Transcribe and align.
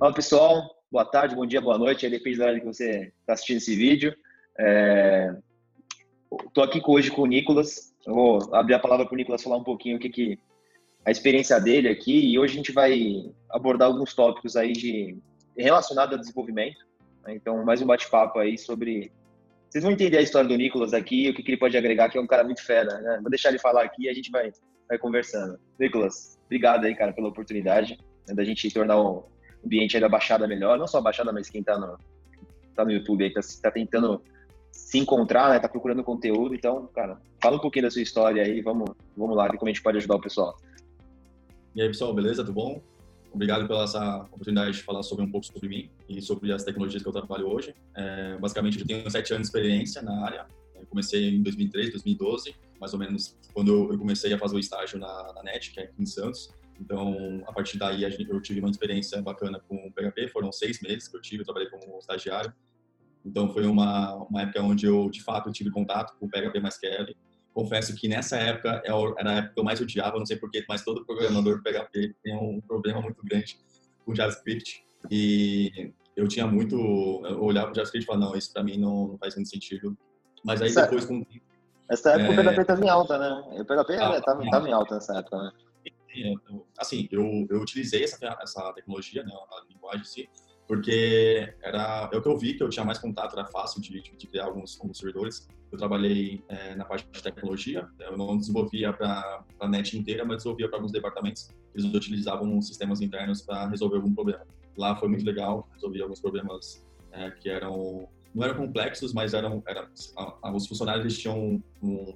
Olá 0.00 0.12
pessoal, 0.12 0.70
boa 0.90 1.04
tarde, 1.04 1.34
bom 1.34 1.44
dia, 1.44 1.60
boa 1.60 1.76
noite, 1.76 2.06
aí 2.06 2.10
depende 2.10 2.38
da 2.38 2.46
hora 2.46 2.58
que 2.58 2.66
você 2.66 3.12
está 3.20 3.34
assistindo 3.34 3.58
esse 3.58 3.76
vídeo. 3.76 4.14
Estou 6.46 6.64
é... 6.64 6.66
aqui 6.66 6.82
hoje 6.86 7.10
com 7.10 7.22
o 7.22 7.26
Nicolas, 7.26 7.94
eu 8.06 8.14
vou 8.14 8.54
abrir 8.54 8.74
a 8.74 8.78
palavra 8.78 9.04
para 9.04 9.14
o 9.14 9.16
Nicolas 9.16 9.42
falar 9.42 9.56
um 9.56 9.64
pouquinho 9.64 9.96
o 9.96 10.00
que, 10.00 10.08
que 10.08 10.38
a 11.04 11.10
experiência 11.10 11.60
dele 11.60 11.88
aqui 11.88 12.32
e 12.32 12.38
hoje 12.38 12.54
a 12.54 12.56
gente 12.56 12.72
vai 12.72 13.30
abordar 13.50 13.88
alguns 13.88 14.14
tópicos 14.14 14.56
aí 14.56 14.72
de 14.72 15.18
relacionado 15.56 16.14
a 16.14 16.18
desenvolvimento. 16.18 16.78
Né? 17.26 17.34
Então, 17.34 17.64
mais 17.64 17.82
um 17.82 17.86
bate-papo 17.86 18.38
aí 18.38 18.56
sobre 18.56 19.12
vocês 19.68 19.84
vão 19.84 19.92
entender 19.92 20.18
a 20.18 20.22
história 20.22 20.48
do 20.48 20.56
Nicolas 20.56 20.92
aqui, 20.92 21.30
o 21.30 21.34
que, 21.34 21.44
que 21.44 21.50
ele 21.52 21.58
pode 21.58 21.76
agregar, 21.76 22.08
que 22.08 22.18
é 22.18 22.20
um 22.20 22.26
cara 22.26 22.42
muito 22.42 22.64
fera, 22.64 22.98
né? 23.00 23.18
Vou 23.22 23.30
deixar 23.30 23.50
ele 23.50 23.58
falar 23.60 23.84
aqui 23.84 24.02
e 24.04 24.08
a 24.08 24.12
gente 24.12 24.28
vai, 24.28 24.50
vai 24.90 24.98
conversando. 24.98 25.58
Nicolas, 25.78 26.36
obrigado 26.46 26.84
aí, 26.84 26.94
cara, 26.96 27.12
pela 27.12 27.28
oportunidade 27.28 27.96
né, 28.28 28.34
da 28.34 28.44
gente 28.44 28.68
tornar 28.72 29.00
o 29.00 29.24
ambiente 29.64 29.96
aí 29.96 30.00
da 30.00 30.08
Baixada 30.08 30.48
melhor. 30.48 30.76
Não 30.78 30.86
só 30.88 30.98
a 30.98 31.02
Baixada, 31.02 31.32
mas 31.32 31.48
quem 31.48 31.62
tá 31.62 31.78
no, 31.78 31.96
tá 32.74 32.84
no 32.84 32.90
YouTube 32.90 33.24
aí, 33.24 33.32
tá, 33.32 33.40
tá 33.62 33.70
tentando 33.70 34.20
se 34.72 34.98
encontrar, 34.98 35.50
né? 35.50 35.60
Tá 35.60 35.68
procurando 35.68 36.02
conteúdo. 36.02 36.56
Então, 36.56 36.88
cara, 36.88 37.20
fala 37.40 37.56
um 37.56 37.60
pouquinho 37.60 37.84
da 37.84 37.90
sua 37.90 38.02
história 38.02 38.42
aí, 38.42 38.60
vamos, 38.60 38.90
vamos 39.16 39.36
lá, 39.36 39.46
ver 39.46 39.58
como 39.58 39.70
a 39.70 39.72
gente 39.72 39.82
pode 39.82 39.98
ajudar 39.98 40.16
o 40.16 40.20
pessoal. 40.20 40.56
E 41.74 41.80
aí, 41.80 41.86
pessoal, 41.86 42.12
beleza? 42.12 42.42
Tudo 42.44 42.54
bom? 42.54 42.82
Obrigado 43.32 43.68
pela 43.68 43.84
essa 43.84 44.22
oportunidade 44.24 44.72
de 44.72 44.82
falar 44.82 45.04
sobre 45.04 45.24
um 45.24 45.30
pouco 45.30 45.46
sobre 45.46 45.68
mim 45.68 45.88
e 46.08 46.20
sobre 46.20 46.52
as 46.52 46.64
tecnologias 46.64 47.00
que 47.00 47.08
eu 47.08 47.12
trabalho 47.12 47.46
hoje. 47.46 47.72
É, 47.96 48.36
basicamente, 48.38 48.80
eu 48.80 48.86
tenho 48.86 49.08
sete 49.08 49.32
anos 49.32 49.48
de 49.48 49.56
experiência 49.56 50.02
na 50.02 50.24
área. 50.24 50.46
Comecei 50.90 51.30
em 51.30 51.42
2003, 51.42 51.90
2012, 51.90 52.54
mais 52.78 52.92
ou 52.92 52.98
menos 52.98 53.38
quando 53.54 53.92
eu 53.92 53.98
comecei 53.98 54.32
a 54.34 54.38
fazer 54.38 54.56
o 54.56 54.58
estágio 54.58 54.98
na, 54.98 55.32
na 55.32 55.42
NET, 55.42 55.70
que 55.72 55.80
é 55.80 55.84
aqui 55.84 55.94
em 55.98 56.06
Santos. 56.06 56.50
Então, 56.78 57.42
a 57.46 57.52
partir 57.52 57.78
daí, 57.78 58.02
eu 58.02 58.40
tive 58.40 58.60
uma 58.60 58.70
experiência 58.70 59.20
bacana 59.22 59.60
com 59.68 59.76
o 59.76 59.92
PHP. 59.92 60.28
Foram 60.28 60.50
seis 60.50 60.80
meses 60.82 61.08
que 61.08 61.16
eu 61.16 61.22
tive, 61.22 61.42
eu 61.42 61.44
trabalhei 61.44 61.70
como 61.70 61.98
estagiário. 61.98 62.52
Então, 63.24 63.48
foi 63.52 63.66
uma, 63.66 64.14
uma 64.24 64.42
época 64.42 64.62
onde 64.62 64.86
eu, 64.86 65.10
de 65.10 65.22
fato, 65.22 65.52
tive 65.52 65.70
contato 65.70 66.16
com 66.18 66.26
o 66.26 66.28
PHP 66.28 66.58
mais 66.60 66.78
Kelly 66.78 67.16
confesso 67.52 67.94
que 67.94 68.08
nessa 68.08 68.36
época 68.36 68.82
é 68.84 68.90
era 69.18 69.30
a 69.30 69.34
época 69.36 69.54
que 69.54 69.60
eu 69.60 69.64
mais 69.64 69.80
odiava, 69.80 70.18
não 70.18 70.26
sei 70.26 70.36
porquê, 70.36 70.64
mas 70.68 70.82
todo 70.82 71.04
programador 71.04 71.62
PHP 71.62 72.14
tem 72.22 72.36
um 72.36 72.60
problema 72.60 73.00
muito 73.00 73.22
grande 73.24 73.58
com 74.04 74.14
JavaScript. 74.14 74.84
E 75.10 75.92
eu 76.16 76.28
tinha 76.28 76.46
muito. 76.46 76.76
Eu 77.24 77.42
olhava 77.42 77.70
o 77.70 77.74
JavaScript 77.74 78.04
e 78.04 78.06
falava, 78.06 78.26
não, 78.26 78.36
isso 78.36 78.52
para 78.52 78.62
mim 78.62 78.78
não, 78.78 79.08
não, 79.08 79.18
faz 79.18 79.34
muito 79.34 79.50
sentido. 79.50 79.96
Mas 80.44 80.62
aí 80.62 80.74
depois 80.74 81.04
com. 81.04 81.24
Essa 81.90 82.12
época 82.12 82.40
é... 82.40 82.40
o 82.40 82.52
PHP 82.52 82.60
estava 82.60 82.84
em 82.84 82.88
alta, 82.88 83.18
né? 83.18 83.60
O 83.60 83.64
PHP 83.64 83.92
estava 83.94 84.42
ah, 84.42 84.68
em 84.68 84.72
alta 84.72 84.94
nessa 84.94 85.18
época, 85.18 85.36
né? 85.36 85.52
Assim, 86.78 87.08
eu, 87.10 87.46
eu 87.48 87.60
utilizei 87.60 88.04
essa, 88.04 88.38
essa 88.42 88.72
tecnologia, 88.74 89.22
né, 89.22 89.30
a 89.32 89.72
linguagem 89.72 90.00
em 90.00 90.04
si, 90.04 90.28
porque 90.66 91.52
era 91.62 92.08
é 92.12 92.16
o 92.16 92.22
que 92.22 92.28
eu 92.28 92.38
vi 92.38 92.54
que 92.54 92.62
eu 92.62 92.68
tinha 92.68 92.84
mais 92.84 92.98
contato, 92.98 93.36
era 93.36 93.44
fácil 93.46 93.80
de, 93.80 94.00
de, 94.00 94.16
de 94.16 94.26
criar 94.28 94.44
alguns, 94.44 94.80
alguns 94.80 94.98
servidores. 94.98 95.48
Eu 95.70 95.76
trabalhei 95.76 96.44
é, 96.48 96.74
na 96.76 96.84
parte 96.84 97.08
de 97.10 97.22
tecnologia, 97.22 97.88
eu 97.98 98.16
não 98.16 98.36
desenvolvia 98.36 98.92
para 98.92 99.44
a 99.58 99.68
net 99.68 99.98
inteira, 99.98 100.24
mas 100.24 100.38
desenvolvia 100.38 100.68
para 100.68 100.78
alguns 100.78 100.92
departamentos. 100.92 101.48
Eles 101.74 101.92
utilizavam 101.92 102.62
sistemas 102.62 103.00
internos 103.00 103.42
para 103.42 103.68
resolver 103.68 103.96
algum 103.96 104.14
problema. 104.14 104.46
Lá 104.76 104.94
foi 104.94 105.08
muito 105.08 105.24
legal, 105.24 105.68
resolvi 105.74 106.00
alguns 106.00 106.20
problemas 106.20 106.86
é, 107.10 107.30
que 107.32 107.48
eram 107.48 108.08
não 108.34 108.44
eram 108.44 108.54
complexos, 108.54 109.12
mas 109.12 109.34
eram, 109.34 109.62
eram 109.66 109.88
os 110.54 110.66
funcionários 110.66 111.04
eles 111.04 111.18
tinham 111.18 111.62
um, 111.82 112.14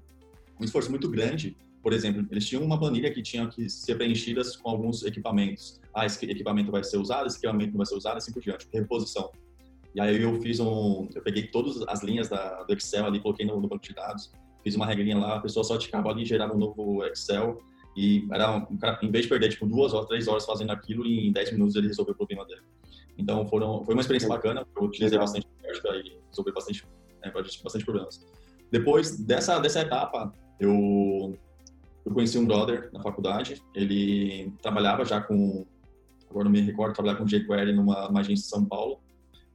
um 0.60 0.64
esforço 0.64 0.90
muito 0.90 1.08
grande 1.08 1.56
por 1.84 1.92
exemplo, 1.92 2.26
eles 2.30 2.48
tinham 2.48 2.64
uma 2.64 2.78
planilha 2.80 3.12
que 3.12 3.20
tinha 3.20 3.46
que 3.46 3.68
ser 3.68 3.96
preenchidas 3.96 4.56
com 4.56 4.70
alguns 4.70 5.04
equipamentos. 5.04 5.78
Ah, 5.92 6.06
esse 6.06 6.24
equipamento 6.24 6.72
vai 6.72 6.82
ser 6.82 6.96
usado, 6.96 7.26
esse 7.26 7.36
equipamento 7.36 7.72
não 7.72 7.76
vai 7.76 7.84
ser 7.84 7.94
usado, 7.94 8.16
assim 8.16 8.32
por 8.32 8.40
diante, 8.40 8.66
reposição. 8.72 9.30
E 9.94 10.00
aí 10.00 10.22
eu 10.22 10.40
fiz 10.40 10.58
um, 10.60 11.06
eu 11.14 11.22
peguei 11.22 11.48
todas 11.48 11.82
as 11.86 12.02
linhas 12.02 12.30
da, 12.30 12.62
do 12.62 12.72
Excel 12.72 13.04
ali, 13.04 13.20
coloquei 13.20 13.44
no, 13.44 13.60
no, 13.60 13.68
banco 13.68 13.84
de 13.84 13.94
dados, 13.94 14.32
fiz 14.62 14.74
uma 14.74 14.86
regrinha 14.86 15.18
lá, 15.18 15.36
a 15.36 15.40
pessoa 15.40 15.62
só 15.62 15.76
ticava 15.76 16.08
ali, 16.08 16.24
gerava 16.24 16.54
um 16.54 16.58
novo 16.58 17.04
Excel 17.04 17.58
e 17.94 18.26
era 18.32 18.56
um 18.56 18.78
cara, 18.78 18.98
em 19.02 19.10
vez 19.10 19.24
de 19.24 19.28
perder 19.28 19.50
tipo 19.50 19.66
duas 19.66 19.92
ou 19.92 20.06
três 20.06 20.26
horas 20.26 20.46
fazendo 20.46 20.70
aquilo, 20.70 21.06
em 21.06 21.30
10 21.30 21.52
minutos 21.52 21.76
ele 21.76 21.88
resolveu 21.88 22.14
o 22.14 22.16
problema 22.16 22.46
dele. 22.46 22.62
Então 23.16 23.46
foram, 23.46 23.84
foi 23.84 23.94
uma 23.94 24.00
experiência 24.00 24.28
bacana, 24.28 24.66
eu 24.76 24.82
utilizei 24.82 25.18
bastante 25.18 25.46
lógica 25.64 25.88
e 25.96 26.18
resolvi 26.28 26.52
bastante, 26.52 26.86
é, 27.22 27.30
bastante 27.30 27.84
problemas. 27.84 28.26
Depois 28.70 29.16
dessa 29.18 29.58
dessa 29.60 29.80
etapa, 29.80 30.32
eu 30.58 31.36
eu 32.04 32.12
conheci 32.12 32.38
um 32.38 32.44
brother 32.46 32.90
na 32.92 33.00
faculdade, 33.00 33.62
ele 33.74 34.52
trabalhava 34.60 35.04
já 35.04 35.20
com, 35.22 35.64
agora 36.28 36.44
não 36.44 36.52
me 36.52 36.60
recordo, 36.60 36.92
trabalhava 36.92 37.20
com 37.20 37.26
jQuery 37.26 37.72
numa, 37.72 38.08
numa 38.08 38.20
agência 38.20 38.44
em 38.44 38.50
São 38.50 38.64
Paulo, 38.64 39.00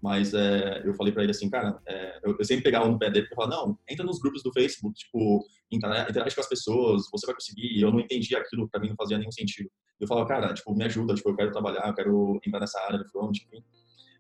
mas 0.02 0.34
é, 0.34 0.82
eu 0.86 0.94
falei 0.94 1.12
para 1.12 1.24
ele 1.24 1.32
assim, 1.32 1.50
cara, 1.50 1.78
é, 1.86 2.20
eu, 2.24 2.36
eu, 2.38 2.46
sempre 2.46 2.64
pegava 2.64 2.88
no 2.88 2.98
pé 2.98 3.10
dele 3.10 3.28
e 3.30 3.36
falava, 3.36 3.56
não, 3.56 3.80
entra 3.90 4.06
nos 4.06 4.20
grupos 4.20 4.42
do 4.42 4.52
Facebook, 4.54 4.98
tipo, 4.98 5.46
interage 5.70 6.36
com 6.36 6.42
as 6.42 6.48
pessoas, 6.48 7.04
você 7.12 7.26
vai 7.26 7.36
conseguir. 7.36 7.82
Eu 7.82 7.92
não 7.92 8.00
entendia 8.00 8.38
aquilo, 8.38 8.70
para 8.70 8.80
mim 8.80 8.90
não 8.90 8.96
fazia 8.96 9.18
nenhum 9.18 9.32
sentido. 9.32 9.70
Eu 10.00 10.08
falava, 10.08 10.28
cara, 10.28 10.54
tipo, 10.54 10.74
me 10.74 10.86
ajuda, 10.86 11.14
tipo, 11.14 11.30
eu 11.30 11.36
quero 11.36 11.52
trabalhar, 11.52 11.88
eu 11.88 11.94
quero 11.94 12.40
entrar 12.46 12.62
nessa 12.62 12.80
área 12.82 12.98
do 12.98 13.10
front, 13.10 13.38
enfim. 13.38 13.62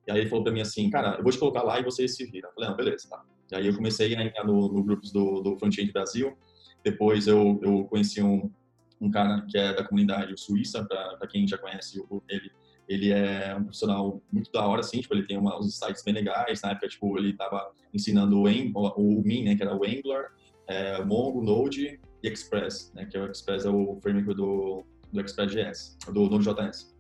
E 0.06 0.12
aí 0.12 0.20
ele 0.20 0.30
falou 0.30 0.44
para 0.44 0.52
mim 0.52 0.62
assim, 0.62 0.90
cara, 0.90 1.16
eu 1.18 1.24
vou 1.24 1.32
te 1.32 1.38
colocar 1.38 1.64
lá 1.64 1.80
e 1.80 1.84
você 1.84 2.08
se 2.08 2.26
vira. 2.26 2.50
Eu 2.50 2.54
falei, 2.54 2.70
não, 2.70 2.76
beleza, 2.76 3.08
tá. 3.10 3.24
E 3.52 3.56
aí 3.56 3.68
eu 3.68 3.76
comecei 3.76 4.16
a 4.16 4.24
entrar 4.24 4.44
no, 4.44 4.72
no 4.74 4.84
grupos 4.84 5.12
do, 5.12 5.42
do 5.42 5.58
Front-End 5.58 5.92
Brasil, 5.92 6.38
depois 6.84 7.28
eu, 7.28 7.60
eu 7.64 7.86
conheci 7.86 8.22
um, 8.22 8.52
um 9.00 9.10
cara 9.10 9.46
que 9.50 9.58
é 9.58 9.74
da 9.74 9.84
comunidade 9.84 10.40
Suíça, 10.40 10.86
para 10.86 11.28
quem 11.28 11.48
já 11.48 11.58
conhece 11.58 12.02
ele. 12.28 12.52
Ele 12.90 13.12
é 13.12 13.56
um 13.56 13.64
profissional 13.64 14.20
muito 14.32 14.52
da 14.52 14.66
hora, 14.66 14.80
assim, 14.80 15.00
tipo, 15.00 15.14
ele 15.14 15.28
tem 15.28 15.38
uma, 15.38 15.60
uns 15.60 15.78
sites 15.78 16.04
bem 16.04 16.16
legais. 16.16 16.62
Na 16.64 16.72
época, 16.72 16.88
tipo, 16.88 17.18
ele 17.20 17.30
estava 17.30 17.72
ensinando 17.94 18.42
o, 18.42 18.48
o, 18.48 19.20
o 19.20 19.24
Min, 19.24 19.44
né, 19.44 19.56
que 19.56 19.62
era 19.62 19.76
o 19.76 19.86
Angular, 19.86 20.32
é, 20.68 21.06
Mongo, 21.06 21.44
Node 21.44 22.00
e 22.24 22.28
Express, 22.28 22.92
né, 22.96 23.06
que 23.06 23.16
é 23.16 23.22
o 23.22 23.32
Express 23.32 23.66
é 23.66 23.70
o 23.70 24.00
framework 24.02 24.34
do, 24.34 24.84
do 25.14 25.22
Express.js, 25.22 25.98
do 26.12 26.30
Node.js. 26.30 26.98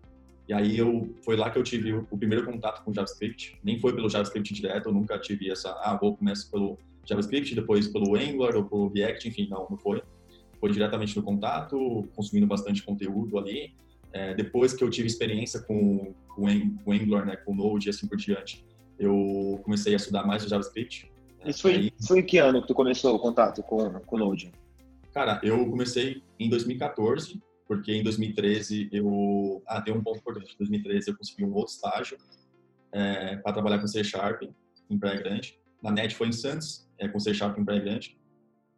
E 0.47 0.53
aí 0.53 0.77
eu 0.77 1.13
foi 1.23 1.35
lá 1.35 1.49
que 1.49 1.59
eu 1.59 1.63
tive 1.63 1.93
o, 1.93 2.07
o, 2.09 2.17
primeiro 2.17 2.45
contato 2.45 2.83
com 2.83 2.93
JavaScript. 2.93 3.59
Nem 3.63 3.79
foi 3.79 3.93
pelo 3.93 4.09
JavaScript 4.09 4.53
direto, 4.53 4.89
eu 4.89 4.93
nunca 4.93 5.17
tive 5.19 5.51
essa, 5.51 5.71
ah, 5.83 5.97
vou 5.99 6.15
começar 6.15 6.49
pelo 6.51 6.77
JavaScript, 7.05 7.53
depois 7.55 7.87
pelo 7.87 8.15
Angular 8.15 8.55
ou 8.55 8.63
pelo 8.63 8.89
React, 8.89 9.27
enfim, 9.27 9.47
não, 9.49 9.67
não 9.69 9.77
foi. 9.77 10.01
Foi 10.59 10.71
diretamente 10.71 11.15
no 11.15 11.23
contato, 11.23 12.07
consumindo 12.15 12.45
bastante 12.45 12.83
conteúdo 12.83 13.37
ali. 13.37 13.73
É, 14.11 14.33
depois 14.33 14.73
que 14.73 14.83
eu 14.83 14.89
tive 14.89 15.07
experiência 15.07 15.61
com, 15.61 16.13
com, 16.29 16.77
com 16.83 16.91
Angular, 16.91 17.25
né, 17.25 17.35
com 17.35 17.55
Node 17.55 17.87
e 17.87 17.89
assim 17.89 18.07
por 18.07 18.17
diante, 18.17 18.65
eu 18.97 19.59
comecei 19.63 19.93
a 19.93 19.97
estudar 19.97 20.25
mais 20.25 20.43
o 20.43 20.49
JavaScript. 20.49 21.11
Isso 21.45 21.61
foi, 21.61 21.75
Aí, 21.75 21.93
foi 22.05 22.19
em 22.19 22.25
que 22.25 22.37
ano 22.37 22.61
que 22.61 22.67
tu 22.67 22.73
começou 22.73 23.15
o 23.15 23.19
contato 23.19 23.63
com, 23.63 23.91
com 23.99 24.17
Node? 24.17 24.51
Cara, 25.13 25.39
eu 25.43 25.69
comecei 25.69 26.21
em 26.39 26.49
2014, 26.49 27.41
porque 27.67 27.91
em 27.93 28.03
2013 28.03 28.89
eu... 28.91 29.61
Ah, 29.67 29.81
tem 29.81 29.93
um 29.93 30.03
ponto 30.03 30.19
importante. 30.19 30.53
Em 30.53 30.57
2013 30.57 31.11
eu 31.11 31.17
consegui 31.17 31.45
um 31.45 31.53
outro 31.53 31.73
estágio 31.73 32.17
é, 32.91 33.37
para 33.37 33.53
trabalhar 33.53 33.79
com 33.79 33.87
C 33.87 34.03
Sharp 34.03 34.43
em 34.89 34.97
Praia 34.97 35.19
Grande. 35.19 35.59
Na 35.81 35.91
NET 35.91 36.15
foi 36.15 36.27
em 36.27 36.31
Santos, 36.31 36.87
é, 36.97 37.07
com 37.07 37.19
C 37.19 37.33
Sharp 37.33 37.57
em 37.57 37.63
Praia 37.63 37.79
Grande. 37.79 38.17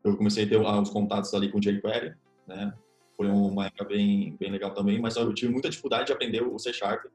Eu 0.04 0.18
comecei 0.18 0.46
a 0.46 0.50
ter 0.50 0.58
os 0.58 0.90
contatos 0.90 1.34
ali 1.34 1.50
com 1.50 1.60
jQuery, 1.60 2.14
né? 2.48 2.74
Foi 3.16 3.28
uma 3.28 3.68
época 3.68 3.86
bem, 3.86 4.36
bem 4.40 4.52
legal 4.52 4.74
também, 4.74 5.00
mas 5.00 5.16
eu 5.16 5.34
tive 5.34 5.52
muita 5.52 5.70
dificuldade 5.70 6.08
de 6.08 6.14
aprender 6.14 6.42
o 6.42 6.58
C 6.58 6.74
Sharp, 6.74 7.06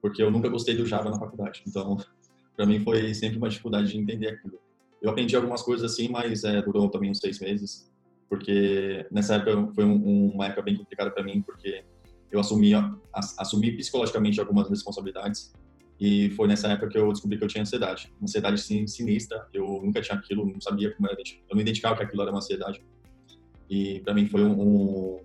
porque 0.00 0.22
eu 0.22 0.30
nunca 0.30 0.48
gostei 0.48 0.76
do 0.76 0.86
Java 0.86 1.10
na 1.10 1.18
faculdade. 1.18 1.62
Então, 1.66 1.96
para 2.56 2.66
mim 2.66 2.80
foi 2.80 3.12
sempre 3.14 3.38
uma 3.38 3.48
dificuldade 3.48 3.90
de 3.90 3.98
entender 3.98 4.28
aquilo. 4.28 4.58
Eu 5.02 5.10
aprendi 5.10 5.34
algumas 5.34 5.62
coisas 5.62 5.92
assim, 5.92 6.08
mas 6.08 6.44
é, 6.44 6.60
durou 6.62 6.88
também 6.90 7.10
uns 7.10 7.18
seis 7.18 7.40
meses, 7.40 7.90
porque 8.28 9.06
nessa 9.10 9.36
época 9.36 9.72
foi 9.74 9.84
um, 9.84 10.30
uma 10.34 10.46
época 10.46 10.62
bem 10.62 10.76
complicada 10.76 11.10
para 11.10 11.24
mim, 11.24 11.42
porque 11.42 11.84
eu 12.30 12.38
assumi, 12.38 12.72
assumi 13.38 13.76
psicologicamente 13.76 14.38
algumas 14.38 14.68
responsabilidades 14.68 15.52
e 16.00 16.30
foi 16.30 16.48
nessa 16.48 16.66
época 16.68 16.88
que 16.88 16.96
eu 16.96 17.12
descobri 17.12 17.36
que 17.36 17.44
eu 17.44 17.48
tinha 17.48 17.60
ansiedade. 17.60 18.10
Uma 18.18 18.24
ansiedade 18.24 18.58
sinistra. 18.62 19.46
Eu 19.52 19.66
nunca 19.84 20.00
tinha 20.00 20.16
aquilo, 20.16 20.46
não 20.46 20.60
sabia 20.60 20.94
como 20.94 21.06
era. 21.06 21.20
Eu 21.20 21.54
não 21.54 21.60
identificava 21.60 21.94
que 21.96 22.04
aquilo 22.04 22.22
era 22.22 22.30
uma 22.30 22.38
ansiedade. 22.38 22.82
E 23.68 24.00
para 24.00 24.14
mim 24.14 24.26
foi 24.26 24.42
um, 24.42 24.60
um, 24.60 25.20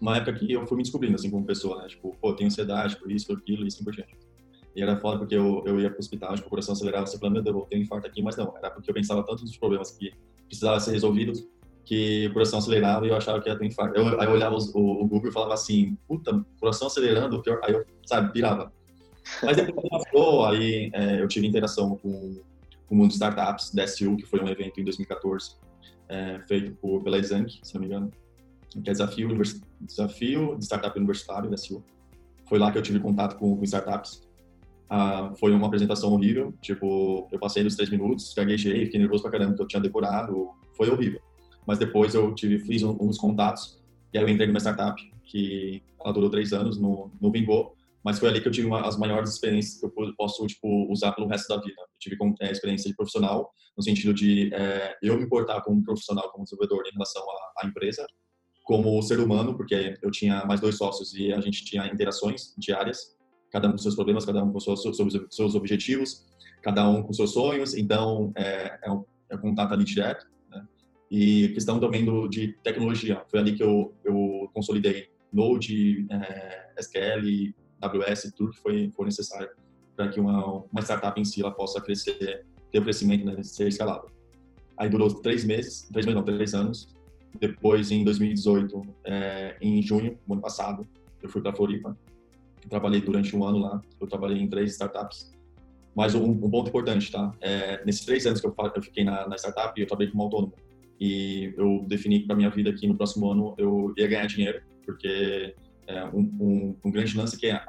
uma 0.00 0.16
época 0.16 0.34
que 0.34 0.52
eu 0.52 0.66
fui 0.66 0.76
me 0.76 0.82
descobrindo, 0.82 1.16
assim, 1.16 1.30
como 1.30 1.44
pessoa, 1.44 1.82
né? 1.82 1.88
Tipo, 1.88 2.16
pô, 2.20 2.32
tenho 2.32 2.48
ansiedade 2.48 2.96
por 2.96 3.10
isso, 3.10 3.26
por 3.26 3.38
aquilo 3.38 3.64
e 3.64 3.68
assim 3.68 3.82
por 3.82 3.92
diante. 3.92 4.16
E 4.76 4.82
era 4.82 4.96
foda 4.96 5.18
porque 5.18 5.34
eu, 5.34 5.62
eu 5.66 5.80
ia 5.80 5.90
pro 5.90 5.98
hospital, 5.98 6.34
tipo, 6.34 6.46
o 6.46 6.50
coração 6.50 6.72
acelerava, 6.72 7.06
você 7.06 7.18
falava, 7.18 7.34
meu 7.34 7.42
Deus, 7.42 7.56
eu 7.56 7.62
tenho 7.62 7.82
um 7.82 7.84
infarto 7.84 8.06
aqui, 8.06 8.22
mas 8.22 8.36
não, 8.36 8.56
era 8.56 8.70
porque 8.70 8.90
eu 8.90 8.94
pensava 8.94 9.24
tanto 9.24 9.42
nos 9.42 9.56
problemas 9.56 9.90
que 9.90 10.12
precisavam 10.46 10.78
ser 10.80 10.92
resolvidos 10.92 11.44
que 11.88 12.26
o 12.26 12.32
coração 12.34 12.58
acelerava 12.58 13.06
e 13.06 13.08
eu 13.08 13.16
achava 13.16 13.40
que 13.40 13.48
ia 13.48 13.56
ter 13.56 13.64
infarto. 13.64 13.98
Eu, 13.98 14.20
aí 14.20 14.26
eu 14.26 14.32
olhava 14.32 14.54
os, 14.54 14.74
o, 14.74 14.78
o, 14.78 15.06
Google 15.06 15.30
e 15.30 15.32
falava 15.32 15.54
assim, 15.54 15.96
puta, 16.06 16.44
coração 16.60 16.86
acelerando, 16.86 17.42
aí 17.64 17.72
eu, 17.72 17.84
sabe, 18.04 18.30
pirava. 18.30 18.70
Mas 19.42 19.56
depois 19.56 20.04
ela 20.12 20.50
aí 20.50 20.90
é, 20.92 21.22
eu 21.22 21.26
tive 21.28 21.46
interação 21.46 21.96
com, 21.96 22.42
o 22.90 22.94
mundo 22.94 23.08
de 23.08 23.14
startups, 23.14 23.72
da 23.74 23.86
SU, 23.86 24.16
que 24.16 24.26
foi 24.26 24.40
um 24.40 24.48
evento 24.48 24.80
em 24.80 24.84
2014, 24.84 25.56
é, 26.08 26.40
feito 26.46 26.72
por, 26.76 27.02
pela 27.02 27.18
Exanc, 27.18 27.58
se 27.62 27.74
não 27.74 27.80
me 27.80 27.86
engano. 27.86 28.10
Que 28.82 28.90
é 28.90 28.92
Desafio, 28.92 29.28
Univers... 29.28 29.60
Desafio 29.80 30.56
de 30.58 30.64
Startup 30.64 30.96
Universitário, 30.96 31.50
DSU. 31.50 31.82
Foi 32.48 32.58
lá 32.58 32.72
que 32.72 32.78
eu 32.78 32.82
tive 32.82 33.00
contato 33.00 33.36
com, 33.36 33.56
com 33.56 33.64
startups. 33.64 34.26
Ah, 34.90 35.32
foi 35.38 35.52
uma 35.52 35.66
apresentação 35.66 36.12
horrível, 36.12 36.54
tipo, 36.62 37.28
eu 37.30 37.38
passei 37.38 37.62
nos 37.62 37.76
três 37.76 37.90
minutos, 37.90 38.32
gaguejei, 38.34 38.86
fiquei 38.86 38.98
nervoso 38.98 39.22
pra 39.22 39.30
caramba, 39.30 39.50
porque 39.50 39.62
eu 39.64 39.68
tinha 39.68 39.82
decorado, 39.82 40.50
foi 40.74 40.88
horrível. 40.88 41.20
Mas 41.66 41.78
depois 41.78 42.14
eu 42.14 42.34
tive, 42.34 42.58
fiz 42.60 42.82
uns 42.82 43.18
contatos, 43.18 43.78
e 44.14 44.18
aí 44.18 44.24
eu 44.24 44.28
entrei 44.28 44.46
numa 44.46 44.58
startup, 44.58 44.98
que 45.24 45.82
ela 46.00 46.12
durou 46.12 46.30
três 46.30 46.54
anos, 46.54 46.80
não, 46.80 47.10
não 47.20 47.30
vingou, 47.30 47.76
mas 48.02 48.18
foi 48.18 48.28
ali 48.28 48.40
que 48.40 48.48
eu 48.48 48.52
tive 48.52 48.66
uma, 48.66 48.86
as 48.86 48.96
maiores 48.96 49.30
experiências 49.30 49.78
que 49.78 49.84
eu 49.84 50.14
posso 50.16 50.46
tipo 50.46 50.90
usar 50.90 51.12
pelo 51.12 51.26
resto 51.26 51.48
da 51.48 51.60
vida. 51.60 51.80
Eu 51.80 51.86
tive 51.98 52.16
é, 52.40 52.50
experiência 52.50 52.88
de 52.88 52.96
profissional 52.96 53.52
no 53.76 53.82
sentido 53.82 54.14
de 54.14 54.52
é, 54.54 54.96
eu 55.02 55.16
me 55.18 55.24
importar 55.24 55.60
como 55.60 55.82
profissional, 55.82 56.30
como 56.30 56.44
desenvolvedor 56.44 56.84
em 56.86 56.92
relação 56.92 57.22
à, 57.22 57.62
à, 57.62 57.66
empresa, 57.66 58.06
como 58.68 59.00
ser 59.00 59.18
humano, 59.18 59.56
porque 59.56 59.94
eu 60.02 60.10
tinha 60.10 60.44
mais 60.44 60.60
dois 60.60 60.76
sócios 60.76 61.14
e 61.14 61.32
a 61.32 61.40
gente 61.40 61.64
tinha 61.64 61.86
interações 61.86 62.54
diárias, 62.58 63.16
cada 63.50 63.66
um 63.66 63.72
com 63.72 63.78
seus 63.78 63.94
problemas, 63.94 64.26
cada 64.26 64.44
um 64.44 64.52
com 64.52 64.60
seus, 64.60 64.82
seus, 65.30 65.54
objetivos, 65.54 66.26
cada 66.62 66.86
um 66.86 67.02
com 67.02 67.10
seus 67.14 67.32
sonhos. 67.32 67.74
Então 67.74 68.30
é, 68.36 68.78
é 68.84 68.92
um, 68.92 69.06
é 69.30 69.36
um 69.36 69.38
contato 69.38 69.72
ali 69.72 69.84
direto. 69.84 70.26
Né? 70.50 70.62
E 71.10 71.48
questão 71.54 71.80
também 71.80 72.04
do, 72.04 72.28
de 72.28 72.58
tecnologia, 72.62 73.24
foi 73.30 73.40
ali 73.40 73.54
que 73.54 73.62
eu, 73.62 73.94
eu 74.04 74.50
consolidei 74.52 75.08
Node, 75.32 76.06
é, 76.10 76.74
SQL, 76.78 77.54
AWS, 77.80 78.34
tudo 78.36 78.50
que 78.50 78.58
foi, 78.58 78.90
for 78.94 79.06
necessário 79.06 79.48
para 79.96 80.08
que 80.10 80.20
uma, 80.20 80.62
uma 80.70 80.82
startup 80.82 81.18
em 81.18 81.24
si 81.24 81.40
ela 81.40 81.52
possa 81.52 81.80
crescer, 81.80 82.44
ter 82.70 82.78
o 82.78 82.82
crescimento, 82.82 83.24
né, 83.24 83.42
ser 83.42 83.68
escalável. 83.68 84.10
Aí 84.76 84.90
durou 84.90 85.08
três 85.22 85.42
meses, 85.42 85.88
três 85.90 86.04
meses 86.04 86.14
não, 86.14 86.22
três 86.22 86.52
anos. 86.52 86.97
Depois, 87.38 87.90
em 87.90 88.04
2018, 88.04 88.82
é, 89.04 89.56
em 89.60 89.82
junho, 89.82 90.18
ano 90.28 90.40
passado, 90.40 90.86
eu 91.22 91.28
fui 91.28 91.40
para 91.40 91.52
Floripa. 91.52 91.96
Trabalhei 92.68 93.00
durante 93.00 93.34
um 93.36 93.44
ano 93.44 93.58
lá. 93.58 93.82
Eu 94.00 94.06
trabalhei 94.06 94.40
em 94.40 94.48
três 94.48 94.72
startups. 94.72 95.32
Mas 95.94 96.14
um, 96.14 96.30
um 96.30 96.50
ponto 96.50 96.68
importante, 96.68 97.10
tá? 97.10 97.32
É, 97.40 97.84
nesses 97.84 98.04
três 98.04 98.26
anos 98.26 98.40
que 98.40 98.46
eu, 98.46 98.54
eu 98.74 98.82
fiquei 98.82 99.04
na, 99.04 99.28
na, 99.28 99.36
startup, 99.36 99.78
eu 99.80 99.86
trabalhei 99.86 100.10
como 100.10 100.22
autônomo. 100.24 100.52
E 101.00 101.54
eu 101.56 101.84
defini 101.88 102.20
para 102.20 102.36
minha 102.36 102.50
vida 102.50 102.72
que 102.72 102.86
no 102.86 102.96
próximo 102.96 103.30
ano 103.30 103.54
eu 103.58 103.92
ia 103.96 104.06
ganhar 104.06 104.26
dinheiro, 104.26 104.62
porque 104.84 105.54
é, 105.86 106.04
um, 106.06 106.20
um, 106.40 106.76
um, 106.84 106.90
grande 106.90 107.16
lance 107.16 107.36
que 107.36 107.46
é, 107.46 107.64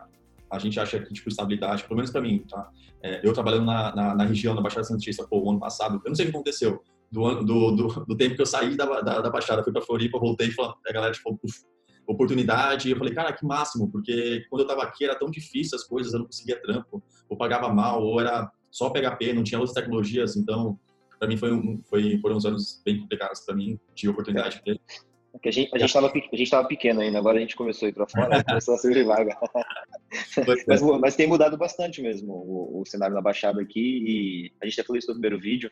a 0.51 0.59
gente 0.59 0.79
acha 0.79 0.99
que, 0.99 1.13
tipo, 1.13 1.29
estabilidade, 1.29 1.83
pelo 1.83 1.95
menos 1.95 2.11
para 2.11 2.21
mim, 2.21 2.43
tá? 2.49 2.69
É, 3.01 3.21
eu 3.23 3.33
trabalhando 3.33 3.65
na, 3.65 3.95
na, 3.95 4.15
na, 4.15 4.23
região 4.25 4.55
da 4.55 4.61
Baixada 4.61 4.83
Santista, 4.83 5.25
pô, 5.25 5.39
o 5.39 5.49
ano 5.49 5.59
passado, 5.59 6.01
eu 6.03 6.09
não 6.09 6.15
sei 6.15 6.25
o 6.25 6.29
que 6.29 6.35
aconteceu, 6.35 6.83
do, 7.11 7.43
do, 7.43 7.71
do, 7.71 8.05
do 8.05 8.17
tempo 8.17 8.35
que 8.35 8.41
eu 8.41 8.45
saí 8.45 8.75
da, 8.75 8.85
da, 9.01 9.21
da 9.21 9.29
Baixada, 9.29 9.63
fui 9.63 9.73
para 9.73 9.81
Floripa, 9.81 10.19
voltei 10.19 10.47
e 10.47 10.89
a 10.89 10.93
galera, 10.93 11.13
tipo, 11.13 11.37
uf, 11.43 11.63
oportunidade, 12.07 12.89
eu 12.89 12.97
falei, 12.97 13.13
cara, 13.13 13.33
que 13.33 13.45
máximo, 13.45 13.91
porque 13.91 14.43
quando 14.49 14.61
eu 14.61 14.67
tava 14.67 14.83
aqui 14.83 15.05
era 15.05 15.17
tão 15.17 15.29
difícil 15.29 15.75
as 15.75 15.83
coisas, 15.83 16.13
eu 16.13 16.19
não 16.19 16.25
conseguia 16.25 16.61
trampo, 16.61 17.03
ou 17.27 17.37
pagava 17.37 17.71
mal, 17.71 18.03
ou 18.03 18.19
era 18.19 18.51
só 18.71 18.89
PHP, 18.89 19.33
não 19.33 19.43
tinha 19.43 19.59
outras 19.59 19.75
tecnologias, 19.75 20.35
então, 20.35 20.79
para 21.19 21.27
mim 21.27 21.37
foi, 21.37 21.53
um, 21.53 21.81
foi 21.87 22.19
foram 22.19 22.37
uns 22.37 22.45
anos 22.45 22.81
bem 22.83 22.99
complicados 22.99 23.41
para 23.41 23.55
mim, 23.55 23.79
de 23.93 24.09
oportunidade. 24.09 24.61
É. 24.67 24.75
Porque 25.31 25.49
a 25.49 25.51
gente, 25.51 25.69
a 25.75 25.77
gente 25.77 25.93
tava, 25.93 26.07
a 26.07 26.35
gente 26.35 26.49
tava 26.49 26.67
pequeno 26.67 27.01
ainda, 27.01 27.19
agora 27.19 27.37
a 27.37 27.41
gente 27.41 27.55
começou 27.55 27.85
a 27.85 27.89
ir 27.89 27.93
para 27.93 28.07
fora, 28.07 28.43
começou 28.43 28.73
a 28.73 28.77
ser 28.77 29.03
vaga. 29.03 29.37
mas, 30.67 30.81
mas 30.99 31.15
tem 31.15 31.27
mudado 31.27 31.55
bastante 31.57 32.01
mesmo 32.01 32.33
o, 32.33 32.81
o, 32.81 32.85
cenário 32.85 33.13
na 33.13 33.21
Baixada 33.21 33.61
aqui, 33.61 33.79
e 33.79 34.51
a 34.59 34.65
gente 34.65 34.79
até 34.79 34.87
falou 34.87 34.97
isso 34.97 35.09
no 35.09 35.13
primeiro 35.13 35.39
vídeo. 35.39 35.71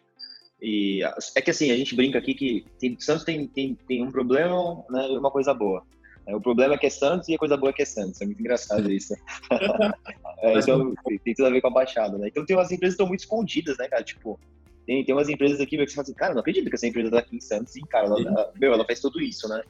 E 0.62 1.01
é 1.36 1.42
que 1.42 1.51
assim, 1.51 1.71
a 1.71 1.77
gente 1.77 1.95
brinca 1.95 2.18
aqui 2.18 2.33
que 2.33 2.65
tem, 2.80 3.00
Santos 3.00 3.24
tem, 3.24 3.48
tem, 3.48 3.75
tem 3.88 4.04
um 4.04 4.12
problema 4.12 4.83
né, 4.89 5.07
uma 5.09 5.30
coisa 5.30 5.54
boa. 5.54 5.83
É, 6.25 6.36
o 6.36 6.42
problema 6.42 6.74
é 6.74 6.77
que 6.77 6.88
é 6.88 6.89
Santos 6.89 7.30
e 7.30 7.36
a 7.36 7.38
coisa 7.38 7.56
boa 7.56 7.69
é 7.69 7.74
que 7.74 7.81
é 7.83 7.86
Santos. 7.86 8.19
É 8.21 8.25
muito 8.25 8.39
engraçado 8.39 8.92
isso. 8.92 9.13
é, 10.42 10.59
então, 10.59 10.94
tem 11.24 11.33
tudo 11.33 11.45
a 11.45 11.50
ver 11.51 11.62
com 11.62 11.68
a 11.68 11.71
Baixada, 11.71 12.18
né? 12.18 12.27
Então 12.27 12.45
tem 12.45 12.56
umas 12.56 12.71
empresas 12.71 12.95
que 12.95 13.01
estão 13.01 13.07
muito 13.07 13.21
escondidas, 13.21 13.77
né, 13.77 13.88
cara? 13.88 14.04
Tipo, 14.04 14.38
tem, 14.86 15.06
tem 15.06 15.15
umas 15.15 15.30
empresas 15.30 15.62
aqui 15.62 15.77
que 15.77 15.88
você 15.88 15.95
fala 15.95 16.04
assim, 16.04 16.13
cara, 16.13 16.33
não 16.33 16.42
acredito 16.42 16.69
que 16.69 16.75
essa 16.75 16.88
empresa 16.88 17.12
tá 17.12 17.19
aqui 17.19 17.38
em 17.38 17.39
Santos 17.42 17.75
e, 17.75 17.81
cara, 17.81 18.07
ela, 18.07 18.51
meu, 18.60 18.74
ela 18.74 18.86
faz 18.86 19.00
tudo 19.00 19.21
isso, 19.21 19.48
né? 19.48 19.62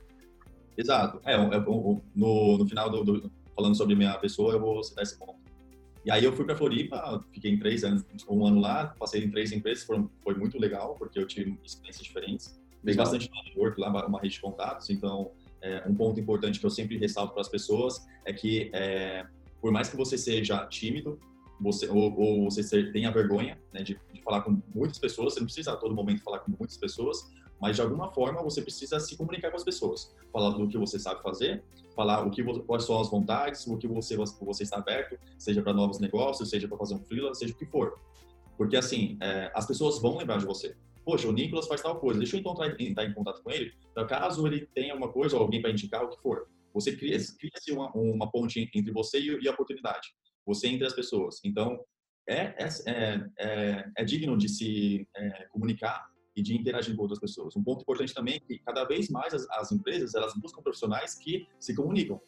Exato. 0.78 1.20
É, 1.26 1.34
é 1.34 1.60
no, 1.60 2.02
no 2.16 2.68
final 2.68 2.90
do, 2.90 3.04
do, 3.04 3.32
falando 3.56 3.76
sobre 3.76 3.96
minha 3.96 4.18
pessoa, 4.18 4.54
eu 4.54 4.60
vou 4.60 4.84
citar 4.84 5.04
esse 5.04 5.18
ponto. 5.18 5.47
E 6.08 6.12
aí 6.12 6.24
eu 6.24 6.32
fui 6.32 6.46
para 6.46 6.56
Floripa, 6.56 7.22
fiquei 7.34 7.58
três 7.58 7.84
anos, 7.84 8.06
um 8.30 8.46
ano 8.46 8.62
lá, 8.62 8.96
passei 8.98 9.22
em 9.26 9.30
três 9.30 9.52
empresas, 9.52 9.84
foram, 9.84 10.10
foi 10.24 10.36
muito 10.36 10.58
legal, 10.58 10.96
porque 10.98 11.20
eu 11.20 11.28
tive 11.28 11.60
experiências 11.66 12.02
diferentes. 12.02 12.58
Fiz 12.82 12.96
bastante 12.96 13.30
network 13.30 13.78
lá, 13.78 13.90
uma 14.08 14.22
rede 14.22 14.36
de 14.36 14.40
contatos, 14.40 14.90
então 14.90 15.32
é, 15.62 15.84
um 15.86 15.94
ponto 15.94 16.18
importante 16.18 16.62
que 16.62 16.66
eu 16.66 16.70
sempre 16.70 16.98
ressalto 16.98 17.34
para 17.34 17.42
as 17.42 17.50
pessoas 17.50 18.08
é 18.24 18.32
que 18.32 18.72
é, 18.72 19.26
por 19.60 19.70
mais 19.70 19.90
que 19.90 19.98
você 19.98 20.18
seja 20.18 20.66
tímido, 20.68 21.20
você 21.60 21.90
ou, 21.90 22.18
ou 22.18 22.50
você 22.50 22.90
tenha 22.94 23.12
vergonha 23.12 23.60
né, 23.74 23.84
de, 23.84 24.00
de, 24.14 24.22
falar 24.24 24.44
com 24.44 24.62
muitas 24.74 25.00
pessoas, 25.00 25.34
você 25.34 25.42
não 25.42 25.48
precisa 25.48 25.74
a 25.74 25.76
todo 25.76 25.94
momento 25.94 26.24
falar 26.24 26.40
com 26.40 26.54
muitas 26.58 26.78
pessoas, 26.78 27.30
mas 27.60 27.76
de 27.76 27.82
alguma 27.82 28.12
forma 28.12 28.44
você 28.44 28.62
precisa 28.62 29.00
se 29.00 29.18
comunicar 29.18 29.50
com 29.50 29.58
as 29.58 29.64
pessoas, 29.64 30.14
falar 30.32 30.52
do 30.52 30.68
que 30.68 30.78
você 30.78 31.00
sabe 31.00 31.22
fazer, 31.22 31.64
falar 31.96 32.26
o 32.26 32.30
que 32.30 32.44
quais 32.64 32.84
são 32.84 33.00
as 33.00 33.10
vontades, 33.10 33.66
o 33.68 33.78
que 33.78 33.88
você 33.88 34.16
você 34.16 34.64
está 34.64 34.78
aberto, 34.78 35.18
seja 35.38 35.62
para 35.62 35.74
novos 35.74 36.00
negócios, 36.00 36.50
seja 36.50 36.68
para 36.68 36.78
fazer 36.78 36.96
um 36.96 37.04
freela, 37.04 37.34
seja 37.34 37.54
o 37.54 37.58
que 37.58 37.66
for, 37.66 38.00
porque 38.58 38.78
assim 38.78 39.18
é, 39.22 39.52
as 39.56 39.66
pessoas 39.66 40.00
vão 40.00 40.18
lembrar 40.18 40.38
de 40.38 40.46
você. 40.46 40.76
Poxa, 41.04 41.28
o 41.28 41.32
Nicolas 41.32 41.68
faz 41.68 41.82
tal 41.82 42.00
coisa, 42.00 42.20
deixa 42.20 42.36
eu 42.36 42.42
então 42.42 42.54
entrar 42.80 43.06
em 43.06 43.14
contato 43.14 43.42
com 43.42 43.50
ele, 43.50 43.74
então, 43.92 44.06
caso 44.06 44.46
ele 44.46 44.68
tenha 44.76 44.94
uma 44.94 45.10
coisa 45.10 45.36
ou 45.36 45.42
alguém 45.42 45.62
para 45.62 45.72
indicar 45.72 46.04
o 46.04 46.10
que 46.10 46.22
for. 46.22 46.48
Você 46.74 46.96
cria, 46.96 47.18
cria 47.40 47.76
uma, 47.76 47.90
uma 47.94 48.30
ponte 48.30 48.70
entre 48.76 48.92
você 48.92 49.20
e, 49.20 49.42
e 49.42 49.48
a 49.48 49.52
oportunidade 49.52 50.10
você 50.48 50.68
entre 50.68 50.88
as 50.88 50.94
pessoas. 50.94 51.42
Então, 51.44 51.78
é, 52.28 52.56
é, 52.58 52.68
é, 52.86 53.26
é, 53.38 53.92
é 53.98 54.04
digno 54.06 54.38
de 54.38 54.48
se 54.48 55.08
é, 55.16 55.46
comunicar 55.52 56.08
e 56.38 56.42
de 56.44 56.56
interagir 56.56 56.96
com 56.96 57.02
outras 57.02 57.20
pessoas. 57.20 57.56
Um 57.58 57.64
ponto 57.64 57.82
importante 57.82 58.14
também 58.14 58.36
é 58.36 58.40
que 58.40 58.60
cada 58.60 58.86
vez 58.86 59.10
mais 59.10 59.34
as, 59.34 59.50
as 59.50 59.72
empresas 59.72 60.14
elas 60.14 60.36
buscam 60.36 60.62
profissionais 60.62 61.16
que 61.16 61.48
se 61.60 61.76
comunicam. 61.76 62.22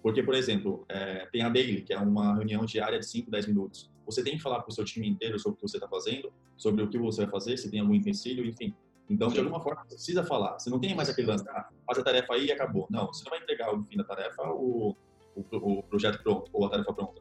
Porque, 0.00 0.22
por 0.22 0.34
exemplo, 0.34 0.86
é, 0.88 1.26
tem 1.32 1.42
a 1.42 1.48
Daily, 1.48 1.82
que 1.82 1.92
é 1.92 1.98
uma 1.98 2.36
reunião 2.36 2.64
diária 2.64 2.96
de 2.96 3.04
5, 3.04 3.28
10 3.28 3.48
minutos. 3.48 3.90
Você 4.06 4.22
tem 4.22 4.36
que 4.36 4.42
falar 4.42 4.60
para 4.60 4.70
o 4.70 4.72
seu 4.72 4.84
time 4.84 5.08
inteiro 5.08 5.36
sobre 5.36 5.54
o 5.54 5.56
que 5.56 5.68
você 5.68 5.78
está 5.78 5.88
fazendo, 5.88 6.32
sobre 6.56 6.80
o 6.84 6.88
que 6.88 6.96
você 6.96 7.22
vai 7.22 7.30
fazer, 7.32 7.56
se 7.56 7.68
tem 7.68 7.80
algum 7.80 7.92
empecilho, 7.92 8.46
enfim. 8.46 8.72
Então, 9.10 9.28
de 9.28 9.40
alguma 9.40 9.60
forma, 9.60 9.82
você 9.82 9.96
precisa 9.96 10.22
falar. 10.22 10.60
Você 10.60 10.70
não 10.70 10.78
tem 10.78 10.94
mais 10.94 11.08
aquele 11.08 11.26
lance, 11.26 11.44
ah, 11.48 11.68
faz 11.84 11.98
a 11.98 12.04
tarefa 12.04 12.34
aí 12.34 12.46
e 12.46 12.52
acabou. 12.52 12.86
Não, 12.88 13.08
você 13.08 13.24
não 13.24 13.30
vai 13.30 13.40
entregar 13.40 13.76
no 13.76 13.84
fim 13.84 13.96
da 13.96 14.04
tarefa 14.04 14.42
o, 14.44 14.94
o, 15.34 15.44
o 15.50 15.82
projeto 15.82 16.22
pronto 16.22 16.48
ou 16.52 16.66
a 16.66 16.70
tarefa 16.70 16.92
pronta. 16.92 17.20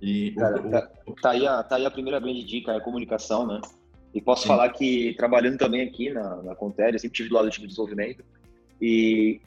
E 0.00 0.30
Cara, 0.32 0.64
o, 0.64 0.70
tá, 0.70 0.90
tá, 1.20 1.30
aí 1.30 1.46
a, 1.46 1.62
tá 1.64 1.76
aí 1.76 1.84
a 1.84 1.90
primeira 1.90 2.20
grande 2.20 2.44
dica, 2.44 2.72
é 2.72 2.76
a 2.76 2.80
comunicação, 2.80 3.44
né? 3.44 3.60
E 4.12 4.20
posso 4.20 4.42
Sim. 4.42 4.48
falar 4.48 4.68
que 4.70 5.14
trabalhando 5.16 5.58
também 5.58 5.82
aqui 5.82 6.10
na, 6.10 6.42
na 6.42 6.54
Contéria, 6.54 6.98
sempre 6.98 7.16
tive 7.16 7.28
do 7.28 7.34
lado 7.34 7.44
do 7.46 7.50
time 7.50 7.66
de 7.66 7.72
desenvolvimento. 7.72 8.24
E, 8.80 9.40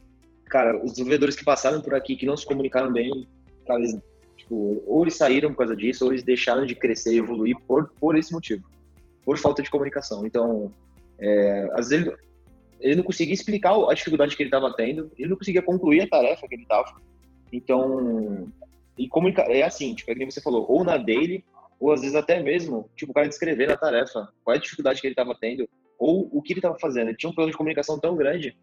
cara, 0.45 0.77
os 0.77 0.91
desenvolvedores 0.91 1.35
que 1.35 1.43
passaram 1.43 1.81
por 1.81 1.93
aqui, 1.93 2.15
que 2.15 2.25
não 2.25 2.37
se 2.37 2.45
comunicaram 2.45 2.91
bem, 2.91 3.27
cara, 3.67 3.79
eles, 3.79 3.97
tipo, 4.37 4.81
ou 4.87 5.01
eles 5.03 5.15
saíram 5.15 5.49
por 5.49 5.57
causa 5.57 5.75
disso, 5.75 6.05
ou 6.05 6.11
eles 6.11 6.23
deixaram 6.23 6.65
de 6.65 6.75
crescer 6.75 7.13
e 7.13 7.17
evoluir 7.17 7.57
por, 7.67 7.91
por 7.99 8.15
esse 8.15 8.31
motivo, 8.31 8.63
por 9.25 9.37
falta 9.37 9.61
de 9.61 9.69
comunicação. 9.69 10.25
Então, 10.25 10.71
é, 11.19 11.69
às 11.73 11.89
vezes 11.89 12.07
ele, 12.07 12.15
ele 12.79 12.95
não 12.95 13.03
conseguia 13.03 13.33
explicar 13.33 13.73
a 13.89 13.93
dificuldade 13.93 14.35
que 14.35 14.43
ele 14.43 14.47
estava 14.47 14.73
tendo, 14.73 15.11
ele 15.17 15.29
não 15.29 15.37
conseguia 15.37 15.61
concluir 15.61 16.01
a 16.01 16.07
tarefa 16.07 16.47
que 16.47 16.55
ele 16.55 16.63
estava. 16.63 17.01
Então, 17.51 18.47
e 18.97 19.07
comunicar, 19.07 19.49
é 19.49 19.63
assim, 19.63 19.93
tipo, 19.93 20.11
é 20.11 20.15
que 20.15 20.25
você 20.25 20.41
falou, 20.41 20.65
ou 20.69 20.83
na 20.83 20.97
daily, 20.97 21.43
ou 21.83 21.91
às 21.91 21.99
vezes 21.99 22.15
até 22.15 22.41
mesmo, 22.41 22.89
tipo, 22.95 23.11
o 23.11 23.13
cara 23.13 23.27
descrever 23.27 23.67
na 23.67 23.75
tarefa 23.75 24.31
qual 24.41 24.55
é 24.55 24.57
a 24.57 24.61
dificuldade 24.61 25.01
que 25.01 25.07
ele 25.07 25.11
estava 25.11 25.35
tendo, 25.35 25.67
ou 25.99 26.29
o 26.31 26.41
que 26.41 26.53
ele 26.53 26.59
estava 26.59 26.79
fazendo. 26.79 27.09
Ele 27.09 27.17
tinha 27.17 27.29
um 27.29 27.33
problema 27.33 27.51
de 27.51 27.57
comunicação 27.57 27.99
tão 27.99 28.15
grande, 28.15 28.55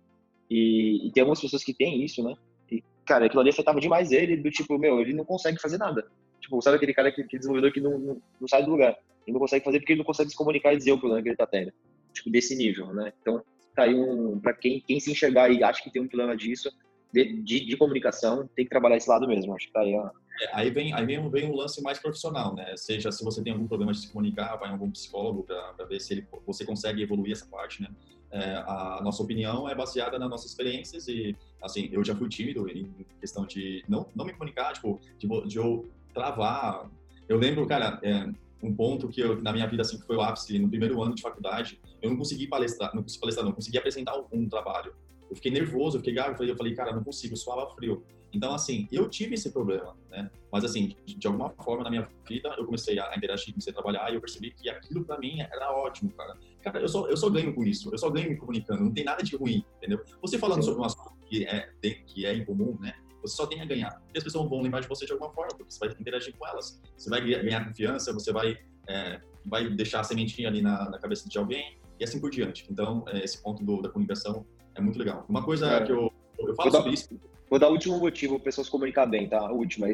e, 0.50 1.07
e, 1.07 1.12
tem 1.12 1.21
algumas 1.21 1.39
pessoas 1.39 1.62
que 1.62 1.75
têm 1.75 2.03
isso, 2.03 2.25
né? 2.25 2.35
E, 2.73 2.83
cara, 3.05 3.27
aquilo 3.27 3.43
ali 3.43 3.50
afetava 3.50 3.79
demais 3.79 4.11
ele, 4.11 4.39
do 4.39 4.50
tipo, 4.50 4.79
meu, 4.79 5.03
ele 5.03 5.12
não 5.12 5.27
consegue 5.27 5.61
fazer 5.61 5.77
nada. 5.77 6.11
Tipo, 6.41 6.62
sabe 6.62 6.79
aquele 6.79 6.95
cara, 6.95 7.09
aquele, 7.11 7.27
aquele 7.27 7.41
desenvolvedor 7.41 7.73
que 7.73 7.81
não, 7.81 7.99
não, 7.99 8.23
não, 8.41 8.49
sai 8.49 8.65
do 8.65 8.71
lugar? 8.71 8.97
Ele 9.27 9.35
não 9.35 9.41
consegue 9.41 9.67
fazer 9.67 9.81
porque 9.81 9.93
ele 9.93 9.99
não 9.99 10.07
consegue 10.07 10.31
se 10.31 10.37
comunicar 10.37 10.73
e 10.73 10.79
dizer 10.79 10.93
o 10.93 10.99
problema 10.99 11.23
que 11.23 11.29
ele 11.29 11.37
tá 11.37 11.47
tendo. 11.47 11.73
Tipo, 12.15 12.31
desse 12.31 12.57
nível, 12.57 12.87
né? 12.95 13.12
Então, 13.21 13.45
tá 13.77 13.83
aí 13.83 13.95
um, 13.95 14.41
pra 14.41 14.55
quem, 14.55 14.81
quem 14.81 14.99
se 14.99 15.11
enxergar 15.12 15.50
e 15.50 15.62
acha 15.62 15.83
que 15.83 15.91
tem 15.91 16.00
um 16.00 16.09
problema 16.09 16.35
disso, 16.35 16.73
de, 17.12 17.35
de, 17.43 17.67
de, 17.67 17.77
comunicação, 17.77 18.49
tem 18.57 18.65
que 18.65 18.71
trabalhar 18.71 18.97
esse 18.97 19.11
lado 19.11 19.29
mesmo. 19.29 19.55
Acho 19.55 19.67
que 19.67 19.73
tá 19.75 19.83
aí, 19.83 19.95
ó. 19.95 20.09
É, 20.40 20.49
aí 20.54 20.70
vem, 20.70 20.94
aí 20.94 21.04
vem, 21.04 21.28
vem 21.28 21.50
um 21.50 21.54
lance 21.54 21.82
mais 21.82 21.99
profissional, 21.99 22.54
né? 22.54 22.75
Seja 22.76 23.12
se 23.12 23.23
você 23.23 23.42
tem 23.42 23.52
algum 23.52 23.68
problema 23.68 23.92
de 23.92 23.99
se 23.99 24.11
comunicar, 24.11 24.56
vai 24.56 24.70
em 24.70 24.73
algum 24.73 24.90
psicólogo 24.90 25.42
para 25.42 25.85
ver 25.85 26.00
se 26.00 26.14
ele, 26.14 26.26
você 26.47 26.64
consegue 26.64 27.02
evoluir 27.02 27.32
essa 27.32 27.47
parte, 27.47 27.82
né? 27.82 27.88
É, 28.32 28.56
a 28.56 29.00
nossa 29.02 29.23
opinião 29.23 29.68
é 29.68 29.75
baseada 29.75 30.18
nas 30.18 30.30
nossas 30.30 30.50
experiências 30.50 31.09
e, 31.09 31.37
assim, 31.61 31.88
eu 31.92 32.02
já 32.04 32.14
fui 32.14 32.28
tímido 32.28 32.68
em 32.68 32.88
questão 33.20 33.44
de 33.44 33.85
não, 33.88 34.06
não 34.14 34.25
me 34.25 34.32
comunicar, 34.32 34.73
tipo, 34.73 35.00
de, 35.18 35.28
de 35.47 35.59
eu 35.59 35.90
travar. 36.14 36.88
Eu 37.28 37.37
lembro, 37.37 37.66
cara, 37.66 37.99
é, 38.02 38.30
um 38.62 38.75
ponto 38.75 39.09
que 39.09 39.20
eu, 39.20 39.42
na 39.42 39.52
minha 39.52 39.66
vida, 39.66 39.82
assim, 39.82 39.99
que 39.99 40.06
foi 40.06 40.16
o 40.16 40.20
ápice, 40.20 40.59
no 40.59 40.68
primeiro 40.68 41.02
ano 41.02 41.14
de 41.14 41.23
faculdade, 41.23 41.80
eu 42.00 42.09
não 42.09 42.16
consegui 42.16 42.47
palestrar, 42.47 42.94
não 42.94 43.02
consegui 43.02 43.20
palestrar, 43.20 43.44
não 43.47 43.52
consegui 43.52 43.78
apresentar 43.78 44.14
um, 44.32 44.49
trabalho 44.49 44.94
eu 45.30 45.37
fiquei 45.37 45.50
nervoso, 45.50 45.96
eu 45.96 46.00
fiquei 46.00 46.14
gago, 46.14 46.42
eu 46.42 46.56
falei, 46.56 46.75
cara, 46.75 46.92
não 46.92 47.04
consigo, 47.04 47.34
eu 47.34 47.38
suava 47.38 47.72
frio. 47.75 48.04
Então, 48.32 48.52
assim, 48.52 48.87
eu 48.92 49.08
tive 49.08 49.34
esse 49.34 49.50
problema, 49.50 49.96
né? 50.08 50.30
Mas, 50.52 50.64
assim, 50.64 50.96
de 51.06 51.26
alguma 51.26 51.50
forma 51.50 51.82
na 51.82 51.90
minha 51.90 52.08
vida, 52.28 52.54
eu 52.58 52.64
comecei 52.64 52.99
a 52.99 53.16
interagir, 53.16 53.52
comecei 53.52 53.72
a 53.72 53.75
trabalhar 53.75 54.10
e 54.10 54.14
eu 54.14 54.20
percebi 54.20 54.52
que 54.52 54.68
aquilo 54.68 55.04
para 55.04 55.18
mim 55.18 55.40
era 55.40 55.72
ótimo, 55.72 56.10
cara. 56.12 56.37
Cara, 56.62 56.80
eu 56.80 56.88
só, 56.88 57.08
eu 57.08 57.16
só 57.16 57.28
ganho 57.28 57.54
com 57.54 57.64
isso, 57.64 57.90
eu 57.92 57.99
só 57.99 58.10
ganho 58.10 58.30
me 58.30 58.37
comunicando, 58.37 58.84
não 58.84 58.92
tem 58.92 59.04
nada 59.04 59.22
de 59.22 59.34
ruim, 59.37 59.64
entendeu? 59.78 60.00
Você 60.20 60.38
falando 60.38 60.62
Sim. 60.62 60.68
sobre 60.68 60.82
um 60.82 60.84
assunto 60.84 61.12
que 61.26 61.44
é, 61.44 61.70
que 62.06 62.26
é 62.26 62.34
incomum, 62.34 62.76
né? 62.80 62.94
Você 63.22 63.37
só 63.37 63.46
tem 63.46 63.60
a 63.60 63.64
ganhar. 63.64 64.00
E 64.14 64.18
as 64.18 64.25
pessoas 64.25 64.49
vão 64.49 64.62
lembrar 64.62 64.80
de 64.80 64.88
você 64.88 65.04
de 65.04 65.12
alguma 65.12 65.30
forma, 65.32 65.50
porque 65.54 65.70
você 65.70 65.78
vai 65.78 65.94
interagir 65.99 66.34
com 66.37 66.46
elas. 66.46 66.80
Você 66.96 67.10
vai 67.10 67.20
ganhar 67.20 67.66
confiança, 67.66 68.12
você 68.12 68.32
vai, 68.32 68.58
é, 68.88 69.20
vai 69.44 69.68
deixar 69.68 70.00
a 70.00 70.04
sementinha 70.04 70.49
ali 70.49 70.62
na, 70.62 70.88
na, 70.88 70.99
cabeça 70.99 71.28
de 71.28 71.37
alguém 71.37 71.78
e 71.99 72.04
assim 72.04 72.18
por 72.18 72.30
diante. 72.30 72.66
Então, 72.70 73.04
é, 73.08 73.22
esse 73.22 73.42
ponto 73.42 73.62
do, 73.62 73.82
da 73.82 73.90
comunicação 73.90 74.46
é 74.80 74.84
muito 74.84 74.99
legal. 74.99 75.25
Uma 75.28 75.44
coisa 75.44 75.66
é. 75.70 75.84
que 75.84 75.92
eu, 75.92 76.12
eu 76.38 76.54
falo 76.54 76.70
sobre 76.72 76.92
isso 76.92 77.08
Vou 77.50 77.58
dar 77.58 77.68
o 77.68 77.72
último 77.72 77.99
motivo 77.99 78.37
para 78.37 78.44
pessoas 78.44 78.68
se 78.68 78.70
comunicar 78.70 79.06
bem, 79.06 79.28
tá? 79.28 79.50
O 79.50 79.56
último. 79.56 79.84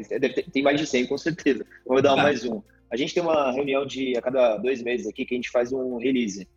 Tem 0.53 0.61
mais 0.61 0.79
de 0.79 0.85
100, 0.85 1.07
com 1.07 1.17
certeza. 1.17 1.65
Vou 1.83 2.01
dar 2.03 2.15
mais 2.15 2.45
um. 2.45 2.61
A 2.91 2.95
gente 2.95 3.15
tem 3.15 3.23
uma 3.23 3.51
reunião 3.51 3.83
de 3.83 4.15
a 4.15 4.21
cada 4.21 4.57
dois 4.57 4.83
meses 4.83 5.07
aqui 5.07 5.25
que 5.25 5.33
a 5.33 5.37
gente 5.37 5.49
faz 5.49 5.73
um 5.73 5.97
release. 5.97 6.47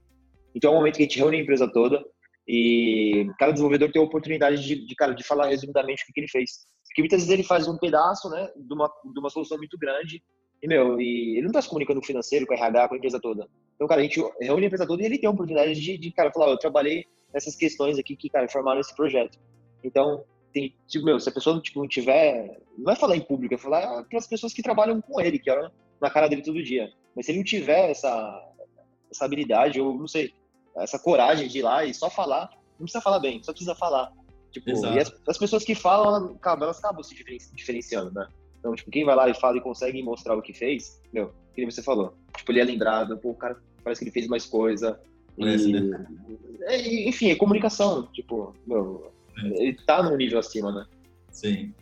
Então 0.54 0.70
é 0.70 0.74
um 0.74 0.78
momento 0.78 0.96
que 0.96 1.02
a 1.02 1.06
gente 1.06 1.18
reúne 1.18 1.38
a 1.38 1.40
empresa 1.40 1.66
toda 1.72 2.04
e 2.46 3.26
cada 3.38 3.52
desenvolvedor 3.52 3.90
tem 3.90 4.00
a 4.00 4.04
oportunidade 4.04 4.62
de, 4.62 4.86
de, 4.86 4.94
cara, 4.94 5.14
de 5.14 5.24
falar 5.24 5.46
resumidamente 5.46 6.02
o 6.02 6.12
que 6.12 6.20
ele 6.20 6.28
fez. 6.28 6.66
Porque 6.86 7.00
muitas 7.00 7.20
vezes 7.20 7.32
ele 7.32 7.44
faz 7.44 7.66
um 7.66 7.78
pedaço, 7.78 8.28
né, 8.28 8.50
de 8.54 8.74
uma, 8.74 8.92
de 9.12 9.20
uma 9.20 9.30
solução 9.30 9.56
muito 9.56 9.78
grande 9.78 10.22
e, 10.62 10.68
meu, 10.68 11.00
e 11.00 11.32
ele 11.32 11.42
não 11.42 11.48
está 11.48 11.62
se 11.62 11.68
comunicando 11.68 12.00
com 12.00 12.04
o 12.04 12.06
financeiro, 12.06 12.46
com 12.46 12.52
o 12.52 12.56
RH, 12.56 12.88
com 12.88 12.94
a 12.94 12.98
empresa 12.98 13.20
toda. 13.20 13.48
Então, 13.74 13.88
cara, 13.88 14.00
a 14.00 14.04
gente 14.04 14.20
reúne 14.40 14.64
a 14.64 14.66
empresa 14.66 14.86
toda 14.86 15.02
e 15.02 15.06
ele 15.06 15.18
tem 15.18 15.28
a 15.28 15.32
oportunidade 15.32 15.80
de, 15.80 15.96
de 15.96 16.12
cara, 16.12 16.30
falar, 16.30 16.50
eu 16.50 16.58
trabalhei 16.58 17.06
nessas 17.32 17.54
questões 17.54 17.98
aqui 17.98 18.16
que, 18.16 18.28
cara, 18.28 18.48
formaram 18.48 18.80
esse 18.80 18.94
projeto. 18.94 19.38
Então, 19.82 20.24
tem, 20.52 20.74
tipo, 20.86 21.04
meu, 21.04 21.18
se 21.20 21.28
a 21.28 21.32
pessoa 21.32 21.60
tipo, 21.60 21.80
não 21.80 21.88
tiver. 21.88 22.60
Não 22.76 22.84
vai 22.84 22.96
falar 22.96 23.16
em 23.16 23.20
público, 23.20 23.54
é 23.54 23.58
falar 23.58 24.04
para 24.04 24.18
as 24.18 24.26
pessoas 24.26 24.52
que 24.52 24.62
trabalham 24.62 25.00
com 25.00 25.20
ele, 25.20 25.38
que 25.38 25.50
é 25.50 25.70
na 26.00 26.10
cara 26.10 26.28
dele 26.28 26.42
todo 26.42 26.62
dia. 26.62 26.92
Mas 27.14 27.26
se 27.26 27.32
ele 27.32 27.38
não 27.38 27.44
tiver 27.44 27.90
essa, 27.90 28.52
essa 29.10 29.24
habilidade, 29.24 29.80
ou 29.80 29.94
não 29.94 30.08
sei, 30.08 30.32
essa 30.76 30.98
coragem 30.98 31.48
de 31.48 31.58
ir 31.58 31.62
lá 31.62 31.84
e 31.84 31.92
só 31.92 32.08
falar, 32.08 32.50
não 32.78 32.84
precisa 32.84 33.00
falar 33.00 33.18
bem, 33.18 33.42
só 33.42 33.52
precisa 33.52 33.74
falar. 33.74 34.12
Tipo, 34.50 34.70
e 34.70 34.98
as, 34.98 35.12
as, 35.28 35.38
pessoas 35.38 35.62
que 35.62 35.74
falam, 35.74 36.34
acabam, 36.34 36.64
elas 36.64 36.78
acabam 36.78 37.02
se 37.02 37.14
diferenciando, 37.54 38.12
né? 38.12 38.26
Então, 38.58 38.74
tipo, 38.74 38.90
quem 38.90 39.04
vai 39.04 39.14
lá 39.14 39.28
e 39.28 39.34
fala 39.34 39.56
e 39.56 39.60
consegue 39.60 40.02
mostrar 40.02 40.36
o 40.36 40.42
que 40.42 40.52
fez, 40.52 41.00
meu, 41.12 41.32
que 41.54 41.64
você 41.64 41.82
falou. 41.82 42.14
Tipo, 42.36 42.52
ele 42.52 42.60
é 42.60 42.64
lembrado, 42.64 43.16
pô, 43.16 43.30
o 43.30 43.34
cara 43.34 43.56
parece 43.84 44.00
que 44.00 44.04
ele 44.04 44.12
fez 44.12 44.26
mais 44.26 44.44
coisa. 44.44 45.00
Parece, 45.40 45.70
e, 45.70 45.72
né? 45.72 46.06
é, 46.62 47.08
enfim, 47.08 47.30
é 47.30 47.34
comunicação. 47.34 48.06
Tipo, 48.12 48.54
meu, 48.66 49.10
ele 49.42 49.74
tá 49.86 50.02
num 50.02 50.16
nível 50.16 50.38
acima, 50.38 50.70
né? 50.70 50.86
Sim. 51.30 51.74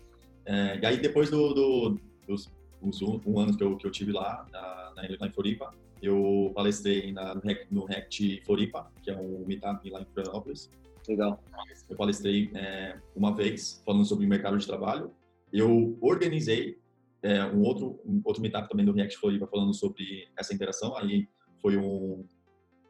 É, 0.46 0.78
e 0.80 0.86
aí, 0.86 0.96
depois 0.98 1.28
do, 1.28 1.52
do, 1.52 2.00
dos, 2.26 2.50
um, 2.80 3.20
um 3.26 3.38
ano 3.38 3.56
que 3.56 3.62
eu, 3.62 3.76
que 3.76 3.86
eu 3.86 3.90
tive 3.90 4.12
lá, 4.12 4.46
na, 4.52 4.92
na, 4.96 5.16
na 5.20 5.30
Floripa, 5.32 5.74
eu 6.00 6.52
palestrei 6.54 7.12
na, 7.12 7.34
no, 7.34 7.40
Rect, 7.40 7.66
no 7.70 7.84
Rect 7.84 8.42
Floripa, 8.46 8.90
que 9.02 9.10
é 9.10 9.16
um 9.16 9.44
meetup 9.44 9.90
lá 9.90 10.00
em 10.00 10.06
Florianópolis. 10.06 10.70
Legal. 11.08 11.42
Eu 11.88 11.96
palestrei 11.96 12.50
é, 12.54 12.96
uma 13.16 13.34
vez 13.34 13.82
falando 13.84 14.04
sobre 14.04 14.26
o 14.26 14.28
mercado 14.28 14.56
de 14.56 14.66
trabalho. 14.66 15.10
Eu 15.52 15.98
organizei 16.00 16.78
é, 17.22 17.44
um 17.46 17.62
outro 17.62 17.98
um 18.04 18.20
outro 18.24 18.40
meetup 18.42 18.68
também 18.68 18.84
do 18.86 18.92
React 18.92 19.18
Floripa 19.18 19.46
falando 19.46 19.74
sobre 19.74 20.28
essa 20.36 20.54
interação. 20.54 20.96
Aí 20.96 21.26
foi 21.60 21.76
um, 21.76 22.24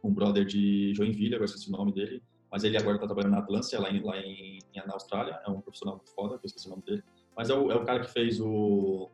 um 0.02 0.12
brother 0.12 0.45
de 0.45 0.93
Joinville, 0.95 1.35
agora 1.35 1.47
esqueci 1.47 1.69
o 1.69 1.73
nome 1.73 1.93
dele, 1.93 2.23
mas 2.50 2.64
ele 2.64 2.76
agora 2.76 2.97
está 2.97 3.07
trabalhando 3.07 3.33
na 3.33 3.38
Atlância, 3.38 3.78
lá, 3.78 3.90
em, 3.90 4.02
lá 4.02 4.19
em, 4.19 4.59
na 4.75 4.95
Austrália. 4.95 5.38
É 5.47 5.50
um 5.50 5.61
profissional 5.61 5.97
muito 5.97 6.11
foda, 6.14 6.38
que 6.38 6.47
eu 6.47 6.49
esqueci 6.49 6.67
o 6.67 6.71
nome 6.71 6.83
dele. 6.83 7.02
Mas 7.37 7.50
é 7.50 7.55
o, 7.55 7.71
é 7.71 7.76
o 7.76 7.85
cara 7.85 8.00
que 8.00 8.11
fez 8.11 8.40
o. 8.40 9.11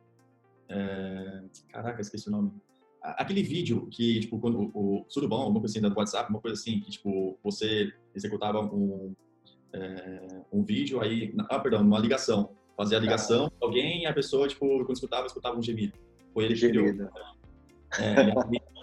É, 0.69 1.43
caraca, 1.69 2.01
esqueci 2.01 2.29
o 2.29 2.31
nome. 2.31 2.51
Aquele 3.01 3.43
vídeo 3.43 3.87
que, 3.91 4.21
tipo, 4.21 4.39
quando 4.39 4.71
o, 4.73 5.05
o 5.05 5.27
bom, 5.27 5.35
alguma 5.35 5.59
coisa 5.59 5.77
assim, 5.77 5.87
do 5.87 5.95
WhatsApp, 5.95 6.29
uma 6.29 6.39
coisa 6.39 6.59
assim, 6.59 6.79
que, 6.79 6.89
tipo, 6.89 7.37
você 7.43 7.93
executava 8.15 8.61
um, 8.61 9.13
é, 9.73 10.41
um 10.51 10.63
vídeo, 10.63 11.01
aí. 11.01 11.33
Ah, 11.49 11.59
perdão, 11.59 11.81
uma 11.81 11.99
ligação. 11.99 12.55
Fazia 12.75 12.97
a 12.97 13.01
ligação 13.01 13.49
com 13.59 13.65
alguém 13.65 14.03
e 14.03 14.05
a 14.05 14.13
pessoa, 14.13 14.47
tipo, 14.47 14.65
quando 14.85 14.95
escutava, 14.95 15.27
escutava 15.27 15.57
um 15.57 15.61
gemido. 15.61 15.93
Foi 16.33 16.45
ele 16.45 16.55
que 16.55 16.67
criou. 16.67 16.87
É, 17.99 18.33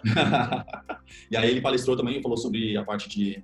e 1.31 1.37
aí 1.37 1.51
ele 1.51 1.61
palestrou 1.61 1.97
também, 1.97 2.23
falou 2.23 2.37
sobre 2.37 2.77
a 2.77 2.85
parte 2.85 3.09
de 3.09 3.43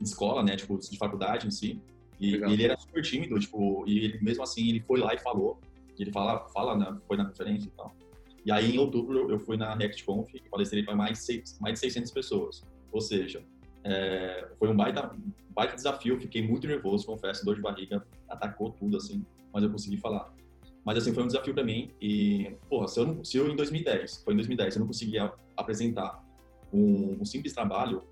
escola, 0.00 0.42
né, 0.42 0.56
tipo, 0.56 0.78
de 0.78 0.96
faculdade 0.98 1.46
em 1.46 1.50
si. 1.50 1.80
E, 2.20 2.36
e, 2.36 2.52
ele 2.52 2.64
era 2.64 2.76
super 2.76 3.02
tímido, 3.02 3.38
tipo, 3.38 3.84
e 3.86 3.98
ele, 3.98 4.18
mesmo 4.22 4.42
assim 4.42 4.68
ele 4.68 4.80
foi 4.80 5.00
lá 5.00 5.14
e 5.14 5.18
falou. 5.18 5.60
E 5.98 6.02
ele 6.02 6.12
fala, 6.12 6.48
fala, 6.48 6.76
né, 6.76 6.96
foi 7.06 7.16
na 7.16 7.24
conferência 7.24 7.68
e 7.68 7.72
tal. 7.72 7.94
E 8.44 8.52
aí 8.52 8.74
em 8.74 8.78
outubro 8.78 9.30
eu 9.30 9.38
fui 9.38 9.56
na 9.56 9.74
ReactConf 9.74 10.34
e 10.34 10.40
palestrei 10.48 10.82
para 10.82 10.94
mais, 10.94 11.20
seis, 11.20 11.58
mais 11.60 11.74
de 11.74 11.80
600 11.80 12.10
pessoas. 12.12 12.62
Ou 12.92 13.00
seja, 13.00 13.42
é, 13.82 14.48
foi 14.58 14.68
um 14.68 14.76
baita, 14.76 15.10
baita 15.50 15.74
desafio, 15.74 16.20
fiquei 16.20 16.46
muito 16.46 16.66
nervoso, 16.66 17.06
confesso, 17.06 17.44
dor 17.44 17.54
de 17.54 17.62
barriga, 17.62 18.06
atacou 18.28 18.70
tudo 18.70 18.96
assim, 18.96 19.24
mas 19.52 19.62
eu 19.62 19.70
consegui 19.70 19.96
falar. 19.96 20.32
Mas 20.84 20.98
assim, 20.98 21.14
foi 21.14 21.22
um 21.22 21.26
desafio 21.26 21.54
para 21.54 21.64
mim 21.64 21.90
e, 22.00 22.54
porra, 22.68 22.88
se 22.88 23.00
eu, 23.00 23.06
não, 23.06 23.24
se 23.24 23.36
eu 23.38 23.48
em 23.50 23.56
2010, 23.56 24.22
foi 24.22 24.34
em 24.34 24.36
2010, 24.36 24.74
eu 24.74 24.80
não 24.80 24.86
conseguia 24.86 25.32
apresentar 25.56 26.23
um, 26.74 27.18
um 27.20 27.24
simples 27.24 27.52
trabalho, 27.52 28.02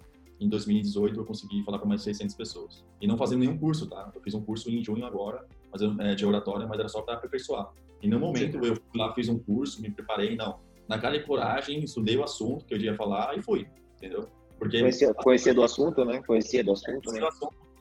em 0.41 0.49
2018 0.49 1.21
eu 1.21 1.25
consegui 1.25 1.63
falar 1.65 1.79
para 1.79 1.87
mais 1.87 2.01
de 2.01 2.05
600 2.07 2.35
pessoas. 2.35 2.85
E 3.01 3.07
não 3.07 3.17
fazendo 3.17 3.41
nenhum 3.41 3.59
curso, 3.59 3.89
tá? 3.89 4.11
Eu 4.15 4.21
fiz 4.21 4.35
um 4.35 4.43
curso 4.43 4.71
em 4.71 4.83
junho 4.83 5.05
agora, 5.05 5.47
mas 5.71 5.83
eu, 5.83 6.01
é, 6.01 6.15
de 6.15 6.27
oratória, 6.27 6.67
mas 6.67 6.79
era 6.79 6.89
só 6.89 7.03
para 7.03 7.15
aperfeiçoar. 7.15 7.73
E 8.01 8.09
no 8.09 8.19
momento 8.19 8.57
eu 8.65 8.77
fui 8.77 9.01
lá, 9.01 9.15
fiz 9.15 9.29
um 9.29 9.39
curso, 9.39 9.81
me 9.81 9.91
preparei, 9.91 10.35
não. 10.37 10.59
Na 10.89 10.99
cara 10.99 11.19
de 11.19 11.25
coragem, 11.25 11.83
estudei 11.85 12.17
o 12.17 12.25
assunto 12.25 12.65
que 12.65 12.75
eu 12.75 12.79
ia 12.79 12.95
falar 12.97 13.37
e 13.39 13.43
fui, 13.43 13.67
entendeu? 13.97 14.29
Porque 14.59 14.81
conhecia, 14.81 15.15
conhecia 15.15 15.55
do 15.55 15.63
assunto, 15.63 16.05
né? 16.05 16.23
Conhecia 16.23 16.63
do 16.65 16.73
assunto, 16.73 17.13
né? 17.13 17.21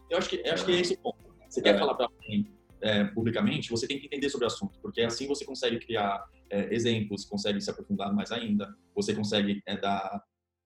Eu 0.09 0.17
acho 0.17 0.29
que, 0.29 0.41
eu 0.43 0.53
acho 0.53 0.65
que 0.65 0.71
é 0.71 0.79
esse 0.79 0.93
o 0.93 0.97
ponto. 0.99 1.17
Você 1.49 1.59
é. 1.61 1.63
quer 1.63 1.79
falar 1.79 1.95
para 1.95 2.05
alguém 2.05 2.47
é, 2.81 3.03
publicamente, 3.05 3.69
você 3.69 3.87
tem 3.87 3.99
que 3.99 4.07
entender 4.07 4.29
sobre 4.29 4.45
o 4.45 4.47
assunto, 4.47 4.79
porque 4.81 5.01
assim 5.01 5.27
você 5.27 5.45
consegue 5.45 5.79
criar 5.79 6.23
é, 6.49 6.73
exemplos, 6.73 7.25
consegue 7.25 7.61
se 7.61 7.69
aprofundar 7.69 8.13
mais 8.13 8.31
ainda, 8.31 8.75
você 8.95 9.13
consegue 9.13 9.61
é, 9.65 9.77
dar 9.77 10.23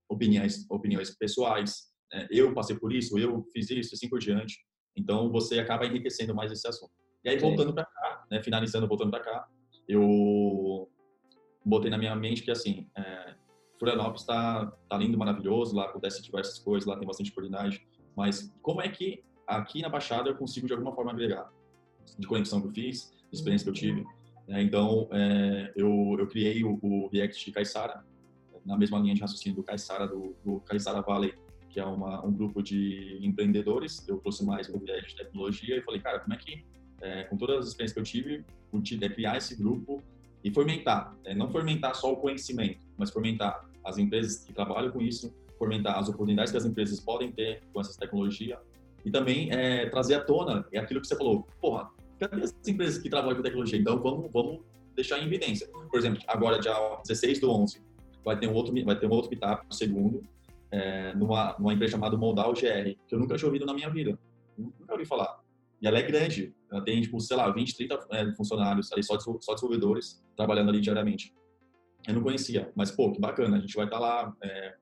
opiniões, 0.09 0.65
opiniões 0.69 1.15
pessoais. 1.15 1.91
Né? 2.11 2.27
Eu 2.31 2.53
passei 2.53 2.77
por 2.77 2.93
isso, 2.93 3.17
eu 3.17 3.43
fiz 3.53 3.69
isso, 3.69 3.95
assim 3.95 4.09
por 4.09 4.19
diante. 4.19 4.57
Então 4.95 5.31
você 5.31 5.59
acaba 5.59 5.85
enriquecendo 5.85 6.33
mais 6.33 6.51
esse 6.51 6.67
assunto. 6.67 6.93
E 7.23 7.29
aí 7.29 7.37
voltando 7.37 7.73
para 7.73 7.85
cá, 7.85 8.25
né, 8.29 8.41
finalizando, 8.41 8.87
voltando 8.87 9.11
para 9.11 9.23
cá, 9.23 9.47
eu 9.87 10.89
botei 11.65 11.89
na 11.89 11.97
minha 11.97 12.15
mente 12.15 12.43
que 12.43 12.51
assim, 12.51 12.87
é, 12.95 13.35
Florianópolis 13.79 14.21
está 14.21 14.67
tá 14.87 14.97
lindo, 14.97 15.17
maravilhoso, 15.17 15.75
lá 15.75 15.85
acontece 15.85 16.21
diversas 16.21 16.59
coisas, 16.59 16.87
lá 16.87 16.97
tem 16.97 17.07
bastante 17.07 17.31
oportunidade, 17.31 17.85
mas 18.15 18.53
como 18.61 18.81
é 18.81 18.89
que 18.89 19.23
aqui 19.47 19.81
na 19.81 19.89
Baixada 19.89 20.29
eu 20.29 20.35
consigo 20.35 20.67
de 20.67 20.73
alguma 20.73 20.93
forma 20.93 21.11
agregar? 21.11 21.51
De 22.17 22.27
conexão 22.27 22.61
que 22.61 22.67
eu 22.67 22.71
fiz, 22.71 23.11
de 23.31 23.37
experiência 23.37 23.65
que 23.65 23.69
eu 23.71 23.73
tive. 23.73 24.05
Né? 24.47 24.61
Então, 24.61 25.09
é, 25.11 25.73
eu, 25.75 26.15
eu 26.19 26.27
criei 26.27 26.63
o, 26.63 26.79
o 26.81 27.07
React 27.07 27.45
de 27.45 27.51
Caixara, 27.51 28.05
na 28.65 28.77
mesma 28.77 28.99
linha 28.99 29.13
de 29.13 29.21
raciocínio 29.21 29.57
do 29.57 29.63
Caissara, 29.63 30.07
do, 30.07 30.35
do 30.43 30.59
Caissara 30.61 31.01
Valley, 31.01 31.33
que 31.69 31.79
é 31.79 31.85
uma, 31.85 32.25
um 32.25 32.31
grupo 32.31 32.63
de 32.63 33.19
empreendedores. 33.21 34.05
Eu 34.07 34.17
trouxe 34.17 34.45
mais 34.45 34.67
viés 34.67 35.07
de 35.07 35.15
tecnologia 35.15 35.77
e 35.77 35.81
falei, 35.81 36.01
cara, 36.01 36.19
como 36.19 36.33
é 36.33 36.37
que, 36.37 36.65
é, 37.01 37.23
com 37.23 37.37
todas 37.37 37.59
as 37.59 37.67
experiências 37.67 37.93
que 37.93 37.99
eu 37.99 38.03
tive, 38.03 38.45
é 39.01 39.09
criar 39.09 39.37
esse 39.37 39.55
grupo 39.55 40.01
e 40.43 40.51
fomentar, 40.51 41.15
é, 41.23 41.33
não 41.33 41.49
fomentar 41.49 41.95
só 41.95 42.11
o 42.13 42.17
conhecimento, 42.17 42.85
mas 42.97 43.09
fomentar 43.09 43.65
as 43.83 43.97
empresas 43.97 44.43
que 44.43 44.53
trabalham 44.53 44.91
com 44.91 45.01
isso, 45.01 45.33
fomentar 45.57 45.97
as 45.97 46.07
oportunidades 46.09 46.51
que 46.51 46.57
as 46.57 46.65
empresas 46.65 46.99
podem 46.99 47.31
ter 47.31 47.61
com 47.73 47.79
essa 47.79 47.97
tecnologia 47.97 48.59
e 49.05 49.11
também 49.11 49.51
é, 49.51 49.87
trazer 49.89 50.15
à 50.15 50.21
tona 50.21 50.65
é 50.71 50.79
aquilo 50.79 50.99
que 50.99 51.07
você 51.07 51.15
falou, 51.15 51.47
porra, 51.61 51.89
cadê 52.19 52.43
as 52.43 52.53
empresas 52.67 53.01
que 53.01 53.09
trabalham 53.09 53.37
com 53.37 53.43
tecnologia? 53.43 53.79
Então 53.79 54.01
vamos, 54.01 54.31
vamos 54.31 54.61
deixar 54.95 55.19
em 55.19 55.25
evidência. 55.25 55.67
Por 55.67 55.97
exemplo, 55.97 56.21
agora 56.27 56.59
dia 56.59 56.73
16 57.03 57.39
do 57.39 57.51
11, 57.51 57.81
vai 58.25 58.37
ter 58.37 58.47
um 58.47 58.53
outro, 58.53 58.73
vai 58.83 58.99
ter 58.99 59.05
um 59.05 59.11
outro 59.11 59.29
meetup, 59.29 59.63
segundo, 59.69 60.23
é, 60.71 61.13
numa, 61.13 61.55
numa 61.59 61.73
empresa 61.73 61.91
chamada 61.91 62.17
Moldal 62.17 62.53
GR, 62.53 62.97
que 63.07 63.13
eu 63.13 63.19
nunca 63.19 63.37
tinha 63.37 63.47
ouvido 63.47 63.65
na 63.65 63.73
minha 63.73 63.89
vida. 63.89 64.17
Nunca 64.57 64.93
ouvi 64.93 65.05
falar. 65.05 65.39
E 65.81 65.87
ela 65.87 65.99
é 65.99 66.01
grande. 66.01 66.53
Ela 66.71 66.81
tem, 66.83 66.99
tipo, 67.01 67.19
sei 67.21 67.37
lá, 67.37 67.49
20, 67.49 67.77
30 67.77 68.07
é, 68.11 68.31
funcionários, 68.33 68.91
ali, 68.91 69.03
só, 69.03 69.17
só 69.19 69.53
desenvolvedores, 69.53 70.23
trabalhando 70.35 70.69
ali 70.69 70.81
diariamente. 70.81 71.33
Eu 72.07 72.15
não 72.15 72.23
conhecia, 72.23 72.71
mas, 72.75 72.91
pô, 72.91 73.11
que 73.11 73.19
bacana. 73.19 73.57
A 73.57 73.59
gente 73.59 73.75
vai 73.75 73.85
estar 73.85 73.97
tá 73.97 74.03
lá, 74.03 74.35
é, 74.43 74.75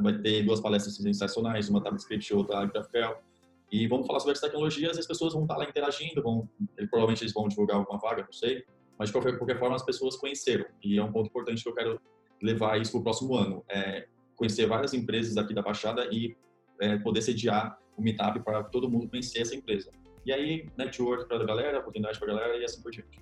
vai 0.00 0.16
ter 0.18 0.44
duas 0.44 0.60
palestras 0.60 0.96
sensacionais, 0.96 1.68
uma 1.68 1.82
TypeScript 1.82 2.32
e 2.32 2.36
outra 2.36 2.64
GraphQL. 2.64 3.16
E 3.72 3.88
vamos 3.88 4.06
falar 4.06 4.20
sobre 4.20 4.34
as 4.34 4.40
tecnologias 4.40 4.96
as 4.98 5.06
pessoas 5.06 5.32
vão 5.32 5.42
estar 5.42 5.54
tá 5.54 5.60
lá 5.60 5.68
interagindo, 5.68 6.22
vão, 6.22 6.48
provavelmente 6.90 7.22
eles 7.22 7.32
vão 7.32 7.48
divulgar 7.48 7.76
alguma 7.76 7.98
vaga, 7.98 8.22
não 8.22 8.32
sei. 8.32 8.64
Mas, 8.96 9.08
de 9.08 9.12
qualquer, 9.12 9.36
qualquer 9.36 9.58
forma, 9.58 9.74
as 9.74 9.84
pessoas 9.84 10.16
conheceram. 10.16 10.66
E 10.82 10.96
é 10.98 11.02
um 11.02 11.10
ponto 11.10 11.26
importante 11.26 11.62
que 11.62 11.68
eu 11.68 11.74
quero 11.74 12.00
levar 12.44 12.78
isso 12.80 12.92
para 12.92 13.00
o 13.00 13.02
próximo 13.02 13.34
ano. 13.34 13.64
É 13.68 14.06
conhecer 14.36 14.66
várias 14.66 14.92
empresas 14.92 15.36
aqui 15.36 15.54
da 15.54 15.62
Baixada 15.62 16.06
e 16.12 16.36
é, 16.80 16.98
poder 16.98 17.22
sediar 17.22 17.78
o 17.96 18.02
Meetup 18.02 18.40
para 18.40 18.62
todo 18.64 18.90
mundo 18.90 19.08
conhecer 19.08 19.40
essa 19.40 19.54
empresa. 19.54 19.90
E 20.26 20.32
aí, 20.32 20.66
network 20.76 21.26
para 21.26 21.42
a 21.42 21.46
galera, 21.46 21.78
oportunidade 21.78 22.18
para 22.18 22.32
a 22.32 22.36
galera 22.36 22.56
e 22.58 22.64
assim 22.64 22.82
por 22.82 22.90
diante. 22.90 23.18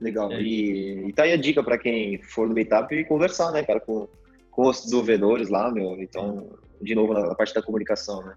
Legal. 0.00 0.32
É. 0.32 0.40
E, 0.40 1.08
e 1.08 1.12
tá 1.12 1.24
aí 1.24 1.32
a 1.32 1.36
dica 1.36 1.62
para 1.62 1.76
quem 1.76 2.22
for 2.22 2.48
no 2.48 2.54
Meetup 2.54 2.94
e 2.94 3.04
conversar, 3.04 3.52
né, 3.52 3.62
cara, 3.62 3.80
com, 3.80 4.08
com 4.50 4.68
os 4.68 4.82
desenvolvedores 4.82 5.48
lá, 5.50 5.70
meu. 5.70 6.00
Então, 6.00 6.48
de 6.80 6.94
novo, 6.94 7.12
na, 7.12 7.34
parte 7.34 7.54
da 7.54 7.62
comunicação, 7.62 8.22
né? 8.24 8.34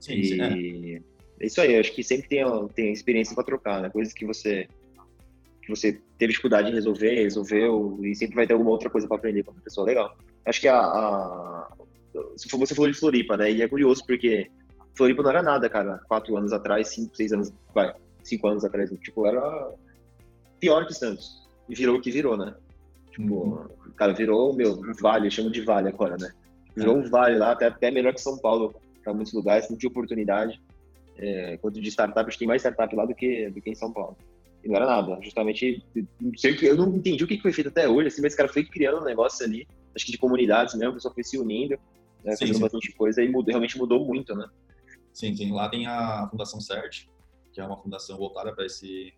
Sim, 0.00 0.14
e 0.14 0.24
sim, 0.24 0.40
é. 0.40 0.96
é. 1.42 1.46
isso 1.46 1.60
aí, 1.60 1.78
acho 1.78 1.92
que 1.92 2.02
sempre 2.02 2.28
tem, 2.28 2.44
tem 2.74 2.92
experiência 2.92 3.34
para 3.34 3.44
trocar, 3.44 3.82
né? 3.82 3.90
Coisas 3.90 4.12
que 4.12 4.26
você 4.26 4.68
que 5.66 5.70
você 5.74 6.00
teve 6.16 6.30
dificuldade 6.30 6.70
em 6.70 6.74
resolver, 6.74 7.22
resolveu, 7.22 7.98
e 8.02 8.14
sempre 8.14 8.36
vai 8.36 8.46
ter 8.46 8.52
alguma 8.52 8.70
outra 8.70 8.88
coisa 8.88 9.08
para 9.08 9.16
aprender 9.16 9.42
com 9.42 9.50
a 9.50 9.54
pessoa. 9.54 9.86
Legal. 9.86 10.16
Acho 10.44 10.60
que 10.60 10.68
a, 10.68 10.78
a, 10.78 11.68
Você 12.36 12.74
falou 12.74 12.90
de 12.90 12.96
Floripa, 12.96 13.36
né? 13.36 13.50
E 13.50 13.62
é 13.62 13.68
curioso 13.68 14.04
porque 14.06 14.48
Floripa 14.96 15.22
não 15.22 15.30
era 15.30 15.42
nada, 15.42 15.68
cara. 15.68 16.00
Quatro 16.06 16.36
anos 16.36 16.52
atrás, 16.52 16.88
cinco, 16.88 17.16
seis 17.16 17.32
anos, 17.32 17.52
vai, 17.74 17.92
cinco 18.22 18.46
anos 18.46 18.64
atrás, 18.64 18.90
tipo, 19.02 19.26
era 19.26 19.72
pior 20.60 20.86
que 20.86 20.94
Santos. 20.94 21.44
E 21.68 21.74
virou 21.74 21.96
o 21.96 22.00
que 22.00 22.12
virou, 22.12 22.36
né? 22.36 22.54
Tipo, 23.10 23.34
uhum. 23.34 23.66
cara, 23.96 24.12
virou, 24.12 24.54
meu, 24.54 24.80
vale, 25.00 25.30
chamo 25.30 25.50
de 25.50 25.62
vale 25.62 25.88
agora, 25.88 26.16
né? 26.16 26.30
Virou 26.76 26.96
um 26.96 27.10
vale 27.10 27.38
lá, 27.38 27.52
até, 27.52 27.66
até 27.66 27.90
melhor 27.90 28.14
que 28.14 28.20
São 28.20 28.38
Paulo, 28.38 28.72
para 29.02 29.12
muitos 29.12 29.32
lugares, 29.32 29.68
não 29.68 29.76
tinha 29.76 29.90
oportunidade. 29.90 30.62
É, 31.18 31.56
quanto 31.56 31.80
de 31.80 31.88
startup, 31.88 32.28
acho 32.28 32.36
que 32.36 32.40
tem 32.40 32.48
mais 32.48 32.62
startup 32.62 32.94
lá 32.94 33.04
do 33.04 33.14
que, 33.14 33.50
do 33.50 33.60
que 33.60 33.70
em 33.70 33.74
São 33.74 33.92
Paulo. 33.92 34.16
E 34.64 34.68
não 34.68 34.76
era 34.76 34.86
nada. 34.86 35.18
Justamente, 35.22 35.84
eu 36.62 36.76
não 36.76 36.96
entendi 36.96 37.22
o 37.22 37.26
que 37.26 37.40
foi 37.40 37.52
feito 37.52 37.68
até 37.68 37.88
hoje, 37.88 38.08
assim, 38.08 38.22
mas, 38.22 38.34
cara, 38.34 38.48
foi 38.48 38.64
criando 38.64 39.00
um 39.00 39.04
negócio 39.04 39.44
ali, 39.44 39.66
acho 39.94 40.04
que 40.04 40.12
de 40.12 40.18
comunidades 40.18 40.74
mesmo, 40.74 40.92
o 40.92 40.94
pessoal 40.94 41.14
foi 41.14 41.22
se 41.22 41.38
unindo, 41.38 41.78
né, 42.24 42.32
sim, 42.32 42.40
fazendo 42.40 42.56
sim. 42.56 42.60
bastante 42.60 42.92
coisa 42.92 43.22
e 43.22 43.28
mudou, 43.28 43.50
realmente 43.50 43.78
mudou 43.78 44.04
muito, 44.04 44.34
né? 44.34 44.48
Sim, 45.12 45.34
sim. 45.34 45.52
Lá 45.52 45.68
tem 45.68 45.86
a 45.86 46.28
Fundação 46.30 46.60
CERT, 46.60 47.06
que 47.52 47.60
é 47.60 47.64
uma 47.64 47.80
fundação 47.80 48.18
voltada 48.18 48.54
para 48.54 48.66
esse, 48.66 49.14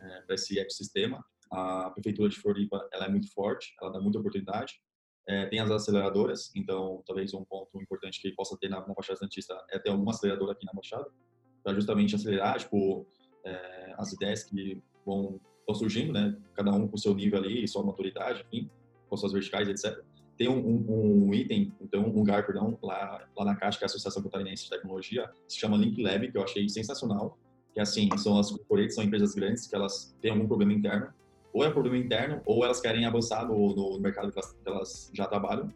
é, 0.00 0.34
esse 0.34 0.58
ecossistema. 0.58 1.24
A 1.52 1.90
Prefeitura 1.90 2.28
de 2.28 2.36
Floripa, 2.36 2.88
ela 2.92 3.06
é 3.06 3.08
muito 3.08 3.32
forte, 3.32 3.74
ela 3.80 3.92
dá 3.92 4.00
muita 4.00 4.18
oportunidade. 4.18 4.80
É, 5.28 5.46
tem 5.46 5.60
as 5.60 5.70
aceleradoras, 5.70 6.52
então 6.54 7.02
talvez 7.06 7.34
um 7.34 7.44
ponto 7.44 7.80
importante 7.80 8.20
que 8.20 8.30
possa 8.32 8.56
ter 8.58 8.68
na, 8.68 8.80
na 8.80 8.94
Baixada 8.94 9.18
Santista 9.18 9.56
é 9.70 9.78
ter 9.78 9.90
alguma 9.90 10.12
aceleradora 10.12 10.52
aqui 10.52 10.64
na 10.64 10.72
Baixada, 10.72 11.08
para 11.62 11.74
justamente 11.74 12.14
acelerar, 12.14 12.58
tipo, 12.58 13.06
é, 13.46 13.94
as 13.96 14.12
ideias 14.12 14.42
que 14.42 14.82
vão 15.04 15.40
estão 15.60 15.74
surgindo, 15.74 16.12
né? 16.12 16.36
Cada 16.54 16.72
um 16.72 16.86
com 16.86 16.96
seu 16.96 17.14
nível 17.14 17.40
ali, 17.40 17.66
sua 17.66 17.82
maturidade, 17.82 18.44
enfim, 18.46 18.70
com 19.08 19.16
suas 19.16 19.32
verticais, 19.32 19.68
etc. 19.68 20.00
Tem 20.38 20.48
um, 20.48 20.58
um, 20.58 21.28
um, 21.28 21.34
item, 21.34 21.72
então 21.80 22.04
um 22.04 22.12
lugar, 22.12 22.44
perdão, 22.46 22.78
lá, 22.82 23.26
lá 23.36 23.44
na 23.44 23.56
Caixa, 23.56 23.78
que 23.78 23.84
é 23.84 23.86
a 23.86 23.90
Associação 23.90 24.22
Catarinense 24.22 24.64
de 24.64 24.70
Tecnologia, 24.70 25.28
se 25.48 25.58
chama 25.58 25.76
Link 25.76 26.00
Lab, 26.00 26.30
que 26.30 26.36
eu 26.36 26.44
achei 26.44 26.68
sensacional, 26.68 27.38
que 27.72 27.80
assim, 27.80 28.08
são 28.18 28.38
as 28.38 28.50
corporates, 28.50 28.94
são 28.94 29.02
empresas 29.02 29.34
grandes 29.34 29.66
que 29.66 29.74
elas 29.74 30.14
têm 30.20 30.30
algum 30.30 30.46
problema 30.46 30.72
interno, 30.72 31.08
ou 31.52 31.64
é 31.64 31.68
um 31.68 31.72
problema 31.72 31.96
interno, 31.96 32.42
ou 32.44 32.64
elas 32.64 32.80
querem 32.80 33.06
avançar 33.06 33.48
no, 33.48 33.74
no 33.74 33.98
mercado 33.98 34.30
que 34.30 34.38
elas, 34.38 34.52
que 34.52 34.68
elas 34.68 35.10
já 35.14 35.26
trabalham, 35.26 35.72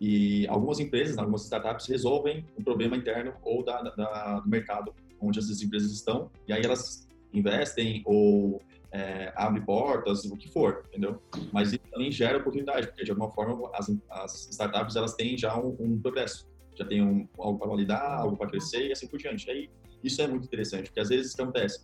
e 0.00 0.46
algumas 0.48 0.80
empresas, 0.80 1.16
algumas 1.16 1.44
startups 1.44 1.86
resolvem 1.86 2.44
um 2.58 2.64
problema 2.64 2.96
interno 2.96 3.34
ou 3.42 3.62
da, 3.62 3.82
da, 3.82 4.40
do 4.40 4.48
mercado 4.48 4.94
onde 5.20 5.38
essas 5.38 5.62
empresas 5.62 5.92
estão, 5.92 6.30
e 6.46 6.52
aí 6.52 6.62
elas 6.62 7.08
investem 7.32 8.02
ou 8.04 8.60
é, 8.92 9.32
abrem 9.36 9.62
portas, 9.62 10.24
o 10.24 10.36
que 10.36 10.48
for, 10.48 10.84
entendeu? 10.88 11.20
Mas 11.52 11.72
isso 11.72 11.82
também 11.90 12.10
gera 12.10 12.38
oportunidade, 12.38 12.86
porque 12.86 13.04
de 13.04 13.10
alguma 13.10 13.30
forma 13.30 13.70
as, 13.74 13.90
as 14.10 14.48
startups 14.50 14.96
elas 14.96 15.14
têm 15.14 15.36
já 15.36 15.58
um, 15.58 15.76
um 15.78 16.00
progresso, 16.00 16.48
já 16.74 16.84
tem 16.84 17.02
um, 17.02 17.28
algo 17.38 17.58
para 17.58 17.68
validar, 17.68 18.20
algo 18.20 18.36
para 18.36 18.48
crescer 18.48 18.88
e 18.88 18.92
assim 18.92 19.06
por 19.06 19.18
diante. 19.18 19.50
Aí 19.50 19.68
isso 20.02 20.20
é 20.22 20.26
muito 20.26 20.44
interessante, 20.44 20.84
porque 20.84 21.00
às 21.00 21.08
vezes 21.08 21.38
acontece, 21.38 21.82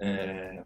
é, 0.00 0.62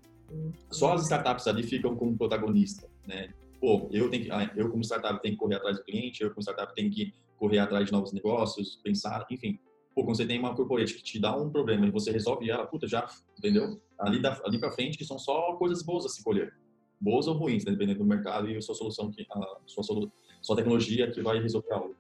só 0.71 0.95
as 0.95 1.03
startups 1.03 1.47
ali 1.47 1.63
ficam 1.63 1.97
como 1.97 2.17
protagonista, 2.17 2.89
né? 3.07 3.33
Pô, 3.61 3.89
eu 3.93 4.09
tenho 4.09 4.25
que, 4.25 4.31
ah, 4.31 4.51
eu 4.57 4.71
como 4.71 4.83
startup 4.83 5.21
tenho 5.21 5.35
que 5.35 5.41
correr 5.41 5.57
atrás 5.57 5.77
do 5.77 5.85
cliente, 5.85 6.23
eu 6.23 6.31
como 6.31 6.41
startup 6.41 6.75
tenho 6.75 6.91
que 6.91 7.13
correr 7.37 7.59
atrás 7.59 7.87
de 7.87 7.93
novos 7.93 8.13
negócios, 8.13 8.81
pensar, 8.83 9.27
enfim. 9.31 9.59
Pô, 10.01 10.05
quando 10.05 10.17
você 10.17 10.27
tem 10.27 10.39
uma 10.39 10.55
corporate 10.55 10.95
que 10.95 11.03
te 11.03 11.21
dá 11.21 11.37
um 11.37 11.51
problema 11.51 11.87
e 11.87 11.91
você 11.91 12.11
resolve 12.11 12.51
ela, 12.51 12.67
puta, 12.67 12.89
já, 12.89 13.07
entendeu? 13.39 13.79
Ali, 13.99 14.19
da, 14.19 14.41
ali 14.47 14.59
pra 14.59 14.73
frente 14.73 15.05
são 15.05 15.19
só 15.19 15.55
coisas 15.57 15.83
boas 15.83 16.07
a 16.07 16.09
se 16.09 16.25
colher. 16.25 16.55
Boas 16.99 17.27
ou 17.27 17.35
ruins, 17.35 17.67
né? 17.67 17.73
dependendo 17.73 17.99
do 17.99 18.07
mercado 18.07 18.49
e 18.49 18.57
a 18.57 18.63
sua 18.63 18.75
solução, 18.75 19.11
que, 19.11 19.27
a 19.31 19.59
sua, 19.67 19.85
sua 20.41 20.57
tecnologia 20.57 21.11
que 21.11 21.21
vai 21.21 21.39
resolver 21.39 21.73
algo. 21.75 21.95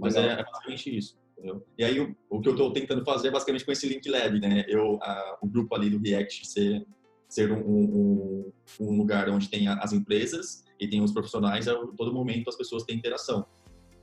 Mas 0.00 0.16
é, 0.16 0.32
é, 0.32 0.44
basicamente 0.44 0.96
isso. 0.96 1.16
Entendeu? 1.36 1.64
E 1.78 1.84
aí, 1.84 2.00
o, 2.00 2.16
o 2.28 2.40
que 2.40 2.48
eu 2.48 2.54
estou 2.54 2.72
tentando 2.72 3.04
fazer 3.04 3.28
é 3.28 3.30
basicamente 3.30 3.64
com 3.64 3.70
esse 3.70 3.88
Link 3.88 4.08
Lab, 4.08 4.40
né? 4.40 4.64
Eu, 4.66 4.98
a, 5.00 5.38
o 5.40 5.46
grupo 5.46 5.76
ali 5.76 5.90
do 5.90 5.98
React 6.00 6.44
ser, 6.44 6.84
ser 7.28 7.52
um, 7.52 7.60
um, 7.60 8.52
um 8.80 8.96
lugar 8.98 9.28
onde 9.28 9.48
tem 9.48 9.68
as 9.68 9.92
empresas 9.92 10.64
e 10.80 10.88
tem 10.88 11.00
os 11.00 11.12
profissionais, 11.12 11.68
a 11.68 11.76
todo 11.96 12.12
momento 12.12 12.48
as 12.48 12.56
pessoas 12.56 12.82
têm 12.82 12.96
interação. 12.96 13.46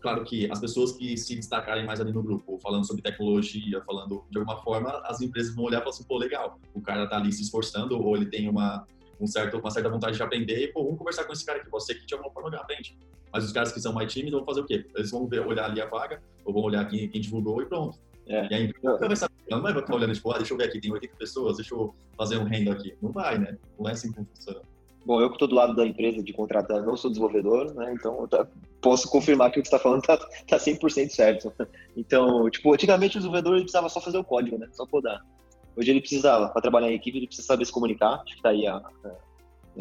Claro 0.06 0.24
que 0.24 0.48
as 0.52 0.60
pessoas 0.60 0.92
que 0.92 1.18
se 1.18 1.36
destacarem 1.36 1.84
mais 1.84 2.00
ali 2.00 2.14
no 2.14 2.22
grupo, 2.22 2.60
falando 2.60 2.86
sobre 2.86 3.02
tecnologia, 3.02 3.82
falando 3.82 4.24
de 4.30 4.38
alguma 4.38 4.62
forma, 4.62 5.02
as 5.04 5.20
empresas 5.20 5.56
vão 5.56 5.66
olhar 5.66 5.80
e 5.80 5.82
falar 5.82 5.96
assim, 5.96 6.04
pô, 6.04 6.16
legal, 6.16 6.60
o 6.76 6.80
cara 6.80 7.08
tá 7.08 7.18
ali 7.18 7.32
se 7.32 7.42
esforçando, 7.42 8.00
ou 8.00 8.16
ele 8.16 8.28
tem 8.28 8.48
uma, 8.48 8.86
um 9.20 9.26
certo, 9.26 9.58
uma 9.58 9.72
certa 9.72 9.90
vontade 9.90 10.16
de 10.16 10.22
aprender, 10.22 10.60
e, 10.60 10.68
pô, 10.68 10.84
vamos 10.84 11.00
conversar 11.00 11.24
com 11.24 11.34
esse 11.34 11.44
cara 11.44 11.60
aqui, 11.60 11.72
você 11.72 11.96
que 11.96 12.06
de 12.06 12.14
alguma 12.14 12.32
forma 12.32 12.56
aprende. 12.56 12.96
Mas 13.34 13.46
os 13.46 13.52
caras 13.52 13.72
que 13.72 13.82
são 13.82 13.94
mais 13.94 14.14
tímidos 14.14 14.38
vão 14.38 14.46
fazer 14.46 14.62
o 14.62 14.66
quê? 14.68 14.86
Eles 14.96 15.10
vão 15.10 15.28
ver, 15.28 15.40
olhar 15.40 15.66
ali 15.66 15.82
a 15.82 15.88
vaga, 15.88 16.22
ou 16.46 16.54
vão 16.54 16.62
olhar 16.62 16.88
quem, 16.88 17.10
quem 17.10 17.20
divulgou 17.20 17.60
e 17.64 17.66
pronto. 17.66 17.98
É. 18.28 18.48
E 18.48 18.54
aí, 18.54 18.74
não 18.84 19.00
vai 19.00 19.16
saber, 19.16 19.34
não 19.50 19.64
vai 19.64 19.74
ficar 19.74 19.96
olhando, 19.96 20.14
tipo, 20.14 20.32
ah, 20.32 20.38
deixa 20.38 20.54
eu 20.54 20.58
ver 20.58 20.66
aqui, 20.66 20.80
tem 20.80 20.92
80 20.92 21.16
pessoas, 21.16 21.56
deixa 21.58 21.74
eu 21.74 21.96
fazer 22.16 22.38
um 22.38 22.44
renda 22.44 22.74
aqui. 22.74 22.96
Não 23.02 23.12
vai, 23.12 23.40
né? 23.40 23.58
Não 23.80 23.90
é 23.90 23.94
assim 23.94 24.12
que 24.12 24.24
funciona. 24.24 24.62
Bom, 25.06 25.22
eu 25.22 25.30
que 25.30 25.36
estou 25.36 25.48
do 25.48 25.54
lado 25.54 25.76
da 25.76 25.86
empresa 25.86 26.24
de 26.24 26.34
contratar, 26.34 26.82
não 26.82 26.98
sou 26.98 27.12
desenvolvedor, 27.12 27.72
né? 27.76 27.94
Então 27.94 28.28
tá, 28.28 28.48
posso 28.82 29.08
confirmar 29.08 29.52
que 29.52 29.60
o 29.60 29.62
que 29.62 29.70
você 29.70 29.76
está 29.76 29.84
falando 29.84 30.02
está 30.02 30.18
tá 30.50 30.58
100% 30.58 31.10
certo. 31.10 31.54
Então, 31.96 32.50
tipo, 32.50 32.74
antigamente 32.74 33.18
o 33.18 33.20
desenvolvedor 33.20 33.60
precisava 33.60 33.88
só 33.88 34.02
fazer 34.02 34.18
o 34.18 34.24
código, 34.24 34.58
né? 34.58 34.68
Só 34.72 34.86
podar. 34.88 35.22
Hoje 35.78 35.92
ele 35.92 36.00
precisa, 36.00 36.48
para 36.50 36.62
trabalhar 36.62 36.92
em 36.92 36.96
equipe, 36.96 37.18
ele 37.18 37.28
precisa 37.28 37.46
saber 37.46 37.66
se 37.66 37.72
comunicar. 37.72 38.16
Acho 38.16 38.26
que 38.26 38.36
está 38.38 38.50
aí 38.50 38.66
a, 38.66 38.82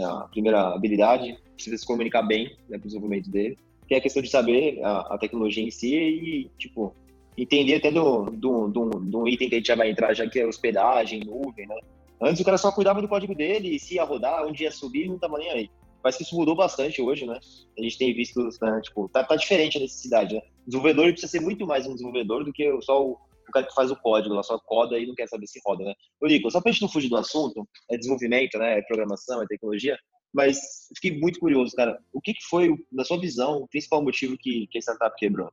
a, 0.01 0.29
primeira 0.31 0.75
habilidade. 0.75 1.39
Precisa 1.55 1.79
se 1.79 1.87
comunicar 1.87 2.23
bem 2.23 2.57
né, 2.69 2.77
para 2.77 2.85
o 2.85 2.89
desenvolvimento 2.89 3.31
dele. 3.31 3.57
Que 3.89 3.95
é 3.95 3.99
a 3.99 4.01
questão 4.01 4.23
de 4.23 4.29
saber 4.29 4.83
a, 4.83 5.15
a 5.15 5.19
tecnologia 5.19 5.65
em 5.65 5.71
si 5.71 5.95
e, 5.95 6.51
tipo, 6.59 6.95
entender 7.39 7.77
até 7.77 7.91
do, 7.91 8.25
do, 8.25 8.69
do, 8.69 8.91
do 8.91 9.29
item 9.29 9.49
que 9.49 9.55
a 9.55 9.59
gente 9.59 9.69
já 9.69 9.77
vai 9.77 9.91
entrar, 9.91 10.13
já 10.15 10.29
que 10.29 10.41
é 10.41 10.47
hospedagem, 10.47 11.21
nuvem, 11.21 11.67
né? 11.67 11.77
Antes 12.21 12.41
o 12.41 12.45
cara 12.45 12.59
só 12.59 12.73
cuidava 12.73 13.03
do 13.03 13.09
código 13.09 13.35
dele 13.35 13.77
e 13.77 13.81
se 13.81 13.95
ia 13.95 14.05
rodar, 14.05 14.45
onde 14.47 14.63
ia 14.63 14.71
subir, 14.71 15.09
não 15.09 15.19
tava 15.19 15.39
nem 15.39 15.51
aí. 15.51 15.71
Mas 16.03 16.17
que 16.17 16.23
isso 16.23 16.37
mudou 16.37 16.55
bastante 16.55 17.01
hoje, 17.01 17.27
né? 17.27 17.39
A 17.79 17.83
gente 17.83 17.99
tem 17.99 18.15
visto, 18.15 18.47
né, 18.61 18.81
tipo, 18.83 19.09
tá, 19.09 19.25
tá 19.25 19.37
diferente 19.37 19.79
a 19.79 19.81
necessidade, 19.81 20.35
né? 20.35 20.43
O 20.67 20.71
desenvolvedor 20.71 21.11
precisa 21.11 21.31
ser 21.31 21.41
muito 21.41 21.67
mais 21.67 21.87
um 21.87 21.93
desenvolvedor 21.93 22.45
do 22.45 22.53
que 22.53 22.71
só 22.83 23.03
o, 23.03 23.13
o 23.13 23.53
cara 23.53 23.67
que 23.67 23.75
faz 23.75 23.91
o 23.91 23.97
código, 23.97 24.35
lá 24.35 24.43
só 24.43 24.59
coda 24.59 24.99
e 24.99 25.07
não 25.07 25.15
quer 25.15 25.29
saber 25.29 25.47
se 25.47 25.61
roda, 25.65 25.85
né? 25.85 25.95
Ô, 26.21 26.27
Nico, 26.27 26.51
só 26.51 26.61
pra 26.61 26.73
gente 26.73 26.83
não 26.83 26.89
fugir 26.89 27.09
do 27.09 27.17
assunto, 27.17 27.67
é 27.91 27.97
desenvolvimento, 27.97 28.59
né? 28.59 28.79
É 28.79 28.83
programação, 28.83 29.43
é 29.43 29.47
tecnologia, 29.47 29.99
mas 30.33 30.89
fiquei 30.95 31.19
muito 31.19 31.41
curioso, 31.41 31.75
cara. 31.75 31.99
O 32.13 32.21
que, 32.21 32.35
que 32.35 32.45
foi, 32.51 32.75
na 32.93 33.05
sua 33.05 33.19
visão, 33.19 33.59
o 33.59 33.69
principal 33.69 34.03
motivo 34.03 34.37
que, 34.39 34.67
que 34.71 34.79
a 34.79 34.81
startup 34.81 35.17
quebrou? 35.17 35.51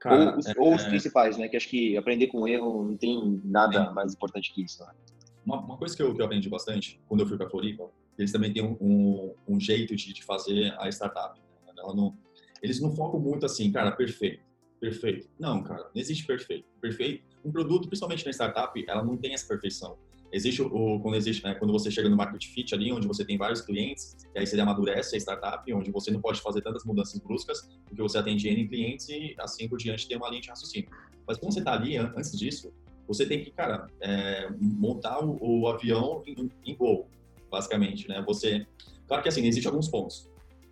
Cara, 0.00 0.32
ou, 0.32 0.38
os, 0.38 0.46
é, 0.46 0.52
ou 0.56 0.74
os 0.74 0.84
é... 0.84 0.88
principais, 0.88 1.36
né? 1.36 1.48
Que 1.48 1.56
acho 1.56 1.68
que 1.68 1.96
aprender 1.96 2.26
com 2.26 2.48
erro 2.48 2.84
não 2.84 2.96
tem 2.96 3.40
nada 3.44 3.90
mais 3.92 4.12
importante 4.12 4.52
que 4.52 4.62
isso, 4.62 4.82
né? 4.84 4.92
Uma, 5.44 5.60
uma 5.60 5.76
coisa 5.76 5.96
que 5.96 6.02
eu, 6.02 6.14
que 6.14 6.20
eu, 6.20 6.24
aprendi 6.24 6.48
bastante 6.48 7.00
quando 7.06 7.20
eu 7.20 7.26
fui 7.26 7.36
para 7.36 7.46
a 7.46 7.50
Floripa, 7.50 7.90
eles 8.18 8.32
também 8.32 8.52
têm 8.52 8.62
um, 8.62 8.76
um, 8.80 9.34
um 9.48 9.60
jeito 9.60 9.94
de, 9.94 10.12
de, 10.12 10.24
fazer 10.24 10.74
a 10.78 10.88
startup. 10.88 11.38
Né? 11.66 11.72
Não, 11.76 12.16
eles 12.62 12.80
não 12.80 12.94
focam 12.94 13.20
muito 13.20 13.44
assim, 13.44 13.70
cara, 13.70 13.92
perfeito, 13.92 14.42
perfeito. 14.80 15.28
Não, 15.38 15.62
cara, 15.62 15.82
não 15.94 16.00
existe 16.00 16.26
perfeito. 16.26 16.66
Perfeito, 16.80 17.24
um 17.44 17.52
produto, 17.52 17.88
principalmente 17.88 18.24
na 18.24 18.32
startup, 18.32 18.84
ela 18.88 19.04
não 19.04 19.16
tem 19.16 19.34
essa 19.34 19.46
perfeição. 19.46 19.98
Existe 20.34 20.62
o, 20.62 20.98
quando 20.98 21.14
existe, 21.14 21.44
né, 21.44 21.54
quando 21.54 21.72
você 21.72 21.92
chega 21.92 22.08
no 22.08 22.16
market 22.16 22.44
fit 22.46 22.74
ali, 22.74 22.90
onde 22.90 23.06
você 23.06 23.24
tem 23.24 23.38
vários 23.38 23.60
clientes, 23.60 24.16
e 24.34 24.38
aí 24.40 24.44
você 24.44 24.60
amadurece 24.60 25.14
a 25.14 25.18
startup, 25.18 25.72
onde 25.72 25.92
você 25.92 26.10
não 26.10 26.20
pode 26.20 26.40
fazer 26.40 26.60
tantas 26.60 26.84
mudanças 26.84 27.20
bruscas, 27.20 27.68
porque 27.84 28.02
você 28.02 28.18
atende 28.18 28.48
N 28.48 28.66
clientes 28.66 29.08
e 29.08 29.36
assim 29.38 29.68
por 29.68 29.78
diante 29.78 30.08
tem 30.08 30.16
uma 30.16 30.28
linha 30.28 30.40
de 30.40 30.48
raciocínio. 30.48 30.90
Mas 31.24 31.38
quando 31.38 31.52
você 31.52 31.60
está 31.60 31.74
ali, 31.74 31.96
antes 31.96 32.36
disso, 32.36 32.72
você 33.06 33.26
tem 33.26 33.42
que, 33.42 33.50
cara, 33.50 33.86
é, 34.00 34.48
montar 34.58 35.24
o, 35.24 35.38
o 35.40 35.68
avião 35.68 36.22
em, 36.26 36.50
em, 36.64 36.74
voo, 36.74 37.08
basicamente, 37.50 38.08
né? 38.08 38.22
Você, 38.26 38.66
claro 39.06 39.22
que 39.22 39.28
assim, 39.28 39.46
existem 39.46 39.68
alguns 39.70 39.88
pontos. 39.88 40.30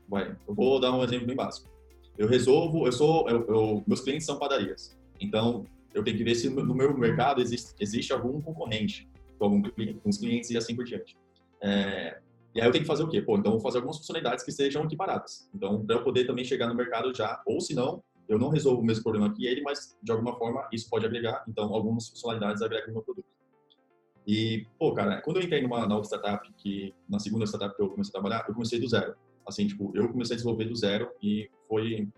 Vai, 0.09 0.37
eu 0.47 0.55
vou 0.55 0.81
dar 0.81 0.93
um 0.93 1.03
exemplo 1.03 1.27
bem 1.27 1.37
básico. 1.37 1.71
Eu 2.17 2.29
resolvo, 2.29 2.87
eu 2.87 2.93
sou, 2.93 3.29
eu, 3.29 3.47
eu, 3.47 3.85
meus 3.87 4.01
clientes 4.01 4.27
são 4.27 4.39
padarias, 4.39 4.97
então 5.21 5.65
eu 5.95 6.03
tenho 6.03 6.17
que 6.17 6.25
ver 6.25 6.35
se 6.35 6.49
no 6.49 6.75
meu 6.75 6.97
mercado 6.97 7.41
existe, 7.41 7.75
existe 7.79 8.13
algum 8.13 8.41
concorrente 8.41 9.09
com 9.39 9.47
alguns 9.47 10.19
clientes 10.19 10.51
e 10.51 10.57
assim 10.57 10.75
por 10.75 10.85
diante. 10.85 11.17
É, 11.61 12.19
e 12.55 12.61
aí 12.61 12.67
eu 12.67 12.73
tenho 12.73 12.85
que 12.85 12.89
fazer 12.89 13.03
o 13.03 13.09
quê? 13.09 13.23
Pô, 13.23 13.37
então 13.37 13.53
vou 13.53 13.61
fazer 13.61 13.79
algumas 13.79 13.97
funcionalidades 13.97 14.45
que 14.45 14.53
sejam 14.53 14.85
equiparadas. 14.85 15.49
Então, 15.55 15.85
para 15.85 15.97
eu 15.97 16.03
poder 16.03 16.27
também 16.27 16.45
chegar 16.45 16.69
no 16.69 16.75
mercado 16.75 17.15
já, 17.15 17.43
ou 17.47 17.61
se 17.61 17.75
não, 17.75 18.03
eu 18.33 18.39
não 18.39 18.49
resolvo 18.49 18.81
o 18.81 18.85
mesmo 18.85 19.03
problema 19.03 19.33
que 19.33 19.47
ele, 19.47 19.61
mas 19.61 19.95
de 20.03 20.11
alguma 20.11 20.35
forma 20.39 20.67
isso 20.73 20.89
pode 20.89 21.05
agregar, 21.05 21.45
então 21.47 21.73
algumas 21.73 22.09
funcionalidades 22.09 22.63
agregam 22.63 22.89
no 22.89 22.95
meu 22.95 23.03
produto. 23.03 23.27
E, 24.27 24.67
pô, 24.79 24.95
cara, 24.95 25.21
quando 25.21 25.37
eu 25.37 25.43
entrei 25.43 25.61
numa, 25.61 25.83
outra 25.83 26.17
startup, 26.17 26.51
que 26.55 26.95
na 27.09 27.19
segunda 27.19 27.45
startup 27.45 27.77
que 27.77 27.83
eu 27.83 27.91
comecei 27.91 28.11
a 28.11 28.13
trabalhar, 28.13 28.47
eu 28.49 28.55
comecei 28.55 28.81
do 28.81 28.89
zero. 28.89 29.15
Assim, 29.47 29.67
tipo, 29.67 29.93
eu 29.95 30.09
comecei 30.09 30.35
a 30.35 30.37
desenvolver 30.37 30.65
do 30.65 30.75
zero 30.75 31.11
e 31.23 31.51
foi... 31.69 32.09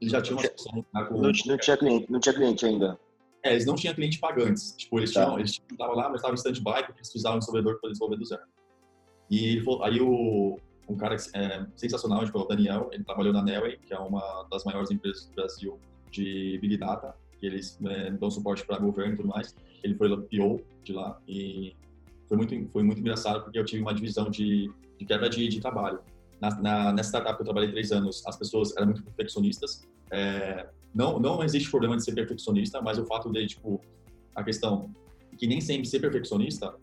Eles 0.00 0.12
já 0.12 0.22
tinham 0.22 0.38
uma 0.38 0.46
solução... 0.46 0.84
Com... 1.08 1.14
Não, 1.20 1.32
não, 1.46 1.58
tinha 1.58 1.76
cliente, 1.76 2.12
não 2.12 2.20
tinha 2.20 2.34
cliente 2.34 2.66
ainda. 2.66 3.00
É, 3.42 3.52
eles 3.52 3.66
não 3.66 3.74
tinham 3.74 3.94
cliente 3.94 4.20
pagantes. 4.20 4.76
Tipo, 4.76 5.00
eles 5.00 5.12
tá. 5.12 5.24
tinham, 5.24 5.38
eles 5.38 5.60
estavam 5.70 5.96
lá, 5.96 6.08
mas 6.08 6.16
estavam 6.16 6.34
em 6.34 6.38
stand-by 6.38 6.84
porque 6.84 7.00
eles 7.00 7.10
precisavam 7.10 7.38
de 7.38 7.44
um 7.44 7.46
desenvolvedor 7.46 7.80
para 7.80 7.90
desenvolver 7.90 8.16
do 8.16 8.24
zero. 8.26 8.42
E 9.30 9.62
aí 9.82 10.00
o, 10.00 10.58
um 10.88 10.96
cara 10.96 11.16
é, 11.34 11.66
sensacional, 11.76 12.24
tipo, 12.24 12.38
é 12.38 12.42
o 12.42 12.44
Daniel, 12.44 12.90
ele 12.92 13.04
trabalhou 13.04 13.32
na 13.32 13.42
Nelway, 13.42 13.78
que 13.78 13.92
é 13.92 13.98
uma 13.98 14.46
das 14.50 14.64
maiores 14.64 14.90
empresas 14.90 15.26
do 15.26 15.34
Brasil 15.34 15.78
de 16.10 16.58
Big 16.60 16.76
Data, 16.76 17.14
que 17.38 17.46
eles 17.46 17.78
é, 17.84 18.10
dão 18.12 18.30
suporte 18.30 18.64
para 18.66 18.78
governo 18.78 19.14
e 19.14 19.16
tudo 19.16 19.28
mais. 19.28 19.54
Ele 19.82 19.94
foi 19.94 20.08
PO 20.08 20.62
de 20.82 20.92
lá 20.92 21.18
e 21.26 21.74
foi 22.28 22.36
muito, 22.36 22.68
foi 22.70 22.82
muito 22.82 23.00
engraçado 23.00 23.42
porque 23.42 23.58
eu 23.58 23.64
tive 23.64 23.82
uma 23.82 23.94
divisão 23.94 24.30
de, 24.30 24.70
de 24.98 25.04
quebra 25.04 25.28
de, 25.28 25.48
de 25.48 25.60
trabalho. 25.60 26.00
Na, 26.40 26.50
na, 26.60 26.92
nessa 26.92 27.10
startup 27.10 27.36
que 27.36 27.42
eu 27.42 27.44
trabalhei 27.44 27.70
três 27.70 27.92
anos, 27.92 28.22
as 28.26 28.36
pessoas 28.36 28.76
eram 28.76 28.86
muito 28.86 29.02
perfeccionistas. 29.02 29.86
É, 30.10 30.68
não, 30.94 31.18
não 31.18 31.42
existe 31.42 31.70
problema 31.70 31.96
de 31.96 32.04
ser 32.04 32.14
perfeccionista, 32.14 32.80
mas 32.80 32.98
o 32.98 33.06
fato 33.06 33.30
de, 33.30 33.46
tipo, 33.46 33.80
a 34.34 34.42
questão 34.42 34.90
que 35.36 35.46
nem 35.46 35.60
sempre 35.60 35.86
ser 35.86 36.00
perfeccionista 36.00 36.74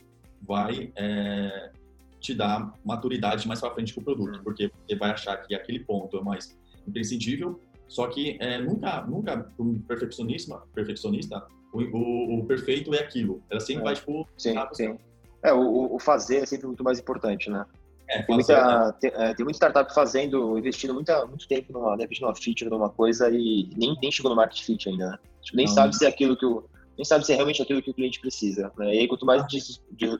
vai 0.42 0.92
é, 0.96 1.72
te 2.22 2.34
dar 2.34 2.74
maturidade 2.86 3.48
mais 3.48 3.60
para 3.60 3.74
frente 3.74 3.94
com 3.94 4.02
o 4.02 4.04
produto, 4.04 4.38
uhum. 4.38 4.44
porque 4.44 4.72
você 4.88 4.96
vai 4.96 5.12
achar 5.12 5.36
que 5.38 5.54
aquele 5.54 5.80
ponto 5.80 6.18
é 6.18 6.22
mais 6.22 6.58
imprescindível, 6.88 7.60
só 7.88 8.08
que 8.08 8.38
é, 8.40 8.62
nunca, 8.62 9.02
nunca 9.02 9.50
um 9.60 9.80
perfeccionista, 9.82 10.62
perfeccionista 10.74 11.46
o, 11.74 11.82
o, 11.82 12.40
o, 12.40 12.46
perfeito 12.46 12.94
é 12.94 13.00
aquilo. 13.00 13.42
Ela 13.50 13.60
sempre 13.60 13.82
é. 13.82 13.86
vai, 13.86 13.96
tipo... 13.96 14.28
Sim, 14.38 14.56
sim. 14.74 14.98
É, 15.44 15.54
o, 15.54 15.96
o, 15.96 16.00
fazer 16.00 16.38
é 16.38 16.46
sempre 16.46 16.68
muito 16.68 16.84
mais 16.84 17.00
importante, 17.00 17.50
né? 17.50 17.66
É, 18.10 18.22
tem, 18.24 18.36
muita, 18.36 18.86
né? 18.86 18.94
tem, 19.00 19.12
é, 19.14 19.34
tem 19.34 19.44
muita 19.44 19.58
startup 19.58 19.94
fazendo, 19.94 20.58
investindo 20.58 20.94
muita, 20.94 21.26
muito 21.26 21.48
tempo 21.48 21.72
numa, 21.72 21.96
né, 21.96 22.06
numa 22.20 22.36
feature, 22.36 22.70
numa 22.70 22.90
coisa 22.90 23.30
e 23.30 23.70
nem, 23.78 23.98
nem 24.02 24.12
chegou 24.12 24.30
no 24.30 24.36
market 24.36 24.64
fit 24.64 24.90
ainda, 24.90 25.12
né? 25.12 25.20
Tipo, 25.42 25.58
nem 25.58 25.66
Não, 25.66 25.74
sabe 25.74 25.96
se 25.96 26.06
é 26.06 26.10
aquilo 26.10 26.36
que 26.36 26.46
o, 26.46 26.64
nem 26.98 27.06
sabe 27.06 27.26
se 27.26 27.32
é 27.32 27.36
realmente 27.36 27.62
aquilo 27.62 27.82
que 27.82 27.90
o 27.90 27.94
cliente 27.94 28.20
precisa. 28.20 28.72
Né? 28.78 28.96
E 28.96 29.00
aí, 29.00 29.08
quanto 29.08 29.26
mais 29.26 29.44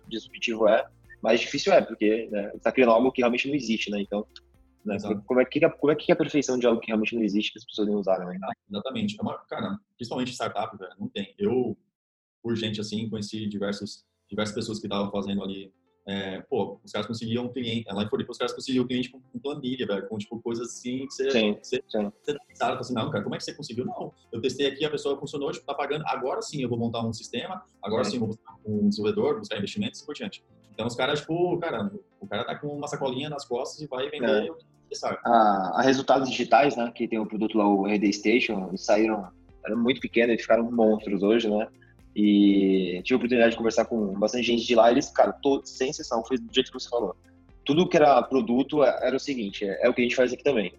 disruptivo 0.08 0.68
é, 0.68 0.86
mais 1.22 1.40
difícil 1.40 1.74
é, 1.74 1.82
porque 1.82 2.28
né, 2.32 2.52
está 2.56 2.72
criando 2.72 2.92
algo 2.92 3.12
que 3.12 3.22
realmente 3.22 3.48
não 3.48 3.56
existe, 3.56 3.90
né? 3.92 4.02
Então, 4.02 4.26
né, 4.86 4.98
como, 5.26 5.40
é 5.40 5.46
que, 5.46 5.60
como 5.70 5.92
é 5.92 5.96
que 5.96 6.12
é 6.12 6.14
a 6.14 6.18
perfeição 6.18 6.58
de 6.58 6.66
algo 6.66 6.80
que 6.80 6.88
realmente 6.88 7.16
não 7.16 7.24
existe 7.24 7.52
que 7.52 7.60
as 7.60 7.66
pessoas 7.66 7.88
nem 7.88 7.96
usaram 7.96 8.28
ainda? 8.28 8.48
Ah, 8.48 8.54
exatamente. 8.70 9.18
É 9.20 9.22
uma, 9.22 9.38
cara, 9.46 9.78
principalmente 9.96 10.34
startup, 10.34 10.76
velho, 10.78 10.94
não 11.00 11.08
tem. 11.08 11.34
Eu, 11.38 11.78
por 12.42 12.56
gente 12.56 12.82
assim, 12.82 13.10
conheci 13.10 13.48
diversos, 13.48 14.06
diversas 14.30 14.56
pessoas 14.56 14.80
que 14.80 14.88
estavam 14.88 15.12
fazendo 15.12 15.44
ali 15.44 15.72
é, 16.08 16.42
pô, 16.42 16.80
os 16.84 16.92
caras 16.92 17.08
conseguiam 17.08 17.48
cliente, 17.50 17.88
lá 17.92 18.04
em 18.04 18.10
Floripa, 18.10 18.32
os 18.32 18.38
caras 18.38 18.54
conseguiam 18.54 18.88
cliente 18.88 19.10
com, 19.10 19.20
com 19.20 19.40
planilha, 19.40 19.86
velho, 19.86 20.08
com, 20.08 20.18
tipo, 20.18 20.42
coisas 20.42 20.70
assim 20.70 21.06
que 21.06 21.14
você, 21.14 21.32
sim, 21.32 21.58
você, 21.62 21.84
sim. 21.88 22.12
você 22.24 22.38
sabe, 22.56 22.80
assim, 22.80 22.94
não, 22.94 23.12
cara, 23.12 23.24
como 23.24 23.36
é 23.36 23.38
que 23.38 23.44
você 23.44 23.54
conseguiu? 23.54 23.86
Não, 23.86 24.12
eu 24.32 24.42
testei 24.42 24.68
aqui, 24.68 24.84
a 24.84 24.90
pessoa 24.90 25.20
funcionou, 25.20 25.52
tipo, 25.52 25.66
tá 25.66 25.76
pagando, 25.76 26.04
agora 26.08 26.42
sim 26.42 26.62
eu 26.62 26.70
vou 26.70 26.78
montar 26.78 27.06
um 27.06 27.14
sistema, 27.14 27.64
agora 27.82 28.04
sim 28.04 28.16
eu 28.16 28.22
vou 28.22 28.30
buscar 28.30 28.56
um 28.66 28.90
desenvolvedor, 28.90 29.40
buscar 29.40 29.58
investimentos 29.58 30.02
e 30.02 30.06
por 30.06 30.16
diante. 30.16 30.44
Então 30.74 30.88
os 30.88 30.96
caras, 30.96 31.22
tipo, 31.22 31.58
cara, 31.60 31.92
o 32.20 32.28
cara 32.28 32.44
tá 32.44 32.56
com 32.56 32.68
uma 32.68 32.88
sacolinha 32.88 33.30
nas 33.30 33.46
costas 33.46 33.82
e 33.82 33.88
vai 33.88 34.10
vender 34.10 34.48
é. 34.48 34.52
o 34.52 34.56
que 34.56 34.66
a, 35.04 35.80
a, 35.80 35.82
resultados 35.82 36.30
digitais, 36.30 36.76
né, 36.76 36.92
que 36.94 37.08
tem 37.08 37.20
o 37.20 37.26
produto 37.26 37.58
lá, 37.58 37.68
o 37.68 37.86
RD 37.86 38.12
Station, 38.12 38.68
eles 38.68 38.84
saíram, 38.84 39.28
eram 39.66 39.78
muito 39.78 40.02
pequenos, 40.02 40.32
eles 40.32 40.42
ficaram 40.42 40.70
monstros 40.72 41.24
hoje, 41.24 41.50
né? 41.50 41.68
E 42.14 43.02
tive 43.04 43.16
a 43.16 43.18
oportunidade 43.18 43.52
de 43.52 43.58
conversar 43.58 43.86
com 43.86 44.08
bastante 44.20 44.44
gente 44.44 44.66
de 44.66 44.76
lá. 44.76 44.90
E 44.90 44.96
eles, 44.96 45.10
cara, 45.10 45.32
todo, 45.32 45.66
sem 45.66 45.92
exceção, 45.92 46.24
foi 46.26 46.38
do 46.38 46.54
jeito 46.54 46.68
que 46.68 46.78
você 46.78 46.90
falou. 46.90 47.16
Tudo 47.64 47.88
que 47.88 47.96
era 47.96 48.22
produto 48.22 48.84
é, 48.84 49.08
era 49.08 49.16
o 49.16 49.20
seguinte: 49.20 49.64
é, 49.64 49.86
é 49.86 49.90
o 49.90 49.94
que 49.94 50.02
a 50.02 50.04
gente 50.04 50.16
faz 50.16 50.34
aqui 50.34 50.44
também. 50.44 50.74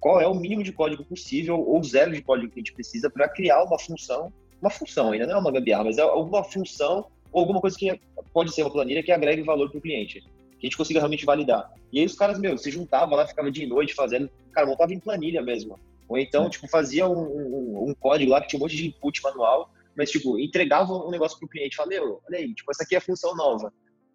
Qual 0.00 0.20
é 0.20 0.26
o 0.26 0.34
mínimo 0.34 0.62
de 0.62 0.72
código 0.72 1.04
possível 1.04 1.60
ou 1.60 1.82
zero 1.82 2.12
de 2.12 2.22
código 2.22 2.50
que 2.50 2.60
a 2.60 2.62
gente 2.62 2.72
precisa 2.72 3.10
para 3.10 3.28
criar 3.28 3.62
uma 3.64 3.78
função? 3.78 4.32
Uma 4.62 4.70
função 4.70 5.12
ainda 5.12 5.26
não 5.26 5.34
é 5.34 5.38
uma 5.38 5.52
gambiarra, 5.52 5.84
mas 5.84 5.98
é 5.98 6.02
alguma 6.02 6.42
função 6.42 7.06
ou 7.32 7.40
alguma 7.40 7.60
coisa 7.60 7.76
que 7.76 8.00
pode 8.32 8.52
ser 8.54 8.62
uma 8.62 8.72
planilha 8.72 9.02
que 9.02 9.12
agregue 9.12 9.42
valor 9.42 9.70
para 9.70 9.78
o 9.78 9.82
cliente, 9.82 10.20
que 10.20 10.66
a 10.66 10.66
gente 10.66 10.76
consiga 10.76 11.00
realmente 11.00 11.24
validar. 11.24 11.72
E 11.92 12.00
aí 12.00 12.06
os 12.06 12.14
caras, 12.14 12.38
meu, 12.38 12.56
se 12.58 12.70
juntavam 12.70 13.16
lá, 13.16 13.26
ficava 13.26 13.50
de 13.50 13.66
noite 13.66 13.94
fazendo, 13.94 14.30
cara, 14.52 14.66
montava 14.66 14.92
em 14.92 15.00
planilha 15.00 15.42
mesmo. 15.42 15.78
Ou 16.08 16.18
então, 16.18 16.48
tipo, 16.48 16.68
fazia 16.68 17.06
um, 17.08 17.18
um, 17.18 17.88
um, 17.90 17.94
código 17.94 18.30
lá 18.30 18.40
que 18.40 18.48
tinha 18.48 18.58
um 18.58 18.62
monte 18.62 18.76
de 18.76 18.86
input 18.88 19.22
manual 19.22 19.70
mas, 19.98 20.12
tipo, 20.12 20.38
entregava 20.38 20.92
um 20.92 21.10
negócio 21.10 21.36
pro 21.40 21.48
cliente, 21.48 21.74
falei, 21.74 21.98
olha 21.98 22.20
aí, 22.30 22.54
tipo, 22.54 22.70
essa 22.70 22.84
aqui 22.84 22.94
é 22.94 22.98
a 22.98 23.00
função 23.00 23.34
nova. 23.34 23.72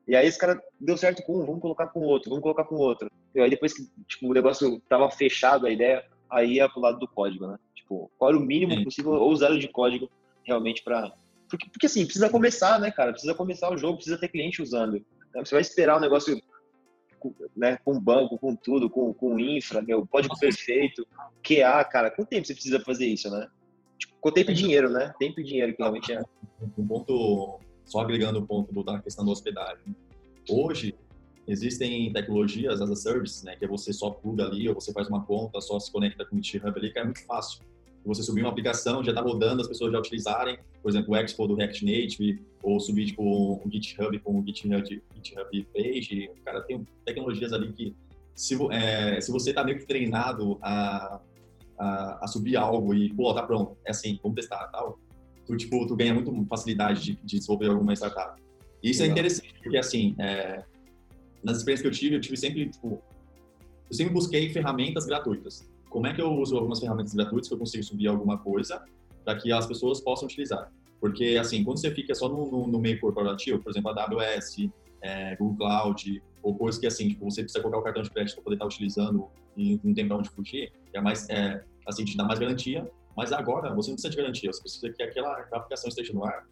E 0.08 0.16
aí 0.16 0.26
esse 0.26 0.40
cara 0.40 0.58
deu 0.80 0.96
certo 0.96 1.22
com 1.24 1.42
um, 1.42 1.46
vamos 1.46 1.62
colocar 1.62 1.88
com 1.88 2.00
outro, 2.00 2.30
vamos 2.30 2.42
colocar 2.42 2.64
com 2.64 2.76
outro. 2.76 3.12
E 3.36 3.42
aí 3.42 3.50
depois 3.50 3.74
que, 3.74 3.84
tipo, 4.08 4.30
o 4.30 4.34
negócio 4.34 4.82
tava 4.88 5.12
fechado, 5.12 5.68
a 5.68 5.70
ideia, 5.70 6.06
aí 6.30 6.54
ia 6.54 6.70
pro 6.70 6.80
lado 6.80 7.00
do 7.00 7.08
código, 7.08 7.48
né? 7.48 7.60
Tipo, 7.76 8.10
qual 8.18 8.30
era 8.32 8.40
o 8.40 8.42
mínimo 8.42 8.82
possível 8.82 9.12
ou 9.12 9.36
zero 9.36 9.60
de 9.60 9.68
código 9.68 10.10
realmente 10.46 10.82
para 10.82 11.14
porque, 11.54 11.70
porque 11.70 11.86
assim, 11.86 12.04
precisa 12.04 12.32
começar, 12.32 12.80
né, 12.80 12.90
cara? 12.90 13.12
Precisa 13.12 13.36
começar 13.36 13.72
o 13.72 13.78
jogo, 13.78 13.98
precisa 13.98 14.18
ter 14.18 14.28
cliente 14.28 14.60
usando. 14.60 14.94
Né? 14.94 15.02
Você 15.46 15.54
vai 15.54 15.62
esperar 15.62 15.96
o 15.96 15.98
um 16.00 16.02
negócio 16.02 16.42
né, 17.56 17.78
com 17.86 18.00
banco, 18.00 18.40
com 18.40 18.56
tudo, 18.56 18.90
com, 18.90 19.14
com 19.14 19.40
infra, 19.40 19.82
meu, 19.82 20.06
código 20.08 20.38
perfeito, 20.38 21.08
QA, 21.44 21.84
cara, 21.86 22.10
quanto 22.10 22.30
tempo 22.30 22.48
você 22.48 22.54
precisa 22.54 22.80
fazer 22.80 23.06
isso, 23.06 23.30
né? 23.30 23.48
com 24.20 24.32
tempo 24.32 24.52
e 24.52 24.54
dinheiro, 24.54 24.90
né? 24.90 25.14
Tempo 25.20 25.42
e 25.42 25.44
dinheiro 25.44 25.74
que 25.76 25.82
realmente 25.82 26.12
é. 26.12 26.22
Um 26.78 26.88
ponto, 26.88 27.60
só 27.86 28.00
agregando 28.00 28.40
o 28.40 28.48
ponto 28.48 28.84
da 28.84 29.00
questão 29.00 29.24
da 29.24 29.32
hospedagem. 29.32 29.96
Hoje, 30.50 30.96
existem 31.48 32.12
tecnologias 32.12 32.82
as 32.82 32.90
a 32.90 32.96
service, 32.96 33.46
né? 33.46 33.56
Que 33.56 33.66
é 33.66 33.68
você 33.68 33.94
só 33.94 34.10
pluga 34.10 34.46
ali, 34.46 34.68
ou 34.68 34.76
você 34.76 34.92
faz 34.92 35.08
uma 35.08 35.24
conta, 35.24 35.62
só 35.62 35.80
se 35.80 35.92
conecta 35.92 36.26
com 36.26 36.38
o 36.38 36.44
GitHub 36.44 36.78
ali, 36.78 36.92
que 36.92 37.00
é 37.00 37.04
muito 37.04 37.24
fácil. 37.26 37.64
Você 38.06 38.22
subir 38.22 38.42
uma 38.42 38.50
aplicação, 38.50 39.04
já 39.04 39.12
está 39.12 39.22
rodando, 39.22 39.62
as 39.62 39.68
pessoas 39.68 39.92
já 39.92 40.00
utilizarem, 40.00 40.58
por 40.82 40.90
exemplo, 40.90 41.14
o 41.14 41.16
Expo 41.16 41.48
do 41.48 41.56
React 41.56 41.86
Native, 41.86 42.42
ou 42.62 42.80
subir 42.80 43.08
tipo 43.08 43.24
um 43.24 43.72
GitHub 43.72 44.18
com 44.20 44.40
o 44.40 44.46
GitHub, 44.46 45.02
GitHub 45.16 45.68
Page. 45.74 46.30
Cara, 46.44 46.62
tem 46.62 46.86
tecnologias 47.06 47.54
ali 47.54 47.72
que, 47.72 47.96
se, 48.36 48.58
é, 48.72 49.22
se 49.22 49.32
você 49.32 49.52
está 49.52 49.64
meio 49.64 49.80
que 49.80 49.86
treinado 49.86 50.58
a 50.62 51.22
a, 51.78 52.24
a, 52.24 52.28
subir 52.28 52.56
algo 52.56 52.94
e, 52.94 53.14
pô, 53.14 53.34
tá 53.34 53.44
pronto, 53.44 53.78
é 53.86 53.92
assim, 53.92 54.20
vamos 54.22 54.36
testar 54.36 54.68
tal, 54.68 55.00
tu, 55.46 55.56
tipo, 55.58 55.86
tu 55.88 55.96
ganha 55.96 56.14
muito 56.14 56.46
facilidade 56.48 57.02
de, 57.02 57.16
de 57.16 57.40
desenvolver 57.40 57.68
alguma 57.68 57.94
startup. 57.94 58.42
E 58.82 58.90
isso 58.92 59.02
é 59.02 59.08
Legal. 59.08 59.18
é 59.18 59.20
interessante, 59.20 59.54
porque, 59.62 59.78
assim, 59.78 60.16
é, 60.20 60.64
nas 61.44 61.58
experiências 61.58 61.82
que 61.82 61.88
eu 61.88 62.00
tive, 62.00 62.16
eu 62.16 62.22
tive 62.22 62.38
sempre, 62.38 62.70
tipo, 62.70 63.02
eu 63.90 63.96
sempre 63.96 64.14
busquei 64.14 64.50
ferramentas 64.50 65.06
gratuitas. 65.06 65.70
Como 65.94 66.08
é 66.08 66.14
que 66.14 66.20
eu 66.20 66.34
uso 66.34 66.58
algumas 66.58 66.80
ferramentas 66.80 67.14
gratuitas 67.14 67.48
que 67.48 67.54
eu 67.54 67.60
consigo 67.60 67.84
subir 67.84 68.08
alguma 68.08 68.40
coisa 68.40 68.84
para 69.24 69.38
que 69.38 69.52
as 69.52 69.68
pessoas 69.68 70.02
possam 70.02 70.26
utilizar? 70.26 70.72
Porque, 71.00 71.38
assim, 71.40 71.64
quando 71.64 71.80
você 71.80 71.92
fica 71.92 72.16
só 72.16 72.28
no, 72.28 72.50
no, 72.50 72.68
no 72.68 72.80
meio 72.80 73.00
corporativo, 73.00 73.62
por 73.62 73.70
exemplo, 73.70 73.92
a 73.92 74.04
AWS, 74.04 74.70
é, 75.04 75.36
Google 75.36 75.56
Cloud, 75.58 76.24
ou 76.42 76.56
coisas 76.56 76.82
que, 76.82 76.88
assim, 76.88 77.10
tipo, 77.10 77.30
você 77.30 77.44
precisa 77.44 77.62
colocar 77.62 77.78
o 77.78 77.84
cartão 77.84 78.02
de 78.02 78.10
crédito 78.10 78.34
para 78.34 78.44
poder 78.44 78.56
estar 78.56 78.66
utilizando 78.66 79.28
e 79.56 79.80
não 79.84 79.94
tem 79.94 80.08
para 80.08 80.18
onde 80.18 80.30
fugir, 80.32 80.74
é 80.92 81.00
mais, 81.00 81.30
é, 81.30 81.64
assim, 81.86 82.04
te 82.04 82.18
dá 82.18 82.24
mais 82.24 82.40
garantia, 82.40 82.90
mas 83.16 83.32
agora 83.32 83.72
você 83.76 83.92
não 83.92 83.96
precisa 83.96 84.10
de 84.10 84.18
garantia, 84.18 84.52
você 84.52 84.62
precisa 84.62 84.90
que 84.90 85.04
aquela, 85.04 85.32
aquela 85.38 85.62
aplicação 85.62 85.90
esteja 85.90 86.12
no 86.12 86.26
ar, 86.26 86.48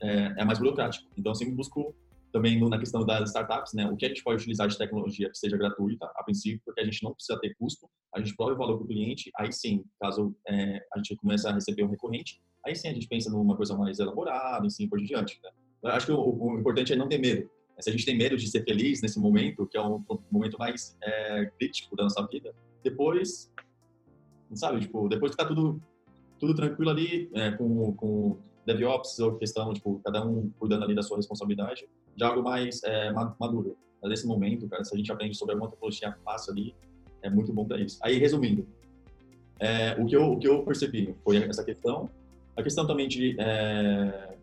é, 0.00 0.34
é 0.36 0.44
mais 0.44 0.60
burocrático. 0.60 1.04
Então, 1.18 1.32
eu 1.32 1.36
sempre 1.36 1.54
busco 1.54 1.92
também 2.34 2.58
na 2.68 2.80
questão 2.80 3.06
das 3.06 3.28
startups, 3.28 3.74
né, 3.74 3.88
o 3.88 3.96
que 3.96 4.04
a 4.04 4.08
gente 4.08 4.24
pode 4.24 4.40
utilizar 4.40 4.66
de 4.66 4.76
tecnologia 4.76 5.30
que 5.30 5.38
seja 5.38 5.56
gratuita, 5.56 6.04
a 6.16 6.24
princípio, 6.24 6.60
porque 6.64 6.80
a 6.80 6.84
gente 6.84 7.00
não 7.04 7.14
precisa 7.14 7.38
ter 7.38 7.54
custo, 7.54 7.88
a 8.12 8.18
gente 8.18 8.34
prova 8.34 8.54
o 8.54 8.56
valor 8.56 8.76
para 8.76 8.84
o 8.84 8.88
cliente, 8.88 9.30
aí 9.38 9.52
sim, 9.52 9.84
caso 10.00 10.34
é, 10.48 10.84
a 10.92 10.98
gente 10.98 11.14
comece 11.14 11.46
a 11.46 11.52
receber 11.52 11.84
um 11.84 11.90
recorrente, 11.90 12.42
aí 12.66 12.74
sim 12.74 12.88
a 12.88 12.92
gente 12.92 13.06
pensa 13.06 13.30
numa 13.30 13.56
coisa 13.56 13.76
mais 13.76 14.00
elaborada, 14.00 14.66
e 14.66 14.70
sim 14.70 14.88
por 14.88 14.98
diante. 14.98 15.38
Né? 15.44 15.50
Eu 15.84 15.90
acho 15.90 16.06
que 16.06 16.12
o, 16.12 16.18
o, 16.18 16.58
importante 16.58 16.92
é 16.92 16.96
não 16.96 17.08
ter 17.08 17.18
medo. 17.18 17.48
Se 17.78 17.88
a 17.88 17.92
gente 17.92 18.04
tem 18.04 18.18
medo 18.18 18.36
de 18.36 18.50
ser 18.50 18.64
feliz 18.64 19.00
nesse 19.00 19.20
momento, 19.20 19.64
que 19.68 19.76
é 19.76 19.80
o 19.80 20.02
momento 20.28 20.58
mais 20.58 20.96
é, 21.04 21.46
crítico 21.56 21.94
da 21.94 22.02
nossa 22.02 22.26
vida, 22.26 22.52
depois 22.82 23.52
sabe? 24.56 24.80
Tipo, 24.80 25.08
depois 25.08 25.32
que 25.32 25.36
tá 25.36 25.44
tudo, 25.44 25.80
tudo 26.38 26.54
tranquilo 26.54 26.90
ali, 26.90 27.30
é, 27.34 27.52
com, 27.52 27.94
com 27.94 28.38
DevOps 28.66 29.18
ou 29.18 29.36
questão, 29.36 29.72
tipo, 29.72 30.00
cada 30.04 30.24
um 30.24 30.50
cuidando 30.58 30.84
ali 30.84 30.94
da 30.94 31.02
sua 31.02 31.16
responsabilidade, 31.16 31.86
já 32.16 32.28
algo 32.28 32.42
mais 32.42 32.82
é, 32.84 33.12
maduro. 33.12 33.76
Mas 34.02 34.10
nesse 34.10 34.26
momento, 34.26 34.68
cara, 34.68 34.84
se 34.84 34.94
a 34.94 34.96
gente 34.96 35.10
aprende 35.10 35.36
sobre 35.36 35.54
alguma 35.54 35.70
tecnologia 35.70 36.16
fácil 36.24 36.52
ali, 36.52 36.74
é 37.22 37.30
muito 37.30 37.52
bom 37.52 37.64
para 37.64 37.80
isso. 37.80 37.98
Aí, 38.02 38.18
resumindo, 38.18 38.66
é, 39.58 39.96
o, 40.00 40.06
que 40.06 40.16
eu, 40.16 40.32
o 40.32 40.38
que 40.38 40.48
eu 40.48 40.62
percebi 40.62 41.14
foi 41.24 41.36
essa 41.38 41.64
questão, 41.64 42.10
a 42.56 42.62
questão 42.62 42.86
também 42.86 43.08
de, 43.08 43.36
é, 43.38 44.36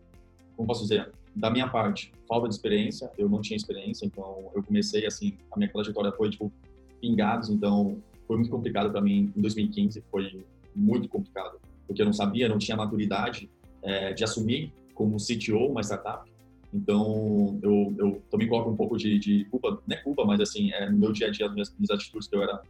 como 0.55 0.67
posso 0.67 0.81
dizer, 0.83 1.11
da 1.35 1.49
minha 1.49 1.67
parte, 1.67 2.11
falta 2.27 2.47
de 2.47 2.55
experiência, 2.55 3.09
eu 3.17 3.29
não 3.29 3.41
tinha 3.41 3.55
experiência, 3.55 4.05
então 4.05 4.51
eu 4.53 4.63
comecei 4.63 5.05
assim, 5.05 5.37
a 5.51 5.57
minha 5.57 5.71
trajetória 5.71 6.11
foi, 6.11 6.29
tipo, 6.29 6.51
pingados, 6.99 7.49
então 7.49 7.97
foi 8.27 8.37
muito 8.37 8.49
complicado 8.49 8.91
para 8.91 9.01
mim 9.01 9.31
em 9.35 9.41
2015, 9.41 10.03
foi 10.09 10.45
muito 10.75 11.07
complicado, 11.07 11.59
porque 11.87 12.01
eu 12.01 12.05
não 12.05 12.13
sabia, 12.13 12.49
não 12.49 12.57
tinha 12.57 12.75
maturidade 12.75 13.49
é, 13.83 14.13
de 14.13 14.23
assumir 14.23 14.73
como 14.93 15.17
CTO 15.17 15.67
uma 15.67 15.81
startup. 15.81 16.29
Então, 16.73 17.59
eu, 17.61 17.93
eu 17.97 18.21
também 18.29 18.47
coloco 18.47 18.69
um 18.69 18.75
pouco 18.75 18.97
de, 18.97 19.19
de 19.19 19.45
culpa, 19.45 19.81
não 19.85 19.95
é 19.95 19.99
culpa, 20.01 20.23
mas 20.23 20.39
assim, 20.39 20.71
é 20.71 20.89
no 20.89 20.97
meu 20.97 21.11
dia 21.11 21.27
a 21.27 21.31
dia, 21.31 21.47
as 21.47 21.53
minhas, 21.53 21.75
minhas 21.77 21.89
atitudes 21.89 22.27
que 22.27 22.35
eu 22.35 22.41
era 22.41 22.61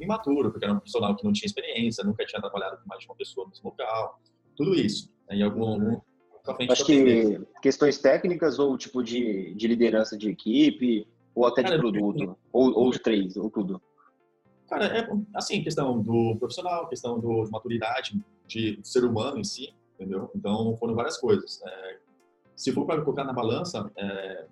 imaturo, 0.00 0.50
porque 0.50 0.64
era 0.64 0.72
um 0.72 0.78
profissional 0.78 1.14
que 1.14 1.24
não 1.24 1.32
tinha 1.32 1.46
experiência, 1.46 2.02
nunca 2.02 2.24
tinha 2.24 2.40
trabalhado 2.40 2.78
com 2.78 2.88
mais 2.88 3.00
de 3.00 3.06
uma 3.06 3.14
pessoa 3.14 3.44
no 3.44 3.50
mesmo 3.50 3.68
local, 3.68 4.20
tudo 4.56 4.74
isso. 4.74 5.10
Né? 5.28 5.42
Algum, 5.42 5.66
algum 5.66 6.00
Acho 6.70 6.84
que 6.84 7.40
questões 7.60 7.98
técnicas 7.98 8.58
ou 8.58 8.76
tipo 8.76 9.02
de, 9.02 9.54
de 9.54 9.68
liderança 9.68 10.16
de 10.16 10.28
equipe, 10.28 11.06
ou 11.34 11.46
até 11.46 11.62
Cara, 11.62 11.76
de 11.76 11.80
produto, 11.80 12.36
ou, 12.52 12.72
ou 12.74 12.88
os 12.88 12.98
três, 12.98 13.36
ou 13.36 13.48
tudo. 13.48 13.80
Cara, 14.68 14.86
é 14.86 15.08
assim, 15.34 15.62
questão 15.62 16.00
do 16.00 16.36
profissional, 16.36 16.88
questão 16.88 17.18
do, 17.20 17.44
de 17.44 17.50
maturidade, 17.50 18.20
de, 18.46 18.78
ser 18.82 19.04
humano 19.04 19.38
em 19.38 19.44
si, 19.44 19.72
entendeu? 19.94 20.30
Então, 20.34 20.76
foram 20.76 20.94
várias 20.94 21.18
coisas. 21.18 21.60
É, 21.64 21.98
se 22.56 22.72
for 22.72 22.86
para 22.86 23.02
colocar 23.02 23.24
na 23.24 23.32
balança, 23.32 23.90
é, 23.96 24.46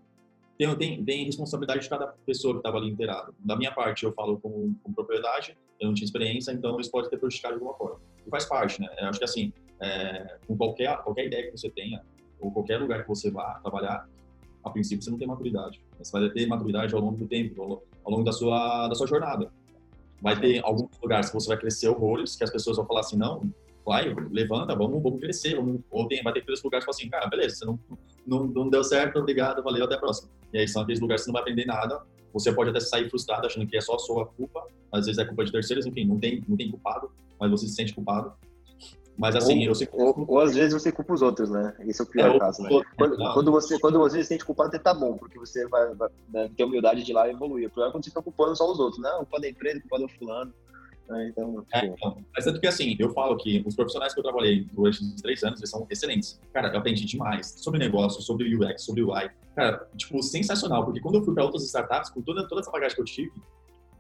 tem, 0.59 0.76
tem, 0.76 1.05
tem 1.05 1.24
responsabilidade 1.24 1.83
de 1.83 1.88
cada 1.88 2.09
pessoa 2.26 2.55
que 2.55 2.59
estava 2.59 2.76
ali 2.76 2.90
inteirado. 2.90 3.35
Da 3.38 3.57
minha 3.57 3.72
parte, 3.72 4.05
eu 4.05 4.12
falo 4.12 4.38
com, 4.38 4.74
com, 4.83 4.92
propriedade, 4.92 5.57
eu 5.81 5.87
não 5.87 5.94
tinha 5.94 6.05
experiência, 6.05 6.53
então 6.53 6.79
isso 6.79 6.90
pode 6.90 7.09
ter 7.09 7.18
prejudicado 7.18 7.55
de 7.55 7.61
alguma 7.61 7.76
forma. 7.79 8.00
E 8.26 8.31
faz 8.31 8.44
parte, 8.44 8.81
né? 8.81 8.88
Eu 8.98 9.09
acho 9.09 9.18
que 9.18 9.24
assim, 9.24 9.53
é, 9.81 10.38
com 10.46 10.57
qualquer, 10.57 11.03
qualquer 11.03 11.26
ideia 11.26 11.50
que 11.50 11.59
você 11.59 11.70
tenha, 11.70 12.03
ou 12.38 12.50
qualquer 12.50 12.79
lugar 12.79 13.03
que 13.03 13.09
você 13.09 13.31
vá 13.31 13.59
trabalhar, 13.62 14.07
a 14.62 14.70
princípio 14.70 15.03
você 15.03 15.11
não 15.11 15.18
tem 15.18 15.26
maturidade. 15.26 15.83
Você 15.98 16.12
vai 16.12 16.29
ter 16.29 16.46
maturidade 16.46 16.94
ao 16.94 17.00
longo 17.00 17.16
do 17.16 17.26
tempo, 17.26 17.62
ao, 17.62 17.83
ao 18.05 18.12
longo 18.12 18.24
da 18.24 18.33
sua, 18.33 18.88
da 18.88 18.94
sua 18.94 19.07
jornada. 19.07 19.50
Vai 20.20 20.38
ter 20.38 20.62
alguns 20.62 20.90
lugares 21.03 21.29
que 21.31 21.35
você 21.35 21.48
vai 21.48 21.57
crescer 21.57 21.88
horrores, 21.88 22.37
que 22.37 22.44
as 22.44 22.50
pessoas 22.50 22.76
vão 22.76 22.87
falar 22.87 23.00
assim, 23.00 23.16
não, 23.16 23.50
vai, 23.85 24.14
levanta, 24.31 24.75
vamos, 24.75 25.03
vamos 25.03 25.21
crescer. 25.21 25.57
Vamos, 25.57 25.81
ou 25.90 26.07
tem, 26.09 26.23
vai 26.23 26.33
ter 26.33 26.40
aqueles 26.40 26.62
lugares 26.62 26.85
que 26.85 26.93
falam 26.93 26.99
assim, 26.99 27.11
cara, 27.11 27.29
beleza, 27.29 27.57
você 27.57 27.64
não, 27.64 27.79
não, 28.27 28.47
não 28.47 28.69
deu 28.69 28.85
certo, 28.85 29.19
obrigado, 29.19 29.62
valeu, 29.62 29.85
até 29.85 29.95
a 29.95 29.99
próxima. 29.99 30.31
E 30.53 30.59
aí 30.59 30.69
são 30.69 30.83
aqueles 30.83 31.01
lugares 31.01 31.23
que 31.23 31.27
você 31.27 31.31
não 31.31 31.35
vai 31.35 31.43
aprender 31.43 31.66
nada. 31.66 32.03
Você 32.33 32.53
pode 32.53 32.71
até 32.71 32.81
sair 32.81 33.09
frustrado 33.09 33.47
achando 33.47 33.66
que 33.66 33.77
é 33.77 33.81
só 33.81 33.97
a 33.97 33.99
sua 33.99 34.27
culpa, 34.27 34.64
às 34.93 35.07
vezes 35.07 35.19
é 35.19 35.25
culpa 35.25 35.45
de 35.45 35.53
terceiros, 35.53 35.87
enfim, 35.87 36.05
não 36.05 36.19
tem, 36.19 36.45
não 36.49 36.57
tem 36.57 36.71
culpado, 36.71 37.11
mas 37.40 37.51
você 37.51 37.66
se 37.66 37.75
sente 37.75 37.95
culpado. 37.95 38.33
Mas 39.21 39.37
assim, 39.37 39.64
ou, 39.64 39.64
eu 39.66 39.75
sei... 39.75 39.88
ou, 39.93 40.25
ou, 40.27 40.40
às 40.40 40.55
vezes 40.55 40.73
você 40.73 40.90
culpa 40.90 41.12
os 41.12 41.21
outros, 41.21 41.51
né? 41.51 41.75
Esse 41.81 42.01
é 42.01 42.05
o 42.05 42.07
pior 42.07 42.37
é, 42.37 42.38
caso, 42.38 42.62
né? 42.62 42.71
Quando, 42.97 43.16
quando, 43.35 43.53
você, 43.53 43.79
quando 43.79 43.99
você 43.99 44.23
se 44.23 44.29
sente 44.29 44.47
culpado, 44.47 44.79
tá 44.79 44.95
bom, 44.95 45.19
porque 45.19 45.38
você 45.38 45.69
vai, 45.69 45.95
vai 45.95 46.09
né, 46.33 46.51
ter 46.57 46.64
humildade 46.64 47.03
de 47.03 47.12
lá 47.12 47.29
e 47.29 47.33
evoluir. 47.33 47.69
O 47.69 47.71
pior 47.71 47.88
é 47.88 47.90
quando 47.90 48.03
você 48.03 48.11
fica 48.11 48.23
culpando 48.23 48.57
só 48.57 48.71
os 48.73 48.79
outros, 48.79 49.03
né? 49.03 49.11
Culpa 49.19 49.40
da 49.40 49.49
empresa, 49.49 49.81
culpa 49.81 49.99
do 49.99 50.09
fulano. 50.09 50.55
Né? 51.11 51.29
Então, 51.29 51.66
é, 51.75 51.87
então, 51.87 52.25
mas 52.33 52.46
é 52.46 52.53
porque 52.53 52.68
assim, 52.68 52.96
eu 52.99 53.11
falo 53.11 53.37
que 53.37 53.62
os 53.66 53.75
profissionais 53.75 54.14
que 54.14 54.20
eu 54.20 54.25
trabalhei 54.25 54.64
durante 54.73 55.03
os 55.03 55.20
três 55.20 55.42
anos, 55.42 55.59
eles 55.59 55.68
são 55.68 55.85
excelentes. 55.90 56.40
Cara, 56.53 56.73
eu 56.73 56.79
aprendi 56.79 57.05
demais 57.05 57.55
sobre 57.59 57.81
negócio, 57.81 58.23
sobre 58.23 58.55
UX, 58.55 58.85
sobre 58.85 59.03
UI. 59.03 59.29
Cara, 59.57 59.88
tipo, 59.96 60.23
sensacional, 60.23 60.85
porque 60.85 61.01
quando 61.01 61.16
eu 61.16 61.25
fui 61.25 61.35
para 61.35 61.44
outras 61.44 61.64
startups, 61.64 62.11
com 62.11 62.23
toda, 62.23 62.46
toda 62.46 62.61
essa 62.61 62.70
bagagem 62.70 62.94
que 62.94 63.03
eu 63.03 63.05
tive, 63.05 63.33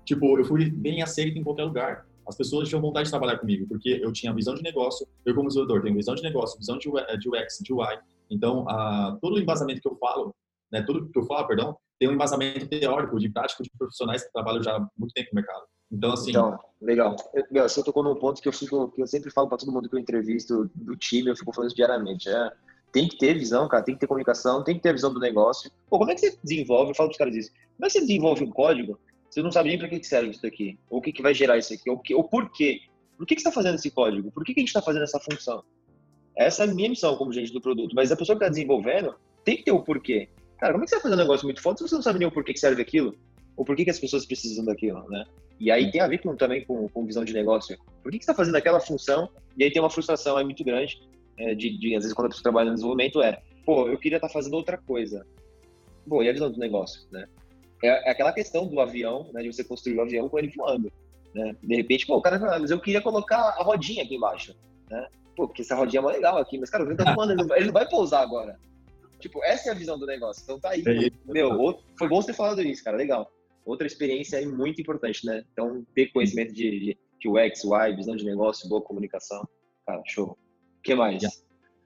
tipo, 0.04 0.38
eu 0.38 0.44
fui 0.44 0.70
bem 0.70 1.02
aceito 1.02 1.36
em 1.36 1.42
qualquer 1.42 1.64
lugar. 1.64 2.06
As 2.28 2.36
pessoas 2.36 2.68
tinham 2.68 2.80
vontade 2.80 3.06
de 3.06 3.10
trabalhar 3.10 3.38
comigo, 3.38 3.66
porque 3.66 3.98
eu 4.00 4.12
tinha 4.12 4.32
visão 4.32 4.54
de 4.54 4.62
negócio, 4.62 5.04
eu 5.26 5.34
como 5.34 5.48
desenvolvedor 5.48 5.82
tenho 5.82 5.96
visão 5.96 6.14
de 6.14 6.22
negócio, 6.22 6.56
visão 6.58 6.78
de 6.78 6.88
UX, 6.88 7.58
de 7.60 7.72
UI. 7.72 7.98
Então, 8.30 8.64
todo 9.20 9.34
o 9.34 9.38
embasamento 9.40 9.80
que 9.80 9.88
eu 9.88 9.96
falo, 9.96 10.32
né, 10.70 10.80
tudo 10.82 11.10
que 11.10 11.18
eu 11.18 11.24
falo, 11.24 11.48
perdão, 11.48 11.76
tem 11.98 12.08
um 12.08 12.12
embasamento 12.12 12.68
teórico, 12.68 13.18
de 13.18 13.28
prático 13.28 13.64
de 13.64 13.70
profissionais 13.76 14.22
que 14.22 14.32
trabalham 14.32 14.62
já 14.62 14.76
há 14.76 14.88
muito 14.96 15.12
tempo 15.12 15.30
no 15.32 15.36
mercado. 15.36 15.64
Então, 15.90 16.12
assim. 16.12 16.30
Então, 16.30 16.58
legal. 16.80 17.16
Eu, 17.34 17.68
você 17.68 17.82
tocou 17.82 18.02
num 18.02 18.14
ponto 18.14 18.40
que 18.40 18.48
eu, 18.48 18.52
fico, 18.52 18.90
que 18.92 19.02
eu 19.02 19.06
sempre 19.06 19.30
falo 19.30 19.48
para 19.48 19.58
todo 19.58 19.72
mundo 19.72 19.88
que 19.88 19.94
eu 19.94 20.00
entrevisto 20.00 20.70
do 20.74 20.96
time, 20.96 21.30
eu 21.30 21.36
fico 21.36 21.52
falando 21.52 21.68
isso 21.68 21.76
diariamente. 21.76 22.28
É, 22.28 22.52
tem 22.92 23.08
que 23.08 23.18
ter 23.18 23.34
visão, 23.34 23.68
cara, 23.68 23.82
tem 23.82 23.94
que 23.94 24.00
ter 24.00 24.06
comunicação, 24.06 24.62
tem 24.62 24.76
que 24.76 24.82
ter 24.82 24.92
visão 24.92 25.12
do 25.12 25.20
negócio. 25.20 25.70
Pô, 25.88 25.98
como 25.98 26.10
é 26.10 26.14
que 26.14 26.20
você 26.20 26.38
desenvolve? 26.42 26.90
Eu 26.90 26.94
falo 26.94 27.08
para 27.08 27.14
os 27.14 27.18
caras 27.18 27.36
isso. 27.36 27.50
Como 27.50 27.84
é 27.84 27.86
que 27.86 27.92
você 27.92 28.00
desenvolve 28.00 28.44
um 28.44 28.50
código? 28.50 28.98
Você 29.28 29.42
não 29.42 29.52
sabe 29.52 29.68
nem 29.68 29.78
para 29.78 29.88
que 29.88 30.02
serve 30.02 30.30
isso 30.30 30.42
daqui, 30.42 30.78
ou 30.88 30.98
o 30.98 31.02
que, 31.02 31.12
que 31.12 31.22
vai 31.22 31.32
gerar 31.32 31.56
isso 31.56 31.72
aqui, 31.72 31.88
ou, 31.88 31.98
que, 31.98 32.14
ou 32.14 32.24
por 32.24 32.50
quê. 32.50 32.80
Por 33.16 33.26
que, 33.26 33.36
que 33.36 33.42
você 33.42 33.48
está 33.48 33.60
fazendo 33.60 33.76
esse 33.76 33.90
código? 33.90 34.30
Por 34.32 34.44
que, 34.44 34.54
que 34.54 34.60
a 34.60 34.62
gente 34.62 34.70
está 34.70 34.82
fazendo 34.82 35.02
essa 35.02 35.20
função? 35.20 35.62
Essa 36.36 36.64
é 36.64 36.68
a 36.68 36.74
minha 36.74 36.88
missão 36.88 37.16
como 37.16 37.32
gente 37.32 37.52
do 37.52 37.60
produto. 37.60 37.94
Mas 37.94 38.10
a 38.10 38.16
pessoa 38.16 38.36
que 38.36 38.44
está 38.44 38.50
desenvolvendo 38.50 39.14
tem 39.44 39.56
que 39.56 39.64
ter 39.64 39.72
o 39.72 39.82
porquê. 39.82 40.28
Cara, 40.58 40.72
como 40.72 40.84
é 40.84 40.86
que 40.86 40.90
você 40.90 40.96
vai 40.96 41.02
fazer 41.02 41.14
um 41.14 41.18
negócio 41.18 41.46
muito 41.46 41.62
foda 41.62 41.78
se 41.78 41.88
você 41.88 41.94
não 41.94 42.02
sabe 42.02 42.18
nem 42.18 42.28
o 42.28 42.32
porquê 42.32 42.52
que 42.52 42.58
serve 42.58 42.82
aquilo? 42.82 43.14
Ou 43.56 43.64
por 43.64 43.76
que, 43.76 43.84
que 43.84 43.90
as 43.90 43.98
pessoas 43.98 44.24
precisam 44.24 44.64
daquilo, 44.64 45.08
né? 45.08 45.24
E 45.60 45.70
aí 45.70 45.90
tem 45.90 46.00
a 46.00 46.08
ver 46.08 46.18
com, 46.18 46.34
também 46.34 46.64
com, 46.64 46.88
com 46.88 47.04
visão 47.04 47.22
de 47.22 47.34
negócio. 47.34 47.76
Por 48.02 48.10
que, 48.10 48.18
que 48.18 48.24
você 48.24 48.30
está 48.30 48.34
fazendo 48.34 48.56
aquela 48.56 48.80
função? 48.80 49.28
E 49.58 49.62
aí 49.62 49.70
tem 49.70 49.82
uma 49.82 49.90
frustração 49.90 50.38
aí 50.38 50.44
muito 50.44 50.64
grande, 50.64 51.06
é, 51.36 51.54
de, 51.54 51.76
de, 51.78 51.94
às 51.94 52.02
vezes, 52.02 52.14
quando 52.14 52.26
a 52.26 52.28
pessoa 52.30 52.42
trabalha 52.42 52.70
no 52.70 52.76
desenvolvimento, 52.76 53.22
é, 53.22 53.42
pô, 53.64 53.86
eu 53.86 53.98
queria 53.98 54.16
estar 54.16 54.28
tá 54.28 54.32
fazendo 54.32 54.54
outra 54.54 54.78
coisa. 54.78 55.26
Bom, 56.06 56.22
e 56.22 56.28
a 56.30 56.32
visão 56.32 56.50
do 56.50 56.58
negócio, 56.58 57.06
né? 57.12 57.26
É, 57.82 58.08
é, 58.08 58.10
aquela 58.10 58.32
questão 58.32 58.66
do 58.66 58.80
avião, 58.80 59.30
né, 59.34 59.42
de 59.42 59.52
você 59.52 59.62
construir 59.62 59.98
o 59.98 60.02
avião 60.02 60.30
com 60.30 60.38
ele 60.38 60.52
voando. 60.56 60.90
Né? 61.34 61.54
De 61.62 61.76
repente, 61.76 62.06
pô, 62.06 62.16
o 62.16 62.22
cara 62.22 62.40
fala, 62.40 62.58
mas 62.58 62.70
eu 62.70 62.80
queria 62.80 63.02
colocar 63.02 63.38
a 63.38 63.62
rodinha 63.62 64.02
aqui 64.02 64.16
embaixo. 64.16 64.56
Né? 64.90 65.06
Pô, 65.36 65.46
porque 65.46 65.60
essa 65.60 65.74
rodinha 65.74 66.00
é 66.00 66.02
mais 66.02 66.16
legal 66.16 66.38
aqui, 66.38 66.58
mas, 66.58 66.70
cara, 66.70 66.84
o 66.84 66.86
avião 66.86 67.04
tá 67.04 67.12
voando, 67.14 67.32
ele, 67.32 67.42
ele 67.54 67.66
não 67.66 67.72
vai 67.72 67.86
pousar 67.86 68.22
agora. 68.22 68.58
Tipo, 69.18 69.44
essa 69.44 69.68
é 69.68 69.72
a 69.72 69.76
visão 69.76 69.98
do 69.98 70.06
negócio. 70.06 70.42
Então 70.42 70.58
tá 70.58 70.70
aí. 70.70 70.82
É 70.86 71.10
meu, 71.30 71.78
foi 71.98 72.08
bom 72.08 72.22
você 72.22 72.28
ter 72.28 72.36
falado 72.36 72.62
isso, 72.62 72.82
cara. 72.82 72.96
Legal 72.96 73.30
outra 73.70 73.86
experiência 73.86 74.36
é 74.42 74.46
muito 74.46 74.80
importante, 74.80 75.24
né? 75.24 75.44
Então, 75.52 75.86
ter 75.94 76.06
conhecimento 76.12 76.52
de, 76.52 76.96
de, 77.18 77.28
UX, 77.28 77.64
UI, 77.64 77.94
visão 77.94 78.16
de 78.16 78.24
negócio, 78.24 78.68
boa 78.68 78.82
comunicação. 78.82 79.46
Cara, 79.86 80.02
show. 80.06 80.30
O 80.78 80.82
que 80.82 80.94
mais? 80.94 81.22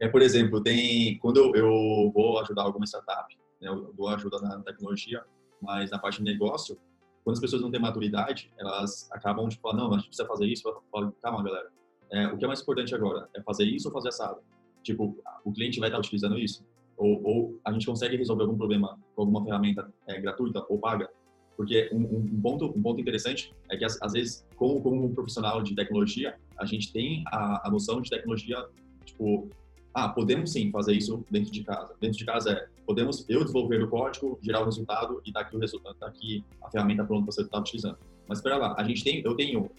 É, 0.01 0.09
por 0.09 0.23
exemplo, 0.23 0.63
tem 0.63 1.19
quando 1.19 1.39
eu, 1.39 1.55
eu 1.55 2.13
vou 2.13 2.39
ajudar 2.41 2.63
alguma 2.63 2.87
startup, 2.87 3.37
né, 3.61 3.69
eu 3.69 3.93
dou 3.93 4.09
ajuda 4.09 4.39
na 4.41 4.61
tecnologia, 4.63 5.23
mas 5.61 5.91
na 5.91 5.99
parte 5.99 6.19
de 6.19 6.25
negócio, 6.25 6.79
quando 7.23 7.35
as 7.35 7.41
pessoas 7.41 7.63
não 7.63 7.71
têm 7.71 7.81
maturidade, 7.81 8.53
elas 8.59 9.11
acabam 9.13 9.49
de 9.49 9.59
falar, 9.59 9.77
não, 9.77 9.93
a 9.93 9.99
gente 9.99 10.09
precisa 10.09 10.29
fazer 10.29 10.47
isso. 10.47 10.69
Eu 10.69 10.83
falo, 10.91 11.13
calma, 11.23 11.43
galera. 11.43 11.71
É, 12.13 12.27
o 12.29 12.37
que 12.37 12.45
é 12.45 12.47
mais 12.47 12.61
importante 12.61 12.95
agora? 12.95 13.29
É 13.35 13.43
fazer 13.43 13.65
isso 13.65 13.89
ou 13.89 13.95
fazer 13.95 14.09
assado? 14.09 14.41
Tipo, 14.83 15.17
o 15.45 15.53
cliente 15.53 15.81
vai 15.81 15.89
estar 15.89 15.99
utilizando 15.99 16.39
isso? 16.39 16.65
Ou, 16.97 17.23
ou 17.25 17.61
a 17.65 17.73
gente 17.73 17.87
consegue 17.87 18.17
resolver 18.17 18.43
algum 18.43 18.57
problema 18.57 18.99
com 19.15 19.23
alguma 19.23 19.43
ferramenta 19.43 19.93
é, 20.07 20.21
gratuita 20.21 20.65
ou 20.69 20.79
paga? 20.79 21.11
Porque 21.57 21.89
um, 21.93 22.03
um, 22.03 22.41
ponto, 22.41 22.67
um 22.77 22.83
ponto 22.83 23.01
interessante 23.01 23.55
é 23.71 23.77
que, 23.77 23.85
às, 23.85 24.13
vezes, 24.13 24.47
como, 24.57 24.81
como 24.83 25.05
um 25.05 25.15
profissional 25.15 25.63
de 25.63 25.75
tecnologia, 25.75 26.35
a 26.59 26.65
gente 26.65 26.93
tem 26.93 27.23
a, 27.29 27.69
a 27.69 27.71
noção 27.71 28.01
de 28.01 28.11
tecnologia, 28.11 28.65
tipo, 29.05 29.49
ah, 29.95 30.09
podemos 30.09 30.53
sim 30.53 30.71
fazer 30.73 30.95
isso 30.95 31.25
dentro 31.31 31.53
de 31.53 31.63
casa. 31.63 31.95
Dentro 32.01 32.19
de 32.19 32.25
casa 32.25 32.51
é, 32.51 32.69
podemos 32.85 33.25
eu 33.29 33.41
desenvolver 33.41 33.83
o 33.83 33.89
código, 33.89 34.39
gerar 34.43 34.63
o 34.63 34.65
resultado 34.65 35.23
e 35.25 35.33
daqui 35.33 35.57
o 35.57 35.61
resultado, 35.61 35.97
daqui 36.01 36.45
a 36.63 36.71
ferramenta 36.71 37.05
pronta 37.05 37.27
para 37.27 37.33
você 37.33 37.43
estar 37.43 37.61
utilizando. 37.61 37.99
Mas 38.29 38.39
espera 38.39 38.57
lá, 38.57 38.75
a 38.77 38.83
gente 38.83 39.05
tem, 39.05 39.23
eu 39.25 39.37
tenho 39.37 39.71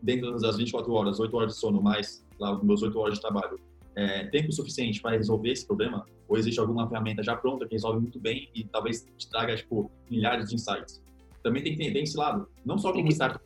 dentro 0.00 0.38
das 0.38 0.56
24 0.56 0.92
horas, 0.92 1.18
8 1.18 1.36
horas 1.36 1.54
de 1.54 1.58
sono 1.58 1.82
mais 1.82 2.24
lá 2.38 2.62
meus 2.62 2.82
8 2.82 2.96
horas 2.98 3.14
de 3.14 3.20
trabalho, 3.20 3.58
é, 3.96 4.24
tempo 4.26 4.52
suficiente 4.52 5.00
para 5.00 5.16
resolver 5.16 5.50
esse 5.50 5.66
problema? 5.66 6.06
Ou 6.28 6.36
existe 6.36 6.60
alguma 6.60 6.88
ferramenta 6.88 7.22
já 7.22 7.36
pronta 7.36 7.66
que 7.66 7.74
resolve 7.74 8.00
muito 8.00 8.20
bem 8.20 8.48
e 8.54 8.64
talvez 8.64 9.06
te 9.16 9.28
traga 9.28 9.56
tipo 9.56 9.90
milhares 10.10 10.48
de 10.48 10.54
insights? 10.54 11.02
Também 11.44 11.62
tem 11.62 11.76
que 11.76 11.82
entender 11.82 12.00
esse 12.00 12.16
lado. 12.16 12.48
Não 12.64 12.78
só 12.78 12.92
como 12.92 13.08
startup, 13.12 13.44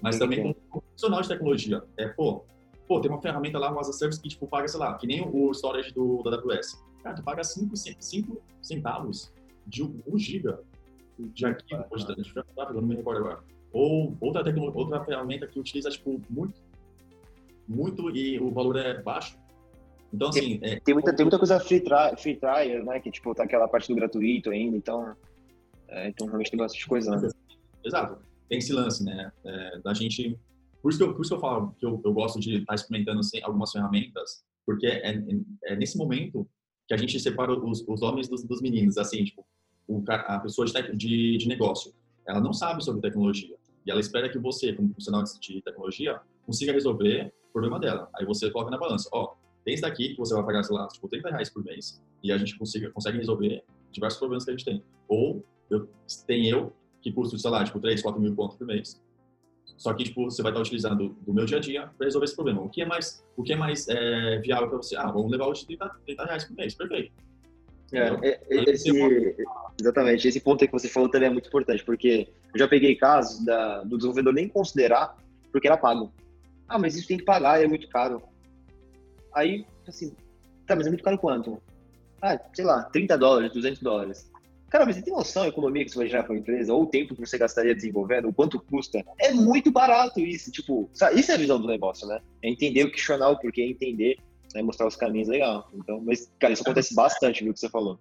mas 0.00 0.18
também 0.18 0.42
como 0.42 0.82
profissional 0.82 1.20
de 1.20 1.28
tecnologia. 1.28 1.82
É, 1.98 2.08
pô, 2.08 2.44
pô, 2.88 3.00
tem 3.00 3.10
uma 3.10 3.20
ferramenta 3.20 3.58
lá, 3.58 3.72
um 3.72 3.78
as 3.78 3.90
a 3.90 3.92
service 3.92 4.20
que, 4.20 4.28
tipo, 4.28 4.48
paga, 4.48 4.66
sei 4.66 4.80
lá, 4.80 4.94
que 4.94 5.06
nem 5.06 5.22
o 5.22 5.52
storage 5.52 5.92
do, 5.92 6.22
da 6.22 6.30
AWS. 6.36 6.82
Cara, 7.02 7.14
tu 7.14 7.22
paga 7.22 7.44
5 7.44 7.76
centavos 8.62 9.32
de 9.66 9.82
1 9.82 10.02
um 10.08 10.18
giga 10.18 10.60
de 11.18 11.46
arquivo, 11.46 11.84
de, 11.94 12.06
de, 12.06 12.22
de, 12.22 12.72
não 12.72 12.82
me 12.82 12.96
recordo 12.96 13.20
agora. 13.20 13.44
Ou 13.72 14.16
outra, 14.20 14.42
outra 14.74 15.04
ferramenta 15.04 15.46
que 15.46 15.60
utiliza, 15.60 15.90
tipo, 15.90 16.20
muito, 16.30 16.54
muito 17.68 18.10
e 18.16 18.40
o 18.40 18.50
valor 18.50 18.76
é 18.76 19.02
baixo. 19.02 19.36
Então, 20.12 20.28
assim... 20.28 20.58
Tem, 20.58 20.72
é, 20.72 20.80
tem 20.80 20.94
muita, 20.94 21.14
tem 21.14 21.24
muita 21.24 21.38
coisa 21.38 21.60
free, 21.60 21.80
trial, 21.80 22.16
free 22.16 22.36
trial, 22.36 22.84
né? 22.84 22.98
Que, 23.00 23.10
tipo, 23.10 23.34
tá 23.34 23.44
aquela 23.44 23.68
parte 23.68 23.88
do 23.88 23.94
gratuito 23.94 24.50
ainda, 24.50 24.76
então... 24.76 25.14
É, 25.88 26.08
então, 26.08 26.26
realmente 26.26 26.50
tem 26.50 26.58
bastante 26.58 26.86
coisa, 26.86 27.10
né? 27.10 27.28
Exato. 27.84 28.18
Tem 28.48 28.58
esse 28.58 28.72
lance, 28.72 29.04
né? 29.04 29.32
É, 29.44 29.78
da 29.80 29.94
gente... 29.94 30.38
Por 30.82 30.90
isso, 30.90 30.98
que 30.98 31.04
eu, 31.04 31.14
por 31.14 31.22
isso 31.22 31.30
que 31.30 31.36
eu 31.36 31.40
falo 31.40 31.74
que 31.78 31.84
eu, 31.84 32.00
eu 32.04 32.12
gosto 32.12 32.38
de 32.38 32.58
estar 32.58 32.74
experimentando 32.74 33.20
assim, 33.20 33.40
algumas 33.42 33.72
ferramentas, 33.72 34.44
porque 34.64 34.86
é, 34.86 35.10
é, 35.10 35.22
é, 35.64 35.76
nesse 35.76 35.96
momento 35.98 36.46
que 36.86 36.94
a 36.94 36.96
gente 36.96 37.18
separa 37.18 37.52
os, 37.52 37.84
os 37.88 38.02
homens 38.02 38.28
dos, 38.28 38.44
dos 38.44 38.60
meninos, 38.60 38.96
assim, 38.96 39.24
tipo, 39.24 39.44
o, 39.88 40.02
a 40.08 40.38
pessoa 40.40 40.66
de, 40.66 40.96
de, 40.96 41.36
de 41.38 41.48
negócio, 41.48 41.92
ela 42.26 42.40
não 42.40 42.52
sabe 42.52 42.84
sobre 42.84 43.00
tecnologia, 43.00 43.56
e 43.84 43.90
ela 43.90 44.00
espera 44.00 44.28
que 44.28 44.38
você, 44.38 44.72
como 44.72 44.88
profissional 44.88 45.22
de 45.22 45.62
tecnologia, 45.62 46.20
consiga 46.44 46.72
resolver 46.72 47.32
o 47.48 47.52
problema 47.52 47.78
dela. 47.78 48.08
Aí 48.16 48.24
você 48.24 48.50
coloca 48.50 48.70
na 48.70 48.78
balança, 48.78 49.08
ó, 49.12 49.34
tem 49.64 49.74
isso 49.74 49.82
daqui 49.82 50.10
que 50.10 50.18
você 50.18 50.34
vai 50.34 50.44
pagar, 50.44 50.62
sei 50.62 50.76
lá, 50.76 50.86
tipo, 50.88 51.08
30 51.08 51.30
reais 51.30 51.50
por 51.50 51.64
mês, 51.64 52.00
e 52.22 52.32
a 52.32 52.38
gente 52.38 52.56
consiga, 52.58 52.90
consegue 52.90 53.18
resolver 53.18 53.64
diversos 53.92 54.18
problemas 54.18 54.44
que 54.44 54.50
a 54.50 54.56
gente 54.56 54.64
tem. 54.64 54.82
Ou 55.08 55.44
eu, 55.70 55.88
tem 56.26 56.48
eu, 56.48 56.72
que 57.00 57.12
custo, 57.12 57.38
sei 57.38 57.50
lá, 57.50 57.64
tipo, 57.64 57.80
3, 57.80 58.02
4 58.02 58.20
mil 58.20 58.34
pontos 58.34 58.56
por 58.56 58.66
mês. 58.66 59.00
Só 59.76 59.92
que, 59.92 60.04
tipo, 60.04 60.24
você 60.24 60.42
vai 60.42 60.52
estar 60.52 60.60
utilizando 60.60 61.16
do 61.20 61.34
meu 61.34 61.44
dia 61.44 61.58
a 61.58 61.60
dia 61.60 61.90
para 61.96 62.06
resolver 62.06 62.24
esse 62.24 62.34
problema. 62.34 62.62
O 62.62 62.68
que 62.68 62.82
é 62.82 62.86
mais, 62.86 63.24
o 63.36 63.42
que 63.42 63.52
é 63.52 63.56
mais 63.56 63.86
é, 63.88 64.38
viável 64.38 64.68
para 64.68 64.78
você? 64.78 64.96
Ah, 64.96 65.10
vamos 65.10 65.30
levar 65.30 65.46
hoje 65.46 65.66
30, 65.66 65.88
30 66.06 66.24
reais 66.24 66.44
por 66.44 66.56
mês. 66.56 66.74
Perfeito. 66.74 67.12
É, 67.92 68.08
é, 68.28 68.40
é 68.50 68.70
esse, 68.70 68.90
exatamente, 69.80 70.26
esse 70.26 70.40
ponto 70.40 70.66
que 70.66 70.72
você 70.72 70.88
falou 70.88 71.08
também 71.08 71.28
é 71.28 71.32
muito 71.32 71.46
importante, 71.46 71.84
porque 71.84 72.28
eu 72.52 72.58
já 72.58 72.66
peguei 72.66 72.96
casos 72.96 73.44
da, 73.44 73.84
do 73.84 73.96
desenvolvedor 73.96 74.32
nem 74.32 74.48
considerar 74.48 75.16
porque 75.52 75.68
era 75.68 75.76
pago. 75.76 76.12
Ah, 76.68 76.78
mas 76.78 76.96
isso 76.96 77.06
tem 77.06 77.16
que 77.16 77.24
pagar, 77.24 77.62
é 77.62 77.66
muito 77.66 77.88
caro. 77.88 78.22
Aí, 79.32 79.64
assim, 79.86 80.14
tá, 80.66 80.74
mas 80.74 80.86
é 80.86 80.90
muito 80.90 81.04
caro 81.04 81.16
quanto? 81.16 81.62
Ah, 82.20 82.38
sei 82.52 82.64
lá, 82.64 82.82
30 82.84 83.16
dólares, 83.16 83.52
200 83.52 83.80
dólares. 83.80 84.30
Cara, 84.76 84.84
mas 84.84 84.96
você 84.96 85.02
tem 85.02 85.14
noção 85.14 85.44
da 85.44 85.48
economia 85.48 85.86
que 85.86 85.90
você 85.90 85.96
vai 85.96 86.06
gerar 86.06 86.24
para 86.24 86.34
a 86.34 86.38
empresa, 86.38 86.74
ou 86.74 86.82
o 86.82 86.86
tempo 86.86 87.14
que 87.14 87.20
você 87.26 87.38
gastaria 87.38 87.74
desenvolvendo, 87.74 88.28
o 88.28 88.32
quanto 88.34 88.60
custa? 88.60 89.02
É 89.18 89.32
muito 89.32 89.72
barato 89.72 90.20
isso, 90.20 90.52
tipo, 90.52 90.90
isso 90.92 91.32
é 91.32 91.34
a 91.34 91.38
visão 91.38 91.58
do 91.58 91.66
negócio, 91.66 92.06
né? 92.06 92.20
É 92.42 92.50
entender 92.50 92.84
o 92.84 92.90
questionar 92.90 93.30
o 93.30 93.38
porquê, 93.38 93.62
entender, 93.62 94.18
né, 94.54 94.60
mostrar 94.60 94.86
os 94.86 94.94
caminhos 94.94 95.28
legal. 95.28 95.70
Então, 95.72 95.98
mas, 96.04 96.30
cara, 96.38 96.52
isso 96.52 96.62
acontece 96.62 96.94
bastante, 96.94 97.42
viu, 97.42 97.54
que 97.54 97.58
você 97.58 97.70
falou. 97.70 97.98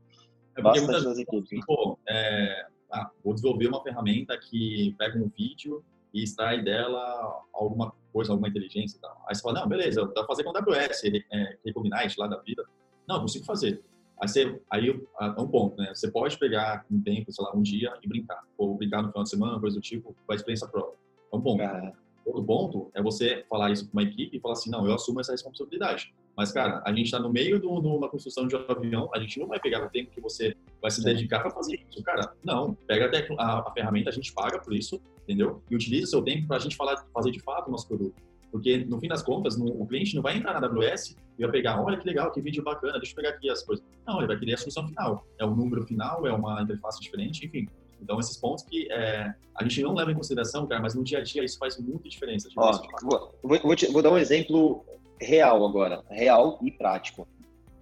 É 0.57 0.61
bastante 0.61 1.05
nas 1.05 1.17
equipes. 1.17 1.65
Pô, 1.65 1.97
é, 2.09 2.65
ah, 2.91 3.09
vou 3.23 3.33
desenvolver 3.33 3.67
uma 3.67 3.81
ferramenta 3.81 4.37
que 4.37 4.93
pega 4.97 5.17
um 5.17 5.29
vídeo 5.29 5.81
e 6.13 6.23
extrai 6.23 6.61
dela 6.61 7.41
alguma 7.53 7.93
coisa, 8.11 8.33
alguma 8.33 8.49
inteligência 8.49 8.97
e 8.97 8.99
tal. 8.99 9.15
Aí 9.29 9.33
você 9.33 9.41
fala, 9.41 9.61
não, 9.61 9.69
beleza, 9.69 10.01
dá 10.07 10.25
pra 10.25 10.25
fazer 10.25 10.43
com 10.43 10.49
AWS, 10.49 11.05
é, 11.05 11.57
Recognite 11.65 12.19
lá 12.19 12.27
da 12.27 12.37
vida. 12.41 12.65
Não, 13.07 13.21
consigo 13.21 13.45
fazer. 13.45 13.81
Aí, 14.21 14.27
você, 14.27 14.61
aí 14.71 14.89
é 14.89 15.41
um 15.41 15.47
ponto, 15.47 15.77
né? 15.77 15.93
Você 15.93 16.09
pode 16.09 16.37
pegar 16.37 16.85
um 16.89 17.01
tempo, 17.01 17.31
sei 17.31 17.43
lá, 17.43 17.55
um 17.55 17.61
dia 17.61 17.93
e 18.01 18.07
brincar. 18.07 18.41
Ou 18.57 18.75
brincar 18.75 19.01
no 19.01 19.09
final 19.09 19.23
de 19.23 19.29
semana, 19.29 19.59
coisa 19.59 19.75
do 19.75 19.81
tipo, 19.81 20.15
a 20.29 20.35
experiência 20.35 20.67
própria. 20.67 20.97
É 21.31 21.35
um 21.35 21.41
ponto. 21.41 21.57
Cara. 21.57 21.93
Outro 22.25 22.43
ponto 22.43 22.91
é 22.95 23.03
você 23.03 23.45
falar 23.47 23.71
isso 23.71 23.85
com 23.85 23.93
uma 23.93 24.01
equipe 24.01 24.35
e 24.35 24.39
falar 24.39 24.53
assim, 24.53 24.71
não, 24.71 24.85
eu 24.87 24.95
assumo 24.95 25.21
essa 25.21 25.31
responsabilidade. 25.31 26.11
Mas, 26.35 26.51
cara, 26.51 26.81
a 26.83 26.89
gente 26.89 27.05
está 27.05 27.19
no 27.19 27.31
meio 27.31 27.59
de 27.59 27.67
uma 27.67 28.09
construção 28.09 28.47
de 28.47 28.55
um 28.55 28.65
avião, 28.67 29.09
a 29.13 29.19
gente 29.19 29.39
não 29.39 29.47
vai 29.47 29.59
pegar 29.59 29.85
o 29.85 29.89
tempo 29.89 30.09
que 30.09 30.19
você 30.19 30.55
vai 30.81 30.89
se 30.89 31.03
dedicar 31.03 31.41
para 31.41 31.51
fazer 31.51 31.85
isso. 31.87 32.03
Cara, 32.03 32.33
não. 32.43 32.73
Pega 32.87 33.09
a, 33.37 33.59
a, 33.59 33.71
ferramenta, 33.71 34.09
a 34.09 34.13
gente 34.13 34.33
paga 34.33 34.59
por 34.59 34.73
isso, 34.73 34.99
entendeu? 35.23 35.61
E 35.69 35.75
utiliza 35.75 36.05
o 36.05 36.09
seu 36.09 36.21
tempo 36.23 36.47
para 36.47 36.57
a 36.57 36.59
gente 36.59 36.75
falar, 36.75 37.05
fazer 37.13 37.31
de 37.31 37.39
fato 37.39 37.67
o 37.67 37.71
nosso 37.71 37.87
produto. 37.87 38.15
Porque, 38.55 38.85
no 38.85 38.97
fim 39.01 39.09
das 39.09 39.21
contas, 39.21 39.57
no, 39.57 39.65
o 39.65 39.85
cliente 39.85 40.15
não 40.15 40.21
vai 40.21 40.37
entrar 40.37 40.61
na 40.61 40.65
AWS 40.65 41.17
e 41.37 41.41
vai 41.41 41.51
pegar, 41.51 41.83
olha 41.83 41.97
que 41.97 42.07
legal, 42.07 42.31
que 42.31 42.39
vídeo 42.39 42.63
bacana, 42.63 42.93
deixa 42.93 43.11
eu 43.11 43.15
pegar 43.17 43.31
aqui 43.31 43.49
as 43.49 43.61
coisas. 43.61 43.83
Não, 44.07 44.19
ele 44.19 44.27
vai 44.27 44.39
querer 44.39 44.53
a 44.53 44.57
solução 44.57 44.87
final. 44.87 45.27
É 45.37 45.45
um 45.45 45.53
número 45.53 45.85
final, 45.85 46.25
é 46.25 46.31
uma 46.31 46.61
interface 46.61 47.01
diferente, 47.01 47.45
enfim. 47.45 47.67
Então, 48.01 48.17
esses 48.17 48.37
pontos 48.37 48.63
que 48.63 48.89
é, 48.89 49.33
a 49.57 49.63
gente 49.63 49.81
não 49.81 49.93
leva 49.93 50.09
em 50.09 50.15
consideração, 50.15 50.65
cara, 50.67 50.81
mas 50.81 50.95
no 50.95 51.03
dia 51.03 51.17
a 51.17 51.21
dia 51.21 51.43
isso 51.43 51.57
faz 51.57 51.77
muita 51.77 52.07
diferença. 52.07 52.47
Ó, 52.55 52.79
vou, 53.03 53.59
vou, 53.59 53.75
te, 53.75 53.87
vou, 53.87 54.01
dar 54.01 54.11
um 54.11 54.17
exemplo 54.17 54.85
real 55.19 55.65
agora, 55.65 56.01
real 56.09 56.57
e 56.63 56.71
prático. 56.71 57.27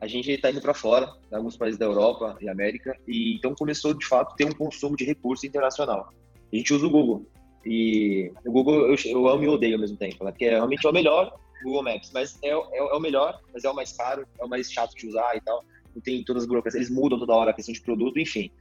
A 0.02 0.08
gente 0.08 0.32
está 0.32 0.50
indo 0.50 0.60
para 0.60 0.74
fora, 0.74 1.08
em 1.32 1.36
alguns 1.36 1.56
países 1.56 1.78
da 1.78 1.86
Europa 1.86 2.36
e 2.42 2.50
América, 2.50 2.98
e 3.08 3.36
então 3.36 3.54
começou 3.54 3.94
de 3.94 4.08
fato 4.08 4.34
a 4.34 4.36
ter 4.36 4.46
um 4.46 4.54
consumo 4.54 4.96
de 4.96 5.06
recurso 5.06 5.46
internacional. 5.46 6.12
A 6.52 6.56
gente 6.56 6.74
usa 6.74 6.88
o 6.88 6.90
Google. 6.90 7.28
E 7.66 8.32
o 8.46 8.52
Google 8.52 8.88
eu, 8.88 8.96
eu 9.06 9.28
amo 9.28 9.44
e 9.44 9.48
odeio 9.48 9.76
ao 9.76 9.82
mesmo 9.82 9.98
tempo, 9.98 10.24
né? 10.24 10.32
porque 10.32 10.46
é 10.46 10.52
realmente 10.52 10.86
é 10.86 10.90
o 10.90 10.94
melhor 10.94 11.34
Google 11.64 11.84
Maps, 11.84 12.12
mas 12.14 12.38
é, 12.44 12.50
é, 12.50 12.78
é, 12.78 12.84
o 12.84 13.00
melhor, 13.00 13.40
mas 13.54 13.64
é 13.64 13.70
o 13.70 13.76
mais 13.76 13.94
caro, 13.94 14.28
é 14.40 14.46
o 14.46 14.50
mais 14.50 14.72
chato 14.72 14.94
de 14.96 15.08
usar 15.08 15.36
e 15.36 15.42
tal. 15.42 15.64
Não 15.96 16.02
tem 16.02 16.24
todas 16.24 16.44
as 16.44 16.48
burocracias, 16.48 16.86
eles 16.86 16.96
mudam 16.96 17.18
toda 17.18 17.34
hora 17.34 17.52
a 17.52 17.54
questão 17.54 17.74
de 17.74 17.82
produto, 17.82 18.20
enfim. 18.20 18.52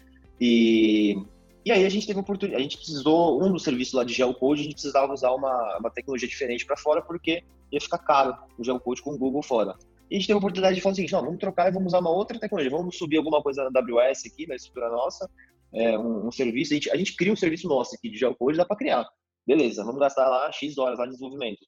E, 0.41 1.17
e 1.65 1.73
aí 1.73 1.85
a 1.85 1.88
gente 1.88 2.07
teve 2.07 2.21
oportunidade, 2.21 2.61
a 2.61 2.62
gente 2.62 2.77
precisou, 2.77 3.43
um 3.43 3.53
dos 3.53 3.62
serviços 3.62 3.95
lá 3.95 4.05
de 4.05 4.12
geocode, 4.12 4.61
a 4.61 4.65
gente 4.65 4.75
precisava 4.75 5.12
usar 5.12 5.33
uma, 5.33 5.79
uma 5.79 5.91
tecnologia 5.91 6.29
diferente 6.29 6.65
para 6.65 6.77
fora, 6.77 7.03
porque 7.03 7.43
ia 7.71 7.81
ficar 7.81 7.99
caro 7.99 8.37
o 8.59 8.65
geocode 8.65 9.03
com 9.03 9.12
o 9.12 9.19
Google 9.19 9.43
fora. 9.43 9.77
E 10.11 10.17
a 10.17 10.19
gente 10.19 10.27
teve 10.27 10.35
a 10.35 10.38
oportunidade 10.38 10.75
de 10.75 10.83
falar 10.83 10.95
seguinte, 10.95 11.12
não, 11.12 11.23
vamos 11.23 11.38
trocar 11.38 11.69
e 11.69 11.73
vamos 11.73 11.88
usar 11.88 12.01
uma 12.01 12.11
outra 12.11 12.38
tecnologia, 12.38 12.71
vamos 12.71 12.99
subir 12.99 13.17
alguma 13.17 13.43
coisa 13.43 13.69
na 13.71 13.81
AWS 13.81 14.27
aqui, 14.27 14.47
na 14.47 14.55
estrutura 14.55 14.91
nossa, 14.91 15.29
é, 15.75 15.99
um, 15.99 16.27
um, 16.27 16.31
serviço, 16.31 16.73
a 16.73 16.75
gente, 16.75 16.91
a 16.91 16.97
gente 16.97 17.17
cria 17.17 17.33
um 17.33 17.37
serviço 17.37 17.69
nosso 17.69 17.95
aqui 17.95 18.11
de 18.11 18.19
geocode, 18.19 18.59
dá 18.59 18.65
para 18.65 18.77
criar. 18.77 19.09
Beleza, 19.47 19.85
vamos 19.85 20.01
gastar 20.01 20.29
lá 20.29 20.51
X 20.53 20.79
horas 20.79 20.99
lá 20.99 21.05
de 21.05 21.13
desenvolvimento. 21.13 21.67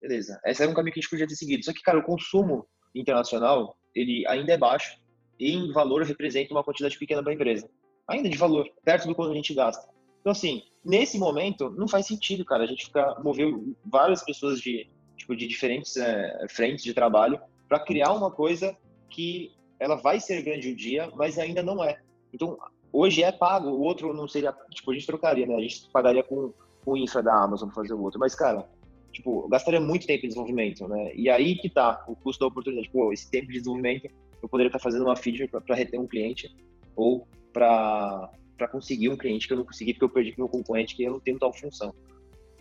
Beleza, 0.00 0.40
esse 0.44 0.62
era 0.62 0.70
um 0.70 0.74
caminho 0.74 0.92
que 0.92 1.00
a 1.00 1.02
gente 1.02 1.10
podia 1.10 1.26
ter 1.26 1.36
seguido. 1.36 1.64
Só 1.64 1.72
que, 1.72 1.82
cara, 1.82 1.98
o 1.98 2.02
consumo 2.02 2.66
internacional, 2.94 3.76
ele 3.94 4.26
ainda 4.26 4.52
é 4.52 4.58
baixo 4.58 4.98
e 5.38 5.52
em 5.52 5.72
valor 5.72 6.02
representa 6.02 6.52
uma 6.52 6.64
quantidade 6.64 6.98
pequena 6.98 7.22
para 7.22 7.32
a 7.32 7.34
empresa. 7.34 7.68
Ainda 8.08 8.28
de 8.28 8.36
valor, 8.36 8.68
perto 8.84 9.06
do 9.06 9.14
quanto 9.14 9.32
a 9.32 9.34
gente 9.34 9.54
gasta. 9.54 9.86
Então, 10.20 10.32
assim, 10.32 10.62
nesse 10.84 11.18
momento, 11.18 11.70
não 11.70 11.86
faz 11.86 12.06
sentido, 12.06 12.44
cara, 12.44 12.64
a 12.64 12.66
gente 12.66 12.86
ficar, 12.86 13.22
mover 13.22 13.52
várias 13.84 14.24
pessoas 14.24 14.60
de, 14.60 14.88
tipo, 15.16 15.36
de 15.36 15.46
diferentes 15.46 15.96
é, 15.96 16.46
frentes 16.48 16.84
de 16.84 16.94
trabalho 16.94 17.40
para 17.68 17.80
criar 17.80 18.12
uma 18.12 18.30
coisa 18.30 18.76
que 19.08 19.52
ela 19.78 19.96
vai 19.96 20.20
ser 20.20 20.42
grande 20.42 20.70
um 20.70 20.74
dia, 20.74 21.10
mas 21.14 21.38
ainda 21.38 21.62
não 21.62 21.82
é. 21.82 22.00
Então, 22.32 22.58
Hoje 22.98 23.22
é 23.22 23.30
pago, 23.30 23.68
o 23.68 23.82
outro 23.82 24.14
não 24.14 24.26
seria, 24.26 24.54
tipo, 24.70 24.90
a 24.90 24.94
gente 24.94 25.06
trocaria, 25.06 25.46
né? 25.46 25.54
A 25.54 25.60
gente 25.60 25.86
pagaria 25.92 26.22
com 26.22 26.54
o 26.86 26.96
infra 26.96 27.22
da 27.22 27.44
Amazon 27.44 27.68
para 27.68 27.82
fazer 27.82 27.92
o 27.92 28.02
outro. 28.02 28.18
Mas, 28.18 28.34
cara, 28.34 28.66
tipo, 29.12 29.46
gastaria 29.50 29.78
muito 29.78 30.06
tempo 30.06 30.24
em 30.24 30.28
desenvolvimento, 30.28 30.88
né? 30.88 31.14
E 31.14 31.28
aí 31.28 31.56
que 31.56 31.68
tá 31.68 32.02
o 32.08 32.16
custo 32.16 32.40
da 32.40 32.46
oportunidade. 32.46 32.88
Pô, 32.88 33.12
esse 33.12 33.30
tempo 33.30 33.48
de 33.48 33.58
desenvolvimento 33.58 34.08
eu 34.42 34.48
poderia 34.48 34.68
estar 34.68 34.78
fazendo 34.78 35.04
uma 35.04 35.14
feature 35.14 35.46
para 35.46 35.74
reter 35.76 36.00
um 36.00 36.06
cliente 36.06 36.50
ou 36.96 37.28
para 37.52 38.30
conseguir 38.72 39.10
um 39.10 39.16
cliente 39.16 39.46
que 39.46 39.52
eu 39.52 39.58
não 39.58 39.64
consegui 39.66 39.92
porque 39.92 40.04
eu 40.06 40.08
perdi 40.08 40.32
para 40.32 40.44
meu 40.44 40.48
concorrente 40.48 40.96
que 40.96 41.02
eu 41.02 41.12
não 41.12 41.20
tenho 41.20 41.38
tal 41.38 41.52
função. 41.52 41.94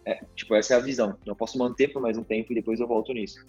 É, 0.04 0.21
tipo, 0.36 0.54
essa 0.54 0.74
é 0.74 0.78
a 0.78 0.82
visão. 0.82 1.17
Eu 1.26 1.36
posso 1.38 1.58
manter 1.58 1.93
por 1.93 2.02
mais 2.02 2.17
um 2.17 2.24
tempo 2.24 2.52
e 2.52 2.56
depois 2.56 2.82
eu 2.82 2.88
volto 2.88 3.13
nisso. 3.13 3.39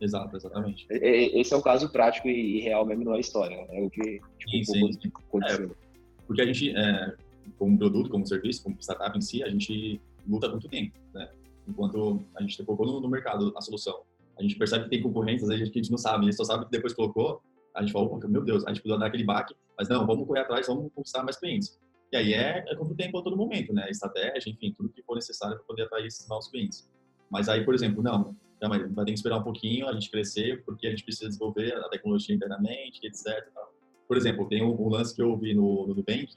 Exato, 0.00 0.34
exatamente. 0.34 0.86
Esse 0.88 1.52
é 1.52 1.56
o 1.58 1.62
caso 1.62 1.92
prático 1.92 2.26
e 2.26 2.58
real 2.62 2.86
mesmo, 2.86 3.04
não 3.04 3.14
é 3.16 3.20
história. 3.20 3.54
Né? 3.54 3.66
É 3.70 3.82
o 3.82 3.90
que 3.90 4.18
tipo, 4.38 4.72
sim, 4.72 4.84
um 4.86 4.92
sim. 4.94 5.12
aconteceu. 5.28 5.70
É, 5.70 5.91
porque 6.32 6.40
a 6.40 6.46
gente, 6.46 6.74
é, 6.74 7.14
como 7.58 7.76
produto, 7.76 8.08
como 8.08 8.26
serviço, 8.26 8.62
como 8.62 8.74
startup 8.80 9.16
em 9.16 9.20
si, 9.20 9.42
a 9.42 9.50
gente 9.50 10.00
luta 10.26 10.48
muito 10.48 10.66
tempo, 10.66 10.98
né? 11.12 11.30
Enquanto 11.68 12.24
a 12.34 12.40
gente 12.40 12.62
colocou 12.64 12.86
no, 12.86 13.00
no 13.00 13.08
mercado 13.08 13.52
a 13.54 13.60
solução. 13.60 14.02
A 14.38 14.42
gente 14.42 14.56
percebe 14.56 14.84
que 14.84 14.90
tem 14.90 15.02
concorrentes, 15.02 15.44
às 15.44 15.50
vezes 15.50 15.70
a 15.70 15.72
gente 15.72 15.90
não 15.90 15.98
sabe, 15.98 16.22
a 16.22 16.24
gente 16.24 16.36
só 16.36 16.44
sabe 16.44 16.64
que 16.64 16.70
depois 16.70 16.94
colocou, 16.94 17.42
a 17.74 17.82
gente 17.82 17.92
fala, 17.92 18.08
meu 18.28 18.42
Deus, 18.42 18.64
a 18.64 18.70
gente 18.70 18.80
precisa 18.80 18.98
dar 18.98 19.06
aquele 19.06 19.24
baque, 19.24 19.54
mas 19.78 19.90
não, 19.90 20.06
vamos 20.06 20.26
correr 20.26 20.40
atrás, 20.40 20.66
vamos 20.66 20.90
conquistar 20.94 21.22
mais 21.22 21.36
clientes. 21.36 21.78
E 22.10 22.16
aí 22.16 22.32
é, 22.32 22.64
é 22.66 22.78
o 22.78 22.94
tempo 22.94 23.18
a 23.18 23.22
todo 23.22 23.36
momento, 23.36 23.74
né? 23.74 23.90
Estratégia, 23.90 24.50
enfim, 24.50 24.72
tudo 24.74 24.88
que 24.88 25.02
for 25.02 25.14
necessário 25.14 25.56
para 25.56 25.64
poder 25.66 25.82
atrair 25.82 26.06
esses 26.06 26.26
novos 26.28 26.48
clientes. 26.48 26.90
Mas 27.30 27.46
aí, 27.46 27.62
por 27.62 27.74
exemplo, 27.74 28.02
não, 28.02 28.34
não 28.60 28.70
vai 28.70 29.04
ter 29.04 29.12
que 29.12 29.18
esperar 29.18 29.36
um 29.36 29.42
pouquinho 29.42 29.86
a 29.86 29.92
gente 29.92 30.10
crescer, 30.10 30.64
porque 30.64 30.86
a 30.86 30.90
gente 30.90 31.04
precisa 31.04 31.28
desenvolver 31.28 31.74
a 31.74 31.90
tecnologia 31.90 32.34
internamente, 32.34 33.00
etc. 33.06 33.50
Tal. 33.54 33.71
Por 34.12 34.18
exemplo, 34.18 34.46
tem 34.46 34.62
um, 34.62 34.90
lance 34.90 35.14
que 35.14 35.22
eu 35.22 35.34
vi 35.38 35.54
no, 35.54 35.86
no 35.86 35.94
Nubank, 35.94 36.28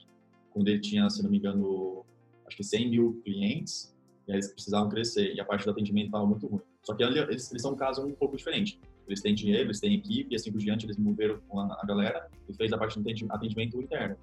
quando 0.48 0.66
ele 0.66 0.80
tinha, 0.80 1.10
se 1.10 1.22
não 1.22 1.30
me 1.30 1.36
engano, 1.36 2.06
acho 2.46 2.56
que 2.56 2.64
100 2.64 2.88
mil 2.88 3.20
clientes, 3.22 3.94
e 4.26 4.32
eles 4.32 4.50
precisavam 4.50 4.88
crescer, 4.88 5.34
e 5.34 5.40
a 5.42 5.44
parte 5.44 5.66
do 5.66 5.72
atendimento 5.72 6.06
estava 6.06 6.24
muito 6.24 6.46
ruim. 6.46 6.62
Só 6.82 6.94
que 6.94 7.02
eles, 7.02 7.50
eles 7.50 7.60
são 7.60 7.74
um 7.74 7.76
caso 7.76 8.02
um 8.06 8.14
pouco 8.14 8.34
diferente. 8.34 8.80
Eles 9.06 9.20
têm 9.20 9.34
dinheiro, 9.34 9.64
eles 9.64 9.78
têm 9.78 9.92
equipe, 9.92 10.32
e 10.32 10.36
assim 10.36 10.50
por 10.50 10.58
diante, 10.58 10.86
eles 10.86 10.96
moveram 10.96 11.38
a, 11.52 11.82
a 11.82 11.86
galera 11.86 12.26
e 12.48 12.54
fez 12.54 12.72
a 12.72 12.78
parte 12.78 12.98
do 12.98 13.10
atendimento 13.30 13.78
interno. 13.78 14.16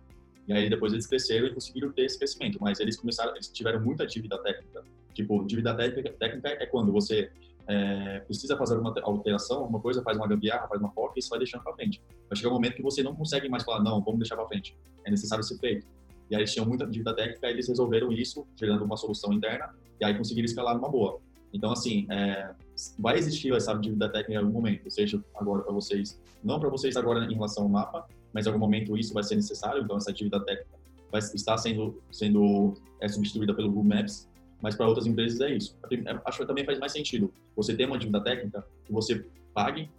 E 0.47 0.51
aí 0.51 0.67
depois 0.67 0.91
eles 0.91 1.05
cresceram 1.05 1.45
e 1.45 1.53
conseguiram 1.53 1.91
ter 1.91 2.05
esse 2.05 2.17
crescimento, 2.17 2.57
mas 2.59 2.79
eles 2.79 2.97
começaram, 2.97 3.35
eles 3.35 3.49
tiveram 3.49 3.79
muita 3.79 4.07
dívida 4.07 4.35
técnica. 4.39 4.83
Tipo, 5.13 5.45
dívida 5.45 5.75
técnica, 5.75 6.11
técnica 6.13 6.49
é 6.59 6.65
quando 6.65 6.91
você 6.91 7.31
é, 7.67 8.19
precisa 8.21 8.57
fazer 8.57 8.77
uma 8.77 8.93
alteração, 9.03 9.59
alguma 9.59 9.79
coisa, 9.79 10.01
faz 10.01 10.17
uma 10.17 10.27
gambiarra, 10.27 10.67
faz 10.67 10.81
uma 10.81 10.91
POC 10.91 11.13
e 11.15 11.19
isso 11.19 11.29
vai 11.29 11.39
deixando 11.39 11.63
para 11.63 11.73
frente. 11.73 12.01
Vai 12.29 12.37
chegar 12.37 12.49
um 12.49 12.53
momento 12.53 12.75
que 12.75 12.81
você 12.81 13.01
não 13.01 13.15
consegue 13.15 13.47
mais 13.49 13.63
falar, 13.63 13.81
não, 13.81 14.01
vamos 14.01 14.19
deixar 14.19 14.35
para 14.35 14.47
frente. 14.47 14.75
É 15.05 15.11
necessário 15.11 15.43
ser 15.43 15.57
feito. 15.57 15.87
E 16.29 16.35
aí 16.35 16.41
eles 16.41 16.51
tinham 16.51 16.65
muita 16.65 16.85
dívida 16.85 17.15
técnica, 17.15 17.47
eles 17.47 17.67
resolveram 17.67 18.11
isso, 18.11 18.45
gerando 18.55 18.83
uma 18.83 18.97
solução 18.97 19.31
interna, 19.33 19.73
e 19.99 20.05
aí 20.05 20.17
conseguiram 20.17 20.45
escalar 20.45 20.75
numa 20.75 20.89
boa. 20.89 21.19
Então, 21.53 21.71
assim, 21.71 22.07
é, 22.09 22.51
vai 22.97 23.17
existir 23.17 23.53
essa 23.53 23.73
dívida 23.75 24.09
técnica 24.09 24.33
em 24.33 24.37
algum 24.37 24.51
momento, 24.51 24.89
seja 24.89 25.23
agora 25.35 25.61
para 25.61 25.71
vocês, 25.71 26.19
não 26.43 26.59
para 26.59 26.69
vocês 26.69 26.97
agora 26.97 27.25
em 27.25 27.35
relação 27.35 27.63
ao 27.63 27.69
mapa, 27.69 28.07
mas 28.33 28.45
em 28.45 28.49
algum 28.49 28.59
momento 28.59 28.97
isso 28.97 29.13
vai 29.13 29.23
ser 29.23 29.35
necessário, 29.35 29.83
então 29.83 29.95
essa 29.95 30.11
dívida 30.11 30.43
técnica 30.43 30.83
vai 31.11 31.19
estar 31.19 31.57
sendo, 31.59 32.01
sendo 32.11 32.73
é, 32.99 33.07
substituída 33.07 33.53
pelo 33.53 33.67
Google 33.67 33.83
Maps, 33.83 34.27
mas 34.63 34.75
para 34.75 34.87
outras 34.87 35.05
empresas 35.05 35.41
é 35.41 35.53
isso. 35.53 35.77
Acho 36.25 36.37
que 36.37 36.45
também 36.45 36.63
faz 36.63 36.79
mais 36.79 36.93
sentido 36.93 37.33
você 37.53 37.75
ter 37.75 37.85
uma 37.85 37.97
dívida 37.97 38.21
técnica 38.21 38.65
que 38.85 38.93
você 38.93 39.27
pague 39.53 39.89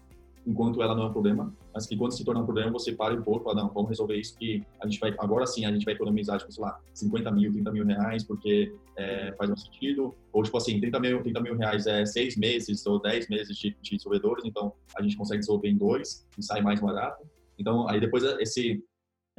enquanto 0.47 0.83
ela 0.83 0.95
não 0.95 1.05
é 1.05 1.07
um 1.07 1.12
problema, 1.12 1.55
mas 1.73 1.87
que 1.87 1.97
quando 1.97 2.12
se 2.12 2.25
torna 2.25 2.41
um 2.41 2.45
problema 2.45 2.71
você 2.71 2.93
pare 2.93 3.17
um 3.17 3.23
pouco 3.23 3.41
e 3.41 3.45
fala, 3.45 3.62
não, 3.62 3.73
vamos 3.73 3.89
resolver 3.89 4.17
isso 4.17 4.37
que 4.37 4.62
a 4.81 4.87
gente 4.87 5.01
vai, 5.01 5.15
agora 5.19 5.47
sim 5.47 5.65
a 5.65 5.73
gente 5.73 5.85
vai 5.85 5.95
economizar, 5.95 6.39
tipo, 6.39 6.53
sei 6.53 6.62
lá, 6.62 6.79
50 6.93 7.31
mil, 7.31 7.53
30 7.53 7.73
mil 7.73 7.87
reais, 7.87 8.25
porque 8.25 8.75
é, 8.97 9.33
faz 9.39 9.51
um 9.51 9.57
sentido, 9.57 10.15
ou 10.33 10.43
tipo 10.43 10.57
assim, 10.57 10.81
30 10.81 11.01
mil, 11.01 11.23
30 11.23 11.41
mil 11.41 11.57
reais 11.57 11.87
é 11.87 12.05
seis 12.05 12.37
meses 12.37 12.85
ou 12.87 13.01
10 13.01 13.29
meses 13.29 13.57
de, 13.57 13.77
de 13.81 13.97
desenvolvedores, 13.97 14.45
então 14.45 14.75
a 14.97 15.03
gente 15.03 15.17
consegue 15.17 15.41
desenvolver 15.41 15.69
em 15.69 15.77
dois 15.77 16.27
e 16.39 16.43
sai 16.43 16.61
mais 16.61 16.81
barato. 16.81 17.27
Então, 17.59 17.89
aí 17.89 18.01
depois 18.01 18.23
esse, 18.41 18.85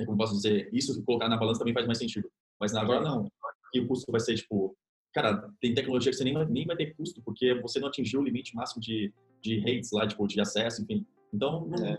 como 0.05 0.17
posso 0.17 0.35
dizer, 0.35 0.69
isso 0.73 1.03
colocar 1.03 1.29
na 1.29 1.37
balança 1.37 1.59
também 1.59 1.73
faz 1.73 1.85
mais 1.85 1.99
sentido. 1.99 2.29
Mas 2.59 2.73
agora 2.73 3.01
não, 3.01 3.27
aqui 3.67 3.79
o 3.79 3.87
custo 3.87 4.11
vai 4.11 4.21
ser, 4.21 4.35
tipo, 4.35 4.75
cara, 5.15 5.49
tem 5.61 5.73
tecnologia 5.73 6.11
que 6.11 6.17
você 6.17 6.25
nem 6.25 6.33
vai, 6.33 6.45
nem 6.45 6.65
vai 6.65 6.75
ter 6.75 6.93
custo, 6.93 7.21
porque 7.23 7.53
você 7.61 7.79
não 7.79 7.87
atingiu 7.87 8.19
o 8.19 8.23
limite 8.23 8.53
máximo 8.53 8.81
de, 8.81 9.13
de 9.41 9.59
rates 9.59 9.91
lá, 9.93 10.05
tipo, 10.05 10.27
de 10.27 10.41
acesso, 10.41 10.83
enfim. 10.83 11.05
Então, 11.33 11.65
não, 11.65 11.85
é. 11.85 11.97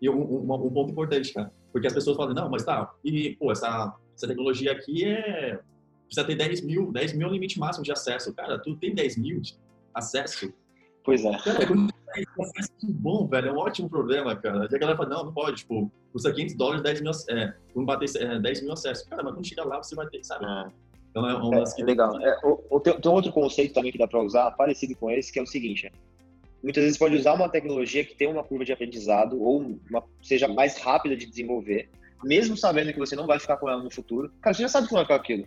E 0.00 0.10
um, 0.10 0.20
um, 0.20 0.52
um, 0.52 0.70
ponto 0.70 0.90
importante, 0.90 1.32
cara, 1.32 1.52
porque 1.70 1.86
as 1.86 1.92
pessoas 1.94 2.16
falam, 2.16 2.34
não, 2.34 2.50
mas 2.50 2.64
tá, 2.64 2.92
e, 3.04 3.36
pô, 3.36 3.52
essa, 3.52 3.96
essa 4.16 4.26
tecnologia 4.26 4.72
aqui 4.72 5.04
é. 5.04 5.60
Precisa 6.06 6.26
ter 6.26 6.34
10 6.34 6.60
mil, 6.66 6.92
10 6.92 7.14
mil 7.14 7.26
é 7.26 7.30
o 7.30 7.32
limite 7.32 7.58
máximo 7.58 7.82
de 7.82 7.90
acesso. 7.90 8.34
Cara, 8.34 8.58
tu 8.58 8.76
tem 8.76 8.94
10 8.94 9.16
mil 9.16 9.40
de 9.40 9.56
acesso? 9.94 10.52
Pois 11.02 11.24
é. 11.24 11.38
Cara, 11.38 11.64
que 12.78 12.92
bom, 12.92 13.26
velho, 13.26 13.48
é 13.48 13.52
um 13.52 13.56
ótimo 13.56 13.88
problema, 13.88 14.36
cara. 14.36 14.68
E 14.70 14.74
a 14.74 14.78
galera 14.78 14.98
fala, 14.98 15.08
não, 15.08 15.24
não 15.24 15.32
pode, 15.32 15.58
tipo, 15.58 15.90
custa 16.12 16.30
500 16.30 16.54
dólares, 16.56 16.82
10 16.82 17.00
mil, 17.00 17.12
é, 17.30 17.54
vamos 17.74 17.86
bater 17.86 18.10
é, 18.20 18.38
10 18.38 18.62
mil 18.62 18.72
acessos. 18.72 19.08
Cara, 19.08 19.22
mas 19.22 19.32
quando 19.32 19.46
chegar 19.46 19.64
lá, 19.64 19.82
você 19.82 19.94
vai 19.94 20.06
ter, 20.08 20.22
sabe? 20.22 20.44
É. 20.44 20.91
Então 21.12 21.28
é 21.28 21.42
um 21.42 21.54
é, 21.54 21.64
que... 21.64 21.84
Legal. 21.84 22.18
É, 22.20 22.40
o, 22.42 22.80
tem, 22.80 22.98
tem 22.98 23.12
outro 23.12 23.30
conceito 23.30 23.74
também 23.74 23.92
que 23.92 23.98
dá 23.98 24.08
para 24.08 24.22
usar, 24.22 24.50
parecido 24.52 24.96
com 24.96 25.10
esse, 25.10 25.30
que 25.30 25.38
é 25.38 25.42
o 25.42 25.46
seguinte, 25.46 25.92
muitas 26.62 26.82
vezes 26.82 26.98
pode 26.98 27.14
usar 27.14 27.34
uma 27.34 27.50
tecnologia 27.50 28.04
que 28.04 28.14
tem 28.14 28.28
uma 28.28 28.42
curva 28.42 28.64
de 28.64 28.72
aprendizado 28.72 29.40
ou 29.40 29.60
uma, 29.60 30.02
seja 30.22 30.48
mais 30.48 30.78
rápida 30.78 31.14
de 31.14 31.26
desenvolver, 31.26 31.90
mesmo 32.24 32.56
sabendo 32.56 32.92
que 32.92 32.98
você 32.98 33.14
não 33.14 33.26
vai 33.26 33.38
ficar 33.38 33.58
com 33.58 33.68
ela 33.68 33.82
no 33.82 33.90
futuro. 33.90 34.32
Cara, 34.40 34.54
você 34.54 34.62
já 34.62 34.68
sabe 34.68 34.86
que 34.86 34.94
não 34.94 35.00
vai 35.00 35.04
ficar 35.04 35.16
aquilo, 35.16 35.46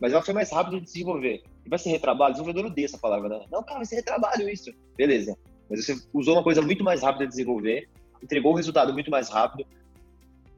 mas 0.00 0.12
ela 0.12 0.22
foi 0.22 0.34
mais 0.34 0.50
rápida 0.50 0.78
de 0.78 0.84
desenvolver. 0.84 1.42
E 1.64 1.68
vai 1.68 1.78
ser 1.78 1.90
retrabalho? 1.90 2.34
Desenvolvedor 2.34 2.70
odeia 2.70 2.86
essa 2.86 2.98
palavra, 2.98 3.28
né? 3.28 3.46
Não, 3.52 3.62
cara, 3.62 3.78
vai 3.78 3.86
ser 3.86 3.96
retrabalho 3.96 4.48
isso. 4.48 4.72
Beleza. 4.96 5.36
Mas 5.70 5.86
você 5.86 5.96
usou 6.12 6.34
uma 6.34 6.42
coisa 6.42 6.60
muito 6.60 6.82
mais 6.82 7.02
rápida 7.02 7.24
de 7.24 7.30
desenvolver, 7.30 7.88
entregou 8.22 8.52
o 8.52 8.56
resultado 8.56 8.92
muito 8.92 9.10
mais 9.10 9.28
rápido, 9.28 9.64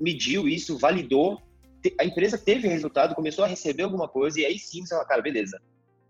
mediu 0.00 0.48
isso, 0.48 0.78
validou, 0.78 1.40
a 1.98 2.04
empresa 2.04 2.38
teve 2.38 2.68
resultado, 2.68 3.14
começou 3.14 3.44
a 3.44 3.48
receber 3.48 3.84
alguma 3.84 4.08
coisa, 4.08 4.40
e 4.40 4.46
aí 4.46 4.58
sim 4.58 4.84
você 4.84 4.94
fala, 4.94 5.06
cara, 5.06 5.22
beleza, 5.22 5.60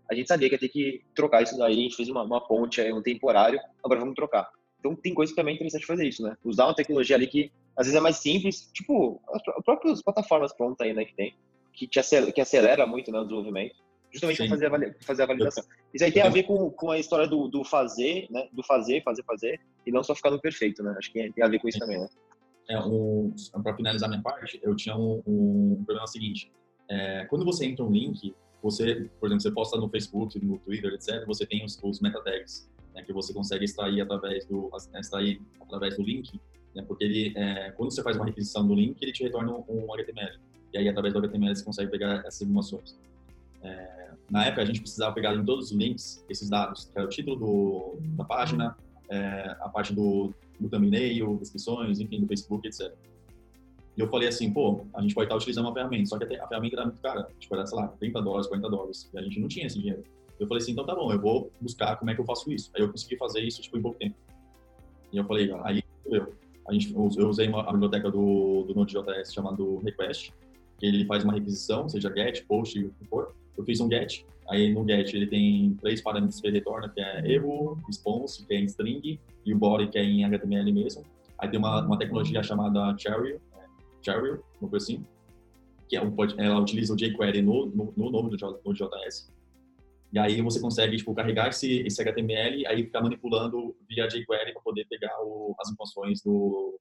a 0.09 0.15
gente 0.15 0.27
sabia 0.27 0.47
que 0.47 0.55
ia 0.55 0.59
ter 0.59 0.69
que 0.69 1.01
trocar 1.13 1.43
isso 1.43 1.57
daí, 1.57 1.73
a 1.73 1.75
gente 1.75 1.95
fez 1.95 2.09
uma, 2.09 2.23
uma 2.23 2.45
ponte 2.45 2.79
aí, 2.79 2.93
um 2.93 3.01
temporário, 3.01 3.59
agora 3.83 3.99
vamos 3.99 4.15
trocar. 4.15 4.49
Então 4.79 4.95
tem 4.95 5.13
coisa 5.13 5.31
que 5.31 5.35
também 5.35 5.53
é 5.53 5.55
interessante 5.55 5.85
fazer 5.85 6.07
isso, 6.07 6.23
né? 6.23 6.37
Usar 6.43 6.65
uma 6.65 6.75
tecnologia 6.75 7.15
ali 7.15 7.27
que 7.27 7.51
às 7.75 7.85
vezes 7.85 7.97
é 7.97 8.01
mais 8.01 8.17
simples, 8.17 8.69
tipo 8.73 9.21
as 9.29 9.41
próprias 9.63 10.01
plataformas 10.01 10.53
prontas 10.53 10.85
aí, 10.85 10.93
né, 10.93 11.05
que 11.05 11.13
tem, 11.13 11.35
que 11.73 11.87
te 11.87 11.99
acelera, 11.99 12.31
que 12.31 12.41
acelera 12.41 12.87
muito 12.87 13.11
né, 13.11 13.19
o 13.19 13.23
desenvolvimento, 13.23 13.75
justamente 14.11 14.37
para 14.37 14.49
fazer, 14.49 14.65
a, 14.67 14.93
fazer 15.03 15.23
a 15.23 15.25
validação. 15.25 15.63
Isso 15.93 16.05
aí 16.05 16.11
tem 16.11 16.23
a 16.23 16.29
ver 16.29 16.43
com, 16.43 16.69
com 16.71 16.91
a 16.91 16.97
história 16.97 17.27
do, 17.27 17.47
do 17.47 17.63
fazer, 17.63 18.27
né? 18.29 18.47
Do 18.51 18.63
fazer, 18.63 19.03
fazer, 19.03 19.23
fazer, 19.23 19.59
e 19.85 19.91
não 19.91 20.03
só 20.03 20.15
ficar 20.15 20.31
no 20.31 20.39
perfeito, 20.39 20.81
né? 20.81 20.95
Acho 20.97 21.11
que 21.11 21.31
tem 21.31 21.43
a 21.43 21.47
ver 21.47 21.59
com 21.59 21.67
isso 21.67 21.79
também, 21.79 21.99
né? 21.99 22.07
É, 22.69 22.79
um, 22.79 23.33
para 23.63 23.75
finalizar 23.75 24.09
minha 24.09 24.21
parte, 24.21 24.59
eu 24.61 24.75
tinha 24.75 24.95
um, 24.95 25.21
um 25.25 25.83
problema 25.85 26.07
seguinte. 26.07 26.51
É, 26.89 27.25
quando 27.25 27.45
você 27.45 27.65
entra 27.65 27.85
um 27.85 27.91
link, 27.91 28.35
você, 28.61 29.09
por 29.19 29.27
exemplo, 29.27 29.41
você 29.41 29.51
posta 29.51 29.77
no 29.77 29.89
Facebook, 29.89 30.43
no 30.43 30.57
Twitter, 30.59 30.93
etc., 30.93 31.25
você 31.25 31.45
tem 31.45 31.63
os, 31.63 31.79
os 31.81 32.01
meta 32.01 32.21
tags, 32.21 32.69
né, 32.93 33.03
que 33.03 33.13
você 33.13 33.33
consegue 33.33 33.65
extrair 33.65 34.01
através 34.01 34.45
do, 34.45 34.69
extrair 34.95 35.41
através 35.61 35.95
do 35.95 36.03
link, 36.03 36.39
né, 36.75 36.83
porque 36.85 37.03
ele, 37.03 37.33
é, 37.37 37.71
quando 37.71 37.91
você 37.91 38.03
faz 38.03 38.17
uma 38.17 38.25
requisição 38.25 38.67
do 38.67 38.73
link, 38.73 39.01
ele 39.01 39.11
te 39.11 39.23
retorna 39.23 39.51
um, 39.51 39.63
um, 39.69 39.93
HTML. 39.93 40.39
E 40.73 40.77
aí, 40.77 40.89
através 40.89 41.13
do 41.13 41.19
HTML, 41.19 41.55
você 41.55 41.63
consegue 41.63 41.89
pegar 41.89 42.25
essas 42.25 42.41
informações. 42.41 42.99
É, 43.63 44.11
na 44.29 44.45
época, 44.45 44.61
a 44.61 44.65
gente 44.65 44.81
precisava 44.81 45.13
pegar 45.15 45.33
em 45.33 45.45
todos 45.45 45.65
os 45.65 45.71
links 45.71 46.25
esses 46.29 46.49
dados, 46.49 46.85
que 46.85 46.97
era 46.97 47.07
o 47.07 47.09
título 47.09 47.35
do, 47.37 47.97
da 48.17 48.25
página, 48.25 48.75
é, 49.09 49.55
a 49.61 49.69
parte 49.69 49.93
do, 49.93 50.33
do 50.59 50.69
thumbnail, 50.69 51.37
descrições, 51.37 51.99
enfim, 51.99 52.21
do 52.21 52.27
Facebook, 52.27 52.67
etc. 52.67 52.93
E 53.95 54.01
eu 54.01 54.07
falei 54.07 54.27
assim, 54.27 54.51
pô, 54.53 54.85
a 54.93 55.01
gente 55.01 55.15
pode 55.15 55.25
estar 55.25 55.35
utilizando 55.35 55.65
uma 55.65 55.73
ferramenta, 55.73 56.05
só 56.05 56.17
que 56.17 56.23
a 56.23 56.47
ferramenta 56.47 56.75
era 56.75 56.85
muito 56.85 57.01
cara, 57.01 57.27
tipo, 57.39 57.55
era, 57.55 57.65
sei 57.65 57.77
lá, 57.77 57.87
30 57.87 58.21
dólares, 58.21 58.47
40 58.47 58.69
dólares, 58.69 59.09
e 59.11 59.17
a 59.17 59.21
gente 59.23 59.39
não 59.39 59.47
tinha 59.47 59.65
esse 59.65 59.79
dinheiro. 59.79 60.03
Eu 60.39 60.47
falei 60.47 60.61
assim, 60.61 60.71
então 60.71 60.85
tá 60.85 60.93
bom, 60.93 61.11
eu 61.11 61.19
vou 61.19 61.51
buscar 61.59 61.95
como 61.95 62.11
é 62.11 62.15
que 62.15 62.21
eu 62.21 62.25
faço 62.25 62.51
isso. 62.51 62.69
Aí 62.75 62.81
eu 62.81 62.91
consegui 62.91 63.17
fazer 63.17 63.41
isso, 63.41 63.59
tipo, 63.59 63.77
em 63.77 63.81
pouco 63.81 63.97
tempo. 63.97 64.15
E 65.11 65.17
eu 65.17 65.25
falei, 65.25 65.51
aí 65.63 65.83
eu, 66.05 66.31
a 66.67 66.73
gente, 66.73 66.93
eu 66.93 67.27
usei 67.27 67.47
uma, 67.47 67.67
a 67.67 67.71
biblioteca 67.71 68.11
do, 68.11 68.63
do 68.67 68.75
Node.js 68.75 69.33
chamado 69.33 69.77
Request, 69.77 70.31
que 70.77 70.85
ele 70.85 71.05
faz 71.05 71.23
uma 71.23 71.33
requisição, 71.33 71.89
seja 71.89 72.13
get, 72.13 72.45
post, 72.45 72.77
o 72.77 72.91
que 72.91 73.05
for. 73.05 73.33
Eu 73.57 73.63
fiz 73.63 73.79
um 73.79 73.89
get, 73.89 74.23
aí 74.49 74.73
no 74.73 74.87
get 74.87 75.13
ele 75.13 75.27
tem 75.27 75.77
três 75.81 76.01
parâmetros 76.01 76.39
que 76.39 76.47
ele 76.47 76.57
retorna, 76.57 76.89
que 76.89 77.01
é 77.01 77.31
erro, 77.31 77.79
response, 77.85 78.45
que 78.45 78.53
é 78.53 78.59
em 78.59 78.65
string, 78.65 79.19
e 79.45 79.53
o 79.53 79.57
body, 79.57 79.87
que 79.87 79.97
é 79.97 80.03
em 80.03 80.23
HTML 80.25 80.71
mesmo. 80.71 81.03
Aí 81.37 81.49
tem 81.49 81.59
uma, 81.59 81.85
uma 81.85 81.97
tecnologia 81.97 82.41
chamada 82.41 82.95
Cherry, 82.97 83.39
Cherry, 84.01 84.39
uma 84.61 84.69
coisa 84.69 84.85
assim, 84.85 85.05
que 85.87 85.95
é 85.95 86.03
um, 86.03 86.13
ela 86.37 86.59
utiliza 86.59 86.93
o 86.93 86.97
jQuery 86.97 87.41
no, 87.41 87.67
no, 87.67 87.93
no 87.95 88.09
nome 88.09 88.29
do, 88.29 88.37
do 88.37 88.73
JS. 88.73 89.31
E 90.11 90.19
aí 90.19 90.41
você 90.41 90.59
consegue 90.59 90.97
tipo, 90.97 91.13
carregar 91.13 91.49
esse, 91.49 91.81
esse 91.81 92.01
HTML 92.01 92.65
aí 92.67 92.83
ficar 92.83 93.01
manipulando 93.01 93.75
via 93.87 94.07
jQuery 94.07 94.53
para 94.53 94.61
poder 94.61 94.85
pegar 94.89 95.15
o, 95.21 95.55
as 95.59 95.69
informações 95.69 96.21
do, 96.21 96.79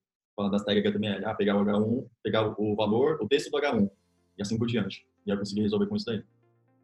das 0.50 0.64
tags 0.64 0.84
HTML. 0.84 1.24
Ah, 1.24 1.34
pegar 1.34 1.56
o 1.56 1.64
H1, 1.64 2.06
pegar 2.22 2.48
o, 2.48 2.54
o 2.58 2.76
valor, 2.76 3.18
o 3.20 3.28
texto 3.28 3.50
do 3.50 3.58
H1 3.58 3.90
e 4.38 4.42
assim 4.42 4.58
por 4.58 4.66
diante. 4.66 5.06
E 5.26 5.30
eu 5.30 5.38
consegui 5.38 5.62
resolver 5.62 5.86
com 5.86 5.96
isso 5.96 6.06
daí. 6.06 6.22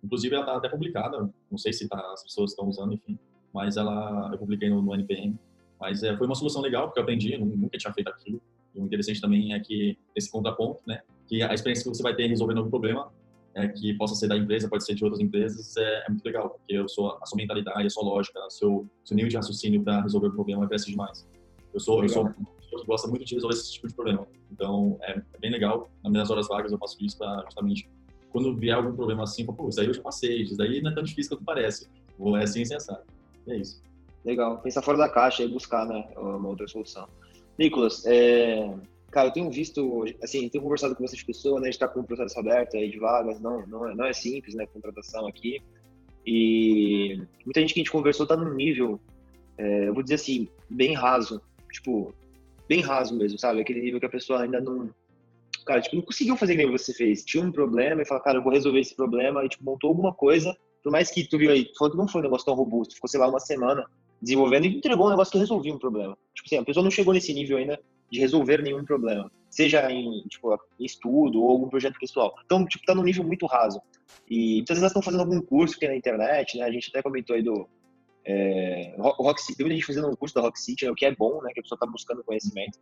Inclusive, 0.03 0.34
ela 0.34 0.44
está 0.44 0.57
até 0.57 0.68
publicada, 0.68 1.30
não 1.50 1.59
sei 1.59 1.72
se 1.72 1.88
tá, 1.88 1.98
as 2.12 2.22
pessoas 2.22 2.50
estão 2.50 2.68
usando, 2.68 2.92
enfim, 2.92 3.18
mas 3.53 3.76
ela, 3.76 4.30
eu 4.32 4.38
publiquei 4.38 4.68
no, 4.68 4.82
no 4.82 4.94
NPM. 4.94 5.38
Mas 5.80 6.03
é, 6.03 6.16
foi 6.16 6.26
uma 6.26 6.34
solução 6.34 6.62
legal, 6.62 6.86
porque 6.86 6.98
eu 6.98 7.03
aprendi, 7.03 7.32
eu 7.32 7.40
nunca 7.44 7.78
tinha 7.78 7.92
feito 7.92 8.09
aquilo. 8.09 8.40
E 8.74 8.80
o 8.80 8.84
interessante 8.84 9.20
também 9.20 9.53
é 9.53 9.61
que 9.61 9.98
esse 10.16 10.30
contraponto, 10.30 10.82
né, 10.86 11.03
que 11.26 11.42
a 11.42 11.53
experiência 11.53 11.84
que 11.84 11.96
você 11.96 12.03
vai 12.03 12.14
ter 12.14 12.26
resolvendo 12.26 12.59
algum 12.59 12.70
problema, 12.70 13.12
é, 13.55 13.68
que 13.68 13.92
possa 13.94 14.14
ser 14.14 14.28
da 14.28 14.36
empresa, 14.36 14.68
pode 14.68 14.84
ser 14.84 14.94
de 14.94 15.05
outras 15.05 15.20
empresas, 15.20 15.76
é, 15.76 16.05
é 16.07 16.09
muito 16.09 16.24
legal, 16.24 16.50
porque 16.50 16.74
eu 16.74 16.88
sou, 16.88 17.18
a 17.20 17.26
sua 17.26 17.36
mentalidade, 17.36 17.86
a 17.86 17.90
sua 17.90 18.03
lógica, 18.03 18.38
o 18.40 18.50
seu, 18.50 18.88
seu 19.05 19.14
nível 19.14 19.28
de 19.28 19.36
raciocínio 19.36 19.82
para 19.82 20.00
resolver 20.00 20.28
o 20.28 20.32
problema 20.32 20.66
cresce 20.66 20.90
demais. 20.90 21.28
Eu 21.72 21.80
sou, 21.80 22.03
eu 22.03 22.09
sou 22.09 22.22
uma 22.22 22.32
pessoa 22.32 22.80
que 22.80 22.86
gosta 22.86 23.09
muito 23.09 23.24
de 23.24 23.34
resolver 23.34 23.55
esse 23.55 23.72
tipo 23.72 23.88
de 23.88 23.94
problema. 23.94 24.26
Então, 24.50 24.98
é, 25.03 25.18
é 25.18 25.38
bem 25.38 25.50
legal. 25.50 25.90
Nas 26.03 26.12
minhas 26.12 26.30
horas 26.30 26.48
vagas, 26.48 26.72
eu 26.72 26.78
faço 26.78 26.96
isso 27.05 27.18
para 27.18 27.42
justamente 27.44 27.88
quando 28.33 28.57
vier 28.57 28.74
algum 28.74 28.95
problema 28.95 29.24
assim, 29.24 29.45
pô, 29.45 29.68
isso 29.68 29.80
aí 29.80 29.87
eu 29.87 29.95
já 29.95 30.03
passei, 30.03 30.43
isso 30.43 30.57
daí 30.57 30.80
não 30.80 30.91
é 30.91 30.95
tão 30.95 31.03
difícil 31.03 31.37
quanto 31.37 31.45
parece. 31.45 31.87
Vou 32.18 32.37
é 32.37 32.45
assim, 32.45 32.64
sensato. 32.64 33.05
É 33.47 33.57
isso. 33.57 33.83
Legal. 34.24 34.59
Pensar 34.59 34.83
fora 34.83 34.99
da 34.99 35.09
caixa 35.09 35.43
e 35.43 35.49
buscar, 35.49 35.87
né, 35.87 36.09
uma 36.16 36.49
outra 36.49 36.66
solução. 36.66 37.07
Nicolas, 37.59 38.05
é... 38.07 38.74
cara, 39.11 39.28
eu 39.28 39.33
tenho 39.33 39.51
visto, 39.51 40.05
assim, 40.22 40.49
tenho 40.49 40.64
conversado 40.64 40.97
com 40.97 41.03
bastante 41.03 41.24
pessoas, 41.24 41.61
né, 41.61 41.68
a 41.68 41.70
gente 41.70 41.74
está 41.74 41.89
com 41.89 42.01
um 42.01 42.05
processo 42.05 42.39
aberto 42.39 42.76
aí 42.76 42.91
de 42.91 42.99
vagas, 42.99 43.41
não, 43.41 43.66
não, 43.66 43.89
é, 43.89 43.95
não 43.95 44.05
é 44.07 44.12
simples, 44.12 44.55
né, 44.55 44.66
contratação 44.66 45.26
aqui. 45.26 45.61
E 46.24 47.20
muita 47.45 47.61
gente 47.61 47.74
que 47.74 47.80
a 47.80 47.83
gente 47.83 47.93
conversou 47.93 48.24
está 48.24 48.37
num 48.37 48.55
nível, 48.55 49.01
é, 49.59 49.89
eu 49.89 49.95
vou 49.95 50.03
dizer 50.03 50.14
assim, 50.14 50.49
bem 50.70 50.95
raso, 50.95 51.43
tipo, 51.70 52.14
bem 52.68 52.80
raso 52.80 53.14
mesmo, 53.16 53.39
sabe? 53.39 53.61
Aquele 53.61 53.80
nível 53.80 54.01
que 54.01 54.07
a 54.07 54.11
pessoa 54.11 54.43
ainda 54.43 54.61
não, 54.61 54.89
cara, 55.65 55.81
tipo, 55.81 55.97
não 55.97 56.03
conseguiu 56.03 56.37
fazer 56.37 56.55
nem 56.55 56.71
você 56.71 56.93
fez. 56.93 57.25
Tinha 57.25 57.45
um 57.45 57.53
problema 57.53 58.03
e 58.03 58.05
falou, 58.05 58.23
cara, 58.23 58.39
eu 58.39 58.43
vou 58.43 58.53
resolver 58.53 58.81
esse 58.81 58.95
problema. 58.95 59.45
E, 59.45 59.49
tipo, 59.49 59.65
montou 59.65 59.89
alguma 59.89 60.13
coisa. 60.13 60.57
Por 60.83 60.91
mais 60.91 61.11
que 61.11 61.25
tu 61.29 61.39
viu 61.39 61.51
aí, 61.51 61.71
falou 61.79 61.93
que 61.93 61.99
não 61.99 62.09
foi 62.09 62.21
um 62.21 62.25
negócio 62.25 62.45
tão 62.45 62.55
robusto. 62.55 62.95
Ficou, 62.95 63.09
sei 63.09 63.21
lá, 63.21 63.29
uma 63.29 63.41
semana 63.41 63.85
desenvolvendo 64.21 64.67
e 64.67 64.77
entregou 64.77 65.07
um 65.07 65.11
negócio 65.11 65.33
que 65.33 65.39
resolvia 65.39 65.75
um 65.75 65.79
problema. 65.79 66.17
Tipo 66.35 66.47
assim, 66.47 66.57
a 66.59 66.65
pessoa 66.65 66.85
não 66.85 66.91
chegou 66.91 67.13
nesse 67.13 67.33
nível 67.35 67.59
ainda 67.59 67.81
de 68.11 68.21
resolver 68.21 68.63
nenhum 68.63 68.85
problema. 68.85 69.31
Seja 69.51 69.91
em, 69.91 70.23
tipo, 70.29 70.53
em 70.79 70.85
estudo 70.85 71.43
ou 71.43 71.51
algum 71.51 71.69
projeto 71.69 71.99
pessoal. 71.99 72.35
Então, 72.45 72.65
tipo, 72.67 72.85
tá 72.85 72.95
num 72.95 73.03
nível 73.03 73.25
muito 73.25 73.47
raso. 73.47 73.81
E 74.29 74.57
muitas 74.57 74.79
vezes 74.79 74.83
elas 74.83 74.91
estão 74.91 75.03
fazendo 75.03 75.21
algum 75.21 75.41
curso 75.41 75.79
que 75.79 75.87
é 75.87 75.89
na 75.89 75.97
internet, 75.97 76.59
né? 76.59 76.65
A 76.65 76.71
gente 76.71 76.89
até 76.91 77.03
comentou 77.03 77.35
aí 77.35 77.43
do... 77.43 77.67
É, 78.25 78.95
Rock 78.99 79.41
City, 79.41 79.57
tem 79.57 79.67
muita 79.67 79.75
gente 79.75 79.87
fazendo 79.87 80.09
um 80.09 80.15
curso 80.15 80.35
da 80.35 80.43
Rock 80.43 80.61
City, 80.61 80.85
né, 80.85 80.93
o 80.93 80.95
que 80.95 81.05
é 81.05 81.13
bom, 81.13 81.43
né? 81.43 81.51
Que 81.53 81.61
a 81.61 81.63
pessoa 81.63 81.79
tá 81.79 81.87
buscando 81.87 82.23
conhecimento. 82.23 82.79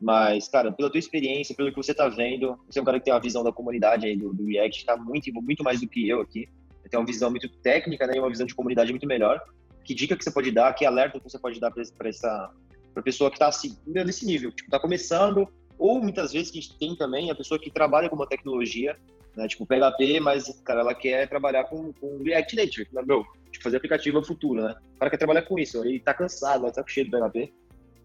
Mas, 0.00 0.48
cara, 0.48 0.72
pela 0.72 0.90
tua 0.90 0.98
experiência, 0.98 1.54
pelo 1.54 1.70
que 1.70 1.76
você 1.76 1.94
tá 1.94 2.08
vendo, 2.08 2.58
você 2.68 2.78
é 2.78 2.82
um 2.82 2.84
cara 2.84 2.98
que 2.98 3.04
tem 3.04 3.14
uma 3.14 3.20
visão 3.20 3.42
da 3.42 3.52
comunidade 3.52 4.06
aí 4.06 4.16
do, 4.16 4.32
do 4.34 4.44
React, 4.44 4.84
tá 4.84 4.96
muito, 4.96 5.32
muito 5.32 5.62
mais 5.62 5.80
do 5.80 5.88
que 5.88 6.08
eu 6.08 6.20
aqui. 6.20 6.48
Tenho 6.90 7.00
uma 7.00 7.06
visão 7.06 7.30
muito 7.30 7.48
técnica, 7.48 8.06
né, 8.06 8.14
e 8.16 8.18
uma 8.18 8.28
visão 8.28 8.46
de 8.46 8.54
comunidade 8.54 8.90
muito 8.90 9.06
melhor. 9.06 9.40
Que 9.84 9.94
dica 9.94 10.16
que 10.16 10.24
você 10.24 10.30
pode 10.30 10.50
dar, 10.50 10.74
que 10.74 10.84
alerta 10.84 11.18
que 11.18 11.30
você 11.30 11.38
pode 11.38 11.58
dar 11.58 11.70
para 11.70 12.08
essa 12.08 12.50
pra 12.94 13.02
pessoa 13.02 13.30
que 13.30 13.38
tá 13.38 13.48
assim, 13.48 13.76
nesse 13.86 14.24
nível, 14.24 14.52
tipo, 14.52 14.70
tá 14.70 14.78
começando, 14.78 15.48
ou 15.76 16.00
muitas 16.00 16.32
vezes 16.32 16.50
que 16.50 16.58
a 16.58 16.62
gente 16.62 16.78
tem 16.78 16.96
também 16.96 17.28
a 17.30 17.34
pessoa 17.34 17.58
que 17.58 17.70
trabalha 17.70 18.08
com 18.08 18.14
uma 18.14 18.26
tecnologia, 18.26 18.96
né, 19.36 19.48
tipo 19.48 19.66
PHP, 19.66 20.20
mas, 20.20 20.48
cara, 20.64 20.80
ela 20.80 20.94
quer 20.94 21.28
trabalhar 21.28 21.64
com, 21.64 21.92
com 21.94 22.22
React 22.22 22.54
Native, 22.54 22.88
né, 22.92 23.02
meu, 23.04 23.24
tipo, 23.50 23.64
fazer 23.64 23.78
aplicativo 23.78 24.24
futuro, 24.24 24.62
né? 24.62 24.76
O 24.94 24.98
cara 25.00 25.10
quer 25.10 25.16
trabalhar 25.16 25.42
com 25.42 25.58
isso, 25.58 25.84
ele 25.84 25.98
tá 25.98 26.14
cansado, 26.14 26.70
tá 26.70 26.84
cheio 26.86 27.10
do 27.10 27.18
PHP, 27.18 27.52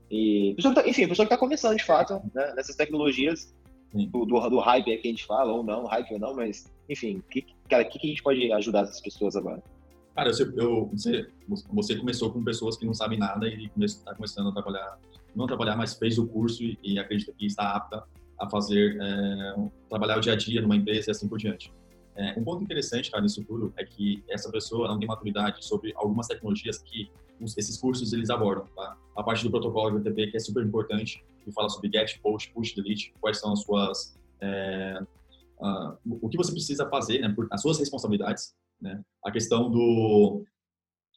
e, 0.10 0.54
pessoa 0.56 0.74
tá, 0.74 0.88
enfim, 0.88 1.04
a 1.04 1.10
pessoa 1.10 1.26
que 1.26 1.34
está 1.34 1.38
começando 1.38 1.78
de 1.78 1.84
fato 1.84 2.22
né, 2.34 2.54
nessas 2.56 2.76
tecnologias 2.76 3.54
do, 3.94 4.26
do, 4.26 4.50
do, 4.50 4.60
hype 4.60 4.86
que 4.86 5.08
a 5.08 5.12
gente 5.12 5.26
fala, 5.26 5.52
ou 5.52 5.64
não, 5.64 5.86
hype 5.86 6.14
ou 6.14 6.20
não, 6.20 6.36
mas 6.36 6.72
enfim, 6.90 7.22
que, 7.30 7.46
cara, 7.70 7.84
o 7.84 7.90
que, 7.90 8.00
que 8.00 8.08
a 8.08 8.10
gente 8.10 8.24
pode 8.24 8.52
ajudar 8.52 8.84
essas 8.84 9.02
pessoas 9.02 9.36
agora? 9.36 9.62
Cara, 10.16 10.32
eu, 10.32 10.54
eu, 10.58 10.86
você, 10.92 11.28
você 11.72 11.96
começou 11.96 12.32
com 12.32 12.44
pessoas 12.44 12.76
que 12.76 12.86
não 12.86 12.94
sabem 12.94 13.18
nada 13.18 13.48
e 13.48 13.70
está 13.80 14.14
começando 14.14 14.50
a 14.50 14.52
trabalhar, 14.52 15.00
não 15.36 15.48
trabalhar, 15.48 15.76
mas 15.76 15.94
fez 15.94 16.18
o 16.18 16.28
curso 16.28 16.64
e, 16.64 16.78
e 16.84 17.00
acredita 17.00 17.32
que 17.38 17.46
está 17.46 17.76
apta 17.76 18.04
a 18.40 18.50
fazer, 18.50 18.98
é, 19.02 19.56
trabalhar 19.88 20.18
o 20.18 20.22
dia 20.22 20.34
a 20.34 20.36
dia 20.36 20.62
numa 20.62 20.76
empresa 20.76 21.10
e 21.10 21.12
assim 21.12 21.28
por 21.28 21.38
diante. 21.38 21.72
É, 22.20 22.38
um 22.38 22.44
ponto 22.44 22.62
interessante, 22.62 23.10
cara, 23.10 23.24
nisso 23.24 23.42
tudo 23.46 23.74
é 23.78 23.86
que 23.86 24.22
essa 24.30 24.52
pessoa 24.52 24.90
não 24.90 25.00
tem 25.00 25.08
maturidade 25.08 25.64
sobre 25.66 25.94
algumas 25.96 26.28
tecnologias 26.28 26.78
que 26.80 27.10
os, 27.40 27.58
esses 27.58 27.78
cursos 27.78 28.12
eles 28.12 28.30
abordam, 28.30 28.66
tá? 28.76 28.98
A 29.16 29.24
parte 29.24 29.42
do 29.46 29.50
protocolo 29.50 29.98
HTTP, 29.98 30.28
que 30.32 30.36
é 30.36 30.40
super 30.40 30.62
importante, 30.66 31.24
que 31.46 31.52
fala 31.54 31.70
sobre 31.70 31.90
GET, 31.90 32.20
POST, 32.20 32.52
PUSH, 32.52 32.76
DELETE, 32.76 33.14
quais 33.22 33.40
são 33.40 33.54
as 33.54 33.62
suas... 33.62 34.20
É, 34.42 35.02
o 36.06 36.28
que 36.28 36.36
você 36.36 36.52
precisa 36.52 36.90
fazer, 36.90 37.20
né, 37.20 37.30
por, 37.30 37.48
as 37.52 37.62
suas 37.62 37.80
responsabilidades, 37.80 38.54
né? 38.82 39.02
A 39.24 39.32
questão 39.32 39.72
do 39.72 40.44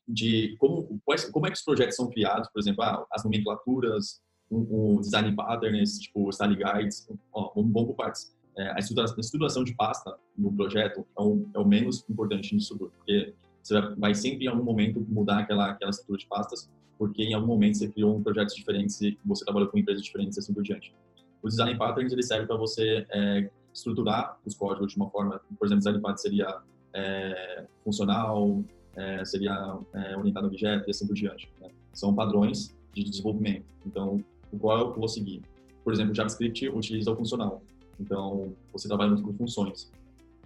de 0.07 0.57
como 0.59 1.01
quais, 1.05 1.25
como 1.31 1.47
é 1.47 1.51
que 1.51 1.57
os 1.57 1.65
projetos 1.65 1.95
são 1.95 2.09
criados, 2.09 2.49
por 2.49 2.61
exemplo, 2.61 2.83
ah, 2.83 3.07
as 3.13 3.23
nomenclaturas, 3.25 4.21
o, 4.51 4.97
o, 4.97 5.01
design 5.01 5.35
patterns, 5.35 5.99
tipo 5.99 6.31
style 6.33 6.57
guides, 6.57 7.09
ó, 7.33 7.53
vamos, 7.55 7.73
vamos 7.73 7.89
por 7.89 7.95
partes. 7.95 8.37
É, 8.57 8.71
a, 8.73 8.79
estruturação, 8.79 9.17
a, 9.17 9.21
estruturação, 9.21 9.65
de 9.65 9.75
pasta 9.75 10.15
no 10.37 10.53
projeto 10.53 11.07
é 11.19 11.23
o, 11.23 11.49
é 11.55 11.59
o 11.59 11.67
menos 11.67 12.05
importante 12.09 12.55
nisso 12.55 12.77
tudo, 12.77 12.93
porque 12.99 13.35
você 13.63 13.81
vai 13.97 14.15
sempre 14.15 14.45
em 14.45 14.49
algum 14.49 14.65
momento 14.65 15.01
mudar 15.09 15.39
aquela 15.39 15.71
aquela 15.71 15.91
estrutura 15.91 16.19
de 16.19 16.27
pastas, 16.27 16.71
porque 16.99 17.23
em 17.23 17.35
algum 17.35 17.47
momento 17.47 17.79
você 17.79 17.89
criou 17.89 18.15
um 18.15 18.23
projetos 18.23 18.55
diferentes 18.55 19.01
e 19.01 19.19
você 19.25 19.45
trabalhou 19.45 19.69
com 19.69 19.79
empresas 19.79 20.03
diferentes 20.03 20.37
e 20.37 20.41
assim 20.41 20.53
por 20.53 20.63
diante. 20.63 20.95
O 21.43 21.49
design 21.49 21.77
patterns 21.79 22.13
ele 22.13 22.23
serve 22.23 22.47
para 22.47 22.57
você 22.57 23.07
é, 23.11 23.51
estruturar 23.73 24.39
os 24.45 24.55
códigos 24.55 24.93
de 24.93 24.97
uma 24.97 25.09
forma, 25.09 25.41
por 25.59 25.67
exemplo, 25.67 25.79
design 25.79 26.01
pattern 26.01 26.21
seria 26.21 26.61
é, 26.95 27.65
funcional, 27.83 28.63
é, 28.95 29.25
seria 29.25 29.79
é, 29.95 30.17
orientado 30.17 30.47
a 30.47 30.49
objeto 30.49 30.89
e 30.89 30.91
assim 30.91 31.07
por 31.07 31.15
diante. 31.15 31.51
Né? 31.61 31.71
São 31.93 32.15
padrões 32.15 32.77
de 32.93 33.03
desenvolvimento. 33.03 33.65
Então, 33.87 34.23
o 34.53 34.59
qual 34.59 34.79
eu 34.79 34.93
vou 34.93 35.09
seguir? 35.09 35.43
Por 35.83 35.93
exemplo, 35.93 36.15
JavaScript 36.15 36.69
utiliza 36.69 37.11
o 37.11 37.17
funcional. 37.17 37.63
Então, 38.01 38.55
você 38.73 38.89
trabalha 38.89 39.11
muito 39.11 39.25
com 39.25 39.33
funções. 39.35 39.91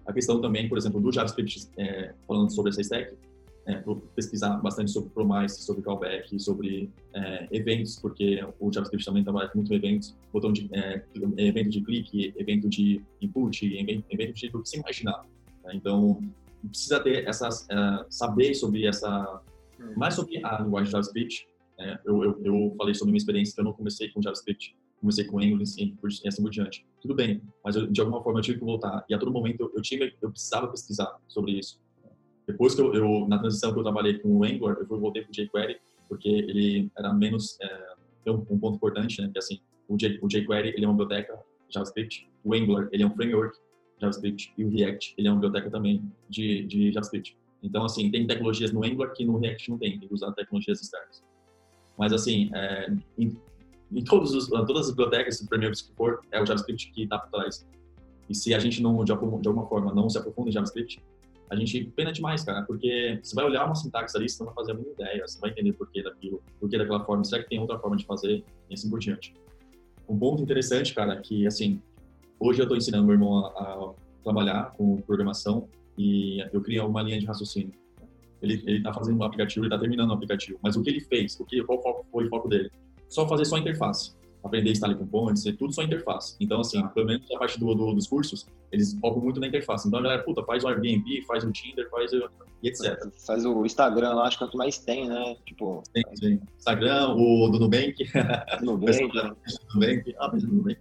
A 0.04 0.12
questão 0.12 0.40
também, 0.40 0.68
por 0.68 0.78
exemplo, 0.78 1.00
do 1.00 1.12
JavaScript, 1.12 1.68
é, 1.76 2.14
falando 2.26 2.50
sobre 2.54 2.70
essa 2.70 2.80
stack, 2.80 3.16
é, 3.66 3.82
pesquisar 4.14 4.56
bastante 4.58 4.92
sobre 4.92 5.10
Promise, 5.10 5.62
sobre 5.62 5.82
callback, 5.82 6.38
sobre 6.38 6.88
é, 7.12 7.48
eventos, 7.50 7.98
porque 7.98 8.40
o 8.60 8.72
JavaScript 8.72 9.04
também 9.04 9.24
trabalha 9.24 9.50
muito 9.54 9.68
com 9.68 9.74
eventos, 9.74 10.14
botão 10.32 10.52
de 10.52 10.68
é, 10.72 11.02
evento 11.38 11.70
de 11.70 11.80
clique, 11.80 12.32
evento 12.36 12.68
de 12.68 13.02
input, 13.20 13.66
evento, 14.10 14.34
de 14.34 14.50
tudo 14.50 14.62
que 14.62 14.68
você 14.68 14.78
imaginar. 14.78 15.26
Né? 15.64 15.72
Então, 15.74 16.22
precisa 16.68 17.00
ter 17.00 17.26
essas, 17.26 17.62
uh, 17.62 18.06
saber 18.08 18.54
sobre 18.54 18.86
essa, 18.86 19.42
hum. 19.80 19.94
mais 19.96 20.14
sobre 20.14 20.44
a 20.44 20.62
linguagem 20.62 20.90
JavaScript. 20.90 21.48
É, 21.78 21.98
eu, 22.06 22.24
eu, 22.24 22.40
eu, 22.42 22.74
falei 22.78 22.94
sobre 22.94 23.12
minha 23.12 23.18
experiência 23.18 23.54
que 23.54 23.60
eu 23.60 23.64
não 23.64 23.72
comecei 23.72 24.08
com 24.10 24.22
JavaScript, 24.22 24.74
comecei 25.00 25.24
com 25.24 25.38
Angular 25.38 25.60
e 25.60 26.28
assim 26.28 26.42
por 26.42 26.50
diante. 26.50 26.86
Tudo 27.00 27.14
bem, 27.14 27.42
mas 27.64 27.76
eu, 27.76 27.86
de 27.86 28.00
alguma 28.00 28.22
forma 28.22 28.38
eu 28.40 28.42
tive 28.42 28.58
que 28.58 28.64
voltar 28.64 29.04
e 29.08 29.14
a 29.14 29.18
todo 29.18 29.32
momento 29.32 29.60
eu, 29.60 29.72
eu 29.74 29.82
tive, 29.82 30.14
eu 30.20 30.30
precisava 30.30 30.68
pesquisar 30.68 31.16
sobre 31.28 31.52
isso. 31.52 31.80
Depois 32.46 32.74
que 32.74 32.80
eu, 32.80 32.94
eu, 32.94 33.26
na 33.28 33.38
transição 33.38 33.72
que 33.72 33.78
eu 33.78 33.82
trabalhei 33.82 34.18
com 34.18 34.28
o 34.28 34.44
Angular, 34.44 34.76
eu 34.78 35.00
voltei 35.00 35.22
para 35.22 35.30
o 35.30 35.32
jQuery 35.32 35.78
porque 36.08 36.28
ele 36.28 36.90
era 36.96 37.12
menos 37.12 37.58
é, 37.60 38.30
um, 38.30 38.46
um, 38.50 38.58
ponto 38.58 38.76
importante, 38.76 39.20
né? 39.20 39.28
Que 39.32 39.38
assim, 39.38 39.60
o, 39.88 39.96
J, 39.96 40.18
o 40.22 40.28
jQuery 40.28 40.68
ele 40.68 40.84
é 40.84 40.88
uma 40.88 40.96
biblioteca 40.96 41.38
JavaScript, 41.68 42.28
o 42.44 42.54
Angular 42.54 42.88
ele 42.92 43.02
é 43.02 43.06
um 43.06 43.14
framework 43.14 43.58
JavaScript 44.00 44.52
e 44.56 44.64
o 44.64 44.70
React, 44.70 45.14
ele 45.16 45.28
é 45.28 45.30
uma 45.30 45.40
biblioteca 45.40 45.70
também 45.70 46.02
de, 46.28 46.64
de 46.64 46.92
JavaScript. 46.92 47.36
Então, 47.62 47.84
assim, 47.84 48.10
tem 48.10 48.26
tecnologias 48.26 48.72
no 48.72 48.84
Angular 48.84 49.12
que 49.12 49.24
no 49.24 49.38
React 49.38 49.70
não 49.70 49.78
tem, 49.78 49.98
tem 49.98 50.08
que 50.08 50.14
usar 50.14 50.32
tecnologias 50.32 50.80
externas. 50.80 51.24
Mas, 51.98 52.12
assim, 52.12 52.50
é, 52.54 52.94
em 53.92 54.04
todos 54.04 54.34
os, 54.34 54.48
todas 54.48 54.86
as 54.86 54.90
bibliotecas, 54.90 55.44
frameworks 55.48 55.82
que 55.82 55.94
for, 55.94 56.20
é 56.30 56.40
o 56.40 56.46
JavaScript 56.46 56.90
que 56.92 57.02
está 57.04 57.18
por 57.18 57.30
trás. 57.30 57.66
E 58.28 58.34
se 58.34 58.52
a 58.54 58.58
gente 58.58 58.82
não, 58.82 59.04
de 59.04 59.12
alguma, 59.12 59.40
de 59.40 59.48
alguma 59.48 59.66
forma, 59.68 59.94
não 59.94 60.08
se 60.10 60.18
aprofunda 60.18 60.48
em 60.48 60.52
JavaScript, 60.52 61.02
a 61.48 61.54
gente 61.54 61.84
pena 61.94 62.12
demais, 62.12 62.42
cara, 62.42 62.62
porque 62.62 63.20
você 63.22 63.34
vai 63.34 63.44
olhar 63.44 63.64
uma 63.64 63.74
sintaxe 63.76 64.16
ali, 64.16 64.28
você 64.28 64.42
não 64.42 64.46
vai 64.46 64.56
fazer 64.56 64.72
a 64.72 64.74
mínima 64.74 64.94
ideia, 64.94 65.26
você 65.26 65.38
vai 65.38 65.50
entender 65.50 65.72
por 65.74 65.88
que 65.88 66.02
daquilo, 66.02 66.42
por 66.58 66.68
que 66.68 66.76
daquela 66.76 67.04
forma, 67.04 67.22
será 67.22 67.42
que 67.42 67.48
tem 67.48 67.60
outra 67.60 67.78
forma 67.78 67.96
de 67.96 68.04
fazer, 68.04 68.44
e 68.68 68.74
assim 68.74 68.90
por 68.90 68.98
diante. 68.98 69.32
Um 70.08 70.18
ponto 70.18 70.42
interessante, 70.42 70.92
cara, 70.92 71.14
é 71.14 71.20
que, 71.20 71.46
assim, 71.46 71.80
Hoje 72.38 72.60
eu 72.60 72.64
estou 72.64 72.76
ensinando 72.76 73.04
meu 73.04 73.14
irmão 73.14 73.46
a, 73.46 73.48
a, 73.48 73.94
trabalhar 74.22 74.72
com 74.76 75.00
programação 75.02 75.68
e 75.96 76.40
eu 76.52 76.60
criei 76.60 76.80
uma 76.80 77.02
linha 77.02 77.18
de 77.18 77.24
raciocínio. 77.24 77.72
Ele 78.42 78.76
está 78.76 78.92
fazendo 78.92 79.18
um 79.18 79.22
aplicativo, 79.22 79.64
ele 79.64 79.74
está 79.74 79.80
terminando 79.80 80.10
o 80.10 80.12
um 80.12 80.16
aplicativo, 80.16 80.58
mas 80.62 80.76
o 80.76 80.82
que 80.82 80.90
ele 80.90 81.00
fez? 81.00 81.40
O 81.40 81.46
que, 81.46 81.62
qual 81.64 82.04
foi 82.12 82.26
o 82.26 82.28
foco 82.28 82.48
dele? 82.48 82.70
Só 83.08 83.26
fazer 83.28 83.44
só 83.44 83.56
interface. 83.56 84.14
Aprender 84.42 84.74
style 84.76 84.94
components, 84.94 85.42
tudo 85.58 85.72
só 85.72 85.82
interface. 85.82 86.36
Então, 86.38 86.60
assim, 86.60 86.78
ah. 86.78 86.88
pelo 86.88 87.06
menos 87.06 87.28
a 87.32 87.38
parte 87.38 87.58
do, 87.58 87.74
do, 87.74 87.94
dos 87.94 88.06
cursos, 88.06 88.46
eles 88.70 88.96
focam 89.00 89.20
muito 89.20 89.40
na 89.40 89.48
interface. 89.48 89.88
Então, 89.88 89.98
a 89.98 90.02
galera, 90.02 90.22
puta, 90.22 90.44
faz 90.44 90.62
o 90.62 90.68
Airbnb, 90.68 91.22
faz 91.26 91.42
o 91.42 91.50
Tinder, 91.50 91.88
faz 91.90 92.12
o... 92.12 92.28
e 92.62 92.68
etc. 92.68 93.10
Faz 93.26 93.44
o 93.44 93.66
Instagram 93.66 94.14
lá, 94.14 94.26
acho 94.26 94.38
que 94.38 94.44
é 94.44 94.46
o 94.46 94.50
que 94.50 94.56
mais 94.56 94.78
tem, 94.78 95.08
né? 95.08 95.36
Tipo... 95.44 95.82
Tem, 95.92 96.04
sim. 96.14 96.40
Instagram, 96.56 97.14
o 97.14 97.48
do 97.48 97.58
Nubank. 97.58 97.96
Nubank. 98.62 99.10
Nubank. 99.74 100.14
Ah, 100.18 100.30
mas 100.32 100.44
Nubank 100.44 100.78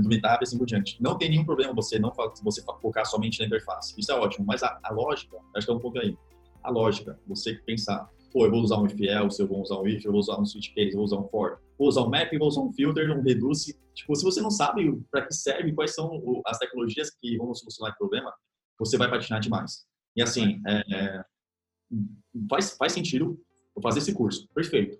do 0.00 0.08
Meetup 0.08 0.42
assim 0.42 0.58
por 0.58 0.66
diante. 0.66 0.96
Não 1.00 1.16
tem 1.16 1.28
nenhum 1.28 1.44
problema 1.44 1.72
você 1.72 1.98
não 1.98 2.12
você 2.42 2.62
focar 2.80 3.06
somente 3.06 3.38
na 3.40 3.46
interface. 3.46 3.94
Isso 3.98 4.10
é 4.10 4.14
ótimo, 4.14 4.44
mas 4.46 4.62
a, 4.62 4.78
a 4.82 4.92
lógica, 4.92 5.36
acho 5.54 5.66
que 5.66 5.72
é 5.72 5.74
um 5.74 5.78
pouco 5.78 5.98
aí. 5.98 6.16
A 6.62 6.70
lógica, 6.70 7.18
você 7.26 7.54
pensar, 7.54 8.10
pô, 8.34 8.46
eu 8.46 8.50
vou 8.50 8.60
usar 8.60 8.78
um 8.78 8.86
if 8.86 9.00
else, 9.00 9.40
eu 9.40 9.46
vou 9.46 9.62
usar 9.62 9.78
um 9.78 9.86
if, 9.86 10.04
eu 10.04 10.10
vou 10.10 10.18
usar 10.18 10.40
um 10.40 10.44
switch 10.44 10.74
case, 10.74 10.90
eu 10.90 10.96
vou 10.96 11.04
usar 11.04 11.18
um 11.18 11.28
for, 11.28 11.60
vou 11.78 11.86
usar 11.86 12.02
um 12.02 12.08
map, 12.08 12.36
vou 12.36 12.48
usar 12.48 12.62
um 12.62 12.72
filter, 12.72 13.08
um 13.16 13.22
reduce. 13.22 13.78
Tipo, 13.94 14.16
se 14.16 14.24
você 14.24 14.42
não 14.42 14.50
sabe 14.50 14.92
para 15.08 15.24
que 15.24 15.32
serve, 15.32 15.72
quais 15.72 15.94
são 15.94 16.20
as 16.44 16.58
tecnologias 16.58 17.10
que 17.22 17.36
vão 17.36 17.54
solucionar 17.54 17.94
o 17.94 17.96
problema, 17.96 18.34
você 18.76 18.98
vai 18.98 19.08
patinar 19.08 19.38
demais. 19.38 19.86
E 20.16 20.22
assim, 20.22 20.60
é, 20.66 21.24
faz, 22.50 22.76
faz 22.76 22.92
sentido 22.92 23.40
fazer 23.80 24.00
esse 24.00 24.12
curso. 24.12 24.48
Perfeito. 24.52 24.98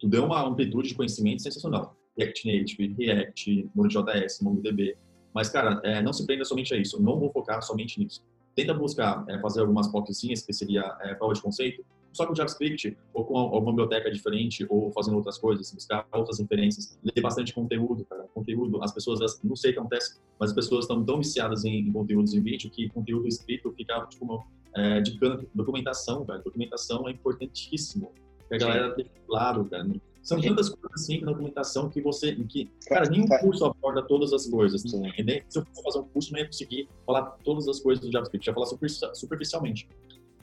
Tu 0.00 0.08
deu 0.08 0.24
uma 0.24 0.44
amplitude 0.44 0.88
de 0.88 0.94
conhecimento 0.96 1.42
sensacional. 1.42 1.96
React 2.18 2.46
Native, 2.46 2.94
React, 2.98 3.70
Node.js, 3.72 4.40
MongoDB. 4.40 4.96
Mas, 5.32 5.48
cara, 5.48 5.80
é, 5.84 6.02
não 6.02 6.12
se 6.12 6.26
prenda 6.26 6.44
somente 6.44 6.74
a 6.74 6.76
isso. 6.76 7.00
Não 7.00 7.18
vou 7.18 7.30
focar 7.30 7.62
somente 7.62 8.00
nisso. 8.00 8.24
Tenta 8.54 8.74
buscar 8.74 9.24
é, 9.28 9.40
fazer 9.40 9.60
algumas 9.60 9.86
POCzinhas, 9.88 10.42
que 10.42 10.52
seria 10.52 10.96
é, 11.02 11.14
prova 11.14 11.34
de 11.34 11.42
conceito, 11.42 11.84
só 12.14 12.26
com 12.26 12.34
JavaScript, 12.34 12.96
ou 13.12 13.24
com 13.24 13.36
alguma 13.36 13.72
biblioteca 13.72 14.10
diferente, 14.10 14.64
ou 14.70 14.90
fazendo 14.92 15.16
outras 15.16 15.36
coisas, 15.36 15.70
buscar 15.72 16.06
outras 16.12 16.38
referências, 16.38 16.98
ler 17.02 17.20
bastante 17.20 17.52
conteúdo, 17.52 18.04
cara. 18.04 18.26
Conteúdo, 18.32 18.82
as 18.82 18.92
pessoas, 18.92 19.40
não 19.42 19.56
sei 19.56 19.72
o 19.72 19.74
que 19.74 19.80
acontece, 19.80 20.18
mas 20.38 20.50
as 20.50 20.54
pessoas 20.54 20.84
estão 20.84 21.04
tão 21.04 21.18
viciadas 21.18 21.64
em, 21.64 21.80
em 21.80 21.92
conteúdos 21.92 22.32
em 22.32 22.40
vídeo 22.40 22.70
que 22.70 22.88
conteúdo 22.88 23.26
escrito 23.26 23.72
fica, 23.72 24.06
tipo, 24.06 24.46
é, 24.76 25.00
de 25.00 25.18
documentação, 25.54 26.24
cara. 26.24 26.40
Documentação 26.40 27.08
é 27.08 27.12
importantíssimo. 27.12 28.12
A 28.50 28.56
galera 28.56 28.94
tem 28.94 29.06
claro, 29.26 29.64
cara. 29.64 29.86
São 30.22 30.40
tantas 30.40 30.70
coisas 30.70 31.02
assim 31.02 31.20
na 31.20 31.32
documentação 31.32 31.90
que 31.90 32.00
você. 32.00 32.34
Que, 32.34 32.70
cara, 32.88 33.08
nenhum 33.10 33.26
curso 33.26 33.66
aborda 33.66 34.02
todas 34.02 34.32
as 34.32 34.46
coisas. 34.46 34.80
Sim. 34.80 35.02
Se 35.48 35.58
eu 35.58 35.64
fosse 35.66 35.82
fazer 35.82 35.98
um 35.98 36.04
curso, 36.04 36.32
não 36.32 36.38
ia 36.38 36.46
conseguir 36.46 36.88
falar 37.04 37.22
todas 37.44 37.68
as 37.68 37.78
coisas 37.80 38.02
do 38.02 38.10
JavaScript, 38.10 38.48
ia 38.48 38.54
falar 38.54 38.66
superficialmente. 39.14 39.86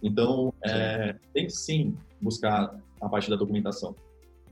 Então, 0.02 0.54
é, 0.64 1.16
tem 1.34 1.50
sim 1.50 1.96
buscar 2.20 2.76
a 3.00 3.10
parte 3.10 3.30
da 3.30 3.36
documentação. 3.36 3.96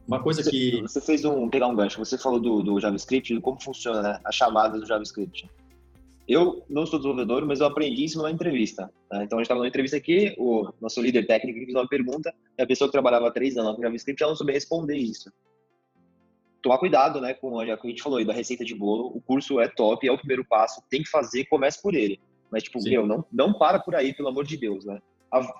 Uma 0.07 0.21
coisa 0.21 0.43
você, 0.43 0.49
que. 0.49 0.81
Você 0.81 1.01
fez 1.01 1.23
um. 1.23 1.49
pegar 1.49 1.67
um 1.67 1.75
gancho, 1.75 2.03
você 2.03 2.17
falou 2.17 2.39
do, 2.39 2.63
do 2.63 2.79
JavaScript, 2.79 3.33
de 3.33 3.39
como 3.39 3.61
funciona 3.61 4.01
né, 4.01 4.19
a 4.25 4.31
chamada 4.31 4.79
do 4.79 4.85
JavaScript. 4.85 5.49
Eu 6.27 6.63
não 6.69 6.85
sou 6.85 6.99
desenvolvedor, 6.99 7.45
mas 7.45 7.59
eu 7.59 7.67
aprendi 7.67 8.05
isso 8.05 8.17
numa 8.17 8.29
entrevista. 8.29 8.91
Tá? 9.09 9.23
Então, 9.23 9.37
a 9.37 9.41
gente 9.41 9.45
estava 9.45 9.59
numa 9.59 9.67
entrevista 9.67 9.97
aqui, 9.97 10.35
o 10.37 10.71
nosso 10.79 11.01
líder 11.01 11.25
técnico 11.25 11.59
fez 11.59 11.73
uma 11.73 11.87
pergunta, 11.87 12.33
e 12.57 12.61
a 12.61 12.67
pessoa 12.67 12.87
que 12.87 12.91
trabalhava 12.91 13.27
há 13.27 13.31
três 13.31 13.57
anos 13.57 13.75
com 13.75 13.81
JavaScript, 13.81 14.21
ela 14.21 14.31
não 14.31 14.35
soube 14.35 14.53
responder 14.53 14.95
isso. 14.95 15.31
Tomar 16.61 16.77
cuidado 16.77 17.21
né, 17.21 17.33
com 17.33 17.53
o 17.53 17.63
que 17.63 17.71
a 17.71 17.89
gente 17.89 18.03
falou 18.03 18.19
aí, 18.19 18.25
da 18.25 18.33
receita 18.33 18.65
de 18.65 18.75
bolo. 18.75 19.11
O 19.15 19.21
curso 19.21 19.59
é 19.59 19.67
top, 19.67 20.07
é 20.07 20.11
o 20.11 20.17
primeiro 20.17 20.45
passo, 20.45 20.83
tem 20.89 21.01
que 21.01 21.09
fazer, 21.09 21.45
comece 21.45 21.81
por 21.81 21.95
ele. 21.95 22.19
Mas, 22.51 22.63
tipo, 22.63 22.79
Sim. 22.79 22.89
meu, 22.89 23.07
não, 23.07 23.25
não 23.31 23.53
para 23.53 23.79
por 23.79 23.95
aí, 23.95 24.13
pelo 24.13 24.29
amor 24.29 24.45
de 24.45 24.57
Deus, 24.57 24.85
né? 24.85 24.99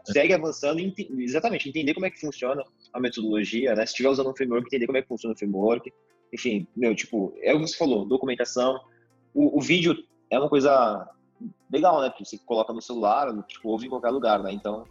Segue 0.06 0.34
avançando 0.34 0.80
e 0.80 0.94
exatamente 1.20 1.70
entender 1.70 1.94
como 1.94 2.06
é 2.06 2.10
que 2.10 2.20
funciona 2.20 2.64
a 2.94 3.00
metodologia, 3.00 3.76
né? 3.76 3.86
Se 3.86 3.92
estiver 3.92 4.10
usando 4.10 4.30
um 4.30 4.36
framework, 4.36 4.68
entender 4.68 4.86
como 4.86 4.98
é 4.98 5.02
que 5.02 5.08
funciona 5.08 5.34
o 5.36 5.38
framework. 5.38 5.92
Enfim, 6.34 6.68
meu, 6.76 6.96
tipo, 6.96 7.34
é 7.42 7.54
o 7.54 7.60
que 7.60 7.68
você 7.68 7.78
falou, 7.78 8.06
documentação. 8.06 8.80
O, 9.34 9.58
o 9.58 9.62
vídeo 9.62 9.96
é 10.30 10.40
uma 10.40 10.50
coisa 10.50 11.08
legal, 11.72 12.02
né? 12.02 12.12
Que 12.16 12.26
você 12.26 12.38
coloca 12.40 12.74
no 12.74 12.82
celular, 12.82 13.32
tipo, 13.48 13.70
ouve 13.70 13.86
em 13.86 13.90
qualquer 13.90 14.10
lugar, 14.10 14.42
né? 14.42 14.52
Então, 14.52 14.84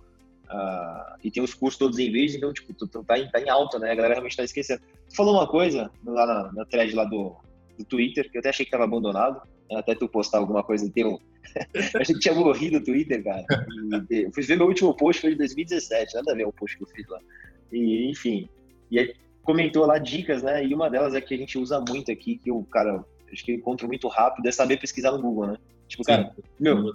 uh, 0.50 1.16
e 1.22 1.30
tem 1.30 1.42
os 1.42 1.54
cursos 1.54 1.78
todos 1.78 1.98
em 1.98 2.10
vídeo, 2.10 2.36
então, 2.36 2.52
tipo, 2.52 2.72
tá, 3.04 3.18
em, 3.18 3.28
tá 3.30 3.40
em 3.40 3.48
alta, 3.48 3.78
né? 3.78 3.90
A 3.90 3.94
galera 3.94 4.14
realmente 4.14 4.36
tá 4.36 4.44
esquecendo. 4.44 4.82
Tu 5.08 5.16
falou 5.16 5.34
uma 5.34 5.46
coisa 5.46 5.90
lá 6.04 6.26
na, 6.26 6.52
na 6.52 6.64
thread 6.64 6.94
lá 6.94 7.04
do, 7.04 7.36
do 7.76 7.84
Twitter, 7.84 8.30
que 8.30 8.36
eu 8.36 8.40
até 8.40 8.50
achei 8.50 8.64
que 8.64 8.70
tava 8.70 8.84
abandonado, 8.84 9.42
né? 9.70 9.78
até 9.78 9.94
tu 9.94 10.08
postar 10.08 10.38
alguma 10.38 10.62
coisa 10.62 10.90
teu. 10.92 11.20
Eu 11.74 12.00
achei 12.00 12.14
que 12.14 12.20
tinha 12.20 12.34
morrido 12.34 12.78
o 12.78 12.84
Twitter, 12.84 13.22
cara. 13.22 13.44
E, 14.10 14.22
eu 14.22 14.32
fui 14.32 14.42
ver 14.42 14.56
meu 14.56 14.66
último 14.66 14.94
post, 14.94 15.22
foi 15.22 15.30
de 15.30 15.36
2017, 15.38 16.14
nada 16.14 16.32
a 16.32 16.34
ver 16.34 16.46
o 16.46 16.52
post 16.52 16.76
que 16.76 16.82
eu 16.82 16.88
fiz 16.88 17.06
lá. 17.08 17.20
E, 17.72 18.10
enfim, 18.10 18.48
e 18.90 18.98
aí 18.98 19.14
comentou 19.42 19.86
lá 19.86 19.98
dicas, 19.98 20.42
né? 20.42 20.64
E 20.64 20.74
uma 20.74 20.90
delas 20.90 21.14
é 21.14 21.20
que 21.20 21.34
a 21.34 21.38
gente 21.38 21.58
usa 21.58 21.82
muito 21.86 22.10
aqui, 22.12 22.36
que 22.36 22.50
o 22.50 22.62
cara 22.64 23.04
acho 23.32 23.44
que 23.44 23.52
eu 23.52 23.56
encontro 23.56 23.86
muito 23.86 24.08
rápido 24.08 24.46
é 24.46 24.52
saber 24.52 24.78
pesquisar 24.78 25.12
no 25.12 25.20
Google, 25.20 25.48
né? 25.48 25.56
Tipo, 25.86 26.04
cara, 26.04 26.32
Sim, 26.34 26.42
meu, 26.58 26.92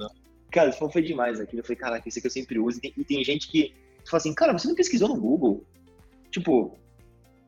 cara, 0.51 0.69
isso 0.69 0.89
foi 0.89 1.01
demais 1.01 1.39
aquilo. 1.39 1.61
Eu 1.61 1.63
falei, 1.63 1.77
caraca, 1.77 2.07
isso 2.07 2.19
aqui 2.19 2.27
eu 2.27 2.31
sempre 2.31 2.59
uso. 2.59 2.77
E 2.77 2.81
tem, 2.81 2.93
e 2.95 3.03
tem 3.03 3.23
gente 3.23 3.49
que 3.49 3.73
fala 4.07 4.19
assim, 4.19 4.33
cara, 4.33 4.53
você 4.53 4.67
não 4.67 4.75
pesquisou 4.75 5.09
no 5.09 5.19
Google? 5.19 5.63
Tipo, 6.31 6.77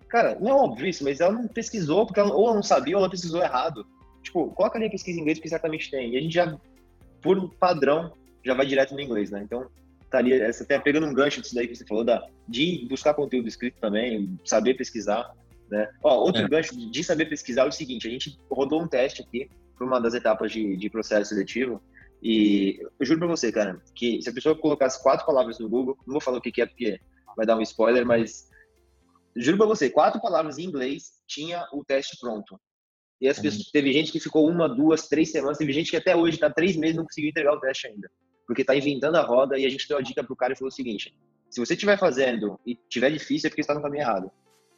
cara, 0.09 0.37
não 0.39 0.49
é 0.49 0.53
óbvio 0.53 0.87
isso, 0.87 1.03
mas 1.03 1.19
ela 1.19 1.33
não 1.33 1.47
pesquisou, 1.47 2.05
porque 2.05 2.19
ela, 2.19 2.33
ou 2.33 2.45
ela 2.45 2.55
não 2.55 2.63
sabia 2.63 2.95
ou 2.95 3.01
ela 3.01 3.09
pesquisou 3.09 3.41
errado. 3.41 3.85
Tipo, 4.23 4.49
coloca 4.51 4.77
ali 4.77 4.87
a 4.87 4.91
pesquisa 4.91 5.19
em 5.19 5.21
inglês, 5.21 5.37
porque 5.37 5.49
certamente 5.49 5.91
tem. 5.91 6.13
E 6.13 6.17
a 6.17 6.21
gente 6.21 6.33
já, 6.33 6.57
por 7.25 7.49
padrão, 7.55 8.13
já 8.45 8.53
vai 8.53 8.67
direto 8.67 8.93
no 8.93 9.01
inglês, 9.01 9.31
né? 9.31 9.41
Então, 9.43 9.67
tá 10.11 10.19
ali, 10.19 10.39
você 10.45 10.63
tá 10.63 10.79
pegando 10.79 11.07
um 11.07 11.13
gancho 11.13 11.41
disso 11.41 11.55
daí 11.55 11.67
que 11.67 11.75
você 11.75 11.83
falou, 11.83 12.03
da, 12.03 12.23
de 12.47 12.85
buscar 12.87 13.15
conteúdo 13.15 13.47
escrito 13.47 13.81
também, 13.81 14.39
saber 14.45 14.75
pesquisar, 14.75 15.33
né? 15.67 15.89
Ó, 16.03 16.19
outro 16.19 16.43
é. 16.43 16.47
gancho 16.47 16.77
de 16.77 17.03
saber 17.03 17.25
pesquisar 17.25 17.63
é 17.63 17.67
o 17.67 17.71
seguinte, 17.71 18.07
a 18.07 18.11
gente 18.11 18.37
rodou 18.49 18.79
um 18.79 18.87
teste 18.87 19.23
aqui 19.23 19.49
para 19.75 19.87
uma 19.87 19.99
das 19.99 20.13
etapas 20.13 20.51
de, 20.51 20.77
de 20.77 20.87
processo 20.87 21.29
seletivo, 21.29 21.81
e 22.21 22.79
eu 22.99 23.05
juro 23.05 23.19
pra 23.19 23.27
você, 23.27 23.51
cara, 23.51 23.81
que 23.95 24.21
se 24.21 24.29
a 24.29 24.33
pessoa 24.33 24.55
colocasse 24.55 25.01
quatro 25.01 25.25
palavras 25.25 25.57
no 25.57 25.67
Google, 25.67 25.97
não 26.05 26.13
vou 26.13 26.21
falar 26.21 26.37
o 26.37 26.41
que, 26.41 26.51
que 26.51 26.61
é 26.61 26.67
porque 26.67 26.99
vai 27.35 27.45
dar 27.45 27.57
um 27.57 27.61
spoiler, 27.61 28.05
mas 28.05 28.49
juro 29.35 29.57
pra 29.57 29.65
você, 29.65 29.89
quatro 29.89 30.21
palavras 30.21 30.59
em 30.59 30.65
inglês 30.65 31.13
tinha 31.27 31.67
o 31.73 31.83
teste 31.83 32.17
pronto. 32.21 32.59
E 33.21 33.27
as 33.27 33.39
pessoas, 33.39 33.71
teve 33.71 33.93
gente 33.93 34.11
que 34.11 34.19
ficou 34.19 34.49
uma, 34.49 34.67
duas, 34.67 35.07
três 35.07 35.31
semanas, 35.31 35.57
teve 35.57 35.71
gente 35.71 35.89
que 35.89 35.97
até 35.97 36.15
hoje 36.15 36.35
está 36.35 36.49
três 36.49 36.75
meses 36.75 36.95
e 36.95 36.97
não 36.97 37.05
conseguiu 37.05 37.29
entregar 37.29 37.53
o 37.53 37.59
teste 37.59 37.87
ainda. 37.87 38.09
Porque 38.45 38.61
está 38.61 38.75
inventando 38.75 39.15
a 39.15 39.21
roda 39.21 39.57
e 39.57 39.65
a 39.65 39.69
gente 39.69 39.87
deu 39.87 39.97
a 39.97 40.01
dica 40.01 40.23
pro 40.23 40.35
cara 40.35 40.53
e 40.53 40.55
falou 40.55 40.69
o 40.69 40.75
seguinte: 40.75 41.15
se 41.49 41.59
você 41.59 41.73
estiver 41.73 41.97
fazendo 41.97 42.59
e 42.65 42.75
tiver 42.89 43.09
difícil, 43.11 43.47
é 43.47 43.49
porque 43.49 43.61
está 43.61 43.73
no 43.73 43.81
caminho 43.81 44.01
errado. 44.01 44.31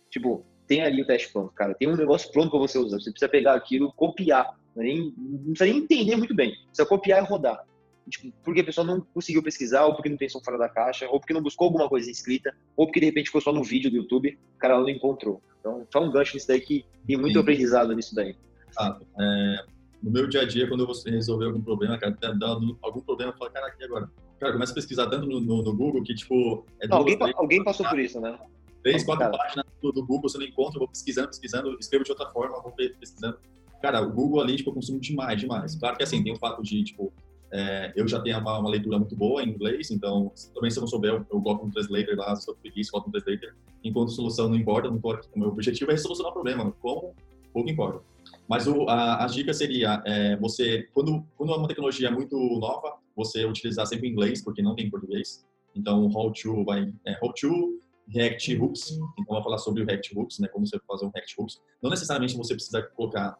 Tipo, 0.09 0.45
tem 0.67 0.83
ali 0.83 1.01
o 1.01 1.07
teste 1.07 1.31
pronto, 1.31 1.53
cara. 1.53 1.73
Tem 1.73 1.87
um 1.87 1.95
negócio 1.95 2.31
pronto 2.31 2.51
para 2.51 2.59
você 2.59 2.77
usar. 2.77 2.99
Você 2.99 3.09
precisa 3.09 3.29
pegar 3.29 3.55
aquilo, 3.55 3.91
copiar. 3.93 4.57
É 4.77 4.81
nem, 4.81 5.13
não 5.17 5.53
precisa 5.53 5.65
nem 5.65 5.77
entender 5.83 6.15
muito 6.15 6.35
bem. 6.35 6.53
Precisa 6.67 6.87
copiar 6.87 7.23
e 7.23 7.27
rodar. 7.27 7.65
Tipo, 8.09 8.33
porque 8.43 8.61
a 8.61 8.63
pessoa 8.63 8.85
não 8.85 9.01
conseguiu 9.01 9.43
pesquisar, 9.43 9.85
ou 9.85 9.95
porque 9.95 10.09
não 10.09 10.17
pensou 10.17 10.41
fora 10.43 10.57
da 10.57 10.69
caixa, 10.69 11.07
ou 11.09 11.19
porque 11.19 11.33
não 11.33 11.41
buscou 11.41 11.65
alguma 11.65 11.89
coisa 11.89 12.09
escrita, 12.09 12.55
ou 12.75 12.85
porque 12.85 12.99
de 12.99 13.07
repente 13.07 13.25
ficou 13.25 13.41
só 13.41 13.51
no 13.51 13.63
vídeo 13.63 13.91
do 13.91 13.97
YouTube, 13.97 14.37
o 14.55 14.59
cara 14.59 14.79
não 14.79 14.89
encontrou. 14.89 15.41
Então, 15.59 15.85
só 15.91 16.01
um 16.01 16.11
gancho 16.11 16.35
nisso 16.35 16.47
daí 16.47 16.61
que 16.61 16.85
tem 17.05 17.17
muito 17.17 17.33
Sim. 17.33 17.39
aprendizado 17.39 17.93
nisso 17.93 18.15
daí. 18.15 18.35
Ah, 18.79 18.97
é, 19.19 19.65
no 20.01 20.11
meu 20.11 20.27
dia 20.27 20.41
a 20.41 20.45
dia, 20.45 20.67
quando 20.67 20.85
você 20.85 21.09
resolver 21.09 21.45
algum 21.45 21.61
problema, 21.61 21.97
cara, 21.97 22.15
dá 22.33 22.47
algum 22.47 23.01
problema, 23.01 23.31
eu 23.31 23.37
falo, 23.37 23.51
caraca, 23.51 23.75
e 23.79 23.83
agora? 23.83 24.09
Cara, 24.39 24.53
começa 24.53 24.71
a 24.71 24.75
pesquisar 24.75 25.07
tanto 25.07 25.25
no, 25.25 25.39
no, 25.39 25.63
no 25.63 25.75
Google 25.75 26.03
que, 26.03 26.13
tipo... 26.13 26.65
É 26.79 26.87
não, 26.87 26.97
alguém, 26.97 27.17
três, 27.17 27.33
alguém 27.35 27.63
passou 27.63 27.87
por 27.89 27.99
isso, 27.99 28.21
né? 28.21 28.37
Três, 28.83 29.03
quatro 29.03 29.25
cara. 29.25 29.37
páginas 29.37 29.65
do, 29.81 29.91
do, 29.91 30.05
Google, 30.05 30.29
você 30.29 30.37
não 30.37 30.45
encontra, 30.45 30.75
eu 30.75 30.79
vou 30.79 30.87
pesquisando, 30.87 31.29
pesquisando, 31.29 31.75
escrevo 31.79 32.05
de 32.05 32.11
outra 32.11 32.29
forma, 32.29 32.61
vou 32.61 32.71
pesquisando. 32.71 33.39
Cara, 33.81 34.01
o 34.01 34.11
Google 34.11 34.41
ali, 34.41 34.55
tipo, 34.55 34.69
eu 34.69 34.73
consumo 34.75 34.99
demais, 34.99 35.39
demais. 35.39 35.75
Claro 35.75 35.97
que, 35.97 36.03
assim, 36.03 36.23
tem 36.23 36.31
o 36.31 36.37
fato 36.37 36.61
de, 36.61 36.83
tipo, 36.83 37.11
é, 37.51 37.93
eu 37.95 38.07
já 38.07 38.19
tenho 38.19 38.37
uma, 38.39 38.59
uma, 38.59 38.69
leitura 38.69 38.97
muito 38.99 39.15
boa 39.15 39.41
em 39.41 39.49
inglês, 39.49 39.89
então 39.89 40.31
também 40.53 40.69
se 40.69 40.77
eu 40.77 40.81
não 40.81 40.87
souber, 40.87 41.11
eu, 41.11 41.25
eu 41.31 41.41
coloco 41.41 41.65
um 41.65 41.71
translator 41.71 42.15
lá, 42.15 42.35
se 42.35 42.49
eu 42.49 42.55
preguiça, 42.55 42.91
coloco 42.91 43.09
um 43.09 43.11
translator. 43.11 43.55
Enquanto 43.83 44.11
solução 44.11 44.49
não 44.49 44.55
importa, 44.55 44.89
não 44.89 44.97
importa. 44.97 45.27
O 45.33 45.39
meu 45.39 45.49
objetivo 45.49 45.91
é 45.91 45.97
solucionar 45.97 46.31
o 46.31 46.33
problema, 46.33 46.71
como 46.81 47.15
pouco 47.53 47.69
importa. 47.69 48.01
Mas 48.47 48.67
o, 48.67 48.87
a, 48.89 49.23
a, 49.23 49.27
dica 49.27 49.53
seria, 49.53 50.01
é, 50.05 50.35
você, 50.37 50.87
quando, 50.93 51.25
quando 51.37 51.53
é 51.53 51.57
uma 51.57 51.67
tecnologia 51.67 52.11
muito 52.11 52.37
nova, 52.59 52.97
você 53.15 53.45
utilizar 53.45 53.85
sempre 53.87 54.09
inglês, 54.09 54.43
porque 54.43 54.61
não 54.61 54.75
tem 54.75 54.85
em 54.85 54.89
português. 54.89 55.45
Então, 55.75 56.09
how 56.13 56.31
to 56.31 56.63
vai, 56.65 56.93
é, 57.05 57.17
how 57.21 57.31
to 57.33 57.79
React 58.09 58.57
Hooks. 58.57 58.91
Então, 59.19 59.35
vai 59.35 59.43
falar 59.43 59.57
sobre 59.57 59.83
o 59.83 59.85
React 59.85 60.17
Hooks, 60.17 60.39
né, 60.39 60.47
como 60.47 60.65
você 60.65 60.79
fazer 60.87 61.05
um 61.05 61.11
React 61.13 61.35
Hooks. 61.37 61.61
Não 61.81 61.89
necessariamente 61.89 62.35
você 62.35 62.53
precisa 62.53 62.81
colocar 62.81 63.37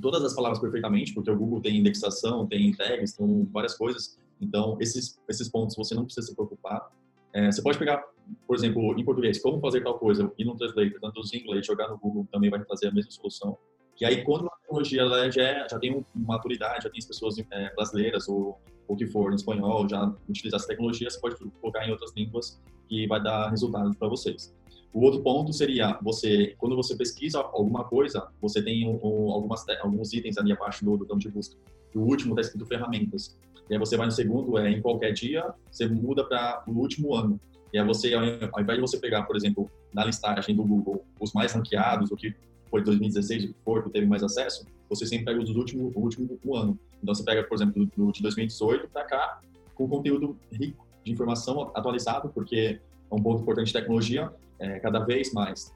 todas 0.00 0.22
as 0.24 0.34
palavras 0.34 0.60
perfeitamente, 0.60 1.14
porque 1.14 1.30
o 1.30 1.36
Google 1.36 1.60
tem 1.60 1.76
indexação, 1.76 2.46
tem 2.46 2.72
tags, 2.72 3.14
tem 3.14 3.44
várias 3.52 3.74
coisas. 3.74 4.18
Então, 4.40 4.76
esses, 4.80 5.18
esses 5.28 5.48
pontos 5.48 5.76
você 5.76 5.94
não 5.94 6.04
precisa 6.04 6.26
se 6.26 6.34
preocupar. 6.34 6.90
É, 7.32 7.50
você 7.50 7.62
pode 7.62 7.78
pegar, 7.78 8.02
por 8.46 8.56
exemplo, 8.56 8.98
em 8.98 9.04
português, 9.04 9.40
como 9.40 9.60
fazer 9.60 9.82
tal 9.82 9.98
coisa, 9.98 10.32
e 10.38 10.44
no 10.44 10.56
translator, 10.56 11.00
tanto 11.00 11.20
em 11.32 11.38
inglês, 11.38 11.66
jogar 11.66 11.88
no 11.88 11.98
Google 11.98 12.26
também 12.30 12.50
vai 12.50 12.64
fazer 12.64 12.88
a 12.88 12.92
mesma 12.92 13.10
solução. 13.10 13.58
E 14.00 14.04
aí, 14.04 14.24
quando 14.24 14.46
a 14.46 14.50
tecnologia 14.56 15.00
ela 15.00 15.30
já, 15.30 15.42
é, 15.42 15.68
já 15.68 15.78
tem 15.78 15.94
uma 15.94 16.04
maturidade, 16.14 16.84
já 16.84 16.90
tem 16.90 16.98
as 16.98 17.06
pessoas 17.06 17.36
é, 17.38 17.74
brasileiras 17.74 18.28
ou 18.28 18.60
o 18.88 18.96
que 18.96 19.06
for 19.06 19.32
em 19.32 19.34
espanhol, 19.34 19.88
já 19.88 20.14
utilizar 20.28 20.58
essa 20.58 20.68
tecnologia, 20.68 21.08
você 21.08 21.20
pode 21.20 21.36
colocar 21.60 21.86
em 21.86 21.90
outras 21.90 22.12
línguas 22.14 22.62
que 22.88 23.06
vai 23.06 23.22
dar 23.22 23.50
resultados 23.50 23.96
para 23.96 24.08
vocês. 24.08 24.54
O 24.92 25.04
outro 25.04 25.20
ponto 25.22 25.52
seria 25.52 25.98
você, 26.02 26.54
quando 26.58 26.74
você 26.74 26.96
pesquisa 26.96 27.38
alguma 27.38 27.84
coisa, 27.84 28.28
você 28.40 28.62
tem 28.62 28.88
um, 28.88 28.98
um, 29.02 29.30
algumas, 29.30 29.64
alguns 29.80 30.12
itens 30.12 30.38
ali 30.38 30.52
abaixo 30.52 30.84
do, 30.84 30.96
do 30.96 31.06
campo 31.06 31.20
de 31.20 31.28
busca. 31.28 31.56
O 31.94 32.00
último 32.00 32.32
está 32.32 32.42
escrito 32.42 32.66
ferramentas. 32.66 33.38
E 33.68 33.74
aí 33.74 33.78
você 33.78 33.96
vai 33.96 34.06
no 34.06 34.12
segundo, 34.12 34.58
é 34.58 34.70
em 34.70 34.80
qualquer 34.80 35.12
dia, 35.12 35.44
você 35.70 35.86
muda 35.86 36.24
para 36.24 36.62
o 36.66 36.72
último 36.72 37.14
ano. 37.14 37.40
E 37.72 37.78
aí 37.78 37.86
você, 37.86 38.14
ao 38.14 38.22
invés 38.60 38.78
de 38.78 38.80
você 38.80 38.98
pegar, 38.98 39.24
por 39.24 39.36
exemplo, 39.36 39.70
na 39.92 40.04
listagem 40.04 40.54
do 40.54 40.62
Google, 40.62 41.04
os 41.20 41.32
mais 41.32 41.52
ranqueados, 41.52 42.10
o 42.10 42.16
que 42.16 42.34
foi 42.70 42.82
2016, 42.82 43.44
o 43.44 43.48
que 43.48 43.54
for, 43.64 43.82
que 43.82 43.90
teve 43.90 44.06
mais 44.06 44.22
acesso, 44.22 44.66
você 44.88 45.04
sempre 45.04 45.26
pega 45.26 45.40
os 45.40 45.50
do 45.50 45.58
último, 45.58 45.92
o 45.94 46.00
último 46.00 46.54
ano. 46.54 46.78
Então 47.02 47.14
você 47.14 47.24
pega, 47.24 47.42
por 47.42 47.54
exemplo, 47.54 47.86
do, 47.96 48.12
de 48.12 48.22
2018 48.22 48.88
para 48.88 49.04
cá, 49.04 49.40
com 49.74 49.88
conteúdo 49.88 50.36
rico 50.52 50.86
de 51.04 51.12
informação 51.12 51.70
atualizado, 51.74 52.28
porque 52.30 52.80
um 53.10 53.22
ponto 53.22 53.42
importante 53.42 53.68
de 53.68 53.72
tecnologia, 53.72 54.30
é, 54.58 54.78
cada 54.80 55.00
vez 55.00 55.32
mais 55.32 55.74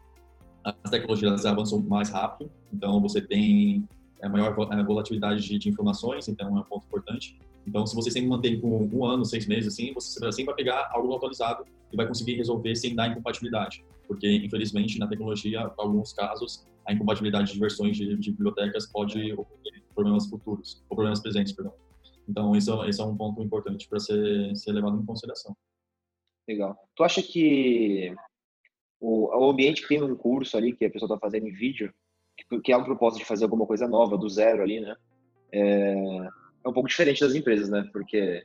as 0.65 0.91
tecnologias 0.91 1.47
avançam 1.47 1.81
mais 1.81 2.11
rápido, 2.11 2.51
então 2.73 3.01
você 3.01 3.21
tem 3.21 3.89
é, 4.21 4.29
maior 4.29 4.55
é, 4.73 4.83
volatilidade 4.83 5.43
de, 5.43 5.59
de, 5.59 5.69
informações, 5.69 6.29
então 6.29 6.57
é 6.57 6.61
um 6.61 6.65
ponto 6.65 6.85
importante. 6.87 7.39
Então, 7.67 7.87
se 7.87 7.95
você 7.95 8.11
sempre 8.11 8.29
mantém 8.29 8.61
com 8.61 8.89
um 8.93 9.05
ano, 9.05 9.25
seis 9.25 9.47
meses, 9.47 9.73
assim, 9.73 9.93
você 9.95 10.21
sempre 10.33 10.47
vai 10.47 10.55
pegar 10.55 10.91
algo 10.93 11.15
atualizado 11.15 11.65
e 11.93 11.97
vai 11.97 12.07
conseguir 12.07 12.35
resolver 12.35 12.75
sem 12.75 12.95
dar 12.95 13.09
incompatibilidade, 13.09 13.85
porque 14.07 14.31
infelizmente 14.31 14.99
na 14.99 15.07
tecnologia, 15.07 15.61
em 15.61 15.83
alguns 15.83 16.13
casos, 16.13 16.67
a 16.87 16.93
incompatibilidade 16.93 17.53
de 17.53 17.59
versões 17.59 17.97
de, 17.97 18.17
de 18.17 18.31
bibliotecas 18.33 18.87
pode 18.87 19.33
ocorrer 19.33 19.83
problemas 19.95 20.27
futuros 20.27 20.83
ou 20.89 20.97
problemas 20.97 21.21
presentes, 21.21 21.53
perdão. 21.53 21.73
Então, 22.29 22.55
esse 22.55 22.71
é, 22.71 22.89
esse 22.89 23.01
é 23.01 23.05
um 23.05 23.17
ponto 23.17 23.43
importante 23.43 23.89
para 23.89 23.99
ser, 23.99 24.55
ser 24.55 24.73
levado 24.73 25.01
em 25.01 25.05
consideração. 25.05 25.57
Legal. 26.51 26.77
Tu 26.97 27.05
acha 27.05 27.23
que 27.23 28.13
o, 28.99 29.29
o 29.29 29.51
ambiente 29.51 29.83
que 29.83 29.89
tem 29.89 30.03
um 30.03 30.17
curso 30.17 30.57
ali, 30.57 30.73
que 30.73 30.85
a 30.85 30.91
pessoa 30.91 31.07
está 31.07 31.17
fazendo 31.17 31.47
em 31.47 31.53
vídeo, 31.53 31.95
que, 32.37 32.61
que 32.61 32.73
é 32.73 32.77
um 32.77 32.83
propósito 32.83 33.21
de 33.21 33.25
fazer 33.25 33.45
alguma 33.45 33.65
coisa 33.65 33.87
nova, 33.87 34.19
do 34.19 34.29
zero 34.29 34.61
ali, 34.61 34.81
né? 34.81 34.97
É, 35.53 35.93
é 36.65 36.69
um 36.69 36.73
pouco 36.73 36.89
diferente 36.89 37.21
das 37.21 37.37
empresas, 37.37 37.69
né? 37.69 37.89
Porque 37.93 38.45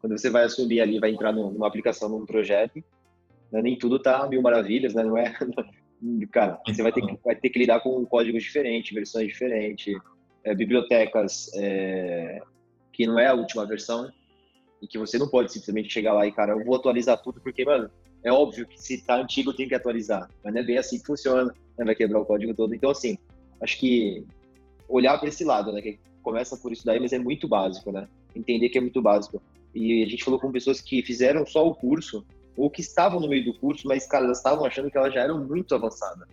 quando 0.00 0.16
você 0.16 0.30
vai 0.30 0.44
assumir 0.44 0.80
ali, 0.80 0.98
vai 0.98 1.10
entrar 1.10 1.32
numa 1.32 1.66
aplicação, 1.66 2.08
num 2.08 2.24
projeto, 2.24 2.82
né? 3.52 3.60
nem 3.60 3.76
tudo 3.76 3.98
tá 3.98 4.26
mil 4.26 4.40
maravilhas, 4.40 4.94
né? 4.94 5.04
Não 5.04 5.18
é... 5.18 5.34
Cara, 6.32 6.58
você 6.66 6.82
vai 6.82 6.92
ter, 6.92 7.02
que, 7.02 7.18
vai 7.22 7.36
ter 7.36 7.50
que 7.50 7.58
lidar 7.58 7.80
com 7.80 8.04
códigos 8.06 8.42
diferentes, 8.42 8.94
versões 8.94 9.28
diferentes, 9.28 9.94
é, 10.42 10.54
bibliotecas 10.54 11.50
é, 11.54 12.42
que 12.90 13.06
não 13.06 13.18
é 13.18 13.26
a 13.26 13.34
última 13.34 13.66
versão 13.66 14.10
e 14.84 14.86
que 14.86 14.98
você 14.98 15.16
não 15.16 15.26
pode 15.26 15.50
simplesmente 15.50 15.90
chegar 15.90 16.12
lá 16.12 16.26
e, 16.26 16.32
cara, 16.32 16.52
eu 16.52 16.62
vou 16.62 16.76
atualizar 16.76 17.20
tudo 17.22 17.40
porque, 17.40 17.64
mano, 17.64 17.90
é 18.22 18.30
óbvio 18.30 18.66
que 18.66 18.80
se 18.80 19.02
tá 19.02 19.16
antigo 19.16 19.54
tem 19.54 19.66
que 19.66 19.74
atualizar, 19.74 20.28
mas 20.44 20.52
não 20.52 20.60
é 20.60 20.64
bem 20.64 20.76
assim 20.76 20.98
que 20.98 21.06
funciona, 21.06 21.54
né? 21.78 21.84
vai 21.84 21.94
quebrar 21.94 22.20
o 22.20 22.26
código 22.26 22.54
todo. 22.54 22.74
Então, 22.74 22.90
assim, 22.90 23.16
acho 23.62 23.78
que 23.78 24.26
olhar 24.86 25.18
para 25.18 25.30
esse 25.30 25.42
lado, 25.42 25.72
né, 25.72 25.80
que 25.80 25.98
começa 26.22 26.56
por 26.58 26.70
isso 26.70 26.84
daí, 26.84 27.00
mas 27.00 27.14
é 27.14 27.18
muito 27.18 27.48
básico, 27.48 27.90
né? 27.90 28.06
Entender 28.36 28.68
que 28.68 28.76
é 28.76 28.80
muito 28.80 29.00
básico. 29.00 29.42
E 29.74 30.02
a 30.02 30.06
gente 30.06 30.22
falou 30.22 30.38
com 30.38 30.52
pessoas 30.52 30.80
que 30.80 31.02
fizeram 31.02 31.46
só 31.46 31.66
o 31.66 31.74
curso 31.74 32.24
ou 32.56 32.70
que 32.70 32.82
estavam 32.82 33.20
no 33.20 33.28
meio 33.28 33.44
do 33.44 33.58
curso, 33.58 33.88
mas, 33.88 34.06
cara, 34.06 34.26
elas 34.26 34.38
estavam 34.38 34.64
achando 34.64 34.90
que 34.90 34.98
elas 34.98 35.12
já 35.12 35.20
eram 35.20 35.42
muito 35.42 35.74
avançadas. 35.74 36.28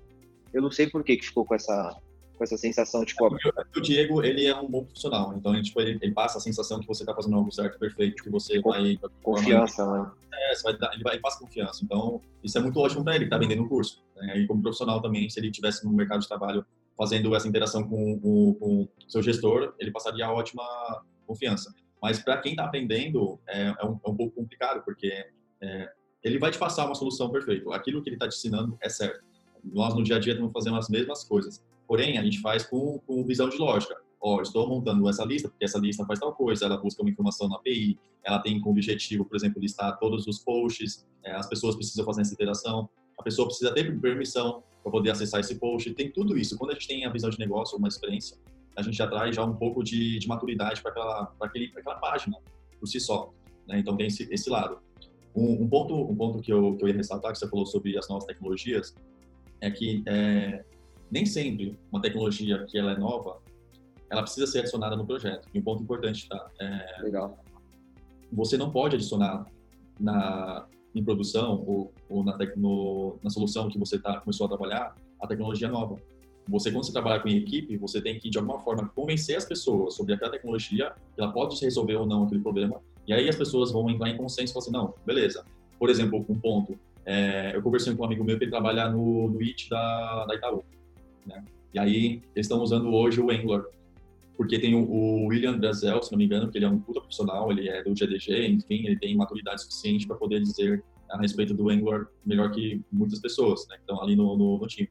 Eu 0.53 0.61
não 0.61 0.71
sei 0.71 0.87
por 0.87 1.03
que 1.03 1.17
que 1.17 1.25
ficou 1.25 1.45
com 1.45 1.55
essa 1.55 1.97
com 2.41 2.45
essa 2.45 2.57
sensação, 2.57 3.05
tipo... 3.05 3.23
É 3.27 3.77
o 3.77 3.81
Diego, 3.81 4.23
ele 4.23 4.47
é 4.47 4.55
um 4.55 4.67
bom 4.67 4.83
profissional, 4.83 5.31
então 5.37 5.61
tipo, 5.61 5.79
ele, 5.79 5.99
ele 6.01 6.11
passa 6.11 6.39
a 6.39 6.41
sensação 6.41 6.79
que 6.79 6.87
você 6.87 7.03
está 7.03 7.13
fazendo 7.13 7.35
algo 7.35 7.51
certo, 7.51 7.77
perfeito, 7.77 8.23
que 8.23 8.31
você 8.31 8.59
vai... 8.59 8.99
Confiança, 9.21 9.85
né? 9.85 10.11
É, 10.33 10.61
vai 10.63 10.75
dar, 10.75 10.91
ele, 10.93 11.03
vai, 11.03 11.13
ele 11.13 11.21
passa 11.21 11.37
confiança, 11.37 11.83
então 11.83 12.19
isso 12.43 12.57
é 12.57 12.61
muito 12.61 12.79
ótimo 12.79 13.03
para 13.03 13.13
ele, 13.13 13.25
que 13.25 13.27
está 13.27 13.37
vendendo 13.37 13.63
o 13.63 13.69
curso. 13.69 14.03
Né? 14.15 14.39
E 14.39 14.47
como 14.47 14.59
profissional 14.59 14.99
também, 14.99 15.29
se 15.29 15.39
ele 15.39 15.51
tivesse 15.51 15.85
no 15.85 15.93
mercado 15.93 16.21
de 16.21 16.27
trabalho 16.27 16.65
fazendo 16.97 17.35
essa 17.35 17.47
interação 17.47 17.87
com, 17.87 18.19
com, 18.19 18.53
com 18.55 18.81
o 18.81 18.89
seu 19.07 19.21
gestor, 19.21 19.75
ele 19.77 19.91
passaria 19.91 20.27
ótima 20.27 20.63
confiança. 21.27 21.71
Mas 22.01 22.17
para 22.17 22.37
quem 22.37 22.53
está 22.53 22.65
aprendendo, 22.65 23.39
é, 23.47 23.67
é, 23.67 23.85
um, 23.85 23.99
é, 24.03 24.09
um, 24.09 24.15
pouco 24.15 24.31
complicado, 24.31 24.83
porque 24.83 25.27
é, 25.61 25.91
ele 26.23 26.39
vai 26.39 26.49
te 26.49 26.57
passar 26.57 26.87
uma 26.87 26.95
solução 26.95 27.29
perfeita. 27.29 27.71
Aquilo 27.75 28.01
que 28.01 28.09
ele 28.09 28.15
está 28.15 28.27
te 28.27 28.35
ensinando 28.35 28.75
é 28.81 28.89
certo. 28.89 29.23
Nós, 29.63 29.93
no 29.93 30.01
dia 30.01 30.15
a 30.15 30.19
dia, 30.19 30.33
estamos 30.33 30.51
fazendo 30.51 30.77
as 30.77 30.89
mesmas 30.89 31.23
coisas. 31.23 31.63
Porém, 31.91 32.17
a 32.17 32.23
gente 32.23 32.39
faz 32.39 32.63
com, 32.63 32.99
com 32.99 33.21
visão 33.25 33.49
de 33.49 33.57
lógica. 33.57 33.93
Ó, 34.21 34.37
oh, 34.37 34.41
estou 34.41 34.65
montando 34.65 35.09
essa 35.09 35.25
lista 35.25 35.49
porque 35.49 35.65
essa 35.65 35.77
lista 35.77 36.05
faz 36.05 36.21
tal 36.21 36.33
coisa, 36.33 36.63
ela 36.63 36.77
busca 36.77 37.01
uma 37.01 37.11
informação 37.11 37.49
na 37.49 37.57
API, 37.57 37.99
ela 38.23 38.39
tem 38.39 38.61
como 38.61 38.71
objetivo, 38.71 39.25
por 39.25 39.35
exemplo, 39.35 39.61
listar 39.61 39.99
todos 39.99 40.25
os 40.25 40.39
posts, 40.39 41.05
é, 41.21 41.33
as 41.33 41.49
pessoas 41.49 41.75
precisam 41.75 42.05
fazer 42.05 42.21
essa 42.21 42.33
interação, 42.33 42.89
a 43.19 43.23
pessoa 43.23 43.45
precisa 43.45 43.73
ter 43.73 43.99
permissão 43.99 44.63
para 44.81 44.89
poder 44.89 45.11
acessar 45.11 45.41
esse 45.41 45.55
post, 45.55 45.93
tem 45.93 46.09
tudo 46.09 46.37
isso. 46.37 46.57
Quando 46.57 46.71
a 46.71 46.75
gente 46.75 46.87
tem 46.87 47.05
a 47.05 47.09
visão 47.09 47.29
de 47.29 47.37
negócio, 47.37 47.77
uma 47.77 47.89
experiência, 47.89 48.37
a 48.77 48.81
gente 48.81 48.95
já 48.95 49.07
traz 49.07 49.35
já 49.35 49.43
um 49.43 49.57
pouco 49.57 49.83
de, 49.83 50.17
de 50.17 50.29
maturidade 50.29 50.81
para 50.81 50.91
aquela, 50.91 51.35
aquela 51.41 51.95
página. 51.95 52.37
por 52.79 52.87
si 52.87 53.01
só. 53.01 53.33
Né? 53.67 53.79
Então 53.79 53.97
tem 53.97 54.07
esse, 54.07 54.33
esse 54.33 54.49
lado. 54.49 54.79
Um, 55.35 55.63
um, 55.63 55.67
ponto, 55.67 55.93
um 55.93 56.15
ponto 56.15 56.41
que 56.41 56.53
eu, 56.53 56.73
que 56.77 56.85
eu 56.85 56.87
ia 56.87 56.95
ressaltar, 56.95 57.33
que 57.33 57.37
você 57.37 57.49
falou 57.49 57.65
sobre 57.65 57.97
as 57.97 58.07
novas 58.07 58.23
tecnologias, 58.23 58.95
é 59.59 59.69
que 59.69 60.01
é, 60.07 60.63
nem 61.11 61.25
sempre 61.25 61.77
uma 61.91 62.01
tecnologia 62.01 62.65
que 62.65 62.77
ela 62.77 62.93
é 62.93 62.97
nova, 62.97 63.39
ela 64.09 64.21
precisa 64.21 64.47
ser 64.47 64.59
adicionada 64.59 64.95
no 64.95 65.05
projeto. 65.05 65.47
E 65.53 65.59
um 65.59 65.61
ponto 65.61 65.83
importante, 65.83 66.27
tá? 66.27 66.49
É, 66.59 67.01
Legal. 67.03 67.37
Você 68.31 68.57
não 68.57 68.71
pode 68.71 68.95
adicionar 68.95 69.45
na, 69.99 70.65
em 70.95 71.03
produção 71.03 71.63
ou, 71.67 71.93
ou 72.09 72.23
na, 72.23 72.33
tecno, 72.37 73.19
na 73.21 73.29
solução 73.29 73.69
que 73.69 73.77
você 73.77 73.99
tá, 73.99 74.19
começou 74.21 74.45
a 74.45 74.49
trabalhar 74.49 74.95
a 75.21 75.27
tecnologia 75.27 75.67
nova. 75.67 75.97
Você, 76.47 76.71
quando 76.71 76.85
você 76.85 76.91
trabalha 76.91 77.21
com 77.21 77.29
equipe, 77.29 77.77
você 77.77 78.01
tem 78.01 78.17
que, 78.19 78.29
de 78.29 78.37
alguma 78.37 78.59
forma, 78.59 78.89
convencer 78.95 79.37
as 79.37 79.45
pessoas 79.45 79.95
sobre 79.95 80.13
aquela 80.13 80.31
tecnologia, 80.31 80.93
que 81.13 81.21
ela 81.21 81.31
pode 81.31 81.59
resolver 81.63 81.95
ou 81.95 82.05
não 82.05 82.23
aquele 82.23 82.41
problema, 82.41 82.81
e 83.07 83.13
aí 83.13 83.29
as 83.29 83.35
pessoas 83.35 83.71
vão 83.71 83.89
entrar 83.89 84.09
em 84.09 84.17
consenso 84.17 84.51
e 84.51 84.53
falar 84.53 84.63
assim, 84.63 84.71
não, 84.71 84.93
beleza. 85.05 85.45
Por 85.77 85.89
exemplo, 85.89 86.25
um 86.27 86.39
ponto, 86.39 86.77
é, 87.05 87.55
eu 87.55 87.61
conversei 87.61 87.93
com 87.95 88.01
um 88.01 88.05
amigo 88.05 88.23
meu 88.23 88.37
que 88.37 88.45
ele 88.45 88.51
trabalha 88.51 88.89
no, 88.89 89.29
no 89.29 89.41
IT 89.41 89.69
da, 89.69 90.25
da 90.25 90.35
Itaú, 90.35 90.63
né? 91.25 91.43
E 91.73 91.79
aí 91.79 92.21
eles 92.35 92.45
estão 92.45 92.61
usando 92.61 92.93
hoje 92.93 93.21
o 93.21 93.31
Angular, 93.31 93.63
porque 94.35 94.59
tem 94.59 94.75
o, 94.75 94.83
o 94.83 95.27
William 95.27 95.57
Brazel, 95.57 96.01
se 96.01 96.11
não 96.11 96.17
me 96.17 96.25
engano, 96.25 96.51
que 96.51 96.57
ele 96.57 96.65
é 96.65 96.69
um 96.69 96.79
puta 96.79 96.99
profissional, 96.99 97.51
ele 97.51 97.69
é 97.69 97.83
do 97.83 97.93
GDG, 97.93 98.47
enfim, 98.47 98.85
ele 98.85 98.97
tem 98.97 99.15
maturidade 99.15 99.61
suficiente 99.61 100.07
para 100.07 100.17
poder 100.17 100.41
dizer 100.41 100.83
a 101.09 101.17
respeito 101.19 101.53
do 101.53 101.69
Angular 101.69 102.07
melhor 102.25 102.51
que 102.51 102.81
muitas 102.91 103.19
pessoas, 103.19 103.67
né, 103.67 103.75
que 103.75 103.81
estão 103.81 104.01
ali 104.01 104.15
no, 104.15 104.37
no, 104.37 104.57
no 104.57 104.67
time. 104.67 104.89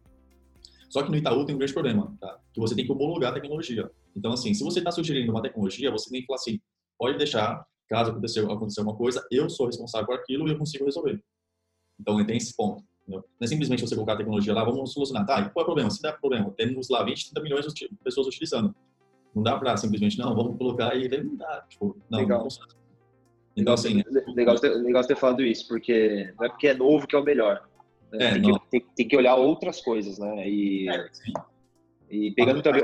Só 0.88 1.02
que 1.02 1.10
no 1.10 1.16
Itaú 1.16 1.44
tem 1.44 1.54
um 1.54 1.58
grande 1.58 1.72
problema, 1.72 2.16
tá? 2.20 2.38
Que 2.52 2.60
você 2.60 2.74
tem 2.74 2.84
que 2.84 2.90
homologar 2.90 3.30
a 3.30 3.34
tecnologia. 3.34 3.88
Então, 4.14 4.32
assim, 4.32 4.52
se 4.52 4.64
você 4.64 4.80
está 4.80 4.90
sugerindo 4.90 5.30
uma 5.30 5.40
tecnologia, 5.40 5.90
você 5.90 6.10
tem 6.10 6.20
que 6.20 6.26
falar 6.26 6.38
assim, 6.38 6.60
pode 6.98 7.16
deixar, 7.16 7.64
caso 7.88 8.10
acontecer, 8.10 8.40
acontecer 8.40 8.80
alguma 8.80 8.96
coisa, 8.96 9.24
eu 9.30 9.48
sou 9.48 9.66
responsável 9.66 10.06
por 10.06 10.16
aquilo 10.16 10.48
e 10.48 10.50
eu 10.50 10.58
consigo 10.58 10.84
resolver. 10.84 11.22
Então, 11.98 12.24
tem 12.26 12.36
esse 12.36 12.54
ponto. 12.56 12.82
Entendeu? 13.10 13.24
Não 13.40 13.44
é 13.44 13.46
simplesmente 13.48 13.80
você 13.82 13.94
colocar 13.94 14.12
a 14.12 14.16
tecnologia 14.16 14.54
lá, 14.54 14.64
vamos 14.64 14.92
solucionar. 14.92 15.26
Tá, 15.26 15.40
e 15.40 15.50
qual 15.50 15.62
é 15.62 15.62
o 15.62 15.66
problema? 15.66 15.90
Se 15.90 16.00
der 16.00 16.18
problema, 16.18 16.50
temos 16.56 16.88
lá 16.88 17.02
20, 17.02 17.32
30 17.32 17.42
milhões 17.42 17.66
de 17.74 17.88
pessoas 18.04 18.28
utilizando. 18.28 18.74
Não 19.34 19.42
dá 19.42 19.58
para 19.58 19.76
simplesmente, 19.76 20.18
não, 20.18 20.34
vamos 20.34 20.56
colocar 20.56 20.94
e 20.96 21.08
não 21.08 21.36
dá. 21.36 21.66
Tipo, 21.68 21.96
não, 22.08 22.20
Legal. 22.20 22.40
não 22.40 22.66
Então, 23.56 23.74
assim... 23.74 24.02
Legal, 24.34 24.56
legal 24.62 25.04
ter 25.04 25.16
falado 25.16 25.42
isso, 25.42 25.66
porque 25.66 26.32
não 26.38 26.46
é 26.46 26.48
porque 26.48 26.68
é 26.68 26.74
novo 26.74 27.06
que 27.06 27.16
é 27.16 27.18
o 27.18 27.24
melhor. 27.24 27.68
É, 28.12 28.32
tem, 28.32 28.42
que, 28.42 28.60
tem, 28.70 28.80
tem, 28.96 29.08
que, 29.08 29.16
olhar 29.16 29.36
outras 29.36 29.80
coisas, 29.80 30.18
né? 30.18 30.48
E, 30.48 30.88
é, 30.88 31.10
e 32.10 32.32
pegando 32.32 32.60
também. 32.60 32.82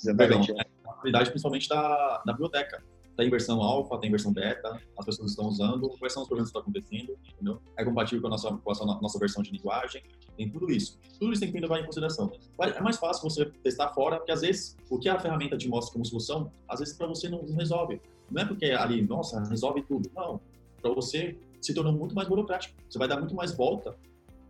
Exatamente. 0.00 0.46
Perdão, 0.46 0.56
é, 0.60 0.90
a 0.90 0.92
qualidade 0.94 1.30
principalmente 1.30 1.68
da, 1.68 2.22
da 2.24 2.32
biblioteca. 2.32 2.84
Tem 3.18 3.26
em 3.26 3.30
versão 3.30 3.60
alfa, 3.60 3.98
tem 3.98 4.06
em 4.06 4.12
versão 4.12 4.32
beta, 4.32 4.80
as 4.96 5.04
pessoas 5.04 5.32
estão 5.32 5.48
usando, 5.48 5.88
quais 5.98 6.12
são 6.12 6.22
os 6.22 6.28
problemas 6.28 6.52
que 6.52 6.56
estão 6.56 6.62
acontecendo, 6.62 7.18
entendeu? 7.34 7.60
É 7.76 7.84
compatível 7.84 8.20
com 8.20 8.28
a 8.28 8.30
nossa, 8.30 8.56
com 8.56 8.70
a 8.70 9.00
nossa 9.02 9.18
versão 9.18 9.42
de 9.42 9.50
linguagem, 9.50 10.04
tem 10.36 10.48
tudo 10.48 10.70
isso. 10.70 10.96
Tudo 11.18 11.32
isso 11.32 11.42
tem 11.42 11.50
que 11.50 11.58
levar 11.58 11.80
em 11.80 11.84
consideração. 11.84 12.30
É 12.60 12.80
mais 12.80 12.96
fácil 12.96 13.28
você 13.28 13.46
testar 13.46 13.88
fora, 13.88 14.18
porque 14.18 14.30
às 14.30 14.42
vezes 14.42 14.76
o 14.88 15.00
que 15.00 15.08
a 15.08 15.18
ferramenta 15.18 15.58
te 15.58 15.68
mostra 15.68 15.92
como 15.92 16.04
solução, 16.04 16.52
às 16.68 16.78
vezes 16.78 16.94
para 16.94 17.08
você 17.08 17.28
não, 17.28 17.42
não 17.42 17.56
resolve. 17.56 18.00
Não 18.30 18.42
é 18.42 18.44
porque 18.44 18.66
ali, 18.66 19.02
nossa, 19.02 19.42
resolve 19.48 19.82
tudo. 19.82 20.08
Não. 20.14 20.40
Para 20.80 20.92
você 20.92 21.36
se 21.60 21.74
tornou 21.74 21.92
muito 21.92 22.14
mais 22.14 22.28
burocrático. 22.28 22.76
Você 22.88 23.00
vai 23.00 23.08
dar 23.08 23.18
muito 23.18 23.34
mais 23.34 23.52
volta 23.52 23.96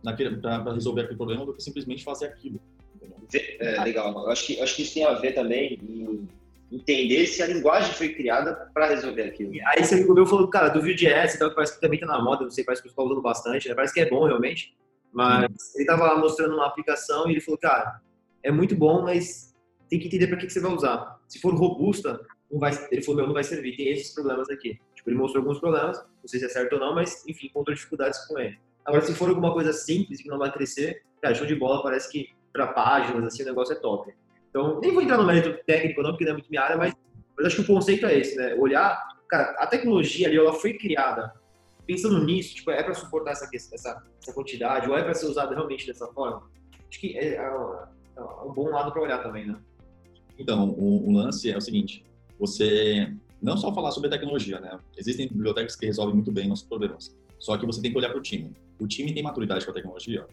para 0.03 0.73
resolver 0.73 1.01
aquele 1.01 1.17
problema 1.17 1.43
do 1.43 1.55
que 1.55 1.63
simplesmente 1.63 2.03
fazer 2.03 2.27
aquilo. 2.27 2.61
É, 3.33 3.83
legal. 3.83 4.11
Eu 4.11 4.29
acho 4.29 4.45
que, 4.45 4.61
acho 4.61 4.75
que 4.75 4.83
isso 4.83 4.93
tem 4.93 5.05
a 5.05 5.13
ver 5.13 5.33
também 5.33 5.73
em 5.81 6.27
entender 6.71 7.25
se 7.25 7.41
a 7.41 7.47
linguagem 7.47 7.93
foi 7.93 8.09
criada 8.13 8.69
para 8.73 8.87
resolver 8.87 9.23
aquilo. 9.23 9.51
Aí 9.67 9.83
você 9.83 10.03
meu 10.03 10.25
falou, 10.25 10.47
cara, 10.49 10.69
do 10.69 10.81
Vue.js, 10.81 11.35
então, 11.35 11.53
parece 11.53 11.75
que 11.75 11.81
também 11.81 11.99
tá 11.99 12.05
na 12.05 12.21
moda, 12.21 12.43
não 12.43 12.51
sei, 12.51 12.63
parece 12.63 12.81
que 12.81 12.87
o 12.87 12.91
pessoal 12.91 13.07
usando 13.07 13.21
bastante, 13.21 13.67
né? 13.67 13.75
parece 13.75 13.93
que 13.93 13.99
é 13.99 14.09
bom 14.09 14.25
realmente, 14.25 14.75
mas 15.11 15.75
ele 15.75 15.85
tava 15.85 16.05
lá 16.05 16.17
mostrando 16.17 16.53
uma 16.53 16.67
aplicação 16.67 17.27
e 17.27 17.33
ele 17.33 17.41
falou, 17.41 17.57
cara, 17.57 17.99
é 18.43 18.51
muito 18.51 18.75
bom, 18.75 19.01
mas 19.01 19.55
tem 19.89 19.99
que 19.99 20.07
entender 20.07 20.27
para 20.27 20.37
que, 20.37 20.45
que 20.45 20.53
você 20.53 20.59
vai 20.59 20.71
usar. 20.71 21.19
Se 21.27 21.39
for 21.39 21.53
robusta, 21.55 22.19
não 22.51 22.59
vai, 22.59 22.71
ele 22.91 23.01
falou, 23.01 23.17
meu, 23.17 23.27
não 23.27 23.33
vai 23.33 23.43
servir, 23.43 23.75
tem 23.75 23.89
esses 23.89 24.13
problemas 24.13 24.49
aqui. 24.49 24.79
Tipo, 24.95 25.09
ele 25.09 25.17
mostrou 25.17 25.41
alguns 25.41 25.59
problemas, 25.59 25.97
não 25.97 26.27
sei 26.27 26.39
se 26.39 26.45
é 26.45 26.49
certo 26.49 26.73
ou 26.73 26.79
não, 26.79 26.93
mas, 26.93 27.25
enfim, 27.27 27.47
encontrou 27.47 27.75
dificuldades 27.75 28.19
com 28.27 28.37
ele. 28.37 28.57
Agora, 28.85 29.01
se 29.01 29.13
for 29.13 29.29
alguma 29.29 29.53
coisa 29.53 29.73
simples 29.73 30.21
que 30.21 30.27
não 30.27 30.37
vai 30.37 30.51
crescer, 30.51 31.03
cara, 31.21 31.35
show 31.35 31.45
de 31.45 31.55
bola, 31.55 31.81
parece 31.81 32.11
que 32.11 32.29
para 32.51 32.67
páginas, 32.67 33.23
assim, 33.23 33.43
o 33.43 33.45
negócio 33.45 33.73
é 33.73 33.79
top. 33.79 34.13
Então, 34.49 34.79
nem 34.79 34.93
vou 34.93 35.01
entrar 35.01 35.17
no 35.17 35.25
mérito 35.25 35.63
técnico 35.65 36.01
não, 36.01 36.11
porque 36.11 36.25
não 36.25 36.31
é 36.31 36.33
muito 36.33 36.49
minha 36.49 36.63
área, 36.63 36.77
mas, 36.77 36.93
mas 37.37 37.47
acho 37.47 37.57
que 37.57 37.61
o 37.61 37.75
conceito 37.75 38.05
é 38.05 38.17
esse, 38.17 38.35
né? 38.35 38.55
Olhar, 38.55 38.99
cara, 39.27 39.55
a 39.59 39.67
tecnologia 39.67 40.27
ali, 40.27 40.37
ela 40.37 40.53
foi 40.53 40.73
criada 40.73 41.33
pensando 41.89 42.23
nisso, 42.23 42.53
tipo, 42.53 42.69
é 42.69 42.83
para 42.83 42.93
suportar 42.93 43.31
essa, 43.31 43.49
essa, 43.51 44.03
essa 44.21 44.33
quantidade, 44.33 44.87
ou 44.87 44.95
é 44.95 45.01
para 45.01 45.15
ser 45.15 45.25
usada 45.25 45.55
realmente 45.55 45.87
dessa 45.87 46.05
forma? 46.09 46.47
Acho 46.87 46.99
que 46.99 47.17
é, 47.17 47.29
é, 47.29 47.37
é 47.37 48.21
um 48.45 48.53
bom 48.53 48.69
lado 48.69 48.91
para 48.91 49.01
olhar 49.01 49.23
também, 49.23 49.47
né? 49.47 49.57
Então, 50.37 50.69
o, 50.69 51.09
o, 51.09 51.11
lance 51.11 51.49
é 51.49 51.57
o 51.57 51.61
seguinte, 51.61 52.05
você 52.39 53.11
não 53.41 53.57
só 53.57 53.73
falar 53.73 53.89
sobre 53.89 54.07
a 54.07 54.11
tecnologia, 54.11 54.59
né? 54.59 54.77
Existem 54.95 55.27
bibliotecas 55.27 55.75
que 55.75 55.87
resolvem 55.87 56.13
muito 56.13 56.31
bem 56.31 56.47
nossos 56.47 56.67
problemas, 56.67 57.17
só 57.39 57.57
que 57.57 57.65
você 57.65 57.81
tem 57.81 57.91
que 57.91 57.97
olhar 57.97 58.09
para 58.09 58.19
o 58.19 58.21
time. 58.21 58.53
O 58.79 58.87
time 58.87 59.11
tem 59.11 59.23
maturidade 59.23 59.65
com 59.65 59.71
a 59.71 59.73
tecnologia? 59.73 60.27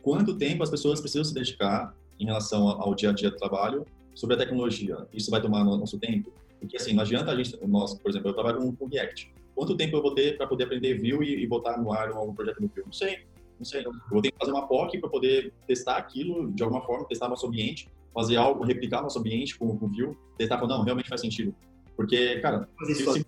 Quanto 0.00 0.38
tempo 0.38 0.62
as 0.62 0.70
pessoas 0.70 0.98
precisam 0.98 1.24
se 1.24 1.34
dedicar 1.34 1.94
em 2.18 2.24
relação 2.24 2.68
ao 2.68 2.94
dia 2.94 3.10
a 3.10 3.12
dia 3.12 3.30
do 3.30 3.36
trabalho 3.36 3.84
sobre 4.14 4.36
a 4.36 4.38
tecnologia? 4.38 5.06
Isso 5.12 5.30
vai 5.30 5.40
tomar 5.40 5.64
nosso 5.64 5.98
tempo? 5.98 6.32
Porque 6.60 6.76
assim, 6.76 6.94
não 6.94 7.02
adianta 7.02 7.30
a 7.30 7.36
gente, 7.36 7.58
nós, 7.66 7.94
por 7.94 8.10
exemplo, 8.10 8.30
eu 8.30 8.34
trabalho 8.34 8.72
com 8.72 8.86
React. 8.86 9.32
Quanto 9.54 9.76
tempo 9.76 9.96
eu 9.96 10.02
vou 10.02 10.14
ter 10.14 10.36
para 10.36 10.46
poder 10.46 10.64
aprender 10.64 10.98
Vue 10.98 11.26
e, 11.26 11.42
e, 11.42 11.46
botar 11.46 11.78
no 11.78 11.92
ar 11.92 12.10
algum 12.10 12.34
projeto 12.34 12.60
no 12.60 12.68
Vue? 12.68 12.82
Não 12.84 12.92
sei, 12.92 13.26
não 13.58 13.64
sei. 13.64 13.86
Eu 13.86 13.92
vou 14.10 14.20
ter 14.20 14.30
que 14.30 14.38
fazer 14.38 14.52
uma 14.52 14.66
POC 14.66 14.98
para 14.98 15.08
poder 15.08 15.52
testar 15.66 15.96
aquilo 15.96 16.52
de 16.52 16.62
alguma 16.62 16.82
forma, 16.84 17.06
testar 17.06 17.28
nosso 17.28 17.46
ambiente, 17.46 17.88
fazer 18.12 18.36
algo, 18.36 18.64
replicar 18.64 19.02
nosso 19.02 19.18
ambiente 19.18 19.58
com, 19.58 19.66
o 19.66 19.76
Vue, 19.76 20.16
testar, 20.36 20.58
falar, 20.58 20.76
não, 20.76 20.84
realmente 20.84 21.08
faz 21.08 21.20
sentido. 21.20 21.54
Porque, 21.96 22.38
cara... 22.40 22.68
Mas 22.78 22.88
isso 22.90 23.12
se... 23.12 23.26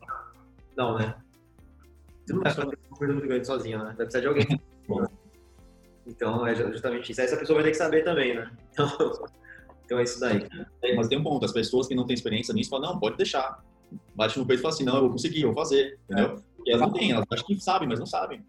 Não, 0.76 0.98
né? 0.98 1.14
Você 2.26 2.32
não 2.34 2.42
vai 2.42 2.52
fazer 2.52 2.66
uma 2.66 2.98
coisa 2.98 3.12
muito 3.14 3.26
grande 3.26 3.46
sozinho, 3.46 3.78
né? 3.78 3.84
Vai 3.86 3.94
precisar 3.96 4.20
de 4.20 4.26
alguém. 4.26 4.46
Então, 6.08 6.46
é 6.46 6.54
justamente 6.54 7.12
isso. 7.12 7.20
Essa 7.20 7.36
pessoa 7.36 7.56
vai 7.56 7.64
ter 7.64 7.70
que 7.72 7.76
saber 7.76 8.02
também, 8.02 8.34
né? 8.34 8.50
Então, 8.72 9.26
então 9.84 9.98
é 9.98 10.02
isso 10.02 10.20
daí. 10.20 10.46
É, 10.82 10.94
mas 10.94 11.08
tem 11.08 11.18
um 11.18 11.22
ponto, 11.22 11.44
as 11.44 11.52
pessoas 11.52 11.86
que 11.86 11.94
não 11.94 12.04
têm 12.04 12.12
experiência 12.12 12.52
nisso 12.52 12.68
falam, 12.68 12.92
não, 12.92 13.00
pode 13.00 13.16
deixar. 13.16 13.64
Bate 14.14 14.38
no 14.38 14.46
peito 14.46 14.60
e 14.60 14.62
fala 14.62 14.74
assim, 14.74 14.84
não, 14.84 14.96
eu 14.96 15.00
vou 15.02 15.10
conseguir, 15.12 15.42
eu 15.42 15.48
vou 15.48 15.56
fazer, 15.56 15.98
entendeu? 16.04 16.34
É. 16.34 16.42
Porque 16.56 16.70
elas 16.70 16.82
não 16.82 16.92
têm, 16.92 17.12
elas 17.12 17.24
acham 17.32 17.46
que 17.46 17.58
sabem, 17.58 17.88
mas 17.88 17.98
não 17.98 18.04
sabem. 18.04 18.44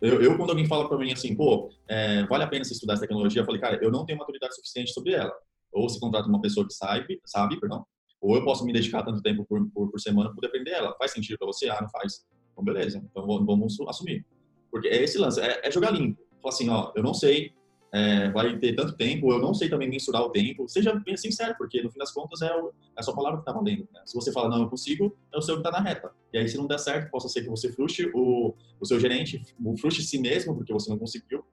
Eu, 0.00 0.20
eu 0.20 0.36
quando 0.36 0.50
alguém 0.50 0.66
fala 0.66 0.88
para 0.88 0.98
mim 0.98 1.12
assim, 1.12 1.36
pô, 1.36 1.70
é, 1.88 2.26
vale 2.26 2.42
a 2.42 2.48
pena 2.48 2.64
você 2.64 2.72
estudar 2.72 2.94
essa 2.94 3.02
tecnologia, 3.02 3.42
eu 3.42 3.46
falei, 3.46 3.60
cara, 3.60 3.78
eu 3.80 3.92
não 3.92 4.04
tenho 4.04 4.18
maturidade 4.18 4.56
suficiente 4.56 4.92
sobre 4.92 5.12
ela. 5.12 5.32
Ou 5.72 5.88
se 5.88 6.00
contrata 6.00 6.28
uma 6.28 6.40
pessoa 6.40 6.66
que 6.66 6.74
sabe, 6.74 7.20
sabe, 7.24 7.60
perdão, 7.60 7.86
ou 8.20 8.34
eu 8.34 8.44
posso 8.44 8.64
me 8.64 8.72
dedicar 8.72 9.04
tanto 9.04 9.22
tempo 9.22 9.44
por, 9.44 9.64
por, 9.70 9.90
por 9.90 10.00
semana 10.00 10.30
para 10.30 10.34
poder 10.34 10.48
aprender 10.48 10.72
ela. 10.72 10.96
Faz 10.98 11.12
sentido 11.12 11.38
para 11.38 11.46
você? 11.46 11.68
Ah, 11.68 11.80
não 11.80 11.88
faz. 11.90 12.26
Então, 12.50 12.64
beleza. 12.64 12.98
Então, 13.08 13.24
vamos 13.24 13.78
assumir. 13.88 14.26
Porque 14.68 14.88
é 14.88 15.02
esse 15.02 15.16
lance, 15.16 15.40
é, 15.40 15.60
é 15.62 15.70
jogar 15.70 15.92
limpo 15.92 16.25
assim, 16.48 16.68
ó, 16.68 16.92
eu 16.94 17.02
não 17.02 17.14
sei, 17.14 17.52
é, 17.92 18.30
vai 18.30 18.56
ter 18.58 18.74
tanto 18.74 18.94
tempo, 18.94 19.32
eu 19.32 19.38
não 19.38 19.54
sei 19.54 19.68
também 19.68 19.88
mensurar 19.88 20.22
o 20.22 20.30
tempo. 20.30 20.68
Seja 20.68 20.94
bem 20.94 21.16
sincero, 21.16 21.54
porque 21.56 21.82
no 21.82 21.90
fim 21.90 21.98
das 21.98 22.12
contas 22.12 22.42
é, 22.42 22.54
o, 22.54 22.68
é 22.68 22.72
a 23.00 23.02
sua 23.02 23.14
palavra 23.14 23.38
que 23.38 23.42
está 23.42 23.52
valendo. 23.52 23.88
Né? 23.92 24.02
Se 24.04 24.14
você 24.14 24.32
fala, 24.32 24.48
não, 24.48 24.62
eu 24.62 24.68
consigo, 24.68 25.16
é 25.32 25.38
o 25.38 25.40
seu 25.40 25.56
que 25.56 25.66
está 25.66 25.70
na 25.70 25.80
reta. 25.80 26.10
E 26.32 26.38
aí, 26.38 26.48
se 26.48 26.56
não 26.56 26.66
der 26.66 26.78
certo, 26.78 27.10
possa 27.10 27.28
ser 27.28 27.42
que 27.42 27.48
você 27.48 27.72
frustre 27.72 28.10
o, 28.14 28.54
o 28.80 28.86
seu 28.86 29.00
gerente, 29.00 29.42
frustre 29.78 30.02
si 30.02 30.18
mesmo, 30.18 30.54
porque 30.54 30.72
você 30.72 30.90
não 30.90 30.98
conseguiu. 30.98 31.44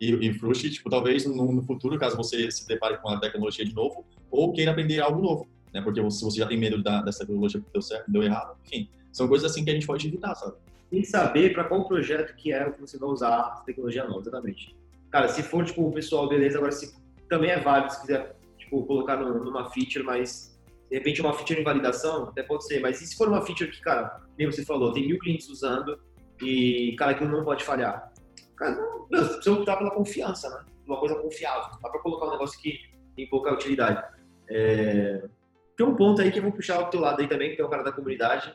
E, 0.00 0.10
e 0.10 0.34
frustre, 0.34 0.70
tipo, 0.70 0.90
talvez 0.90 1.24
no, 1.26 1.52
no, 1.52 1.62
futuro, 1.62 1.98
caso 1.98 2.16
você 2.16 2.50
se 2.50 2.66
depare 2.66 2.98
com 3.00 3.08
a 3.08 3.18
tecnologia 3.18 3.64
de 3.64 3.74
novo, 3.74 4.04
ou 4.30 4.52
queira 4.52 4.72
aprender 4.72 5.00
algo 5.00 5.20
novo. 5.20 5.48
Né? 5.72 5.80
Porque 5.80 6.00
se 6.10 6.24
você 6.24 6.38
já 6.38 6.46
tem 6.46 6.58
medo 6.58 6.82
da, 6.82 7.02
dessa 7.02 7.20
tecnologia 7.20 7.60
que 7.60 7.72
deu 7.72 7.82
certo, 7.82 8.10
deu 8.10 8.22
errado, 8.22 8.56
enfim. 8.64 8.88
São 9.10 9.28
coisas 9.28 9.50
assim 9.50 9.64
que 9.64 9.70
a 9.70 9.74
gente 9.74 9.86
pode 9.86 10.06
evitar, 10.06 10.34
sabe? 10.34 10.56
Tem 10.92 11.00
que 11.00 11.08
saber 11.08 11.54
para 11.54 11.64
qual 11.64 11.88
projeto 11.88 12.36
que 12.36 12.52
é 12.52 12.66
o 12.66 12.74
que 12.74 12.80
você 12.82 12.98
vai 12.98 13.08
usar 13.08 13.34
a 13.34 13.62
tecnologia 13.64 14.04
nova, 14.04 14.20
exatamente. 14.20 14.76
Cara, 15.10 15.26
se 15.26 15.42
for, 15.42 15.64
tipo, 15.64 15.88
o 15.88 15.90
pessoal, 15.90 16.28
beleza, 16.28 16.58
agora 16.58 16.70
se 16.70 16.94
também 17.30 17.48
é 17.48 17.58
válido 17.58 17.94
se 17.94 18.02
quiser, 18.02 18.36
tipo, 18.58 18.84
colocar 18.84 19.16
numa 19.16 19.70
feature, 19.70 20.04
mas 20.04 20.60
de 20.90 20.98
repente 20.98 21.22
uma 21.22 21.32
feature 21.32 21.58
em 21.58 21.64
validação, 21.64 22.24
até 22.24 22.42
pode 22.42 22.66
ser, 22.66 22.80
mas 22.80 23.00
e 23.00 23.06
se 23.06 23.16
for 23.16 23.26
uma 23.26 23.40
feature 23.40 23.70
que, 23.70 23.80
cara, 23.80 24.20
nem 24.36 24.46
você 24.46 24.66
falou, 24.66 24.92
tem 24.92 25.06
mil 25.06 25.18
clientes 25.18 25.48
usando 25.48 25.98
e, 26.42 26.94
cara, 26.98 27.12
aquilo 27.12 27.30
não 27.30 27.42
pode 27.42 27.64
falhar? 27.64 28.12
Cara, 28.54 28.76
não, 29.10 29.18
você 29.18 29.34
precisa 29.36 29.56
optar 29.56 29.78
pela 29.78 29.92
confiança, 29.92 30.50
né? 30.50 30.62
Uma 30.86 31.00
coisa 31.00 31.14
confiável. 31.14 31.70
Dá 31.82 31.88
pra 31.88 32.00
colocar 32.00 32.26
um 32.26 32.32
negócio 32.32 32.60
que 32.60 32.78
tem 33.16 33.26
pouca 33.30 33.50
utilidade. 33.50 34.04
É... 34.46 35.26
Tem 35.74 35.86
um 35.86 35.96
ponto 35.96 36.20
aí 36.20 36.30
que 36.30 36.38
eu 36.38 36.42
vou 36.42 36.52
puxar 36.52 36.80
o 36.80 36.90
teu 36.90 37.00
lado 37.00 37.22
aí 37.22 37.28
também, 37.28 37.56
que 37.56 37.62
é 37.62 37.64
o 37.64 37.70
cara 37.70 37.82
da 37.82 37.92
comunidade, 37.92 38.54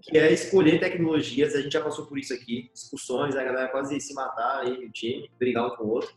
que 0.00 0.16
é 0.16 0.32
escolher 0.32 0.80
tecnologias. 0.80 1.54
A 1.54 1.60
gente 1.60 1.72
já 1.72 1.82
passou 1.82 2.06
por 2.06 2.18
isso 2.18 2.32
aqui, 2.32 2.70
discussões, 2.72 3.36
a 3.36 3.44
galera 3.44 3.68
quase 3.68 4.00
se 4.00 4.14
matar 4.14 4.60
aí 4.60 4.84
no 4.84 4.90
time, 4.90 5.30
brigar 5.38 5.66
um 5.66 5.76
com 5.76 5.84
o 5.84 5.88
outro, 5.90 6.14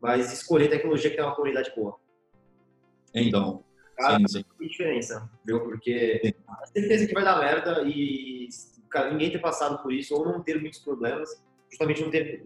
mas 0.00 0.32
escolher 0.32 0.68
tecnologia 0.68 1.10
que 1.10 1.16
tem 1.16 1.24
uma 1.24 1.34
comunidade 1.34 1.72
boa. 1.74 1.98
Então, 3.14 3.64
cara, 3.96 4.18
sim, 4.18 4.28
sim. 4.28 4.44
diferença, 4.60 5.28
viu? 5.44 5.60
Porque 5.60 6.34
a 6.46 6.66
certeza 6.66 7.06
que 7.06 7.14
vai 7.14 7.24
dar 7.24 7.40
merda 7.40 7.82
e, 7.82 8.48
cara, 8.90 9.10
ninguém 9.10 9.30
ter 9.30 9.38
passado 9.38 9.82
por 9.82 9.92
isso 9.92 10.14
ou 10.14 10.24
não 10.24 10.42
ter 10.42 10.60
muitos 10.60 10.78
problemas, 10.80 11.28
justamente 11.70 12.02
não 12.02 12.10
ter 12.10 12.44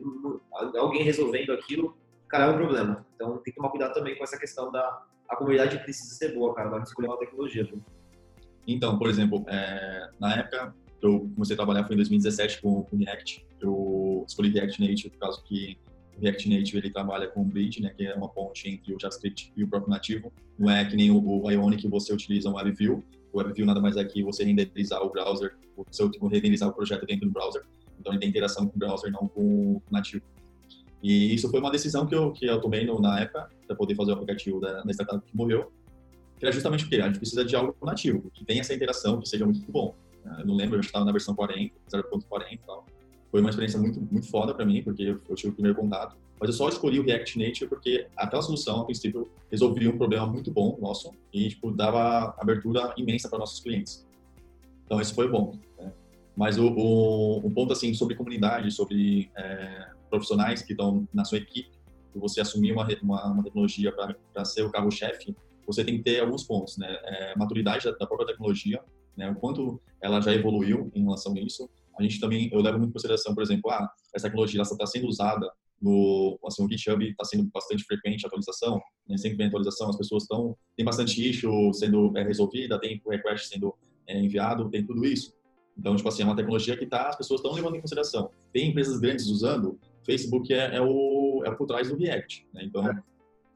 alguém 0.77 1.03
resolvendo 1.03 1.53
aquilo, 1.53 1.97
cara, 2.29 2.45
é 2.45 2.49
um 2.49 2.57
problema. 2.57 3.07
Então 3.15 3.35
tem 3.39 3.53
que 3.53 3.55
tomar 3.55 3.71
cuidado 3.71 3.93
também 3.93 4.17
com 4.17 4.25
essa 4.25 4.39
questão 4.39 4.71
da 4.71 5.07
a 5.29 5.37
comunidade 5.37 5.79
precisa 5.79 6.15
ser 6.15 6.35
boa, 6.35 6.55
cara, 6.55 6.69
na 6.69 6.83
escolher 6.83 7.09
uma 7.09 7.19
tecnologia. 7.19 7.65
Viu? 7.65 7.83
Então, 8.67 8.99
por 8.99 9.09
exemplo, 9.09 9.45
é, 9.49 10.11
na 10.23 10.37
época 10.37 10.73
eu 11.03 11.29
comecei 11.35 11.55
a 11.55 11.57
trabalhar 11.57 11.85
foi 11.85 11.95
em 11.95 11.97
2017 11.97 12.63
com, 12.63 12.85
com 12.85 12.97
React. 12.97 13.45
Eu 13.61 14.25
escolhi 14.27 14.51
React 14.51 14.81
Native 14.81 15.11
por 15.11 15.19
causa 15.19 15.43
que 15.45 15.77
o 16.17 16.21
React 16.21 16.49
Native 16.49 16.79
ele 16.79 16.91
trabalha 16.91 17.27
com 17.27 17.43
o 17.43 17.45
Bridge, 17.45 17.83
né, 17.83 17.91
que 17.91 18.07
é 18.07 18.15
uma 18.15 18.29
ponte 18.29 18.69
entre 18.69 18.95
o 18.95 19.01
JavaScript 19.01 19.53
e 19.57 19.65
o 19.65 19.69
próprio 19.69 19.91
nativo. 19.91 20.33
Não 20.57 20.71
é 20.71 20.85
que 20.85 20.95
nem 20.95 21.11
o, 21.11 21.43
o 21.43 21.51
Ionic 21.51 21.89
você 21.89 22.13
utiliza 22.13 22.49
um 22.49 22.55
WebView. 22.55 23.03
O 23.33 23.39
WebView 23.39 23.67
nada 23.67 23.81
mais 23.81 23.97
é 23.97 24.05
que 24.05 24.23
você 24.23 24.45
renderizar 24.45 25.03
o 25.03 25.11
browser, 25.11 25.57
tipo, 26.13 26.29
renderizar 26.29 26.69
o 26.69 26.73
projeto 26.73 27.05
dentro 27.05 27.27
do 27.27 27.33
browser. 27.33 27.63
Então 27.99 28.13
ele 28.13 28.21
tem 28.21 28.29
interação 28.29 28.69
com 28.69 28.77
o 28.77 28.79
browser, 28.79 29.11
não 29.11 29.27
com 29.27 29.77
o 29.77 29.83
nativo. 29.91 30.23
E 31.03 31.35
isso 31.35 31.51
foi 31.51 31.59
uma 31.59 31.71
decisão 31.73 32.07
que 32.07 32.15
eu, 32.15 32.31
que 32.31 32.47
eu 32.47 32.61
tomei 32.61 32.87
no, 32.87 33.01
na 33.01 33.19
época, 33.21 33.51
para 33.67 33.75
poder 33.75 33.97
fazer 33.97 34.13
o 34.13 34.15
aplicativo 34.15 34.61
da, 34.61 34.83
da 34.83 34.93
startup 34.93 35.25
que 35.27 35.37
morreu, 35.37 35.73
que 36.39 36.45
era 36.45 36.53
justamente 36.53 36.85
porque 36.85 37.01
a 37.01 37.07
gente 37.07 37.19
precisa 37.19 37.45
de 37.45 37.57
algo 37.57 37.75
nativo, 37.83 38.31
que 38.33 38.45
tenha 38.45 38.61
essa 38.61 38.73
interação, 38.73 39.21
que 39.21 39.29
seja 39.29 39.45
muito 39.45 39.61
bom. 39.73 39.97
Eu 40.39 40.47
não 40.47 40.55
lembro, 40.55 40.77
eu 40.77 40.81
estava 40.81 41.05
na 41.05 41.13
versão 41.13 41.35
40, 41.35 41.75
0.40 41.91 42.53
e 42.53 42.59
tal. 42.59 42.87
Foi 43.31 43.41
uma 43.41 43.51
experiência 43.51 43.81
muito, 43.81 44.01
muito 44.01 44.29
foda 44.29 44.55
para 44.55 44.65
mim, 44.65 44.83
porque 44.83 45.03
eu 45.03 45.35
tive 45.35 45.51
o 45.51 45.53
primeiro 45.55 45.77
contato. 45.77 46.17
Mas 46.39 46.51
eu 46.51 46.55
só 46.55 46.69
escolhi 46.69 46.99
o 46.99 47.05
React 47.05 47.39
Native 47.39 47.69
porque 47.69 48.07
aquela 48.17 48.43
solução, 48.43 48.81
a 48.81 48.85
princípio, 48.85 49.31
resolvia 49.51 49.89
um 49.89 49.97
problema 49.97 50.27
muito 50.27 50.51
bom 50.51 50.77
nosso 50.81 51.13
e 51.33 51.49
tipo, 51.49 51.71
dava 51.71 52.35
abertura 52.39 52.93
imensa 52.97 53.29
para 53.29 53.39
nossos 53.39 53.61
clientes. 53.61 54.07
Então, 54.85 55.01
isso 55.01 55.15
foi 55.15 55.29
bom. 55.29 55.57
Né? 55.79 55.93
Mas 56.37 56.59
o, 56.59 56.67
o, 56.67 57.47
o, 57.47 57.51
ponto, 57.51 57.73
assim, 57.73 57.95
sobre 57.95 58.17
comunidade, 58.17 58.71
sobre 58.71 59.31
é, 59.37 59.89
profissionais 60.11 60.63
que 60.63 60.73
estão 60.73 61.09
na 61.15 61.25
sua 61.25 61.39
equipe, 61.39 61.71
você 62.15 62.41
assumir 62.41 62.73
uma, 62.73 62.87
uma, 63.03 63.33
uma 63.33 63.43
tecnologia 63.43 63.93
para 63.93 64.45
ser 64.45 64.63
o 64.63 64.71
carro-chefe, 64.71 65.35
você 65.67 65.85
tem 65.85 65.97
que 65.97 66.03
ter 66.03 66.21
alguns 66.21 66.45
pontos, 66.45 66.77
né? 66.77 66.99
É, 67.05 67.37
maturidade 67.37 67.85
da, 67.85 67.93
da 67.93 68.07
própria 68.07 68.27
tecnologia, 68.27 68.83
né? 69.17 69.31
O 69.31 69.35
quanto 69.35 69.81
ela 70.01 70.21
já 70.21 70.33
evoluiu 70.35 70.91
em 70.95 71.03
relação 71.03 71.35
a 71.35 71.41
isso 71.41 71.69
a 71.99 72.03
gente 72.03 72.19
também, 72.21 72.49
eu 72.53 72.61
levo 72.61 72.79
muito 72.79 72.91
em 72.91 72.93
consideração, 72.93 73.35
por 73.35 73.43
exemplo, 73.43 73.71
ah, 73.71 73.89
essa 74.15 74.27
tecnologia 74.27 74.63
está 74.63 74.87
sendo 74.87 75.07
usada 75.07 75.51
no, 75.81 76.39
assim, 76.47 76.65
o 76.65 76.69
GitHub 76.69 77.05
está 77.05 77.25
sendo 77.25 77.51
bastante 77.53 77.85
frequente 77.85 78.25
a 78.25 78.29
atualização, 78.29 78.81
né, 79.09 79.17
sempre 79.17 79.39
vem 79.39 79.49
atualização, 79.49 79.91
as 79.91 79.97
pessoas 79.97 80.23
estão, 80.23 80.57
tem 80.77 80.85
bastante 80.85 81.29
issue 81.29 81.75
sendo 81.75 82.17
é, 82.17 82.23
resolvida, 82.23 82.81
tem 82.81 83.01
request 83.07 83.49
sendo 83.49 83.75
é, 84.07 84.19
enviado, 84.19 84.71
tem 84.71 84.85
tudo 84.85 85.05
isso. 85.05 85.35
Então, 85.77 85.97
tipo 85.97 86.09
assim, 86.09 86.23
é 86.23 86.27
uma 86.27 86.37
tecnologia 86.37 86.77
que 86.77 86.87
tá, 86.87 87.09
as 87.09 87.17
pessoas 87.17 87.41
estão 87.41 87.53
levando 87.53 87.77
em 87.77 87.81
consideração. 87.81 88.31
Tem 88.53 88.69
empresas 88.69 89.01
grandes 89.01 89.27
usando, 89.27 89.79
Facebook 90.05 90.53
é, 90.53 90.77
é 90.77 90.81
o, 90.81 91.43
é 91.45 91.51
por 91.51 91.67
trás 91.67 91.89
do 91.89 91.97
React, 91.97 92.47
né? 92.53 92.63
Então, 92.65 92.85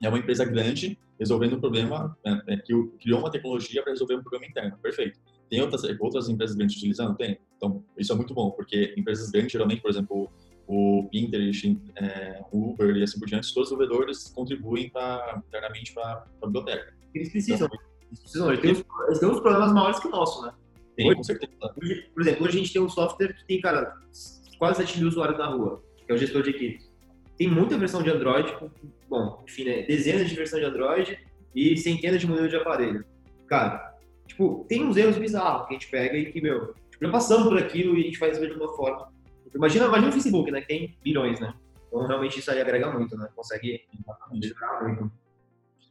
é 0.02 0.08
uma 0.08 0.18
empresa 0.18 0.44
grande 0.44 0.98
resolvendo 1.18 1.56
um 1.56 1.60
problema, 1.60 2.16
é, 2.24 2.54
é, 2.54 2.56
que 2.58 2.72
criou 3.00 3.20
uma 3.20 3.30
tecnologia 3.30 3.82
para 3.82 3.92
resolver 3.92 4.16
um 4.16 4.22
problema 4.22 4.46
interno, 4.46 4.78
perfeito. 4.78 5.18
Tem 5.48 5.60
outras, 5.60 5.82
outras 6.00 6.28
empresas 6.28 6.56
grandes 6.56 6.76
utilizando? 6.76 7.16
Tem. 7.16 7.38
Então, 7.56 7.84
isso 7.96 8.12
é 8.12 8.16
muito 8.16 8.34
bom, 8.34 8.50
porque 8.50 8.94
empresas 8.96 9.30
grandes, 9.30 9.52
geralmente, 9.52 9.80
por 9.80 9.90
exemplo, 9.90 10.30
o 10.66 11.08
Pinterest, 11.10 11.78
é, 11.96 12.42
o 12.52 12.70
Uber 12.70 12.96
e 12.96 13.02
assim 13.02 13.18
por 13.18 13.28
diante, 13.28 13.52
todos 13.54 13.70
os 13.70 13.78
desenvolvedores 13.78 14.28
contribuem 14.28 14.90
pra, 14.90 15.42
internamente 15.46 15.94
para 15.94 16.26
a 16.42 16.46
biblioteca. 16.46 16.94
Eles 17.14 17.30
precisam. 17.30 17.66
Então, 17.66 17.78
eles 18.08 18.20
precisam. 18.20 18.48
Eles 18.50 18.60
têm, 18.60 18.72
uns, 18.72 18.84
eles 19.06 19.18
têm 19.20 19.28
uns 19.28 19.40
problemas 19.40 19.72
maiores 19.72 19.98
que 20.00 20.08
o 20.08 20.10
nosso, 20.10 20.44
né? 20.44 20.52
Tem, 20.96 21.06
hoje, 21.06 21.16
com 21.16 21.22
certeza. 21.22 21.52
Hoje, 21.80 22.10
por 22.12 22.22
exemplo, 22.22 22.46
hoje 22.46 22.56
a 22.56 22.60
gente 22.60 22.72
tem 22.72 22.82
um 22.82 22.88
software 22.88 23.34
que 23.34 23.46
tem, 23.46 23.60
cara, 23.60 23.94
quase 24.58 24.86
7 24.86 24.98
mil 24.98 25.08
usuários 25.08 25.38
na 25.38 25.46
rua, 25.46 25.82
que 26.04 26.10
é 26.10 26.14
o 26.14 26.18
gestor 26.18 26.42
de 26.42 26.50
equipe. 26.50 26.84
Tem 27.36 27.48
muita 27.48 27.76
versão 27.76 28.02
de 28.02 28.10
Android, 28.10 28.52
bom, 29.08 29.44
enfim, 29.46 29.64
né, 29.64 29.82
dezenas 29.82 30.28
de 30.28 30.34
versões 30.34 30.62
de 30.62 30.68
Android 30.68 31.18
e 31.54 31.76
centenas 31.76 32.20
de 32.20 32.26
modelos 32.26 32.50
de 32.50 32.56
aparelho. 32.56 33.04
Cara, 33.46 33.94
tipo, 34.26 34.64
tem 34.68 34.84
uns 34.84 34.96
erros 34.96 35.18
bizarros 35.18 35.66
que 35.66 35.74
a 35.74 35.78
gente 35.78 35.90
pega 35.90 36.16
e 36.16 36.32
que, 36.32 36.40
meu, 36.40 36.74
tipo, 36.90 37.04
já 37.04 37.10
passamos 37.10 37.48
por 37.48 37.58
aquilo 37.58 37.96
e 37.96 38.02
a 38.02 38.04
gente 38.04 38.18
faz 38.18 38.38
de 38.38 38.46
uma 38.52 38.74
forma. 38.74 39.12
Imagina, 39.54 39.86
imagina 39.86 40.10
o 40.10 40.12
Facebook, 40.12 40.50
né, 40.50 40.60
que 40.60 40.68
tem 40.68 40.96
bilhões, 41.02 41.40
né? 41.40 41.54
Então, 41.88 42.06
realmente, 42.06 42.38
isso 42.38 42.50
aí 42.50 42.60
agrega 42.60 42.90
muito, 42.92 43.16
né? 43.16 43.28
Consegue 43.34 43.82
melhorar 44.30 44.82
muito. 44.82 45.10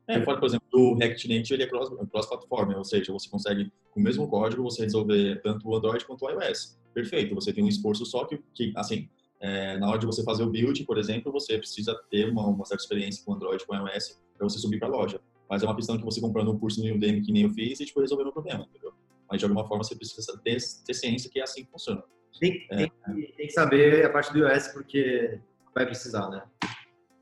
É, 0.08 0.22
fora, 0.22 0.40
por 0.40 0.46
exemplo, 0.46 0.68
o 0.72 0.96
React 0.96 1.28
Native 1.28 1.54
ele 1.56 1.64
é 1.64 1.68
cross-platform, 1.68 2.66
cross 2.68 2.78
ou 2.78 2.84
seja, 2.84 3.12
você 3.12 3.28
consegue, 3.28 3.72
com 3.92 4.00
o 4.00 4.04
mesmo 4.04 4.28
código, 4.28 4.62
você 4.62 4.84
resolver 4.84 5.42
tanto 5.42 5.68
o 5.68 5.76
Android 5.76 6.06
quanto 6.06 6.26
o 6.26 6.30
iOS. 6.30 6.80
Perfeito, 6.94 7.34
você 7.34 7.52
tem 7.52 7.64
um 7.64 7.68
esforço 7.68 8.06
só 8.06 8.24
que, 8.26 8.40
que 8.54 8.72
assim, 8.76 9.10
é, 9.40 9.78
na 9.80 9.90
hora 9.90 9.98
de 9.98 10.06
você 10.06 10.24
fazer 10.24 10.44
o 10.44 10.50
build, 10.50 10.84
por 10.86 11.00
exemplo, 11.00 11.32
você 11.32 11.58
precisa 11.58 12.00
ter 12.10 12.30
uma, 12.30 12.46
uma 12.46 12.66
certa 12.66 12.84
experiência 12.84 13.24
com 13.26 13.34
Android, 13.34 13.66
com 13.66 13.76
iOS, 13.76 14.22
para 14.38 14.48
você 14.48 14.60
subir 14.60 14.78
para 14.78 14.88
a 14.88 14.92
loja. 14.92 15.20
Mas 15.50 15.64
é 15.64 15.66
uma 15.66 15.76
questão 15.76 15.98
que 15.98 16.04
você 16.04 16.20
comprando 16.20 16.52
um 16.52 16.60
curso 16.60 16.84
no 16.84 16.96
Udemy 16.96 17.22
que 17.22 17.32
nem 17.32 17.44
eu 17.44 17.50
fiz 17.50 17.80
e 17.80 17.86
tipo, 17.86 18.02
resolver 18.02 18.24
o 18.24 18.32
problema, 18.32 18.66
entendeu? 18.70 18.94
Mas 19.30 19.40
de 19.40 19.46
alguma 19.46 19.68
forma 19.68 19.84
você 19.84 19.96
precisa 19.96 20.40
ter, 20.44 20.58
ter 20.86 20.94
ciência 20.94 21.30
que 21.30 21.40
é 21.40 21.44
assim 21.44 21.64
que 21.66 21.72
funciona. 21.72 22.04
Tem, 22.40 22.66
é, 22.72 22.78
tem, 22.78 22.90
que, 22.90 23.34
tem 23.34 23.48
que 23.48 23.54
saber 23.54 24.06
a 24.06 24.10
parte 24.10 24.34
do 24.34 24.40
iOS 24.40 24.68
porque 24.70 25.40
vai 25.74 25.86
precisar, 25.86 26.30
né? 26.30 26.44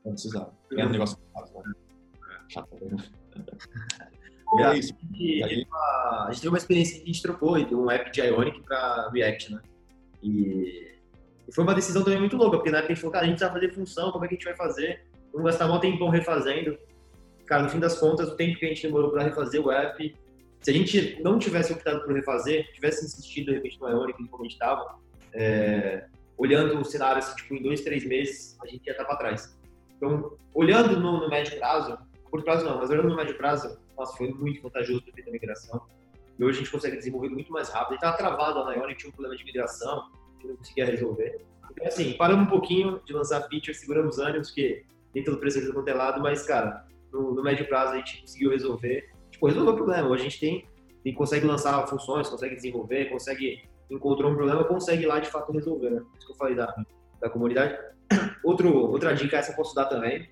Vai 0.02 0.12
precisar. 0.12 0.50
É 0.72 0.86
um 0.86 0.90
negócio 0.90 1.18
fácil, 1.32 1.62
né? 1.62 1.72
Chato. 2.48 2.68
E 4.56 4.62
é 4.62 4.78
isso. 4.78 4.94
A, 4.94 5.48
gente, 5.48 5.68
a, 5.72 6.28
gente 6.30 6.36
teve 6.42 6.48
uma 6.48 6.58
experiência 6.58 6.96
que 6.96 7.02
a 7.02 7.06
gente 7.06 7.22
trocou 7.22 7.58
de 7.64 7.74
um 7.74 7.90
app 7.90 8.12
de 8.12 8.20
Ionic 8.20 8.62
para 8.62 9.10
React, 9.10 9.52
né? 9.52 9.60
E 10.22 10.94
e 11.48 11.52
foi 11.52 11.64
uma 11.64 11.74
decisão 11.74 12.02
também 12.02 12.18
muito 12.18 12.36
louca, 12.36 12.56
porque 12.56 12.70
na 12.70 12.78
época 12.78 12.92
a 12.92 12.94
gente 12.94 13.00
falou, 13.02 13.12
cara, 13.12 13.24
a 13.24 13.28
gente 13.28 13.38
precisa 13.38 13.52
fazer 13.52 13.74
função, 13.74 14.12
como 14.12 14.24
é 14.24 14.28
que 14.28 14.34
a 14.34 14.36
gente 14.36 14.44
vai 14.44 14.56
fazer? 14.56 15.04
Vamos 15.32 15.50
gastar 15.50 15.70
um 15.70 15.80
tempão 15.80 16.08
refazendo. 16.08 16.78
Cara, 17.46 17.62
no 17.62 17.68
fim 17.68 17.78
das 17.78 17.98
contas, 17.98 18.28
o 18.28 18.36
tempo 18.36 18.58
que 18.58 18.64
a 18.64 18.68
gente 18.68 18.82
demorou 18.82 19.10
para 19.10 19.22
refazer 19.22 19.60
o 19.60 19.70
app, 19.70 20.16
se 20.60 20.70
a 20.70 20.72
gente 20.72 21.20
não 21.22 21.38
tivesse 21.38 21.72
optado 21.72 22.02
por 22.04 22.14
refazer, 22.14 22.72
tivesse 22.72 23.04
insistido 23.04 23.46
de 23.46 23.56
repente 23.56 23.78
no 23.80 23.88
Ionic, 23.88 24.28
como 24.28 24.42
a 24.42 24.44
gente 24.44 24.54
estava, 24.54 24.98
é, 25.34 26.06
olhando 26.38 26.80
o 26.80 26.84
cenário 26.84 27.18
assim, 27.18 27.36
tipo, 27.36 27.54
em 27.54 27.62
dois, 27.62 27.82
três 27.82 28.04
meses, 28.04 28.56
a 28.62 28.66
gente 28.66 28.86
ia 28.86 28.92
estar 28.92 29.04
para 29.04 29.16
trás. 29.16 29.58
Então, 29.96 30.36
olhando 30.54 30.98
no, 30.98 31.20
no, 31.20 31.28
médio 31.28 31.58
prazo, 31.58 31.98
curto 32.30 32.44
prazo 32.44 32.64
não, 32.64 32.78
mas 32.78 32.88
olhando 32.88 33.10
no 33.10 33.16
médio 33.16 33.36
prazo, 33.36 33.78
nossa, 33.96 34.16
foi 34.16 34.28
muito 34.28 34.62
vantajoso 34.62 35.02
ter 35.02 35.12
feito 35.12 35.28
a 35.28 35.32
migração. 35.32 35.82
E 36.38 36.44
hoje 36.44 36.58
a 36.58 36.62
gente 36.62 36.72
consegue 36.72 36.96
desenvolver 36.96 37.28
muito 37.28 37.52
mais 37.52 37.68
rápido. 37.68 37.96
Estava 37.96 38.16
travado 38.16 38.64
na 38.64 38.72
Ionic, 38.72 39.00
tinha 39.00 39.10
um 39.10 39.12
problema 39.12 39.36
de 39.36 39.44
migração, 39.44 40.10
que 40.40 40.48
não 40.48 40.56
conseguia 40.56 40.86
resolver. 40.86 41.44
Então, 41.70 41.86
assim, 41.86 42.14
paramos 42.14 42.46
um 42.46 42.50
pouquinho 42.50 43.00
de 43.04 43.12
lançar 43.12 43.42
feature, 43.48 43.74
seguramos 43.74 44.18
ânimos, 44.18 44.48
porque 44.48 44.84
nem 45.14 45.22
todo 45.22 45.38
preço 45.38 45.58
é 45.58 45.92
lado, 45.92 46.20
mas, 46.20 46.42
cara, 46.44 46.86
no, 47.14 47.34
no, 47.34 47.42
médio 47.42 47.66
prazo 47.66 47.92
a 47.92 47.96
gente 47.96 48.20
conseguiu 48.20 48.50
resolver. 48.50 49.10
Tipo, 49.30 49.46
resolveu 49.46 49.72
o 49.72 49.76
problema. 49.76 50.08
Hoje 50.08 50.22
a 50.22 50.28
gente 50.28 50.40
tem, 50.40 50.68
tem 51.02 51.14
consegue 51.14 51.46
lançar 51.46 51.86
funções, 51.86 52.28
consegue 52.28 52.56
desenvolver, 52.56 53.08
consegue 53.08 53.62
encontrou 53.90 54.30
um 54.30 54.34
problema, 54.34 54.64
consegue 54.64 55.06
lá 55.06 55.20
de 55.20 55.30
fato 55.30 55.52
resolver, 55.52 55.90
né? 55.90 56.02
Isso 56.16 56.26
que 56.26 56.32
eu 56.32 56.36
falei 56.36 56.54
da, 56.54 56.74
da 57.20 57.30
comunidade. 57.30 57.78
Outro, 58.44 58.76
outra 58.76 59.14
dica, 59.14 59.38
essa 59.38 59.52
eu 59.52 59.56
posso 59.56 59.74
dar 59.74 59.86
também, 59.86 60.28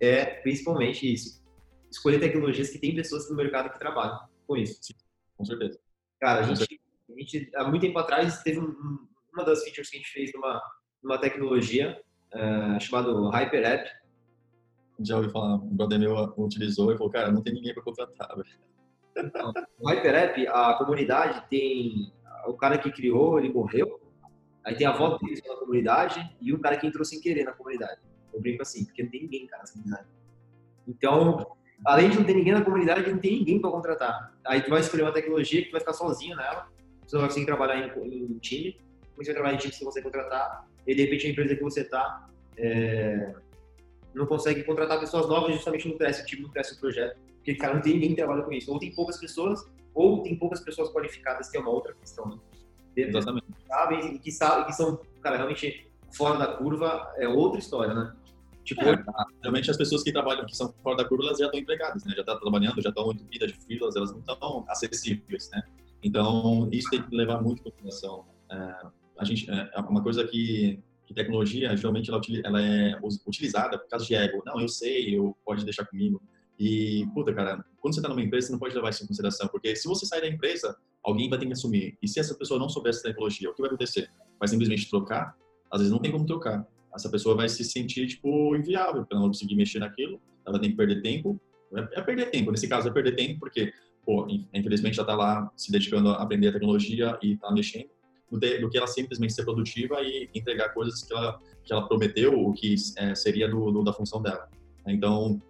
é 0.00 0.24
principalmente 0.24 1.12
isso. 1.12 1.40
Escolher 1.88 2.18
tecnologias 2.18 2.70
que 2.70 2.78
tem 2.78 2.94
pessoas 2.94 3.30
no 3.30 3.36
mercado 3.36 3.70
que 3.70 3.78
trabalham 3.78 4.18
com 4.46 4.56
isso. 4.56 4.78
Sim, 4.82 4.94
com 5.36 5.44
certeza. 5.44 5.78
Cara, 6.20 6.40
a 6.40 6.42
gente, 6.42 6.80
a 7.08 7.20
gente 7.20 7.50
há 7.54 7.68
muito 7.68 7.82
tempo 7.82 7.98
atrás 7.98 8.42
teve 8.42 8.58
um, 8.58 9.06
uma 9.32 9.44
das 9.44 9.62
features 9.62 9.88
que 9.88 9.96
a 9.96 10.00
gente 10.00 10.10
fez 10.10 10.32
numa, 10.34 10.60
numa 11.00 11.18
tecnologia 11.18 12.00
uh, 12.34 12.80
chamado 12.80 13.28
Hyper 13.30 13.64
App. 13.64 13.90
Já 15.00 15.16
ouvi 15.16 15.30
falar, 15.30 15.54
um 15.56 15.76
brother 15.76 15.98
meu 15.98 16.34
utilizou 16.36 16.92
e 16.92 16.96
falou, 16.96 17.12
cara, 17.12 17.30
não 17.30 17.42
tem 17.42 17.54
ninguém 17.54 17.72
para 17.72 17.82
contratar. 17.82 18.28
Então, 19.16 19.52
o 19.80 19.88
Hyper 19.88 20.14
App, 20.14 20.48
a 20.48 20.74
comunidade 20.74 21.44
tem 21.48 22.12
o 22.46 22.54
cara 22.54 22.78
que 22.78 22.90
criou, 22.90 23.38
ele 23.38 23.52
morreu, 23.52 24.00
aí 24.64 24.74
tem 24.74 24.86
a 24.86 24.92
volta 24.92 25.24
dele 25.24 25.40
na 25.46 25.56
comunidade 25.56 26.36
e 26.40 26.52
o 26.52 26.58
cara 26.58 26.76
que 26.76 26.86
entrou 26.86 27.04
sem 27.04 27.20
querer 27.20 27.44
na 27.44 27.52
comunidade. 27.52 28.00
Eu 28.32 28.40
brinco 28.40 28.62
assim, 28.62 28.84
porque 28.84 29.02
não 29.02 29.10
tem 29.10 29.22
ninguém, 29.22 29.46
cara, 29.46 29.62
na 29.62 29.72
comunidade. 29.72 30.08
Então, 30.86 31.56
além 31.84 32.10
de 32.10 32.18
não 32.18 32.24
ter 32.24 32.34
ninguém 32.34 32.52
na 32.52 32.64
comunidade, 32.64 33.10
não 33.10 33.18
tem 33.18 33.38
ninguém 33.38 33.60
para 33.60 33.70
contratar. 33.70 34.34
Aí 34.44 34.62
tu 34.62 34.70
vai 34.70 34.80
escolher 34.80 35.02
uma 35.02 35.12
tecnologia 35.12 35.62
que 35.62 35.68
tu 35.68 35.72
vai 35.72 35.80
ficar 35.80 35.92
sozinho 35.92 36.36
nela, 36.36 36.68
você 37.06 37.16
vai 37.16 37.26
conseguir 37.26 37.46
trabalhar 37.46 37.78
em, 37.78 38.06
em 38.06 38.38
time, 38.38 38.80
você 39.16 39.26
vai 39.26 39.34
trabalhar 39.34 39.54
em 39.54 39.58
time 39.58 39.72
que 39.72 39.84
você 39.84 40.02
contratar, 40.02 40.68
e 40.86 40.94
de 40.94 41.02
repente 41.02 41.26
a 41.26 41.30
empresa 41.30 41.56
que 41.56 41.62
você 41.62 41.80
está 41.82 42.28
é, 42.56 43.34
não 44.18 44.26
consegue 44.26 44.64
contratar 44.64 45.00
pessoas 45.00 45.28
novas, 45.28 45.54
justamente 45.54 45.88
não 45.88 45.96
cresce 45.96 46.22
o 46.22 46.26
time, 46.26 46.42
não 46.42 46.50
cresce 46.50 46.74
o 46.74 46.80
projeto, 46.80 47.18
porque, 47.36 47.54
cara, 47.54 47.74
não 47.74 47.80
tem 47.80 47.94
ninguém 47.94 48.10
que 48.10 48.16
trabalha 48.16 48.42
com 48.42 48.52
isso. 48.52 48.70
Ou 48.72 48.78
tem 48.78 48.92
poucas 48.92 49.16
pessoas, 49.16 49.64
ou 49.94 50.22
tem 50.22 50.36
poucas 50.36 50.60
pessoas 50.60 50.90
qualificadas, 50.90 51.48
que 51.48 51.56
é 51.56 51.60
uma 51.60 51.70
outra 51.70 51.94
questão. 51.94 52.26
Né? 52.26 52.38
Exatamente. 52.96 53.46
Sabem, 53.66 54.14
e 54.14 54.18
que, 54.18 54.32
sabem, 54.32 54.66
que 54.66 54.72
são, 54.72 55.00
cara, 55.22 55.36
realmente 55.36 55.88
fora 56.10 56.38
da 56.38 56.56
curva, 56.56 57.12
é 57.16 57.28
outra 57.28 57.58
história, 57.58 57.94
né? 57.94 58.14
Tipo, 58.64 58.82
é, 58.82 59.02
tá. 59.02 59.26
realmente 59.40 59.70
as 59.70 59.76
pessoas 59.76 60.02
que 60.02 60.12
trabalham, 60.12 60.44
que 60.44 60.54
são 60.54 60.74
fora 60.82 60.96
da 60.96 61.04
curva, 61.04 61.24
elas 61.24 61.38
já 61.38 61.46
estão 61.46 61.58
empregadas, 61.58 62.04
né? 62.04 62.12
Já 62.14 62.20
estão 62.20 62.34
tá 62.34 62.40
trabalhando, 62.40 62.82
já 62.82 62.90
estão 62.90 63.10
entupidas 63.10 63.52
de 63.52 63.58
filas, 63.60 63.96
elas 63.96 64.12
não 64.12 64.18
estão 64.18 64.64
acessíveis, 64.68 65.48
né? 65.50 65.62
Então, 66.02 66.68
isso 66.70 66.90
tem 66.90 67.02
que 67.02 67.16
levar 67.16 67.40
muito 67.40 67.60
em 67.60 67.70
consideração. 67.70 68.26
É, 68.50 68.86
a 69.18 69.24
gente, 69.24 69.50
é, 69.50 69.70
é 69.74 69.80
uma 69.80 70.02
coisa 70.02 70.26
que, 70.26 70.82
que 71.08 71.14
tecnologia, 71.14 71.74
geralmente, 71.74 72.10
ela, 72.10 72.20
ela, 72.44 72.62
é 72.62 72.98
utilizada 73.26 73.78
por 73.78 73.88
causa 73.88 74.04
de 74.04 74.14
ego. 74.14 74.42
Não, 74.44 74.60
eu 74.60 74.68
sei, 74.68 75.16
eu 75.16 75.34
pode 75.42 75.64
deixar 75.64 75.86
comigo. 75.86 76.20
E, 76.58 77.06
puta, 77.14 77.32
cara, 77.32 77.64
quando 77.80 77.94
você 77.94 78.00
está 78.00 78.10
numa 78.10 78.20
empresa, 78.20 78.48
você 78.48 78.52
não 78.52 78.58
pode 78.58 78.74
levar 78.74 78.90
isso 78.90 79.02
em 79.02 79.06
consideração, 79.06 79.48
porque 79.48 79.74
se 79.74 79.88
você 79.88 80.04
sair 80.04 80.20
da 80.20 80.28
empresa, 80.28 80.76
alguém 81.02 81.30
vai 81.30 81.38
ter 81.38 81.46
que 81.46 81.52
assumir. 81.52 81.96
E 82.02 82.06
se 82.06 82.20
essa 82.20 82.34
pessoa 82.34 82.60
não 82.60 82.68
souber 82.68 82.90
essa 82.90 83.04
tecnologia, 83.04 83.48
o 83.48 83.54
que 83.54 83.62
vai 83.62 83.70
acontecer? 83.70 84.10
Vai 84.38 84.48
simplesmente 84.48 84.90
trocar? 84.90 85.34
Às 85.70 85.80
vezes 85.80 85.90
não 85.90 85.98
tem 85.98 86.12
como 86.12 86.26
trocar. 86.26 86.68
Essa 86.94 87.08
pessoa 87.08 87.34
vai 87.34 87.48
se 87.48 87.64
sentir, 87.64 88.06
tipo, 88.06 88.54
inviável, 88.54 89.00
porque 89.00 89.14
ela 89.14 89.22
não 89.22 89.30
conseguir 89.30 89.56
mexer 89.56 89.78
naquilo, 89.78 90.20
ela 90.46 90.58
tem 90.58 90.70
que 90.70 90.76
perder 90.76 91.00
tempo. 91.00 91.40
É, 91.74 92.00
é 92.00 92.02
perder 92.02 92.30
tempo, 92.30 92.50
nesse 92.50 92.68
caso 92.68 92.86
é 92.86 92.92
perder 92.92 93.16
tempo, 93.16 93.40
porque, 93.40 93.72
pô, 94.04 94.26
infelizmente 94.52 94.96
já 94.96 95.02
está 95.02 95.14
lá 95.14 95.50
se 95.56 95.72
dedicando 95.72 96.10
a 96.10 96.22
aprender 96.22 96.48
a 96.48 96.52
tecnologia 96.52 97.18
e 97.22 97.32
está 97.32 97.50
mexendo, 97.50 97.88
do, 98.30 98.70
que 98.70 98.76
ela 98.76 98.86
simplesmente 98.86 99.32
ser 99.32 99.44
produtiva 99.44 100.00
e 100.02 100.28
entregar 100.34 100.70
coisas 100.70 101.02
que 101.02 101.12
ela, 101.12 101.40
que 101.64 101.72
ela 101.72 101.86
prometeu, 101.86 102.38
o 102.38 102.52
que 102.52 102.74
é, 102.96 103.14
seria 103.14 103.48
do, 103.48 103.70
do, 103.70 103.82
da 103.82 103.92
função 103.92 104.20
dela. 104.20 104.48
Então, 104.86 105.40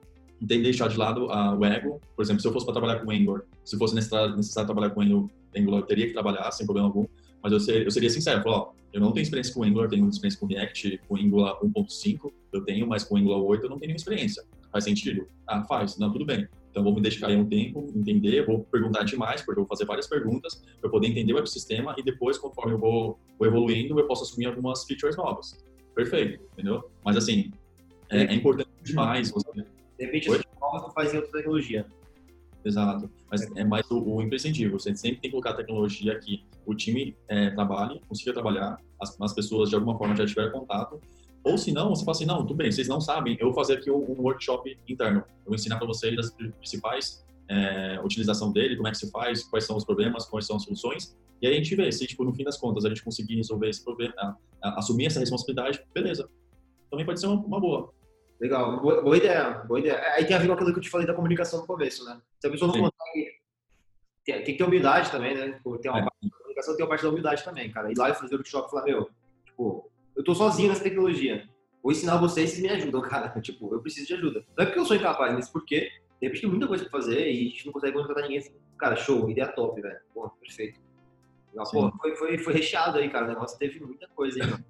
tem 0.47 0.59
que 0.59 0.64
deixar 0.64 0.89
de 0.89 0.97
lado 0.97 1.26
uh, 1.26 1.59
o 1.59 1.64
ego. 1.64 2.01
Por 2.14 2.22
exemplo, 2.22 2.41
se 2.41 2.47
eu 2.47 2.53
fosse 2.53 2.64
para 2.64 2.74
trabalhar 2.74 3.01
com 3.01 3.11
Angular, 3.11 3.43
se 3.64 3.76
fosse 3.76 3.95
necessário, 3.95 4.37
necessário 4.37 4.66
trabalhar 4.66 4.91
com 4.91 5.01
Angular, 5.01 5.81
eu 5.81 5.87
teria 5.87 6.07
que 6.07 6.12
trabalhar 6.12 6.51
sem 6.53 6.64
problema 6.66 6.89
algum. 6.89 7.07
Mas 7.43 7.53
eu, 7.53 7.61
ser, 7.61 7.85
eu 7.85 7.91
seria 7.91 8.11
sincero, 8.11 8.43
falar, 8.43 8.59
ó, 8.59 8.72
eu 8.93 9.01
não 9.01 9.12
tenho 9.12 9.22
experiência 9.22 9.53
com 9.53 9.64
Angular, 9.64 9.89
tenho 9.89 10.09
experiência 10.09 10.41
com 10.41 10.47
React, 10.47 11.01
com 11.09 11.16
Angular 11.16 11.59
1.5, 11.61 12.33
eu 12.53 12.64
tenho, 12.64 12.87
mas 12.87 13.05
com 13.05 13.16
Angular 13.16 13.41
8 13.41 13.64
eu 13.64 13.70
não 13.70 13.79
tenho 13.79 13.89
nenhuma 13.89 13.97
experiência. 13.97 14.45
Faz 14.70 14.85
sentido? 14.85 15.26
Ah, 15.47 15.64
faz. 15.64 15.97
Não, 15.99 16.12
tudo 16.12 16.24
bem. 16.24 16.49
Então, 16.71 16.83
vou 16.85 16.95
me 16.95 17.01
dedicar 17.01 17.29
aí 17.29 17.37
um 17.37 17.47
tempo, 17.49 17.87
entender, 17.95 18.45
vou 18.45 18.61
perguntar 18.64 19.03
demais, 19.03 19.43
porque 19.43 19.59
eu 19.59 19.64
vou 19.64 19.69
fazer 19.69 19.85
várias 19.85 20.07
perguntas 20.07 20.62
para 20.81 20.91
poder 20.91 21.09
entender 21.09 21.33
o 21.33 21.39
ecossistema 21.39 21.95
e 21.99 22.03
depois, 22.03 22.39
conforme 22.39 22.75
eu 22.75 22.79
vou, 22.79 23.19
vou, 23.39 23.49
evoluindo, 23.49 23.99
eu 23.99 24.07
posso 24.07 24.25
assumir 24.25 24.47
algumas 24.47 24.85
features 24.85 25.16
novas. 25.16 25.64
Perfeito, 25.95 26.43
entendeu? 26.53 26.89
Mas, 27.05 27.16
assim, 27.16 27.51
é, 28.11 28.25
é 28.25 28.35
importante 28.35 28.69
demais 28.85 29.31
você... 29.31 29.51
De 29.53 30.05
repente, 30.05 30.31
as 30.31 30.45
novas 30.61 30.85
tu 30.85 30.93
faz 30.93 31.12
em 31.12 31.16
outra 31.16 31.33
tecnologia. 31.33 31.87
Exato. 32.64 33.11
Mas 33.31 33.51
é 33.57 33.64
mais 33.64 33.91
o, 33.91 34.01
o 34.01 34.23
imprescindível. 34.23 34.79
Você 34.79 34.95
sempre 34.95 35.21
tem 35.21 35.31
que 35.31 35.31
colocar 35.31 35.51
a 35.51 35.55
tecnologia 35.55 36.19
que 36.19 36.45
o 36.66 36.75
time 36.75 37.16
é, 37.29 37.51
trabalhe, 37.51 38.01
consiga 38.09 38.33
trabalhar, 38.33 38.79
as, 39.01 39.21
as 39.21 39.33
pessoas 39.33 39.71
de 39.71 39.75
alguma 39.75 39.97
forma 39.97 40.14
já 40.14 40.27
tiveram 40.27 40.53
contato. 40.53 41.01
Ou 41.45 41.57
se 41.57 41.72
não, 41.72 41.91
você 41.91 42.05
fala 42.05 42.16
assim, 42.16 42.26
não, 42.26 42.39
tudo 42.39 42.55
bem, 42.55 42.70
vocês 42.70 42.89
não 42.89 43.01
sabem, 43.01 43.36
eu 43.41 43.47
vou 43.47 43.55
fazer 43.55 43.74
aqui 43.74 43.91
um, 43.91 44.20
workshop 44.20 44.78
interno. 44.89 45.20
Eu 45.20 45.47
vou 45.47 45.55
ensinar 45.55 45.78
para 45.78 45.86
vocês 45.86 46.18
as 46.18 46.30
principais 46.30 47.24
é, 47.49 48.01
utilização 48.03 48.53
dele, 48.53 48.76
como 48.76 48.89
é 48.89 48.91
que 48.91 48.99
se 48.99 49.11
faz, 49.11 49.45
quais 49.45 49.64
são 49.64 49.76
os 49.76 49.84
problemas, 49.84 50.26
quais 50.26 50.47
são 50.47 50.57
as 50.57 50.64
soluções. 50.64 51.16
E 51.41 51.47
aí 51.47 51.55
a 51.55 51.57
gente 51.57 51.74
vê 51.74 51.91
se, 51.91 52.07
tipo, 52.07 52.24
no 52.24 52.34
fim 52.34 52.45
das 52.45 52.57
contas, 52.57 52.84
a 52.84 52.89
gente 52.89 53.03
conseguir 53.03 53.36
resolver 53.36 53.68
esse 53.68 53.82
problema, 53.82 54.12
a, 54.18 54.36
a, 54.62 54.78
assumir 54.78 55.07
essa 55.07 55.20
responsabilidade, 55.20 55.82
beleza. 55.95 56.28
Também 56.91 57.07
pode 57.07 57.20
ser 57.20 57.26
uma, 57.26 57.36
uma 57.36 57.61
boa. 57.61 57.93
Legal, 58.41 58.80
boa, 58.80 59.03
boa, 59.03 59.16
ideia, 59.16 59.51
boa 59.66 59.80
ideia. 59.80 60.01
Aí 60.14 60.24
tem 60.24 60.36
a 60.36 60.39
ver 60.39 60.47
com 60.47 60.53
aquilo 60.53 60.72
que 60.72 60.78
eu 60.78 60.82
te 60.82 60.91
falei 60.91 61.07
da 61.07 61.14
comunicação 61.14 61.61
no 61.61 61.66
começo, 61.66 62.05
né? 62.05 62.20
Se 62.41 62.47
a 62.47 62.51
pessoa 62.51 62.72
não 62.72 62.80
consegue. 62.80 63.39
Tem, 64.24 64.34
tem, 64.36 64.45
que 64.45 64.59
ter 64.59 64.64
humildade 64.64 65.11
também, 65.11 65.34
né? 65.34 65.61
Tem 65.82 65.91
uma 65.91 66.01
é. 66.01 66.03
parte 66.03 66.18
da 66.22 66.36
comunicação, 66.36 66.76
tem 66.76 66.84
uma 66.84 66.89
parte 66.89 67.03
da 67.03 67.09
humildade 67.09 67.45
também, 67.45 67.70
cara. 67.70 67.91
Ir 67.91 67.97
lá 67.97 68.11
e 68.11 68.14
fazer 68.14 68.34
o 68.34 68.39
workshop 68.39 68.68
e 68.68 68.70
falar, 68.70 68.84
meu, 68.84 69.11
tipo, 69.45 69.91
eu 70.19 70.25
tô 70.25 70.35
sozinho 70.35 70.69
nessa 70.69 70.83
tecnologia. 70.83 71.49
Vou 71.83 71.93
ensinar 71.93 72.16
vocês, 72.16 72.51
vocês 72.51 72.61
me 72.61 72.69
ajudam, 72.69 73.01
cara. 73.09 73.41
Tipo, 73.41 73.73
eu 73.73 73.81
preciso 73.81 74.09
de 74.09 74.14
ajuda. 74.14 74.45
Não 74.57 74.64
é 74.64 74.66
porque 74.66 74.81
eu 74.81 74.85
sou 74.85 74.97
incapaz, 74.97 75.33
mas 75.33 75.49
porque 75.49 75.91
de 76.21 76.27
repente 76.27 76.41
tem 76.41 76.51
muita 76.51 76.66
coisa 76.66 76.85
pra 76.85 77.01
fazer 77.01 77.31
e 77.31 77.47
a 77.47 77.51
gente 77.51 77.64
não 77.66 77.73
consegue 77.73 77.97
contratar 77.97 78.25
ninguém. 78.25 78.45
Cara, 78.77 78.97
show, 78.97 79.31
ideia 79.31 79.49
top, 79.49 79.81
velho. 79.81 79.99
Pô, 80.12 80.29
perfeito. 80.29 80.81
Pô, 81.55 81.93
foi, 81.93 82.16
foi, 82.16 82.39
foi 82.39 82.53
recheado 82.53 82.99
aí, 82.99 83.09
cara. 83.09 83.25
O 83.25 83.29
negócio 83.29 83.59
teve 83.59 83.81
muita 83.81 84.07
coisa 84.09 84.43
aí, 84.43 84.51
mano. 84.51 84.64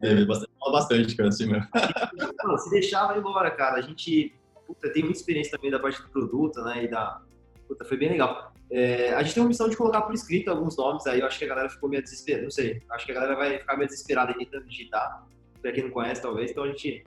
Teve 0.00 0.26
bastante, 0.26 0.52
bastante, 0.70 1.16
cara, 1.16 1.28
assim 1.30 1.46
mesmo. 1.46 1.66
Não, 2.44 2.58
se 2.58 2.70
deixava 2.70 3.18
embora, 3.18 3.50
cara. 3.50 3.78
A 3.78 3.80
gente 3.80 4.34
puta, 4.66 4.92
tem 4.92 5.02
muita 5.02 5.18
experiência 5.18 5.56
também 5.56 5.70
da 5.70 5.78
parte 5.78 6.02
do 6.02 6.08
produto, 6.08 6.60
né? 6.62 6.84
E 6.84 6.88
da. 6.88 7.22
Puta, 7.66 7.84
foi 7.84 7.96
bem 7.96 8.10
legal. 8.10 8.52
É, 8.70 9.12
a 9.14 9.22
gente 9.22 9.34
tem 9.34 9.42
uma 9.42 9.48
missão 9.48 9.68
de 9.68 9.76
colocar 9.76 10.02
por 10.02 10.14
escrito 10.14 10.50
alguns 10.50 10.76
nomes 10.76 11.06
aí. 11.06 11.20
Eu 11.20 11.26
acho 11.26 11.38
que 11.38 11.44
a 11.44 11.48
galera 11.48 11.68
ficou 11.68 11.88
meio 11.88 12.02
desesperada. 12.02 12.44
Não 12.44 12.50
sei. 12.50 12.82
Acho 12.90 13.06
que 13.06 13.12
a 13.12 13.14
galera 13.14 13.36
vai 13.36 13.58
ficar 13.58 13.76
meio 13.76 13.88
desesperada 13.88 14.34
tentando 14.34 14.66
digitar. 14.66 15.26
Pra 15.60 15.72
quem 15.72 15.84
não 15.84 15.90
conhece, 15.90 16.22
talvez. 16.22 16.50
Então 16.50 16.64
a 16.64 16.68
gente. 16.68 17.04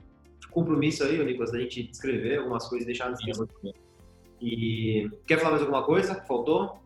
Compromisso 0.50 1.04
aí, 1.04 1.22
Nicolas, 1.24 1.52
da 1.52 1.60
gente 1.60 1.88
escrever 1.92 2.38
algumas 2.38 2.68
coisas 2.68 2.82
e 2.84 2.86
deixar 2.86 3.08
no 3.08 3.14
esquema. 3.14 3.46
E. 4.40 5.08
Quer 5.26 5.38
falar 5.38 5.52
mais 5.52 5.62
alguma 5.62 5.84
coisa? 5.84 6.14
Faltou? 6.26 6.80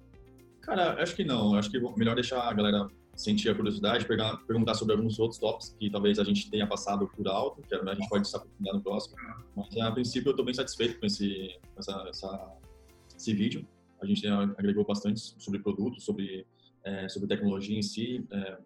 Cara, 0.61 1.03
acho 1.03 1.15
que 1.15 1.25
não. 1.25 1.55
Acho 1.55 1.71
que 1.71 1.79
melhor 1.97 2.15
deixar 2.15 2.43
a 2.43 2.53
galera 2.53 2.89
sentir 3.17 3.49
a 3.49 3.55
curiosidade, 3.55 4.07
pegar, 4.07 4.37
perguntar 4.47 4.75
sobre 4.75 4.95
alguns 4.95 5.19
outros 5.19 5.39
tópicos 5.39 5.75
que 5.79 5.91
talvez 5.91 6.19
a 6.19 6.25
gente 6.25 6.51
tenha 6.51 6.67
passado 6.67 7.09
por 7.09 7.27
alto, 7.29 7.63
que 7.63 7.75
a 7.75 7.95
gente 7.95 8.09
pode 8.09 8.29
se 8.29 8.37
aprofundar 8.37 8.75
no 8.75 8.83
próximo. 8.83 9.17
Mas, 9.55 9.77
a 9.77 9.93
princípio, 9.93 10.29
eu 10.29 10.33
estou 10.33 10.45
bem 10.45 10.55
satisfeito 10.55 10.99
com 10.99 11.07
esse, 11.07 11.57
essa, 11.77 12.07
essa, 12.09 12.53
esse 13.25 13.35
vídeo. 13.35 13.67
A 14.01 14.07
gente 14.07 14.27
agregou 14.27 14.85
bastante 14.85 15.21
sobre 15.21 15.61
produtos, 15.61 16.05
sobre, 16.05 16.47
é, 16.85 17.09
sobre 17.09 17.29
tecnologia 17.29 17.79
em 17.79 17.83
si. 17.83 18.25
É, 18.31 18.59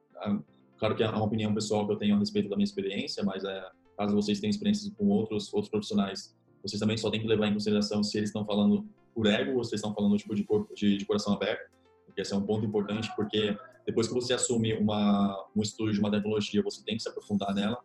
claro 0.77 0.97
que 0.97 1.03
é 1.03 1.09
uma 1.09 1.25
opinião 1.25 1.55
pessoal 1.55 1.87
que 1.87 1.93
eu 1.93 1.97
tenho 1.97 2.17
a 2.17 2.19
respeito 2.19 2.49
da 2.49 2.57
minha 2.57 2.65
experiência, 2.65 3.23
mas 3.23 3.45
é, 3.45 3.65
caso 3.97 4.15
vocês 4.15 4.41
tenham 4.41 4.51
experiências 4.51 4.93
com 4.95 5.07
outros, 5.09 5.53
outros 5.53 5.71
profissionais, 5.71 6.37
vocês 6.63 6.81
também 6.81 6.97
só 6.97 7.11
têm 7.11 7.21
que 7.21 7.27
levar 7.27 7.47
em 7.47 7.53
consideração 7.53 8.03
se 8.03 8.19
eles 8.19 8.31
estão 8.31 8.45
falando 8.45 8.85
por 9.15 9.27
ego 9.27 9.57
ou 9.57 9.65
se 9.65 9.75
estão 9.75 9.95
falando 9.95 10.17
tipo, 10.17 10.35
de, 10.35 10.47
de, 10.75 10.97
de 10.97 11.05
coração 11.05 11.35
aberto, 11.35 11.71
porque 12.05 12.21
esse 12.21 12.33
é 12.33 12.37
um 12.37 12.43
ponto 12.43 12.67
importante, 12.67 13.09
porque 13.15 13.57
depois 13.87 14.09
que 14.09 14.15
você 14.15 14.35
assume 14.35 14.75
uma, 14.75 15.47
um 15.55 15.63
estudo 15.63 15.93
de 15.93 16.01
uma 16.01 16.11
tecnologia, 16.11 16.63
você 16.63 16.85
tem 16.85 16.97
que 16.97 17.03
se 17.03 17.09
aprofundar 17.09 17.55
nela. 17.55 17.79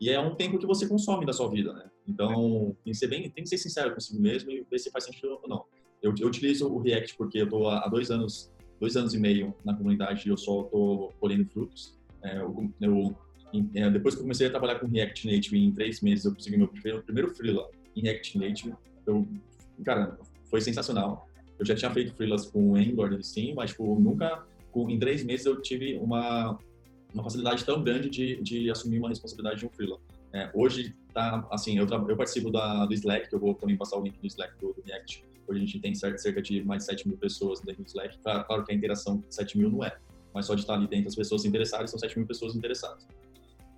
E 0.00 0.08
é 0.08 0.18
um 0.18 0.34
tempo 0.34 0.58
que 0.58 0.66
você 0.66 0.88
consome 0.88 1.26
da 1.26 1.32
sua 1.32 1.50
vida, 1.50 1.72
né? 1.74 1.90
Então, 2.08 2.74
tem 2.82 2.92
que 2.92 2.98
ser 2.98 3.08
bem, 3.08 3.28
tem 3.28 3.44
que 3.44 3.50
ser 3.50 3.58
sincero 3.58 3.92
consigo 3.92 4.20
mesmo 4.20 4.50
e 4.50 4.64
ver 4.70 4.78
se 4.78 4.90
faz 4.90 5.04
sentido 5.04 5.38
ou 5.42 5.48
não. 5.48 5.64
Eu, 6.02 6.14
eu 6.18 6.28
utilizo 6.28 6.68
o 6.68 6.78
React 6.78 7.16
porque 7.16 7.38
eu 7.38 7.44
estou 7.44 7.68
há 7.68 7.86
dois 7.88 8.10
anos, 8.10 8.50
dois 8.80 8.96
anos 8.96 9.14
e 9.14 9.18
meio 9.18 9.54
na 9.64 9.74
comunidade 9.74 10.26
e 10.26 10.30
eu 10.30 10.36
só 10.36 10.62
estou 10.62 11.12
colhendo 11.20 11.48
frutos. 11.50 11.98
É, 12.22 12.38
eu, 12.38 12.72
eu 12.80 13.16
é, 13.74 13.90
depois 13.90 14.14
que 14.14 14.20
eu 14.20 14.24
comecei 14.24 14.46
a 14.46 14.50
trabalhar 14.50 14.78
com 14.78 14.86
React 14.86 15.30
Native, 15.30 15.58
em 15.58 15.72
três 15.72 16.00
meses 16.00 16.24
eu 16.24 16.32
consegui 16.32 16.56
meu 16.56 16.68
primeiro, 16.68 17.02
primeiro 17.02 17.34
freela 17.34 17.68
em 17.96 18.02
React 18.02 18.38
Native. 18.38 18.74
Eu, 19.06 19.26
cara, 19.84 20.18
foi 20.48 20.60
sensacional. 20.60 21.28
Eu 21.58 21.66
já 21.66 21.74
tinha 21.74 21.90
feito 21.90 22.14
freelas 22.14 22.46
com 22.46 22.76
Angular, 22.76 23.22
sim, 23.22 23.52
mas 23.54 23.70
tipo, 23.70 23.98
nunca 23.98 24.44
em 24.74 24.98
três 24.98 25.24
meses 25.24 25.46
eu 25.46 25.60
tive 25.60 25.96
uma, 25.96 26.56
uma 27.12 27.24
facilidade 27.24 27.64
tão 27.64 27.82
grande 27.82 28.08
de, 28.08 28.40
de 28.40 28.70
assumir 28.70 28.98
uma 28.98 29.08
responsabilidade 29.08 29.60
de 29.60 29.66
um 29.66 29.70
freela. 29.70 29.98
É, 30.32 30.48
hoje, 30.54 30.94
tá, 31.12 31.46
assim, 31.50 31.76
eu, 31.76 31.86
eu 31.86 32.16
participo 32.16 32.50
da, 32.50 32.86
do 32.86 32.94
Slack, 32.94 33.28
que 33.28 33.34
eu 33.34 33.40
vou 33.40 33.54
também 33.54 33.76
passar 33.76 33.98
o 33.98 34.02
link 34.02 34.16
do 34.20 34.26
Slack 34.28 34.54
do, 34.60 34.72
do 34.72 34.82
React. 34.86 35.24
A 35.56 35.60
gente 35.60 35.80
tem 35.80 35.94
cerca 35.94 36.42
de 36.42 36.62
mais 36.64 36.84
de 36.84 36.90
7 36.90 37.08
mil 37.08 37.16
pessoas 37.16 37.60
dentro 37.60 37.82
do 37.82 37.86
Slack. 37.86 38.18
Claro, 38.18 38.44
claro 38.44 38.64
que 38.64 38.72
a 38.72 38.74
interação 38.74 39.22
7 39.28 39.58
mil 39.58 39.70
não 39.70 39.84
é, 39.84 39.96
mas 40.34 40.46
só 40.46 40.54
de 40.54 40.62
estar 40.62 40.74
ali 40.74 40.86
dentro 40.86 41.08
as 41.08 41.14
pessoas 41.14 41.44
interessadas, 41.44 41.90
são 41.90 41.98
7 41.98 42.18
mil 42.18 42.26
pessoas 42.26 42.54
interessadas. 42.54 43.06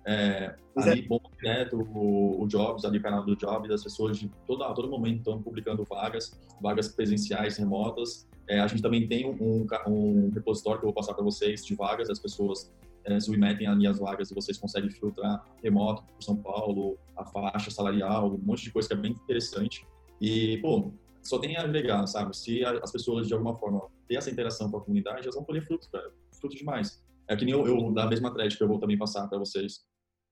É, 0.05 0.53
ali, 0.75 1.01
bom, 1.03 1.19
direto, 1.37 1.77
o, 1.77 2.43
o 2.43 2.47
Jobs, 2.47 2.83
ali 2.83 2.97
o 2.97 3.01
canal 3.01 3.23
do 3.23 3.35
Jobs, 3.35 3.71
as 3.71 3.83
pessoas 3.83 4.17
de 4.17 4.29
todo, 4.45 4.63
a 4.63 4.73
todo 4.73 4.89
momento 4.89 5.19
estão 5.19 5.41
publicando 5.41 5.85
vagas, 5.85 6.37
vagas 6.61 6.89
presenciais, 6.89 7.57
remotas, 7.57 8.27
é, 8.47 8.59
a 8.59 8.67
gente 8.67 8.81
também 8.81 9.07
tem 9.07 9.25
um, 9.25 9.65
um, 9.87 10.29
repositório 10.33 10.79
que 10.79 10.85
eu 10.85 10.89
vou 10.89 10.93
passar 10.93 11.13
para 11.13 11.23
vocês 11.23 11.65
de 11.65 11.75
vagas, 11.75 12.09
as 12.09 12.19
pessoas 12.19 12.71
é, 13.05 13.19
submetem 13.19 13.67
ali 13.67 13.87
as 13.87 13.99
vagas 13.99 14.31
e 14.31 14.35
vocês 14.35 14.57
conseguem 14.57 14.89
filtrar 14.89 15.43
remoto 15.63 16.03
por 16.03 16.21
São 16.21 16.35
Paulo, 16.35 16.97
a 17.15 17.25
faixa 17.25 17.71
salarial, 17.71 18.33
um 18.33 18.37
monte 18.37 18.63
de 18.63 18.71
coisa 18.71 18.87
que 18.87 18.93
é 18.93 18.97
bem 18.97 19.11
interessante. 19.11 19.85
E, 20.19 20.57
pô, 20.57 20.91
só 21.23 21.39
tem 21.39 21.55
a 21.55 21.63
agregar, 21.63 22.05
sabe? 22.07 22.35
Se 22.35 22.63
as 22.63 22.91
pessoas, 22.91 23.27
de 23.27 23.33
alguma 23.33 23.57
forma, 23.57 23.81
ter 24.07 24.15
essa 24.15 24.29
interação 24.29 24.69
com 24.69 24.77
a 24.77 24.81
comunidade, 24.81 25.23
elas 25.23 25.35
vão 25.35 25.43
colher 25.43 25.65
frutos, 25.65 25.87
cara. 25.87 26.11
Fruto 26.39 26.55
demais. 26.55 27.03
É 27.27 27.35
que 27.35 27.45
nem 27.45 27.53
eu, 27.53 27.65
eu 27.65 27.91
da 27.93 28.07
mesma 28.07 28.33
thread 28.33 28.55
que 28.55 28.63
eu 28.63 28.67
vou 28.67 28.79
também 28.79 28.97
passar 28.97 29.27
para 29.27 29.39
vocês 29.39 29.85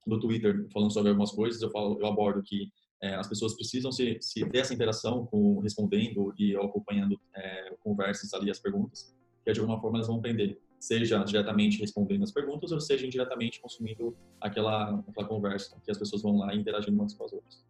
no 0.06 0.20
Twitter, 0.20 0.68
falando 0.74 0.92
sobre 0.92 1.10
algumas 1.10 1.32
coisas, 1.32 1.62
eu, 1.62 1.70
falo, 1.70 1.98
eu 2.00 2.08
abordo 2.08 2.42
que 2.44 2.70
é, 3.02 3.16
as 3.16 3.28
pessoas 3.28 3.56
precisam 3.56 3.92
se, 3.92 4.18
se, 4.22 4.46
ter 4.50 4.60
essa 4.60 4.74
interação 4.74 5.26
com 5.26 5.60
respondendo 5.60 6.34
e 6.38 6.56
acompanhando 6.56 7.20
é, 7.36 7.76
conversas 7.84 8.34
ali, 8.34 8.50
as 8.52 8.60
perguntas, 8.60 9.16
que 9.44 9.52
de 9.52 9.60
alguma 9.60 9.80
forma 9.80 9.98
elas 9.98 10.08
vão 10.08 10.18
aprender, 10.18 10.60
seja 10.80 11.24
diretamente 11.24 11.80
respondendo 11.80 12.24
as 12.24 12.32
perguntas 12.32 12.72
ou 12.72 12.80
seja 12.80 13.06
indiretamente 13.06 13.62
consumindo 13.62 14.16
aquela, 14.40 15.00
aquela 15.08 15.28
conversa, 15.28 15.80
que 15.84 15.92
as 15.92 15.98
pessoas 15.98 16.22
vão 16.22 16.38
lá 16.38 16.54
interagindo 16.56 17.00
umas 17.00 17.14
com 17.14 17.24
as 17.24 17.34
outras. 17.34 17.64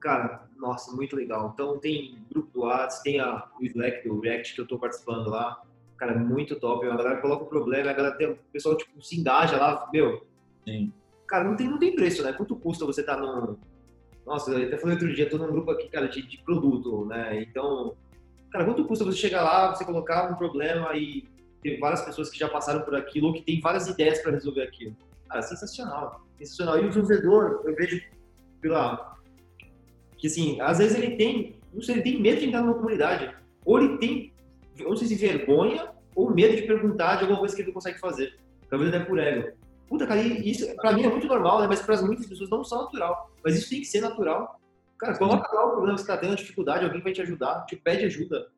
Cara, 0.00 0.46
nossa, 0.56 0.94
muito 0.94 1.16
legal. 1.16 1.50
Então 1.52 1.78
tem 1.78 2.18
grupo 2.30 2.50
do 2.52 2.60
WhatsApp, 2.60 3.04
tem 3.04 3.20
a, 3.20 3.48
o 3.60 3.64
Slack 3.64 4.08
do 4.08 4.20
React 4.20 4.54
que 4.54 4.60
eu 4.60 4.64
estou 4.64 4.78
participando 4.78 5.28
lá. 5.28 5.60
Cara, 5.96 6.16
muito 6.16 6.54
top. 6.56 6.86
A 6.86 6.96
galera 6.96 7.20
coloca 7.20 7.44
o 7.44 7.48
problema, 7.48 7.90
a 7.90 7.94
galera 7.94 8.16
tem, 8.16 8.30
o 8.30 8.38
pessoal 8.52 8.76
tipo, 8.76 9.02
se 9.02 9.18
engaja 9.18 9.56
lá, 9.56 9.88
meu. 9.92 10.24
Sim. 10.66 10.92
Cara, 11.26 11.44
não 11.44 11.56
tem, 11.56 11.68
não 11.68 11.78
tem 11.78 11.94
preço, 11.94 12.22
né? 12.22 12.32
Quanto 12.32 12.56
custa 12.56 12.86
você 12.86 13.00
estar 13.00 13.16
tá 13.16 13.20
no 13.20 13.58
Nossa, 14.24 14.52
eu 14.52 14.66
até 14.66 14.78
falei 14.78 14.94
outro 14.94 15.12
dia, 15.12 15.28
tô 15.28 15.36
num 15.36 15.50
grupo 15.50 15.70
aqui, 15.70 15.88
cara, 15.88 16.08
de, 16.08 16.22
de 16.22 16.38
produto, 16.38 17.04
né? 17.04 17.42
Então, 17.42 17.96
cara, 18.50 18.64
quanto 18.64 18.84
custa 18.84 19.04
você 19.04 19.18
chegar 19.18 19.42
lá, 19.42 19.74
você 19.74 19.84
colocar 19.84 20.30
um 20.30 20.36
problema 20.36 20.96
e 20.96 21.26
ter 21.62 21.78
várias 21.78 22.02
pessoas 22.02 22.30
que 22.30 22.38
já 22.38 22.48
passaram 22.48 22.82
por 22.82 22.94
aquilo 22.94 23.28
ou 23.28 23.34
que 23.34 23.42
tem 23.42 23.60
várias 23.60 23.88
ideias 23.88 24.20
para 24.20 24.32
resolver 24.32 24.62
aquilo? 24.62 24.96
Cara, 25.28 25.42
sensacional. 25.42 26.24
Sensacional. 26.38 26.78
E 26.78 26.86
o 26.86 26.88
desenvolvedor, 26.88 27.62
eu 27.64 27.74
vejo 27.74 28.00
pela. 28.60 29.17
Que 30.18 30.26
assim, 30.26 30.60
às 30.60 30.78
vezes 30.78 30.96
ele 30.98 31.16
tem. 31.16 31.56
Não 31.72 31.80
sei, 31.80 31.94
ele 31.94 32.02
tem 32.02 32.20
medo 32.20 32.40
de 32.40 32.46
entrar 32.46 32.62
numa 32.62 32.74
comunidade. 32.74 33.34
Ou 33.64 33.78
ele 33.78 33.98
tem, 33.98 34.32
não 34.78 34.96
sei 34.96 35.06
se 35.08 35.14
vergonha 35.14 35.90
ou 36.14 36.34
medo 36.34 36.56
de 36.56 36.62
perguntar 36.62 37.16
de 37.16 37.22
alguma 37.22 37.38
coisa 37.38 37.54
que 37.54 37.62
ele 37.62 37.68
não 37.68 37.74
consegue 37.74 37.98
fazer. 37.98 38.36
Talvez 38.68 38.92
até 38.92 39.04
por 39.04 39.18
ego. 39.18 39.56
Puta, 39.88 40.06
cara, 40.06 40.20
isso 40.20 40.74
pra 40.76 40.92
mim 40.92 41.04
é 41.04 41.08
muito 41.08 41.26
normal, 41.26 41.60
né? 41.60 41.66
Mas 41.66 41.80
para 41.80 42.02
muitas 42.02 42.26
pessoas 42.26 42.50
não 42.50 42.64
são 42.64 42.82
natural. 42.82 43.30
Mas 43.42 43.56
isso 43.56 43.70
tem 43.70 43.80
que 43.80 43.86
ser 43.86 44.00
natural. 44.00 44.60
Cara, 44.98 45.16
coloca 45.16 45.54
lá 45.54 45.66
o 45.66 45.70
problema 45.70 45.94
que 45.94 46.00
você 46.00 46.06
tá 46.06 46.16
tendo, 46.16 46.34
dificuldade, 46.34 46.84
alguém 46.84 47.00
vai 47.00 47.12
te 47.12 47.22
ajudar, 47.22 47.64
te 47.66 47.76
pede 47.76 48.04
ajuda. 48.04 48.50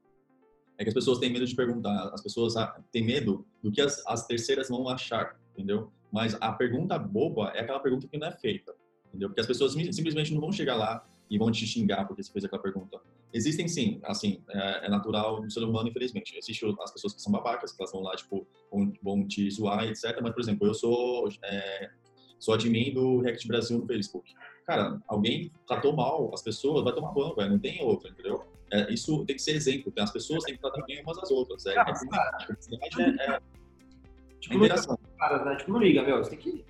É 0.79 0.83
que 0.83 0.89
as 0.89 0.95
pessoas 0.95 1.19
têm 1.19 1.31
medo 1.31 1.45
de 1.45 1.55
perguntar, 1.55 2.11
as 2.15 2.23
pessoas 2.23 2.55
têm 2.91 3.05
medo 3.05 3.47
do 3.63 3.71
que 3.71 3.83
as, 3.83 4.03
as 4.07 4.27
terceiras 4.27 4.71
vão 4.71 4.89
achar, 4.89 5.39
entendeu? 5.53 5.93
Mas 6.11 6.37
a 6.41 6.51
pergunta 6.53 6.99
boba 6.99 7.53
é 7.55 7.61
aquela 7.61 7.79
pergunta 7.79 8.09
que 8.09 8.17
não 8.17 8.29
é 8.29 8.33
feita, 8.33 8.75
entendeu? 9.09 9.29
Porque 9.29 9.43
as 9.43 9.47
pessoas 9.47 9.73
simplesmente 9.73 10.33
não 10.33 10.41
vão 10.41 10.51
chegar 10.51 10.77
lá 10.77 11.07
e 11.31 11.39
vão 11.39 11.51
te 11.51 11.64
xingar 11.64 12.05
porque 12.07 12.22
você 12.22 12.33
fez 12.33 12.45
aquela 12.45 12.61
pergunta. 12.61 13.01
Existem 13.33 13.68
sim, 13.68 14.01
assim, 14.03 14.43
é, 14.51 14.87
é 14.87 14.91
natural 14.91 15.41
do 15.41 15.51
ser 15.51 15.62
humano, 15.62 15.89
infelizmente. 15.89 16.37
Existem 16.37 16.76
as 16.83 16.93
pessoas 16.93 17.14
que 17.14 17.22
são 17.22 17.31
babacas, 17.31 17.72
que 17.72 17.81
elas 17.81 17.93
vão 17.93 18.03
lá, 18.03 18.16
tipo, 18.16 18.45
vão, 18.70 18.93
vão 19.01 19.28
te 19.28 19.49
zoar, 19.49 19.85
etc. 19.85 20.18
Mas, 20.20 20.33
por 20.33 20.41
exemplo, 20.41 20.66
eu 20.66 20.74
sou, 20.74 21.28
é, 21.45 21.91
sou 22.41 22.55
admin 22.55 22.93
do 22.93 23.20
React 23.20 23.47
Brasil 23.47 23.78
no 23.78 23.87
Facebook. 23.87 24.35
Cara, 24.66 25.01
alguém 25.07 25.53
tratou 25.68 25.95
mal 25.95 26.31
as 26.35 26.43
pessoas, 26.43 26.83
vai 26.83 26.93
tomar 26.93 27.12
banho, 27.12 27.35
velho, 27.37 27.51
não 27.51 27.59
tem 27.61 27.81
outra, 27.81 28.11
entendeu? 28.11 28.43
É, 28.72 28.93
isso 28.93 29.24
tem 29.24 29.37
que 29.37 29.43
ser 29.43 29.53
exemplo, 29.53 29.93
as 29.99 30.12
pessoas 30.12 30.45
têm 30.45 30.55
que 30.55 30.61
tratar 30.61 30.83
bem 30.83 31.01
umas 31.03 31.18
às 31.18 31.31
outras. 31.31 31.64
É, 31.66 31.74
cara, 31.74 31.93
é, 31.93 33.03
é, 33.03 33.31
é, 33.35 33.41
tipo, 34.41 34.57
interação. 34.57 34.99
Cara, 35.18 35.45
né? 35.45 35.57
tipo, 35.57 35.72
não 35.72 35.81
liga, 35.81 36.03
meu, 36.03 36.18
você 36.18 36.31
tem 36.31 36.39
que... 36.39 36.64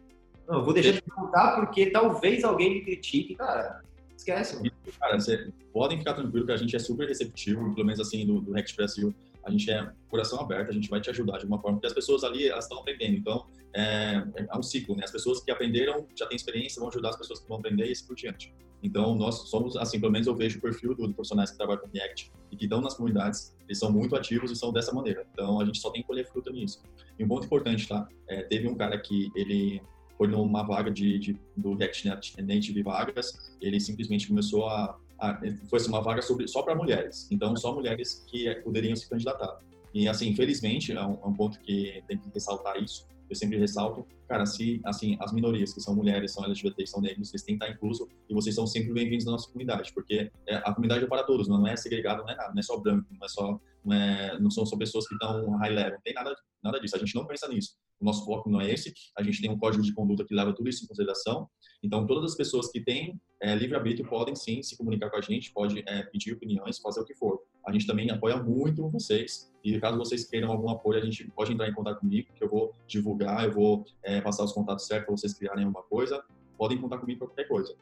Não, 0.46 0.58
eu 0.58 0.64
vou 0.64 0.74
deixar 0.74 0.92
de 0.92 1.02
perguntar 1.02 1.56
porque 1.56 1.90
talvez 1.90 2.42
alguém 2.44 2.74
me 2.74 2.80
critique, 2.82 3.34
cara 3.34 3.82
Esquece, 4.30 4.56
mano. 4.56 4.70
Cara, 4.98 5.18
você, 5.18 5.52
podem 5.72 5.98
ficar 5.98 6.14
tranquilo 6.14 6.46
que 6.46 6.52
a 6.52 6.56
gente 6.56 6.74
é 6.74 6.78
super 6.78 7.08
receptivo, 7.08 7.74
pelo 7.74 7.86
menos 7.86 8.00
assim, 8.00 8.26
do, 8.26 8.40
do 8.40 8.52
Brasil. 8.76 9.14
A 9.42 9.50
gente 9.50 9.70
é 9.70 9.90
coração 10.08 10.40
aberto, 10.40 10.70
a 10.70 10.72
gente 10.72 10.88
vai 10.90 11.00
te 11.00 11.08
ajudar 11.10 11.38
de 11.38 11.46
uma 11.46 11.58
forma, 11.58 11.78
porque 11.78 11.86
as 11.86 11.94
pessoas 11.94 12.22
ali, 12.24 12.48
elas 12.48 12.64
estão 12.64 12.78
aprendendo. 12.78 13.16
Então, 13.16 13.46
é, 13.74 14.22
é 14.36 14.56
um 14.56 14.62
ciclo, 14.62 14.94
né? 14.94 15.02
As 15.04 15.10
pessoas 15.10 15.42
que 15.42 15.50
aprenderam, 15.50 16.06
já 16.14 16.26
têm 16.26 16.36
experiência, 16.36 16.78
vão 16.78 16.88
ajudar 16.88 17.10
as 17.10 17.16
pessoas 17.16 17.40
que 17.40 17.48
vão 17.48 17.58
aprender 17.58 17.86
e 17.86 17.92
assim 17.92 18.06
por 18.06 18.14
diante. 18.14 18.52
Então, 18.82 19.14
nós 19.14 19.48
somos, 19.48 19.76
assim, 19.76 20.00
pelo 20.00 20.12
menos 20.12 20.26
eu 20.26 20.34
vejo 20.34 20.58
o 20.58 20.62
perfil 20.62 20.94
dos 20.94 21.12
profissionais 21.12 21.50
que 21.50 21.56
trabalham 21.56 21.82
com 21.82 21.88
React 21.92 22.32
e 22.50 22.56
que 22.56 22.64
estão 22.64 22.80
nas 22.80 22.94
comunidades, 22.94 23.54
eles 23.66 23.78
são 23.78 23.92
muito 23.92 24.16
ativos 24.16 24.50
e 24.50 24.56
são 24.56 24.72
dessa 24.72 24.92
maneira. 24.92 25.26
Então, 25.32 25.60
a 25.60 25.64
gente 25.64 25.78
só 25.78 25.90
tem 25.90 26.02
que 26.02 26.08
colher 26.08 26.26
fruta 26.26 26.50
nisso. 26.50 26.82
E 27.18 27.24
um 27.24 27.28
ponto 27.28 27.46
importante, 27.46 27.86
tá? 27.86 28.08
É, 28.28 28.42
teve 28.42 28.68
um 28.68 28.74
cara 28.74 28.98
que 28.98 29.30
ele 29.34 29.82
foi 30.20 30.28
numa 30.28 30.62
vaga 30.62 30.90
de, 30.90 31.18
de 31.18 31.40
do 31.56 31.74
React 31.74 32.06
Native 32.42 32.82
Vagas, 32.82 33.56
ele 33.58 33.80
simplesmente 33.80 34.28
começou 34.28 34.68
a, 34.68 34.94
a 35.18 35.40
foi 35.70 35.80
uma 35.86 36.02
vaga 36.02 36.20
sobre, 36.20 36.46
só 36.46 36.60
para 36.60 36.74
mulheres, 36.74 37.26
então 37.30 37.56
só 37.56 37.74
mulheres 37.74 38.22
que 38.28 38.54
poderiam 38.56 38.94
se 38.94 39.08
candidatar. 39.08 39.58
E 39.94 40.06
assim, 40.06 40.28
infelizmente, 40.28 40.92
é 40.92 41.02
um, 41.02 41.14
é 41.14 41.26
um 41.26 41.32
ponto 41.32 41.58
que 41.60 42.04
tem 42.06 42.18
que 42.18 42.28
ressaltar 42.34 42.76
isso, 42.82 43.08
eu 43.30 43.34
sempre 43.34 43.56
ressalto, 43.56 44.06
cara, 44.28 44.44
se, 44.44 44.78
assim, 44.84 45.16
as 45.20 45.32
minorias, 45.32 45.72
que 45.72 45.80
são 45.80 45.94
mulheres, 45.94 46.32
são 46.32 46.44
LGBT, 46.44 46.86
são 46.86 47.00
negros, 47.00 47.30
eles 47.30 47.42
têm 47.42 47.56
que 47.56 47.64
estar 47.64 47.74
incluso 47.74 48.06
e 48.28 48.34
vocês 48.34 48.54
são 48.54 48.66
sempre 48.66 48.92
bem-vindos 48.92 49.24
na 49.24 49.32
nossa 49.32 49.46
comunidade, 49.46 49.90
porque 49.94 50.30
é, 50.46 50.56
a 50.56 50.74
comunidade 50.74 51.02
é 51.02 51.08
para 51.08 51.22
todos, 51.22 51.48
não 51.48 51.66
é 51.66 51.76
segregado, 51.76 52.24
não 52.24 52.28
é 52.28 52.36
nada, 52.36 52.52
não 52.52 52.60
é 52.60 52.62
só 52.62 52.76
branco, 52.76 53.06
não 53.10 53.24
é 53.24 53.28
só, 53.28 53.58
não, 53.82 53.96
é, 53.96 54.38
não 54.38 54.50
são 54.50 54.66
só 54.66 54.76
pessoas 54.76 55.08
que 55.08 55.14
estão 55.14 55.56
high 55.56 55.70
level, 55.70 55.92
não 55.92 56.00
tem 56.02 56.12
nada, 56.12 56.36
nada 56.62 56.78
disso, 56.78 56.94
a 56.94 56.98
gente 56.98 57.14
não 57.14 57.26
pensa 57.26 57.48
nisso. 57.48 57.78
O 58.00 58.04
nosso 58.04 58.24
foco 58.24 58.48
não 58.48 58.60
é 58.60 58.70
esse. 58.70 58.94
A 59.16 59.22
gente 59.22 59.40
tem 59.40 59.50
um 59.50 59.58
código 59.58 59.82
de 59.82 59.92
conduta 59.92 60.24
que 60.24 60.34
leva 60.34 60.52
tudo 60.52 60.68
isso 60.68 60.84
em 60.84 60.88
consideração. 60.88 61.48
Então, 61.82 62.06
todas 62.06 62.32
as 62.32 62.36
pessoas 62.36 62.70
que 62.70 62.80
têm 62.80 63.20
é, 63.42 63.54
livre-arbítrio 63.54 64.08
podem 64.08 64.34
sim 64.34 64.62
se 64.62 64.76
comunicar 64.76 65.10
com 65.10 65.16
a 65.16 65.20
gente, 65.20 65.52
pode 65.52 65.82
é, 65.86 66.02
pedir 66.04 66.32
opiniões, 66.32 66.78
fazer 66.78 67.00
o 67.00 67.04
que 67.04 67.14
for. 67.14 67.40
A 67.66 67.72
gente 67.72 67.86
também 67.86 68.10
apoia 68.10 68.42
muito 68.42 68.88
vocês. 68.88 69.52
E 69.62 69.78
caso 69.78 69.98
vocês 69.98 70.24
queiram 70.24 70.50
algum 70.50 70.70
apoio, 70.70 70.98
a 70.98 71.04
gente 71.04 71.30
pode 71.32 71.52
entrar 71.52 71.68
em 71.68 71.74
contato 71.74 72.00
comigo, 72.00 72.28
que 72.34 72.42
eu 72.42 72.48
vou 72.48 72.72
divulgar, 72.86 73.44
eu 73.44 73.52
vou 73.52 73.84
é, 74.02 74.20
passar 74.20 74.44
os 74.44 74.52
contatos 74.52 74.86
certos 74.86 75.06
para 75.06 75.16
vocês 75.16 75.34
criarem 75.34 75.64
alguma 75.64 75.82
coisa. 75.84 76.24
Podem 76.56 76.78
contar 76.78 76.98
comigo 76.98 77.18
para 77.18 77.28
qualquer 77.28 77.48
coisa. 77.48 77.74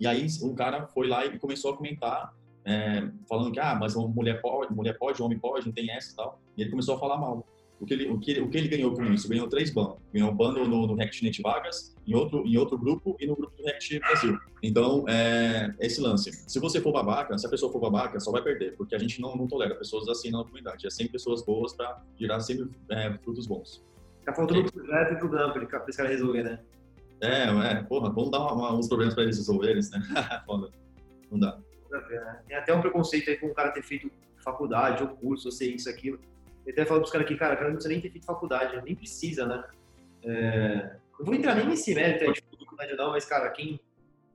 E 0.00 0.06
aí, 0.06 0.26
um 0.42 0.54
cara 0.54 0.86
foi 0.86 1.08
lá 1.08 1.26
e 1.26 1.38
começou 1.38 1.72
a 1.72 1.76
comentar 1.76 2.34
é, 2.64 3.10
falando 3.28 3.50
que, 3.50 3.58
ah, 3.58 3.74
mas 3.74 3.94
mulher 3.94 4.40
pode, 4.40 4.74
mulher 4.74 4.96
pode, 4.98 5.22
homem 5.22 5.38
pode, 5.38 5.66
não 5.66 5.72
tem 5.72 5.90
essa 5.90 6.12
e 6.12 6.16
tal. 6.16 6.40
E 6.56 6.62
ele 6.62 6.70
começou 6.70 6.96
a 6.96 6.98
falar 6.98 7.16
mal 7.16 7.46
o 7.80 7.86
que 7.86 7.94
ele, 7.94 8.08
o 8.08 8.18
que, 8.18 8.40
o 8.40 8.48
que 8.50 8.58
ele 8.58 8.68
ganhou 8.68 8.92
com 8.92 9.04
isso? 9.04 9.28
Ganhou 9.28 9.48
três 9.48 9.70
bans. 9.70 9.96
Ganhou 10.12 10.30
um 10.30 10.34
bando 10.34 10.66
no, 10.66 10.86
no 10.86 10.94
ReactNet 10.94 11.40
Vagas, 11.40 11.94
em 12.06 12.14
outro, 12.14 12.44
em 12.44 12.56
outro 12.56 12.76
grupo 12.76 13.16
e 13.20 13.26
no 13.26 13.36
grupo 13.36 13.56
do 13.56 13.62
React 13.62 14.00
Brasil. 14.00 14.38
Então, 14.62 15.04
é, 15.08 15.72
esse 15.78 16.00
lance. 16.00 16.32
Se 16.32 16.58
você 16.58 16.80
for 16.80 16.92
babaca, 16.92 17.38
se 17.38 17.46
a 17.46 17.50
pessoa 17.50 17.70
for 17.70 17.80
babaca, 17.80 18.18
só 18.18 18.32
vai 18.32 18.42
perder, 18.42 18.76
porque 18.76 18.94
a 18.94 18.98
gente 18.98 19.20
não, 19.20 19.36
não 19.36 19.46
tolera 19.46 19.76
pessoas 19.76 20.08
assim 20.08 20.30
na 20.30 20.42
comunidade. 20.42 20.86
É 20.86 20.90
sempre 20.90 21.12
pessoas 21.12 21.44
boas 21.44 21.72
para 21.72 22.02
gerar 22.18 22.40
sempre 22.40 22.68
é, 22.90 23.12
frutos 23.18 23.46
bons. 23.46 23.84
Tá 24.24 24.34
faltando 24.34 24.60
um 24.60 24.64
projeto 24.64 25.12
e 25.12 25.16
problema 25.16 25.52
para 25.52 25.84
esse 25.88 25.96
cara 25.96 26.08
resolver, 26.08 26.42
né? 26.42 26.60
É, 27.20 27.44
é, 27.44 27.82
porra, 27.82 28.10
vamos 28.10 28.30
dar 28.30 28.40
uma, 28.40 28.52
uma, 28.52 28.74
uns 28.74 28.88
problemas 28.88 29.14
para 29.14 29.24
eles 29.24 29.38
resolverem, 29.38 29.76
né? 29.76 30.42
Foda. 30.46 30.70
Não 31.30 31.38
dá. 31.38 31.58
Tem 32.46 32.56
até 32.56 32.74
um 32.74 32.80
preconceito 32.80 33.30
aí 33.30 33.36
com 33.36 33.46
o 33.46 33.54
cara 33.54 33.70
ter 33.70 33.82
feito 33.82 34.10
faculdade 34.44 35.02
ou 35.02 35.10
curso, 35.10 35.48
ou 35.48 35.52
ser 35.52 35.70
isso, 35.74 35.88
aquilo. 35.88 36.18
Eu 36.68 36.72
até 36.72 36.84
falo 36.84 37.00
pros 37.00 37.10
caras 37.10 37.26
aqui, 37.26 37.34
cara, 37.34 37.56
cara 37.56 37.68
não 37.68 37.76
precisa 37.76 37.94
nem 37.94 38.02
ter 38.02 38.10
feito 38.10 38.26
faculdade, 38.26 38.78
nem 38.84 38.94
precisa, 38.94 39.46
né? 39.46 39.64
É, 40.22 40.96
vou 41.18 41.34
entrar 41.34 41.54
nem 41.54 41.66
nesse 41.66 41.94
mérito 41.94 42.24
aí 42.24 42.32
de 42.34 42.42
faculdade 42.42 42.94
não, 42.94 43.10
mas, 43.12 43.24
cara, 43.24 43.48
quem. 43.48 43.80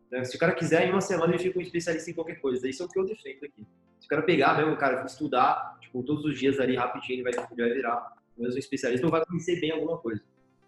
Né, 0.10 0.24
se 0.24 0.36
o 0.36 0.40
cara 0.40 0.54
quiser, 0.54 0.88
em 0.88 0.92
uma 0.92 1.00
semana 1.00 1.32
ele 1.32 1.44
fica 1.44 1.60
um 1.60 1.62
especialista 1.62 2.10
em 2.10 2.14
qualquer 2.16 2.42
coisa. 2.42 2.68
Isso 2.68 2.82
é 2.82 2.86
o 2.88 2.90
que 2.90 2.98
eu 2.98 3.06
defendo 3.06 3.46
aqui. 3.46 3.68
Se 4.00 4.08
o 4.08 4.10
cara 4.10 4.24
pegar 4.24 4.58
mesmo, 4.58 4.76
cara, 4.76 5.06
estudar, 5.06 5.78
tipo, 5.80 6.02
todos 6.02 6.26
os 6.26 6.40
dias 6.40 6.60
ali 6.60 6.76
rapidinho, 6.76 7.18
ele 7.18 7.24
vai, 7.24 7.46
ele 7.52 7.62
vai 7.62 7.72
virar 7.72 8.18
mesmo 8.36 8.56
um 8.56 8.58
especialista 8.58 9.06
ou 9.06 9.12
vai 9.12 9.24
conhecer 9.24 9.60
bem 9.60 9.70
alguma 9.70 10.00
coisa. 10.00 10.24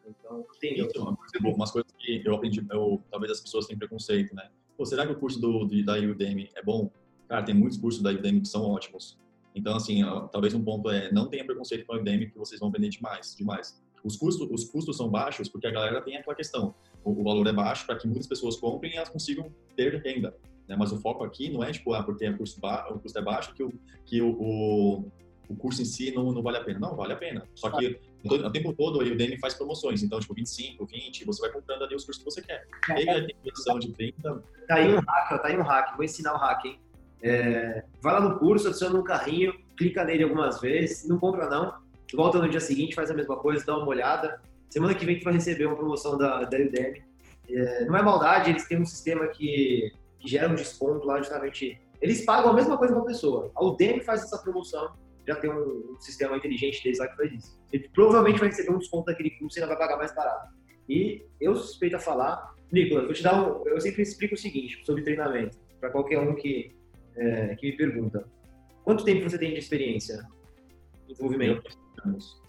Então, 0.08 0.46
tem 0.62 0.80
então, 0.80 1.18
umas 1.44 1.72
coisas 1.72 1.92
que 1.98 2.22
eu 2.24 2.36
aprendi, 2.36 2.64
eu, 2.70 3.02
talvez 3.10 3.32
as 3.32 3.42
pessoas 3.42 3.66
tenham 3.66 3.80
preconceito, 3.80 4.36
né? 4.36 4.52
Pô, 4.78 4.86
será 4.86 5.04
que 5.04 5.14
o 5.14 5.16
curso 5.16 5.42
do, 5.42 5.66
da 5.84 5.96
Udemy 5.96 6.52
é 6.56 6.62
bom? 6.62 6.92
Cara, 7.28 7.42
tem 7.42 7.56
muitos 7.56 7.80
cursos 7.80 8.04
da 8.04 8.12
Udemy 8.12 8.42
que 8.42 8.48
são 8.48 8.70
ótimos. 8.70 9.18
Então, 9.56 9.76
assim, 9.76 10.04
talvez 10.32 10.54
um 10.54 10.64
ponto 10.64 10.90
é 10.90 11.12
não 11.12 11.30
tenha 11.30 11.46
preconceito 11.46 11.86
com 11.86 11.94
o 11.94 12.00
Udemy 12.00 12.30
que 12.30 12.38
vocês 12.38 12.60
vão 12.60 12.70
vender 12.70 12.90
demais, 12.90 13.34
demais. 13.36 13.82
Os 14.04 14.18
custos, 14.18 14.48
os 14.52 14.66
custos 14.66 14.98
são 14.98 15.10
baixos 15.10 15.50
porque 15.50 15.66
a 15.66 15.72
galera 15.72 16.02
tem 16.02 16.18
aquela 16.18 16.36
questão. 16.36 16.76
O, 17.04 17.22
o 17.22 17.24
valor 17.24 17.48
é 17.48 17.54
baixo 17.54 17.86
para 17.86 17.96
que 17.96 18.06
muitas 18.06 18.28
pessoas 18.28 18.58
comprem 18.58 18.94
e 18.94 18.98
elas 18.98 19.10
consigam 19.10 19.52
ter 19.76 19.96
renda. 20.04 20.36
Né? 20.68 20.76
Mas 20.76 20.92
o 20.92 21.00
foco 21.00 21.24
aqui 21.24 21.50
não 21.50 21.64
é 21.64 21.72
tipo, 21.72 21.94
ah, 21.94 22.04
porque 22.04 22.28
o 22.28 22.38
custo, 22.38 22.60
o 22.92 23.00
custo 23.00 23.18
é 23.18 23.22
baixo 23.22 23.54
que, 23.54 23.64
o, 23.64 23.72
que 24.06 24.22
o, 24.22 24.30
o, 24.30 25.12
o 25.50 25.56
curso 25.56 25.82
em 25.82 25.86
si 25.86 26.12
não, 26.12 26.32
não 26.32 26.44
vale 26.44 26.58
a 26.58 26.64
pena. 26.64 26.80
Não, 26.80 26.96
vale 26.96 27.14
a 27.14 27.18
pena. 27.18 27.48
Só 27.56 27.72
que 27.72 28.00
o 28.26 28.52
tempo 28.52 28.74
todo 28.74 29.00
o 29.00 29.02
Udemy 29.02 29.40
faz 29.40 29.54
promoções. 29.54 30.04
Então, 30.04 30.20
tipo, 30.20 30.34
25, 30.34 30.86
20, 30.86 31.26
você 31.26 31.42
vai 31.42 31.52
comprando 31.52 31.84
ali 31.84 31.96
os 31.96 32.04
cursos 32.04 32.24
que 32.24 32.30
você 32.30 32.42
quer. 32.42 32.68
Ele 32.90 33.10
é. 33.10 33.22
tem 33.26 33.80
de 33.80 33.94
30. 33.94 34.44
Tá 34.68 34.76
aí 34.76 34.94
um 34.94 35.00
hack, 35.00 35.42
tá 35.42 35.48
aí 35.48 35.58
um 35.58 35.64
hack. 35.64 35.96
Vou 35.96 36.04
ensinar 36.04 36.34
o 36.34 36.38
hack, 36.38 36.66
hein? 36.66 36.80
É, 37.26 37.84
vai 38.04 38.14
lá 38.14 38.20
no 38.20 38.38
curso, 38.38 38.68
adiciona 38.68 39.00
um 39.00 39.04
carrinho, 39.04 39.52
clica 39.76 40.06
nele 40.06 40.24
algumas 40.24 40.62
vezes, 40.62 41.10
não 41.10 41.18
compra 41.18 41.50
não, 41.50 41.74
volta 42.14 42.38
no 42.38 42.48
dia 42.48 42.60
seguinte, 42.60 42.94
faz 42.94 43.10
a 43.10 43.16
mesma 43.16 43.36
coisa, 43.38 43.66
dá 43.66 43.76
uma 43.76 43.88
olhada. 43.88 44.40
Semana 44.70 44.94
que 44.94 45.04
vem 45.06 45.18
tu 45.18 45.24
vai 45.24 45.34
receber 45.34 45.66
uma 45.66 45.76
promoção 45.76 46.20
da, 46.20 46.44
da 46.44 46.58
Udemy. 46.58 47.04
É, 47.50 47.86
não 47.86 47.98
é 47.98 48.04
maldade, 48.04 48.52
eles 48.52 48.68
têm 48.68 48.80
um 48.80 48.86
sistema 48.86 49.28
que, 49.28 49.92
que 50.20 50.30
gera 50.30 50.52
um 50.52 50.54
desconto 50.54 51.08
lá 51.08 51.18
justamente. 51.18 51.82
Eles 52.00 52.24
pagam 52.24 52.52
a 52.52 52.54
mesma 52.54 52.78
coisa 52.78 52.94
para 52.94 53.02
a 53.02 53.08
pessoa. 53.08 53.52
A 53.56 53.66
Udemy 53.66 54.02
faz 54.02 54.22
essa 54.22 54.38
promoção, 54.38 54.94
já 55.28 55.36
tem 55.36 55.50
um, 55.50 55.94
um, 55.94 56.00
sistema 56.00 56.38
inteligente 56.38 56.84
deles 56.84 57.00
lá 57.00 57.08
que 57.08 57.18
faz 57.18 57.34
isso. 57.34 57.60
Ele 57.74 57.90
provavelmente 57.90 58.40
vai 58.40 58.50
receber 58.50 58.72
um 58.72 58.78
desconto 58.78 59.06
daquele 59.06 59.32
curso 59.32 59.58
e 59.58 59.64
ainda 59.64 59.74
vai 59.76 59.84
pagar 59.84 59.98
mais 59.98 60.14
barato. 60.14 60.54
E 60.88 61.26
eu 61.42 61.56
suspeito 61.56 61.96
a 61.96 62.00
falar, 62.00 62.54
Nicolas, 62.72 63.06
vou 63.06 63.14
te 63.14 63.24
dar 63.24 63.42
um, 63.42 63.68
eu 63.68 63.82
sempre 63.82 64.04
explico 64.04 64.36
o 64.36 64.38
seguinte 64.38 64.86
sobre 64.86 65.02
treinamento, 65.02 65.58
para 65.80 65.90
qualquer 65.90 66.20
um 66.20 66.36
que 66.36 66.76
é, 67.16 67.56
que 67.56 67.68
me 67.68 67.78
pergunta: 67.78 68.28
quanto 68.84 69.04
tempo 69.04 69.30
você 69.30 69.38
tem 69.38 69.52
de 69.52 69.60
experiência 69.60 70.28
em 71.08 71.12
desenvolvimento? 71.12 71.64
Anos. 72.06 72.42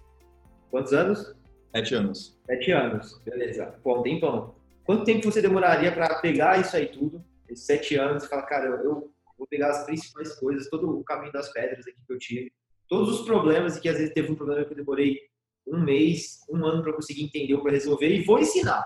Quantos 0.71 0.93
anos? 0.93 1.35
Sete 1.75 1.95
anos. 1.95 2.39
Sete 2.47 2.73
anos, 2.73 3.21
beleza. 3.25 3.75
Bom, 3.83 4.03
tempão. 4.03 4.55
Quanto 4.85 5.05
tempo 5.05 5.31
você 5.31 5.43
demoraria 5.43 5.91
para 5.93 6.21
pegar 6.21 6.61
isso 6.61 6.77
aí 6.77 6.87
tudo, 6.87 7.25
esses 7.49 7.67
sete 7.67 7.97
anos, 7.97 8.25
e 8.25 8.29
falar, 8.29 8.43
cara, 8.43 8.67
eu 8.83 9.11
vou 9.37 9.47
pegar 9.49 9.71
as 9.71 9.85
principais 9.85 10.35
coisas, 10.39 10.69
todo 10.71 10.99
o 10.99 11.05
caminho 11.05 11.33
das 11.33 11.53
pedras 11.53 11.87
aqui 11.87 11.99
que 12.07 12.13
eu 12.13 12.19
tive, 12.19 12.53
todos 12.89 13.21
os 13.21 13.27
problemas, 13.27 13.77
e 13.77 13.81
que 13.81 13.89
às 13.89 13.99
vezes 13.99 14.15
teve 14.15 14.31
um 14.31 14.37
problema 14.37 14.65
que 14.65 14.73
eu 14.73 14.77
demorei 14.77 15.19
um 15.67 15.81
mês, 15.81 16.41
um 16.49 16.65
ano 16.65 16.83
para 16.83 16.93
conseguir 16.93 17.25
entender 17.25 17.55
ou 17.55 17.63
para 17.63 17.73
resolver, 17.73 18.09
e 18.09 18.23
vou 18.23 18.39
ensinar. 18.39 18.85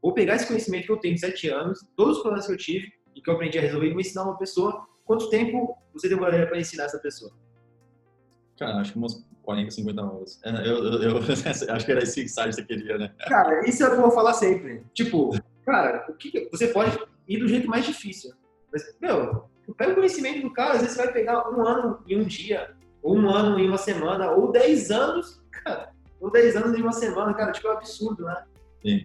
Vou 0.00 0.14
pegar 0.14 0.36
esse 0.36 0.46
conhecimento 0.46 0.86
que 0.86 0.92
eu 0.92 0.96
tenho 0.96 1.14
de 1.14 1.20
sete 1.20 1.48
anos, 1.48 1.80
todos 1.96 2.16
os 2.16 2.22
problemas 2.22 2.46
que 2.46 2.52
eu 2.52 2.56
tive, 2.56 2.92
e 3.14 3.20
que 3.20 3.28
eu 3.28 3.34
aprendi 3.34 3.58
a 3.58 3.62
resolver 3.62 3.88
e 3.88 3.92
vou 3.92 4.00
ensinar 4.00 4.24
uma 4.24 4.38
pessoa, 4.38 4.86
quanto 5.04 5.28
tempo 5.30 5.76
você 5.92 6.08
demoraria 6.08 6.46
para 6.46 6.58
ensinar 6.58 6.84
essa 6.84 6.98
pessoa? 6.98 7.32
Cara, 8.58 8.80
acho 8.80 8.92
que 8.92 8.98
umas 8.98 9.24
40, 9.42 9.70
50 9.70 10.02
horas. 10.02 10.40
É, 10.44 10.50
eu, 10.68 10.84
eu, 10.84 11.02
eu 11.02 11.18
acho 11.74 11.84
que 11.84 11.92
era 11.92 12.02
esse 12.02 12.22
insight 12.22 12.48
que 12.48 12.54
você 12.54 12.64
queria, 12.64 12.98
né? 12.98 13.12
Cara, 13.26 13.68
isso 13.68 13.82
é 13.82 13.86
o 13.86 13.90
que 13.90 13.96
eu 13.96 14.02
vou 14.02 14.10
falar 14.10 14.34
sempre. 14.34 14.84
Tipo, 14.94 15.30
cara, 15.64 16.06
o 16.08 16.14
que 16.14 16.48
você 16.50 16.68
pode 16.68 16.98
ir 17.28 17.38
do 17.38 17.48
jeito 17.48 17.68
mais 17.68 17.84
difícil. 17.84 18.32
Mas, 18.72 18.96
meu, 19.00 19.48
pega 19.76 19.92
o 19.92 19.96
conhecimento 19.96 20.42
do 20.42 20.52
cara, 20.52 20.74
às 20.74 20.80
vezes 20.80 20.96
você 20.96 21.04
vai 21.04 21.12
pegar 21.12 21.50
um 21.50 21.66
ano 21.66 22.02
em 22.06 22.20
um 22.20 22.24
dia, 22.24 22.74
ou 23.02 23.16
um 23.16 23.28
ano 23.28 23.58
em 23.58 23.68
uma 23.68 23.78
semana, 23.78 24.30
ou 24.30 24.50
10 24.50 24.90
anos, 24.90 25.42
cara, 25.50 25.92
ou 26.20 26.30
10 26.30 26.56
anos 26.56 26.78
em 26.78 26.82
uma 26.82 26.92
semana, 26.92 27.34
cara, 27.34 27.52
tipo, 27.52 27.68
é 27.68 27.72
um 27.72 27.76
absurdo, 27.76 28.24
né? 28.24 28.44
Sim. 28.84 29.04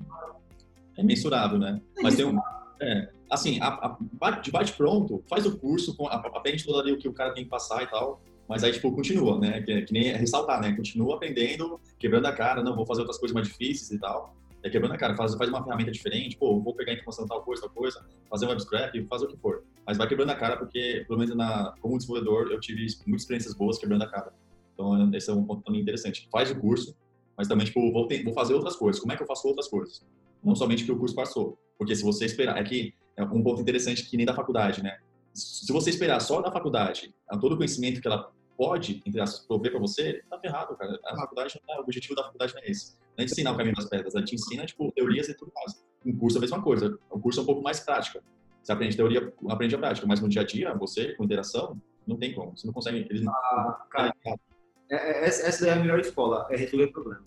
É 0.98 1.04
mensurável, 1.04 1.60
né? 1.60 1.82
É 1.98 2.02
Mas 2.02 2.16
tem 2.16 2.26
um. 2.26 2.40
É, 2.82 3.10
assim, 3.30 3.60
a, 3.62 3.98
a, 4.22 4.32
de 4.32 4.52
bate 4.52 4.74
pronto, 4.74 5.24
faz 5.30 5.46
o 5.46 5.58
curso, 5.58 5.96
aprende 6.10 6.64
tudo 6.64 6.80
ali 6.80 6.92
o 6.92 6.98
que 6.98 7.08
o 7.08 7.14
cara 7.14 7.34
tem 7.34 7.44
que 7.44 7.50
passar 7.50 7.84
e 7.84 7.88
tal. 7.88 8.22
Mas 8.48 8.64
aí, 8.64 8.72
tipo, 8.72 8.92
continua, 8.94 9.38
né? 9.38 9.62
Que, 9.62 9.82
que 9.82 9.94
nem 9.94 10.04
ressaltar, 10.14 10.62
né? 10.62 10.74
Continua 10.74 11.16
aprendendo, 11.16 11.80
quebrando 12.00 12.26
a 12.28 12.32
cara, 12.32 12.64
não, 12.64 12.76
vou 12.76 12.86
fazer 12.86 13.02
outras 13.02 13.18
coisas 13.18 13.34
mais 13.34 13.48
difíceis 13.48 13.92
e 13.92 14.00
tal. 14.00 14.36
É 14.64 14.70
quebrando 14.70 14.94
a 14.94 14.98
cara, 14.98 15.16
faz, 15.16 15.36
faz 15.36 15.50
uma 15.50 15.64
ferramenta 15.64 15.92
diferente, 15.92 16.38
pô, 16.38 16.60
vou 16.60 16.74
pegar 16.74 16.94
informação 16.94 17.28
tal 17.28 17.42
coisa, 17.44 17.62
tal 17.62 17.72
coisa, 17.72 18.04
fazer 18.30 18.46
um 18.46 18.50
web 18.50 18.62
scrap, 18.62 19.06
fazer 19.08 19.26
o 19.26 19.28
que 19.28 19.38
for. 19.38 19.64
Mas 19.86 19.98
vai 19.98 20.08
quebrando 20.08 20.30
a 20.30 20.36
cara 20.36 20.58
porque, 20.58 21.04
pelo 21.08 21.20
menos 21.20 21.36
na, 21.36 21.74
como 21.80 21.98
desenvolvedor, 21.98 22.52
eu 22.52 22.60
tive 22.60 22.86
muitas 23.06 23.24
experiências 23.24 23.54
boas 23.54 23.78
quebrando 23.78 24.04
a 24.04 24.08
cara. 24.08 24.34
Então, 24.74 25.14
esse 25.14 25.30
é 25.30 25.34
um 25.34 25.44
ponto 25.44 25.64
também 25.64 25.82
interessante. 25.82 26.28
Faz 26.32 26.52
o 26.52 26.56
curso, 26.60 26.96
mas 27.38 27.48
também, 27.48 27.66
tipo, 27.66 27.92
vou, 27.92 28.08
ter, 28.08 28.24
vou 28.24 28.34
fazer 28.34 28.54
outras 28.54 28.76
coisas. 28.76 29.00
Como 29.00 29.12
é 29.12 29.18
que 29.18 29.24
eu 29.24 29.28
faço 29.28 29.48
outras 29.48 29.68
coisas? 29.68 30.06
Não 30.44 30.56
somente 30.56 30.84
o 30.84 30.86
que 30.86 30.92
o 30.92 30.98
curso 30.98 31.16
passou. 31.16 31.58
Porque 31.78 31.96
se 31.96 32.04
você 32.04 32.26
esperar, 32.26 32.58
é 32.58 32.64
que 32.64 32.94
é 33.18 33.24
um 33.24 33.44
ponto 33.44 33.62
interessante 33.62 34.04
que 34.04 34.16
nem 34.16 34.26
da 34.26 34.34
faculdade, 34.34 34.84
né? 34.84 34.98
Se 35.34 35.72
você 35.72 35.90
esperar 35.90 36.20
só 36.20 36.42
da 36.42 36.52
faculdade, 36.52 37.14
todo 37.42 37.54
o 37.54 37.58
conhecimento 37.58 38.00
que 38.00 38.08
ela 38.08 38.32
pode, 38.58 39.04
entre 39.06 39.22
aspas, 39.22 39.46
prover 39.46 39.72
para 39.72 39.80
você, 39.80 40.24
tá 40.30 40.40
ferrado, 40.40 40.76
cara. 40.76 41.00
A 41.06 41.16
faculdade, 41.16 41.60
o 41.68 41.82
objetivo 41.82 42.16
da 42.16 42.24
faculdade 42.24 42.54
não 42.56 42.62
é 42.62 42.72
esse. 42.72 42.96
Não 43.18 43.22
é 43.22 43.24
ensinar 43.24 43.52
o 43.52 43.58
caminho 43.58 43.76
das 43.76 43.86
pedras, 43.86 44.16
ela 44.16 44.26
te 44.26 44.36
ensina, 44.36 44.66
tipo, 44.66 44.92
teorias 44.92 45.30
e 45.30 45.36
tudo 45.36 45.52
mais. 45.56 45.84
Um 46.06 46.18
curso 46.18 46.38
é 46.38 46.40
a 46.40 46.42
mesma 46.42 46.62
coisa. 46.62 46.98
O 47.10 47.20
curso 47.20 47.40
é 47.40 47.44
um 47.44 47.46
pouco 47.46 47.62
mais 47.62 47.80
prática. 47.80 48.24
Você 48.64 48.72
aprende 48.72 48.98
teoria, 48.98 49.34
aprende 49.50 49.76
a 49.76 49.78
prática, 49.78 50.08
mas 50.08 50.20
no 50.20 50.28
dia 50.28 50.42
a 50.42 50.46
dia, 50.46 50.74
você, 50.74 51.14
com 51.14 51.24
interação, 51.24 51.80
não 52.06 52.18
tem 52.18 52.34
como. 52.34 52.58
Você 52.58 52.66
não 52.66 52.74
consegue. 52.74 53.08
Eles 53.10 53.22
não... 53.22 53.32
Ah, 53.34 53.86
cara, 53.90 54.14
é, 54.90 54.96
é, 54.96 55.26
essa 55.26 55.68
é 55.68 55.72
a 55.72 55.76
melhor 55.76 56.00
escola, 56.00 56.48
é 56.50 56.58
resolver 56.58 56.88
problema. 56.88 57.24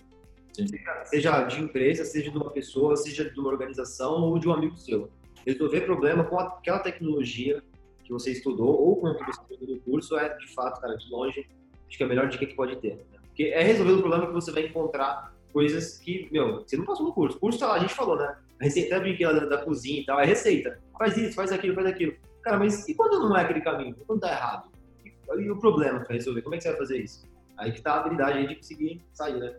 Seja, 0.53 1.05
seja 1.05 1.43
de 1.45 1.61
empresa, 1.61 2.05
seja 2.05 2.31
de 2.31 2.37
uma 2.37 2.51
pessoa, 2.51 2.97
seja 2.97 3.31
de 3.31 3.39
uma 3.39 3.51
organização 3.51 4.23
ou 4.23 4.39
de 4.39 4.49
um 4.49 4.53
amigo 4.53 4.77
seu. 4.77 5.11
Resolver 5.47 5.83
problema 5.83 6.25
com 6.25 6.39
aquela 6.39 6.79
tecnologia 6.79 7.63
que 8.05 8.13
você 8.13 8.33
estudou 8.33 8.69
ou 8.69 8.97
com 8.97 9.09
o 9.09 9.15
que 9.17 9.25
você 9.25 9.41
estudou 9.43 9.77
no 9.77 9.81
curso 9.83 10.19
é, 10.19 10.37
de 10.37 10.53
fato, 10.55 10.81
cara, 10.81 10.97
de 10.97 11.11
longe, 11.11 11.49
acho 11.89 11.97
que 11.97 12.03
é 12.03 12.07
a 12.07 12.09
melhor 12.09 12.29
dica 12.29 12.47
que 12.47 12.55
pode 12.55 12.77
ter. 12.77 12.97
Né? 12.97 13.05
Porque 13.27 13.45
é 13.45 13.63
resolver 13.63 13.93
o 13.93 14.01
problema 14.01 14.27
que 14.27 14.33
você 14.33 14.51
vai 14.53 14.67
encontrar 14.67 15.35
coisas 15.53 15.99
que, 15.99 16.29
meu, 16.31 16.61
você 16.61 16.77
não 16.77 16.85
passou 16.85 17.07
no 17.07 17.13
curso. 17.13 17.37
O 17.37 17.41
curso, 17.41 17.59
tá 17.59 17.73
a 17.73 17.79
gente 17.79 17.95
falou, 17.95 18.17
né? 18.17 18.37
A 18.61 18.65
receita, 18.65 18.95
até 18.95 19.05
brinquei 19.05 19.27
da, 19.27 19.47
da 19.47 19.59
cozinha 19.59 20.01
e 20.01 20.05
tal, 20.05 20.21
é 20.21 20.25
receita. 20.25 20.79
Faz 20.99 21.17
isso, 21.17 21.35
faz 21.35 21.53
aquilo, 21.53 21.75
faz 21.75 21.87
aquilo. 21.87 22.15
Cara, 22.43 22.59
mas 22.59 22.89
e 22.89 22.95
quando 22.95 23.19
não 23.21 23.37
é 23.37 23.43
aquele 23.43 23.61
caminho? 23.61 23.95
Quando 24.07 24.21
tá 24.21 24.31
errado? 24.31 24.71
E, 25.05 25.43
e 25.43 25.51
o 25.51 25.59
problema 25.59 26.01
para 26.01 26.15
resolver? 26.15 26.43
Como 26.43 26.55
é 26.55 26.59
que 26.59 26.65
você 26.65 26.71
vai 26.71 26.79
fazer 26.79 27.03
isso? 27.03 27.25
Aí 27.57 27.73
que 27.73 27.83
tá 27.83 27.95
a 27.95 28.01
habilidade 28.01 28.39
aí 28.39 28.47
de 28.49 28.57
conseguir 28.57 29.03
sair, 29.13 29.39
né? 29.39 29.57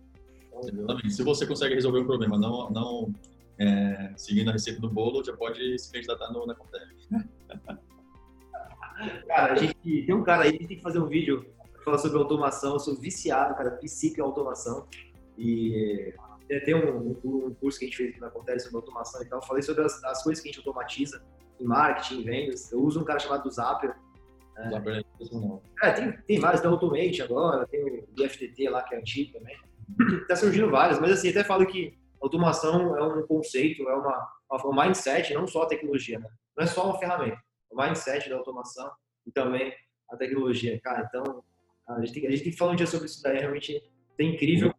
Então, 0.47 0.61
Exatamente. 0.61 1.13
Se 1.13 1.23
você 1.23 1.45
consegue 1.45 1.75
resolver 1.75 1.99
um 1.99 2.05
problema, 2.05 2.37
não, 2.37 2.69
não 2.69 3.13
é, 3.61 4.13
seguindo 4.17 4.49
a 4.49 4.53
receita 4.53 4.81
do 4.81 4.89
bolo, 4.89 5.23
já 5.23 5.37
pode 5.37 5.77
se 5.77 5.91
candidatar 5.91 6.31
no, 6.31 6.47
na 6.47 6.55
Contele. 6.55 6.95
Cara, 9.27 9.53
a 9.53 9.55
gente 9.55 9.75
tem 10.05 10.13
um 10.13 10.23
cara 10.23 10.43
aí 10.43 10.57
que 10.57 10.67
tem 10.67 10.77
que 10.77 10.83
fazer 10.83 10.99
um 10.99 11.07
vídeo 11.07 11.45
pra 11.73 11.83
falar 11.83 11.97
sobre 11.97 12.19
automação. 12.19 12.73
Eu 12.73 12.79
sou 12.79 12.95
viciado, 12.95 13.55
cara, 13.55 13.71
psico 13.71 14.19
em 14.19 14.23
automação. 14.23 14.87
E 15.35 16.13
tem 16.65 16.75
um, 16.75 17.17
um, 17.23 17.53
curso 17.55 17.79
que 17.79 17.85
a 17.85 17.87
gente 17.87 17.97
fez 17.97 18.19
na 18.19 18.27
Acontece 18.27 18.65
sobre 18.65 18.77
automação 18.77 19.23
e 19.23 19.25
tal. 19.25 19.39
Eu 19.39 19.43
falei 19.43 19.63
sobre 19.63 19.83
as, 19.83 20.03
as, 20.03 20.21
coisas 20.21 20.39
que 20.39 20.49
a 20.49 20.51
gente 20.51 20.59
automatiza 20.59 21.23
em 21.59 21.65
marketing, 21.65 22.19
em 22.19 22.23
vendas. 22.23 22.71
Eu 22.71 22.79
uso 22.79 23.01
um 23.01 23.03
cara 23.03 23.17
chamado 23.17 23.49
Zapper. 23.49 23.95
Zapper 24.69 25.03
é, 25.81 25.87
é, 25.87 25.91
tem, 25.93 26.11
tem 26.11 26.39
vários, 26.39 26.61
tem 26.61 26.69
o 26.69 26.73
Automate 26.73 27.23
agora, 27.23 27.65
tem 27.65 27.83
o 27.83 28.23
IFTT 28.23 28.69
lá, 28.69 28.83
que 28.83 28.93
é 28.93 28.99
antigo 28.99 29.33
também. 29.33 29.57
tá 30.27 30.35
surgindo 30.35 30.69
vários, 30.69 30.99
mas 30.99 31.11
assim, 31.13 31.29
até 31.29 31.43
falo 31.43 31.65
que 31.65 31.97
automação 32.21 32.97
é 32.97 33.03
um 33.03 33.25
conceito, 33.25 33.87
é 33.89 33.95
uma, 33.95 34.27
um 34.65 34.75
mindset, 34.75 35.33
não 35.33 35.47
só 35.47 35.63
a 35.63 35.67
tecnologia, 35.67 36.19
né? 36.19 36.29
Não 36.55 36.63
é 36.63 36.67
só 36.67 36.85
uma 36.85 36.99
ferramenta 36.99 37.39
o 37.71 37.81
mindset 37.81 38.29
da 38.29 38.35
automação 38.35 38.91
e 39.25 39.31
também 39.31 39.73
a 40.09 40.17
tecnologia. 40.17 40.79
Cara, 40.81 41.07
então 41.07 41.43
a 41.87 41.99
gente 42.01 42.13
tem, 42.13 42.27
a 42.27 42.31
gente 42.31 42.43
tem 42.43 42.51
que 42.51 42.57
falar 42.57 42.73
um 42.73 42.75
dia 42.75 42.85
sobre 42.85 43.07
isso 43.07 43.23
daí, 43.23 43.39
realmente 43.39 43.81
é 44.19 44.23
incrível. 44.23 44.73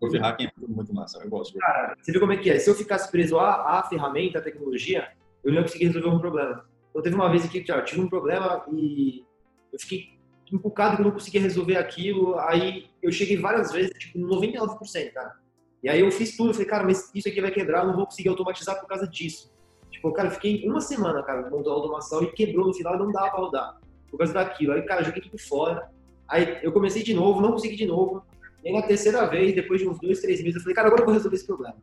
O 0.00 0.18
hacking 0.18 0.46
é 0.46 0.50
muito 0.68 0.92
massa, 0.92 1.22
eu 1.22 1.30
gosto. 1.30 1.58
Cara, 1.58 1.96
você 1.98 2.12
viu 2.12 2.20
como 2.20 2.32
é 2.32 2.36
que 2.36 2.50
é? 2.50 2.58
Se 2.58 2.68
eu 2.68 2.74
ficasse 2.74 3.10
preso 3.10 3.38
à, 3.38 3.78
à 3.78 3.82
ferramenta, 3.84 4.38
à 4.38 4.42
tecnologia, 4.42 5.10
eu 5.42 5.50
não 5.50 5.58
ia 5.58 5.62
conseguir 5.62 5.86
resolver 5.86 6.08
um 6.08 6.18
problema. 6.18 6.68
Então 6.90 7.02
teve 7.02 7.14
uma 7.14 7.30
vez 7.30 7.44
aqui 7.44 7.62
que 7.62 7.72
eu 7.72 7.84
tive 7.84 8.02
um 8.02 8.08
problema 8.08 8.64
e 8.72 9.24
eu 9.72 9.78
fiquei 9.80 10.18
empolgado 10.52 10.96
que 10.96 11.02
eu 11.02 11.06
não 11.06 11.12
conseguia 11.12 11.40
resolver 11.40 11.76
aquilo, 11.76 12.38
aí 12.38 12.90
eu 13.02 13.10
cheguei 13.10 13.38
várias 13.38 13.72
vezes, 13.72 13.90
tipo, 13.98 14.18
99%, 14.18 15.12
cara. 15.12 15.36
E 15.84 15.88
aí 15.90 16.00
eu 16.00 16.10
fiz 16.10 16.34
tudo, 16.34 16.54
falei, 16.54 16.66
cara, 16.66 16.82
mas 16.82 17.10
isso 17.14 17.28
aqui 17.28 17.42
vai 17.42 17.50
quebrar, 17.50 17.82
eu 17.82 17.88
não 17.88 17.96
vou 17.96 18.06
conseguir 18.06 18.30
automatizar 18.30 18.80
por 18.80 18.88
causa 18.88 19.06
disso. 19.06 19.52
Tipo, 19.90 20.10
cara, 20.14 20.30
fiquei 20.30 20.66
uma 20.66 20.80
semana, 20.80 21.22
cara, 21.22 21.42
montando 21.42 21.72
a 21.72 21.74
automação 21.74 22.22
e 22.22 22.32
quebrou 22.32 22.68
no 22.68 22.72
final 22.72 22.94
e 22.94 22.98
não 23.00 23.12
dava 23.12 23.28
pra 23.28 23.38
rodar. 23.38 23.80
Por 24.10 24.16
causa 24.16 24.32
daquilo. 24.32 24.72
Aí, 24.72 24.80
cara, 24.80 25.04
joguei 25.04 25.20
tudo 25.20 25.36
fora. 25.36 25.90
Aí 26.26 26.58
eu 26.62 26.72
comecei 26.72 27.02
de 27.02 27.12
novo, 27.12 27.42
não 27.42 27.52
consegui 27.52 27.76
de 27.76 27.84
novo. 27.84 28.24
E 28.64 28.68
aí, 28.68 28.74
na 28.74 28.80
terceira 28.80 29.26
vez, 29.26 29.54
depois 29.54 29.78
de 29.78 29.86
uns 29.86 30.00
dois, 30.00 30.20
três 30.22 30.40
meses, 30.40 30.54
eu 30.54 30.62
falei, 30.62 30.74
cara, 30.74 30.88
agora 30.88 31.02
eu 31.02 31.04
vou 31.04 31.12
resolver 31.12 31.36
esse 31.36 31.46
problema. 31.46 31.76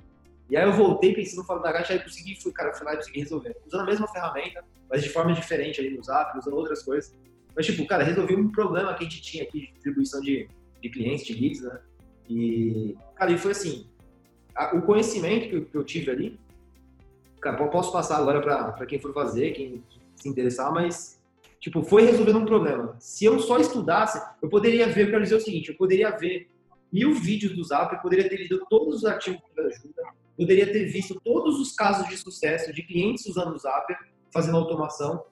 E 0.49 0.57
aí 0.57 0.68
eu 0.68 0.73
voltei 0.73 1.14
pensando 1.14 1.45
fora 1.45 1.61
da 1.61 1.72
caixa, 1.72 1.94
aí 1.94 1.99
consegui, 1.99 2.41
fui, 2.41 2.52
cara, 2.52 2.73
lá 2.84 2.94
e 2.95 2.98
consegui 2.98 3.19
resolver. 3.19 3.56
Usando 3.68 3.82
a 3.82 3.86
mesma 3.86 4.07
ferramenta, 4.07 4.65
mas 4.90 5.03
de 5.03 5.10
forma 5.10 5.32
diferente 5.32 5.80
ali 5.80 5.95
no 5.95 6.03
Zap, 6.03 6.36
usando 6.40 6.56
outras 6.56 6.82
coisas. 6.82 7.15
Mas, 7.56 7.68
tipo, 7.68 7.86
cara, 7.86 8.03
resolvi 8.03 8.36
um 8.36 8.52
problema 8.52 8.95
que 8.95 9.06
a 9.06 9.07
gente 9.07 9.22
tinha 9.22 9.44
aqui 9.44 9.60
de 9.60 9.72
distribuição 9.73 10.19
de, 10.22 10.49
de 10.82 10.90
clientes, 10.90 11.23
de 11.23 11.34
leads, 11.36 11.61
né? 11.61 11.80
E, 12.34 12.95
cara, 13.15 13.32
e 13.32 13.38
foi 13.38 13.52
assim, 13.52 13.90
a, 14.56 14.76
o 14.76 14.82
conhecimento 14.82 15.49
que 15.49 15.61
que 15.61 15.78
eu 15.78 15.84
tive 15.84 16.11
ali 16.11 16.40
Cara, 17.41 17.57
posso 17.69 17.91
passar 17.91 18.18
agora 18.18 18.40
para 18.40 18.86
quem 18.86 18.99
for 18.99 19.11
fazer, 19.14 19.52
quem 19.52 19.84
se 20.15 20.30
interessar, 20.30 20.72
mas 20.72 21.19
tipo, 21.60 21.82
foi 21.82 22.03
resolvendo 22.03 22.38
um 22.38 22.45
problema. 22.45 22.95
Se 22.99 23.26
eu 23.26 23.40
só 23.40 23.57
estudasse, 23.60 24.22
eu 24.41 24.48
poderia 24.48 24.88
ver, 24.88 25.11
eu 25.11 25.19
dizer 25.19 25.36
o 25.36 25.41
seguinte, 25.41 25.69
eu 25.69 25.76
poderia 25.76 26.11
ver 26.11 26.48
mil 26.94 27.15
vídeos 27.15 27.56
do 27.56 27.64
Zap, 27.64 27.94
eu 27.94 28.02
poderia 28.02 28.30
ter 28.30 28.38
lido 28.38 28.64
todos 28.69 28.98
os 28.98 29.06
artigos 29.06 29.41
de 29.56 29.61
ajuda, 29.61 30.03
poderia 30.38 30.72
ter 30.72 30.86
visto 30.86 31.19
todos 31.23 31.60
os 31.60 31.72
casos 31.73 32.07
de 32.07 32.18
sucesso 32.18 32.72
de 32.72 32.84
clientes 32.84 33.26
usando 33.26 33.56
o 33.56 33.57
Zap, 33.57 33.91
fazendo 34.32 34.57
automação, 34.57 35.23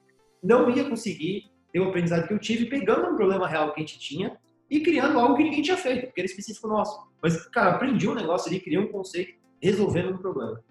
não 0.42 0.68
ia 0.68 0.88
conseguir 0.88 1.50
ter 1.72 1.78
o 1.78 1.88
aprendizado 1.88 2.26
que 2.26 2.34
eu 2.34 2.38
tive 2.40 2.66
pegando 2.66 3.12
um 3.12 3.16
problema 3.16 3.46
real 3.46 3.72
que 3.72 3.80
a 3.80 3.86
gente 3.86 4.00
tinha 4.00 4.36
e 4.70 4.80
criando 4.80 5.18
algo 5.18 5.36
que 5.36 5.42
ninguém 5.42 5.62
tinha 5.62 5.76
feito, 5.76 6.06
porque 6.06 6.20
era 6.20 6.26
específico 6.26 6.68
nosso. 6.68 6.98
Mas, 7.22 7.46
cara, 7.48 7.72
aprendi 7.72 8.08
um 8.08 8.14
negócio 8.14 8.48
ali, 8.48 8.60
criei 8.60 8.78
um 8.78 8.92
conceito 8.92 9.34
resolvendo 9.60 10.14
um 10.14 10.18
problema 10.18 10.62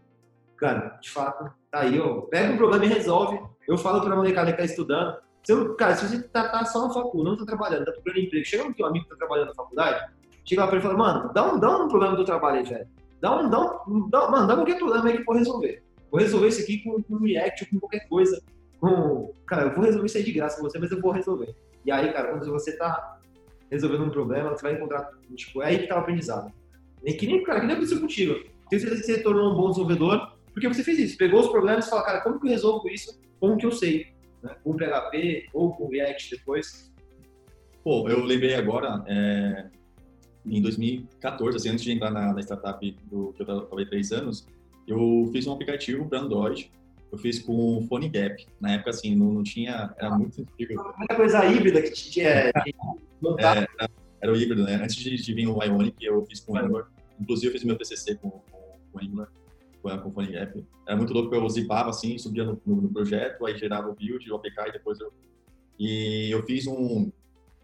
cara, 0.60 1.00
de 1.02 1.10
fato, 1.10 1.52
tá 1.72 1.80
aí, 1.80 2.00
ó, 2.00 2.22
pega 2.22 2.54
um 2.54 2.58
problema 2.58 2.86
e 2.86 2.90
resolve. 2.90 3.40
Eu 3.68 3.78
falo 3.78 4.02
pra 4.02 4.16
molecada 4.16 4.52
que 4.52 4.58
tá 4.58 4.66
estudando, 4.66 5.18
se 5.44 5.54
eu, 5.54 5.76
cara, 5.76 5.96
se 5.96 6.08
você 6.08 6.22
tá, 6.22 6.50
tá 6.50 6.66
só 6.66 6.88
na 6.88 6.94
faculdade, 6.94 7.38
não 7.38 7.38
tá 7.38 7.46
trabalhando, 7.46 7.86
tá 7.86 7.92
procurando 7.94 8.20
emprego, 8.20 8.46
chega 8.46 8.64
um 8.64 8.86
amigo 8.86 9.06
que 9.06 9.12
tá 9.12 9.16
trabalhando 9.16 9.48
na 9.48 9.56
faculdade, 9.56 10.14
chega 10.46 10.62
lá 10.62 10.68
pra 10.68 10.78
ele 10.78 10.86
e 10.86 10.88
fala, 10.88 10.98
mano, 10.98 11.34
dá 11.34 11.54
um, 11.54 11.60
dá 11.60 11.78
um 11.78 11.88
problema 11.88 12.16
do 12.16 12.26
trabalho 12.26 12.58
aí, 12.58 12.66
velho. 12.66 12.88
Dá 13.22 13.40
um, 13.40 13.50
dá 13.50 13.84
um, 13.88 14.10
dá, 14.10 14.30
mano, 14.30 14.48
dá 14.48 14.56
qualquer 14.56 14.78
problema 14.78 15.08
aí 15.08 15.14
que 15.16 15.22
eu 15.22 15.26
vou 15.26 15.36
resolver. 15.36 15.84
Vou 16.12 16.20
resolver 16.20 16.48
isso 16.48 16.62
aqui 16.62 16.84
com, 16.84 17.02
com 17.04 17.18
React, 17.18 17.70
com 17.70 17.80
qualquer 17.80 18.08
coisa. 18.08 18.42
Com, 18.80 19.34
cara, 19.46 19.64
eu 19.64 19.76
vou 19.76 19.84
resolver 19.84 20.08
isso 20.08 20.18
aí 20.18 20.24
de 20.24 20.32
graça 20.32 20.58
com 20.58 20.64
você, 20.64 20.80
mas 20.80 20.92
eu 20.92 21.02
vou 21.02 21.12
resolver. 21.12 21.56
E 21.86 21.92
aí, 21.92 22.12
cara, 22.12 22.32
quando 22.32 22.52
você 22.52 22.76
tá 22.78 23.19
resolvendo 23.72 24.06
um 24.06 24.10
problema, 24.10 24.50
você 24.50 24.64
vai 24.64 24.74
encontrar, 24.74 25.10
tipo, 25.36 25.62
é 25.62 25.68
aí 25.68 25.80
que 25.80 25.88
tá 25.88 25.96
o 25.96 26.00
aprendizado. 26.00 26.52
E 27.04 27.14
que 27.14 27.28
nem, 27.28 27.44
cara, 27.44 27.62
que 27.62 27.66
nem 27.66 27.76
aconteceu 27.76 28.02
contigo. 28.02 28.34
Tenho 28.70 28.82
certeza 28.82 29.02
que 29.02 29.08
você 29.08 29.16
se 29.16 29.24
tornou 29.24 29.52
um 29.52 29.56
bom 29.56 29.70
desenvolvedor, 29.70 30.34
porque 30.54 30.68
você 30.68 30.84
fez 30.84 31.00
isso, 31.00 31.18
pegou 31.18 31.40
os 31.40 31.48
problemas 31.48 31.88
e 31.88 31.90
falou, 31.90 32.06
cara, 32.06 32.22
como 32.22 32.40
que 32.40 32.48
eu 32.48 32.52
resolvo 32.52 32.90
isso 32.90 33.20
com 33.40 33.54
o 33.54 33.58
que 33.58 33.66
eu 33.66 33.72
sei? 33.72 34.08
Né? 34.44 34.56
Com 34.64 34.76
PHP 34.76 35.48
ou 35.54 35.72
com 35.74 35.88
React 35.88 36.38
depois? 36.38 36.92
Pô, 37.84 38.10
eu 38.10 38.24
lembrei 38.24 38.56
agora, 38.56 39.04
é, 39.08 39.68
em 40.46 40.62
2014, 40.62 41.58
assim, 41.58 41.70
antes 41.70 41.84
de 41.84 41.92
entrar 41.92 42.12
na, 42.12 42.34
na 42.34 42.42
startup 42.42 42.96
do 43.10 43.34
que 43.34 43.42
eu 43.42 43.46
trabalhei 43.46 43.86
três 43.86 44.12
anos, 44.12 44.46
eu 44.88 45.30
fiz 45.32 45.46
um 45.48 45.54
aplicativo 45.54 46.08
para 46.08 46.20
Android. 46.20 46.72
Eu 47.12 47.18
fiz 47.18 47.40
com 47.40 47.78
o 47.78 47.88
Phone 47.88 48.08
Gap. 48.08 48.46
Na 48.60 48.74
época, 48.74 48.92
assim, 48.92 49.16
não, 49.16 49.34
não 49.34 49.44
tinha. 49.44 49.94
Era 49.98 50.16
muito 50.16 50.42
antigo. 50.42 50.94
Coisa 51.16 51.46
híbrida 51.46 51.82
que 51.82 51.92
tinha. 51.92 52.52
É, 53.40 53.44
era, 53.44 53.68
era 54.22 54.32
o 54.32 54.36
híbrido, 54.36 54.64
né? 54.64 54.76
Antes 54.76 54.96
de, 54.96 55.16
de 55.16 55.34
vir 55.34 55.48
o 55.48 55.62
Ionic, 55.64 56.04
eu 56.04 56.26
fiz 56.26 56.40
com 56.40 56.54
o 56.54 56.58
Angular. 56.58 56.90
Inclusive, 57.20 57.48
eu 57.48 57.52
fiz 57.52 57.64
meu 57.64 57.78
TCC 57.78 58.16
com, 58.16 58.30
com, 58.30 58.80
com 58.92 58.98
o 58.98 59.02
Angular. 59.02 59.32
com 59.82 60.10
o 60.10 60.12
Phone 60.12 60.32
Gap. 60.32 60.66
Era 60.88 60.98
muito 60.98 61.14
louco, 61.14 61.34
eu 61.34 61.50
zipava 61.50 61.90
assim, 61.90 62.18
subia 62.18 62.44
no, 62.44 62.62
no, 62.66 62.82
no, 62.82 62.90
projeto, 62.92 63.46
aí 63.46 63.58
gerava 63.58 63.90
o 63.90 63.96
build, 63.96 64.32
o 64.32 64.36
APK 64.36 64.68
e 64.68 64.72
depois 64.74 65.00
eu... 65.00 65.12
E 65.78 66.30
eu 66.32 66.46
fiz 66.46 66.68
um... 66.68 67.12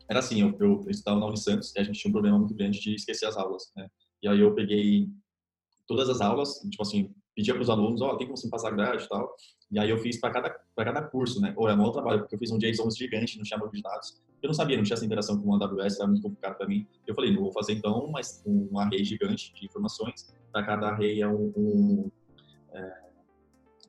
Era 0.10 0.20
assim, 0.20 0.42
eu, 0.42 0.56
eu, 0.60 0.84
eu 0.86 0.90
estudava 0.90 1.20
na 1.20 1.28
Unisantos 1.28 1.74
e 1.76 1.80
a 1.80 1.84
gente 1.84 2.00
tinha 2.00 2.10
um 2.10 2.14
problema 2.14 2.38
muito 2.38 2.54
grande 2.54 2.80
de 2.80 2.96
esquecer 2.96 3.26
as 3.26 3.36
aulas, 3.36 3.72
né? 3.76 3.88
E 4.22 4.28
aí 4.28 4.40
eu 4.40 4.54
peguei 4.54 5.10
todas 5.88 6.10
as 6.10 6.22
aulas, 6.22 6.60
tipo 6.70 6.82
assim, 6.82 7.14
pedia 7.36 7.54
para 7.54 7.64
os 7.64 7.70
alunos, 7.70 8.02
ó, 8.02 8.12
oh, 8.12 8.18
tem 8.18 8.28
como 8.28 8.38
você 8.38 8.50
passar 8.50 8.72
grade 8.72 9.04
e 9.04 9.10
tal. 9.10 9.36
E 9.72 9.80
aí 9.80 9.90
eu 9.90 9.98
fiz 9.98 10.20
para 10.20 10.32
cada, 10.32 10.50
cada 10.76 11.02
curso, 11.02 11.42
né? 11.42 11.54
Ou 11.58 11.68
é 11.68 11.74
um 11.74 11.92
trabalho, 11.92 12.22
porque 12.22 12.36
eu 12.36 12.40
fiz 12.40 12.52
um 12.52 12.58
JSON 12.58 12.90
gigante 12.92 13.38
no 13.38 13.46
chama 13.46 13.70
de 13.70 13.82
dados. 13.82 14.22
Eu 14.46 14.50
não 14.50 14.54
sabia, 14.54 14.78
não 14.78 14.84
tinha 14.84 14.94
essa 14.94 15.04
interação 15.04 15.42
com 15.42 15.50
o 15.50 15.56
AWS, 15.56 16.00
era 16.00 16.08
muito 16.08 16.22
complicado 16.22 16.56
para 16.56 16.68
mim. 16.68 16.86
Eu 17.08 17.16
falei, 17.16 17.34
não 17.34 17.42
vou 17.42 17.52
fazer 17.52 17.74
então 17.74 18.12
mas 18.12 18.44
um 18.46 18.78
array 18.78 19.04
gigante 19.04 19.52
de 19.56 19.66
informações. 19.66 20.32
Para 20.52 20.64
cada 20.64 20.90
array 20.90 21.20
é 21.20 21.28
um, 21.28 21.52
um 21.58 22.12
é, 22.72 22.94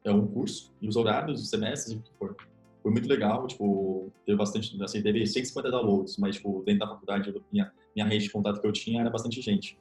é, 0.05 0.13
um 0.13 0.27
curso, 0.27 0.73
e 0.81 0.89
os 0.89 0.97
horários, 0.97 1.43
os 1.43 1.51
semestres, 1.51 1.95
o 1.95 2.01
que 2.01 2.11
for. 2.19 2.35
Foi 2.83 2.91
muito 2.91 3.07
legal, 3.07 3.47
tipo, 3.47 4.11
teve 4.25 4.39
bastante, 4.39 4.83
assim, 4.83 5.03
teve 5.03 5.27
150 5.27 5.71
downloads, 5.71 6.17
mas, 6.17 6.37
tipo, 6.37 6.63
dentro 6.65 6.81
da 6.81 6.89
faculdade, 6.89 7.35
minha, 7.53 7.71
minha 7.95 8.07
rede 8.09 8.25
de 8.25 8.31
contato 8.31 8.59
que 8.59 8.67
eu 8.67 8.73
tinha 8.73 9.03
era 9.03 9.11
bastante 9.11 9.43
gente. 9.43 9.79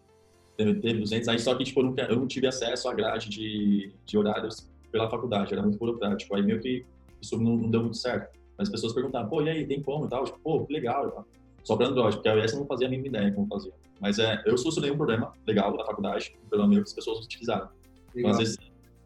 Teve, 0.58 0.82
teve 0.82 1.00
200, 1.00 1.30
aí 1.30 1.40
só 1.40 1.56
que, 1.56 1.64
tipo, 1.64 1.80
eu 1.80 1.86
não, 1.86 1.96
eu 1.96 2.16
não 2.18 2.28
tive 2.28 2.48
acesso 2.48 2.90
à 2.90 2.94
grade 2.94 3.30
de, 3.30 3.94
de 4.06 4.18
horários 4.18 4.70
pela 4.92 5.10
faculdade, 5.10 5.54
era 5.54 5.62
muito 5.62 5.78
burocrático. 5.78 6.36
Aí 6.36 6.44
meio 6.44 6.60
que 6.60 6.86
isso 7.22 7.38
não, 7.38 7.56
não 7.56 7.72
deu 7.72 7.80
muito 7.80 7.96
certo. 7.96 8.38
Mas 8.58 8.68
as 8.68 8.72
pessoas 8.72 8.94
perguntavam, 8.94 9.30
pô, 9.30 9.42
e 9.42 9.50
aí, 9.50 9.66
tem 9.66 9.82
como 9.82 10.06
e 10.06 10.10
tal? 10.10 10.24
Tipo, 10.24 10.40
pô, 10.40 10.66
que 10.66 10.74
legal 10.74 11.08
e 11.08 11.12
tal. 11.12 11.26
Só 11.64 11.76
para 11.76 11.88
Android, 11.88 12.16
porque 12.18 12.30
a 12.30 12.34
iOS 12.36 12.54
eu 12.54 12.60
não 12.60 12.68
fazia 12.68 12.88
a 12.88 12.90
mínima 12.90 13.08
ideia 13.08 13.32
como 13.34 13.48
fazer. 13.48 13.74
Mas 14.00 14.20
é, 14.20 14.42
eu 14.46 14.58
solucionei 14.58 14.92
um 14.92 14.98
problema 14.98 15.34
legal 15.48 15.76
da 15.76 15.84
faculdade, 15.86 16.38
pelo 16.50 16.68
menos 16.68 16.84
que 16.84 16.90
as 16.90 16.94
pessoas 16.94 17.26
utilizaram. 17.26 17.70
Então, 18.16 18.32
às 18.32 18.38
vezes, 18.38 18.58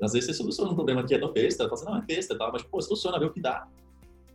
às 0.01 0.13
vezes 0.13 0.27
você 0.27 0.33
soluciona 0.33 0.71
um 0.71 0.75
problema 0.75 1.03
que 1.03 1.13
é 1.13 1.19
tão 1.19 1.31
besta, 1.31 1.63
fala 1.63 1.73
assim, 1.73 1.85
não, 1.85 1.97
é 1.97 2.01
besta 2.01 2.33
e 2.33 2.37
tal, 2.37 2.51
mas, 2.51 2.63
pô, 2.63 2.81
soluciona, 2.81 3.19
vê 3.19 3.25
o 3.25 3.31
que 3.31 3.41
dá. 3.41 3.67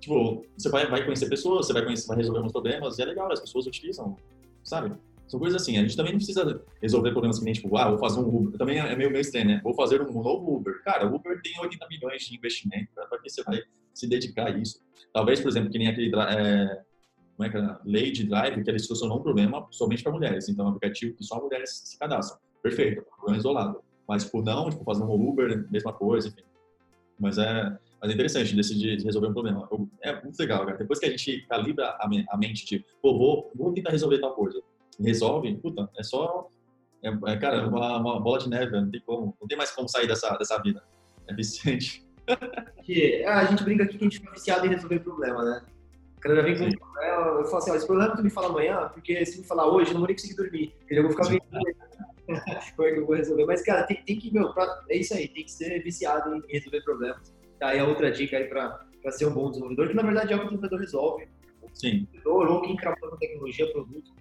Tipo, 0.01 0.45
você 0.57 0.69
vai, 0.69 0.87
vai 0.89 1.05
conhecer 1.05 1.29
pessoas, 1.29 1.67
você 1.67 1.73
vai, 1.73 1.85
conhecer, 1.85 2.07
vai 2.07 2.17
resolver 2.17 2.41
uns 2.41 2.53
problemas, 2.53 2.99
e 2.99 3.03
é 3.03 3.05
legal, 3.05 3.31
as 3.31 3.41
pessoas 3.41 3.67
utilizam, 3.67 4.17
sabe? 4.63 4.95
São 5.27 5.41
coisas 5.41 5.61
assim. 5.61 5.79
A 5.79 5.83
gente 5.83 5.97
também 5.97 6.13
não 6.13 6.19
precisa 6.19 6.63
resolver 6.81 7.11
problemas 7.11 7.39
que 7.39 7.45
nem, 7.45 7.55
tipo, 7.55 7.77
ah, 7.77 7.89
vou 7.89 7.99
fazer 7.99 8.21
um 8.21 8.29
Uber. 8.29 8.59
Também 8.59 8.79
é 8.79 8.95
meio, 8.95 9.11
meio 9.11 9.21
estranho, 9.21 9.47
né? 9.47 9.61
Vou 9.63 9.75
fazer 9.75 10.03
um 10.03 10.23
novo 10.23 10.57
Uber. 10.57 10.83
Cara, 10.83 11.11
o 11.11 11.15
Uber 11.15 11.41
tem 11.43 11.59
80 11.59 11.87
milhões 11.89 12.23
de 12.23 12.37
investimento. 12.37 12.89
Para 12.95 13.19
que 13.19 13.31
você 13.31 13.43
vai 13.43 13.63
se 13.95 14.07
dedicar 14.07 14.49
a 14.49 14.59
isso? 14.59 14.81
Talvez, 15.13 15.41
por 15.41 15.49
exemplo, 15.49 15.71
que 15.71 15.79
nem 15.79 15.89
aquele 15.89 16.09
é, 16.09 16.83
como 17.37 17.47
é 17.47 17.51
que 17.51 17.57
é? 17.57 17.77
lei 17.85 18.11
de 18.11 18.25
drive, 18.25 18.63
que 18.63 18.71
ele 18.71 18.79
solucionou 18.79 19.19
um 19.19 19.23
problema 19.23 19.67
somente 19.71 20.03
para 20.03 20.13
mulheres. 20.13 20.49
Então, 20.49 20.67
é 20.67 20.69
um 20.69 20.73
aplicativo 20.73 21.15
que 21.15 21.25
só 21.25 21.41
mulheres 21.41 21.83
se 21.85 21.99
cadastram. 21.99 22.39
Perfeito, 22.63 23.03
problema 23.17 23.39
isolado. 23.39 23.81
Mas, 24.07 24.25
por 24.25 24.45
não, 24.45 24.69
tipo, 24.69 24.85
fazer 24.85 25.05
um 25.05 25.29
Uber, 25.29 25.67
mesma 25.71 25.93
coisa, 25.93 26.29
enfim. 26.29 26.43
Mas 27.19 27.39
é, 27.39 27.79
mas 28.01 28.11
é 28.11 28.15
interessante 28.15 28.55
decidir 28.55 29.03
resolver 29.03 29.29
um 29.29 29.33
problema. 29.33 29.69
É 30.03 30.21
muito 30.21 30.39
legal, 30.39 30.67
cara. 30.67 30.77
Depois 30.77 30.99
que 30.99 31.07
a 31.07 31.11
gente 31.11 31.47
calibra 31.49 31.97
a 32.01 32.37
mente 32.37 32.67
de, 32.67 32.85
pô, 33.01 33.17
vou, 33.17 33.53
vou 33.55 33.73
tentar 33.73 33.91
resolver 33.91 34.19
tal 34.19 34.35
coisa 34.35 34.61
resolve, 35.03 35.55
puta, 35.57 35.89
é 35.97 36.03
só. 36.03 36.49
É, 37.03 37.09
é, 37.09 37.37
cara, 37.37 37.69
uma, 37.69 37.99
uma, 37.99 38.21
bola 38.21 38.39
de 38.39 38.49
neve, 38.49 38.73
não 38.73 38.91
tem 38.91 39.01
como. 39.01 39.37
Não 39.41 39.49
tem 39.49 39.59
mais 39.59 39.71
como 39.71 39.89
sair 39.89 40.07
dessa, 40.07 40.37
dessa 40.37 40.61
vida. 40.63 40.83
É 41.29 41.35
viciante. 41.35 42.04
Que, 42.83 43.25
a 43.25 43.45
gente 43.45 43.65
brinca 43.65 43.85
aqui 43.85 43.97
que 43.97 44.05
a 44.05 44.09
gente 44.09 44.19
fica 44.19 44.33
viciado 44.33 44.67
em 44.67 44.71
resolver 44.71 45.01
problema, 45.01 45.43
né? 45.43 45.63
O 46.17 46.21
cara 46.21 46.37
já 46.37 46.43
vem 46.43 46.59
com 46.59 46.65
um 46.65 46.73
problema, 46.73 47.41
eu 47.41 47.45
falo 47.45 47.57
assim, 47.59 47.71
ó, 47.71 47.75
esse 47.75 47.87
problema 47.87 48.17
tu 48.17 48.23
me 48.23 48.31
fala 48.31 48.49
amanhã, 48.49 48.91
porque 48.93 49.25
se 49.27 49.41
me 49.41 49.47
falar 49.47 49.67
hoje, 49.67 49.91
eu 49.91 49.95
não 49.95 50.01
vou 50.01 50.09
nem 50.09 50.17
conseguir 50.17 50.37
dormir. 50.37 50.75
Eu 50.89 51.03
vou 51.03 51.11
ficar 51.13 51.29
pensando 51.29 51.75
como 52.77 52.89
é 52.89 52.93
que 52.93 52.99
eu 53.01 53.07
vou 53.07 53.17
resolver. 53.17 53.45
Mas, 53.45 53.63
cara, 53.63 53.85
tem, 53.85 54.03
tem 54.05 54.19
que, 54.19 54.33
meu, 54.33 54.53
pra, 54.53 54.83
é 54.89 54.97
isso 54.97 55.15
aí, 55.15 55.29
tem 55.29 55.45
que 55.45 55.53
ser 55.53 55.83
viciado 55.83 56.35
em 56.35 56.43
resolver 56.53 56.83
problemas. 56.83 57.35
Tá 57.59 57.69
aí 57.69 57.79
a 57.79 57.87
outra 57.87 58.11
dica 58.11 58.39
aí 58.39 58.45
pra, 58.45 58.87
pra 59.03 59.13
ser 59.13 59.27
um 59.27 59.35
bom 59.35 59.51
desenvolvedor, 59.51 59.89
que 59.89 59.95
na 59.95 60.03
verdade 60.03 60.33
é 60.33 60.37
o 60.37 60.41
que 60.41 60.47
o 60.47 60.49
desenvolvedor 60.49 60.81
resolve. 60.81 61.29
Sim. 61.75 62.07
Ou 62.25 62.63
quem 62.63 62.77
trabalha 62.77 63.17
tecnologia, 63.19 63.71
produto, 63.73 64.13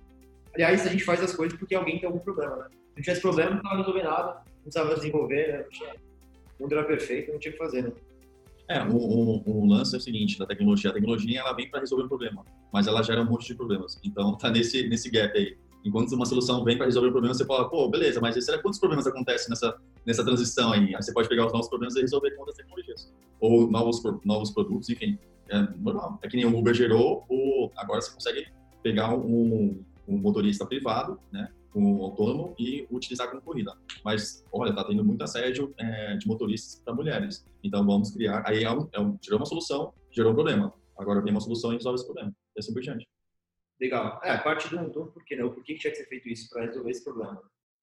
Aliás, 0.56 0.86
a 0.86 0.90
gente 0.90 1.04
faz 1.04 1.22
as 1.22 1.36
coisas 1.36 1.58
porque 1.58 1.74
alguém 1.74 2.00
tem 2.00 2.06
algum 2.06 2.20
problema, 2.20 2.56
né? 2.56 2.66
Se 2.70 2.96
não 2.96 3.02
tivesse 3.02 3.22
problema, 3.22 3.52
não 3.52 3.58
precisava 3.60 3.82
resolver 3.82 4.04
nada, 4.04 4.34
não 4.34 4.62
precisava 4.62 4.96
desenvolver, 4.96 5.48
né? 5.48 5.66
Mundo 6.60 6.74
era 6.74 6.84
perfeito, 6.84 7.32
não 7.32 7.40
tinha 7.40 7.52
o 7.52 7.58
que 7.58 7.64
fazer, 7.64 7.84
né? 7.84 7.92
É, 8.68 8.82
o, 8.82 8.96
o, 8.96 9.44
o, 9.46 9.66
lance 9.66 9.94
é 9.94 9.98
o 9.98 10.02
seguinte, 10.02 10.40
da 10.40 10.46
tecnologia, 10.46 10.90
a 10.90 10.94
tecnologia 10.94 11.40
ela 11.40 11.54
vem 11.54 11.70
para 11.70 11.82
resolver 11.82 12.06
um 12.06 12.08
problema, 12.08 12.46
mas 12.72 12.88
ela 12.88 13.04
gera 13.04 13.22
um 13.22 13.26
monte 13.26 13.48
de 13.48 13.56
problemas. 13.56 14.00
Então, 14.04 14.38
tá 14.38 14.50
nesse, 14.50 14.88
nesse 14.88 15.10
gap 15.10 15.38
aí. 15.38 15.58
Enquanto 15.84 16.14
uma 16.14 16.26
solução 16.26 16.64
vem 16.64 16.78
para 16.78 16.86
resolver 16.86 17.10
um 17.10 17.12
problema, 17.12 17.34
você 17.34 17.46
fala, 17.46 17.70
pô, 17.70 17.90
beleza, 17.90 18.22
mas 18.22 18.42
será 18.44 18.58
quantos 18.62 18.80
problemas 18.80 19.06
acontecem 19.06 19.50
nessa, 19.50 19.76
nessa 20.06 20.24
transição 20.24 20.72
aí? 20.72 20.96
Aí 20.96 21.04
você 21.04 21.12
pode 21.12 21.28
pegar 21.28 21.46
os 21.46 21.52
novos 21.52 21.68
problemas 21.68 21.96
e 21.98 22.02
resolver 22.02 22.32
com 22.32 22.40
outras 22.40 22.56
tecnologias. 22.56 23.14
Ou 23.42 23.70
novos, 23.70 24.02
novos 24.24 24.52
produtos, 24.52 24.90
enfim. 24.90 25.20
É 25.50 25.60
normal. 25.78 26.20
É 26.24 26.30
que 26.30 26.38
nem 26.38 26.46
o 26.46 26.58
Uber 26.58 26.74
gerou, 26.74 27.26
o, 27.30 27.70
agora 27.76 28.02
você 28.02 28.14
consegue 28.14 28.48
pegar 28.82 29.14
um, 29.14 29.84
um 30.08 30.18
motorista 30.18 30.66
privado, 30.66 31.20
né, 31.32 31.50
um 31.76 32.04
autônomo 32.04 32.56
e 32.60 32.88
utilizar 32.92 33.30
como 33.30 33.42
corrida. 33.42 33.76
Mas, 34.04 34.46
olha, 34.52 34.70
está 34.70 34.84
tendo 34.84 35.04
muito 35.04 35.24
assédio 35.24 35.74
é, 35.78 36.16
de 36.18 36.28
motoristas 36.28 36.82
para 36.84 36.94
mulheres. 36.94 37.46
Então, 37.64 37.86
vamos 37.86 38.12
criar. 38.12 38.44
Aí 38.46 38.64
é 38.64 38.72
um, 38.72 38.88
é 38.92 39.00
um, 39.00 39.18
gerou 39.22 39.40
uma 39.40 39.46
solução, 39.46 39.94
gerou 40.12 40.32
um 40.32 40.36
problema. 40.36 40.74
Agora 40.98 41.24
tem 41.24 41.32
uma 41.32 41.42
solução 41.42 41.72
e 41.72 41.76
resolve 41.76 41.96
esse 41.96 42.06
problema. 42.06 42.34
E 42.56 42.60
assim 42.60 42.74
por 42.74 42.82
diante. 42.82 43.08
Legal. 43.80 44.22
É, 44.24 44.32
a 44.32 44.38
parte 44.38 44.70
do, 44.70 44.90
do 44.90 45.08
porquê, 45.08 45.36
né? 45.36 45.44
O 45.44 45.52
porquê 45.52 45.74
que 45.74 45.80
tinha 45.80 45.92
que 45.92 45.98
ser 45.98 46.08
feito 46.08 46.30
isso 46.30 46.50
para 46.50 46.66
resolver 46.66 46.92
esse 46.92 47.04
problema. 47.04 47.42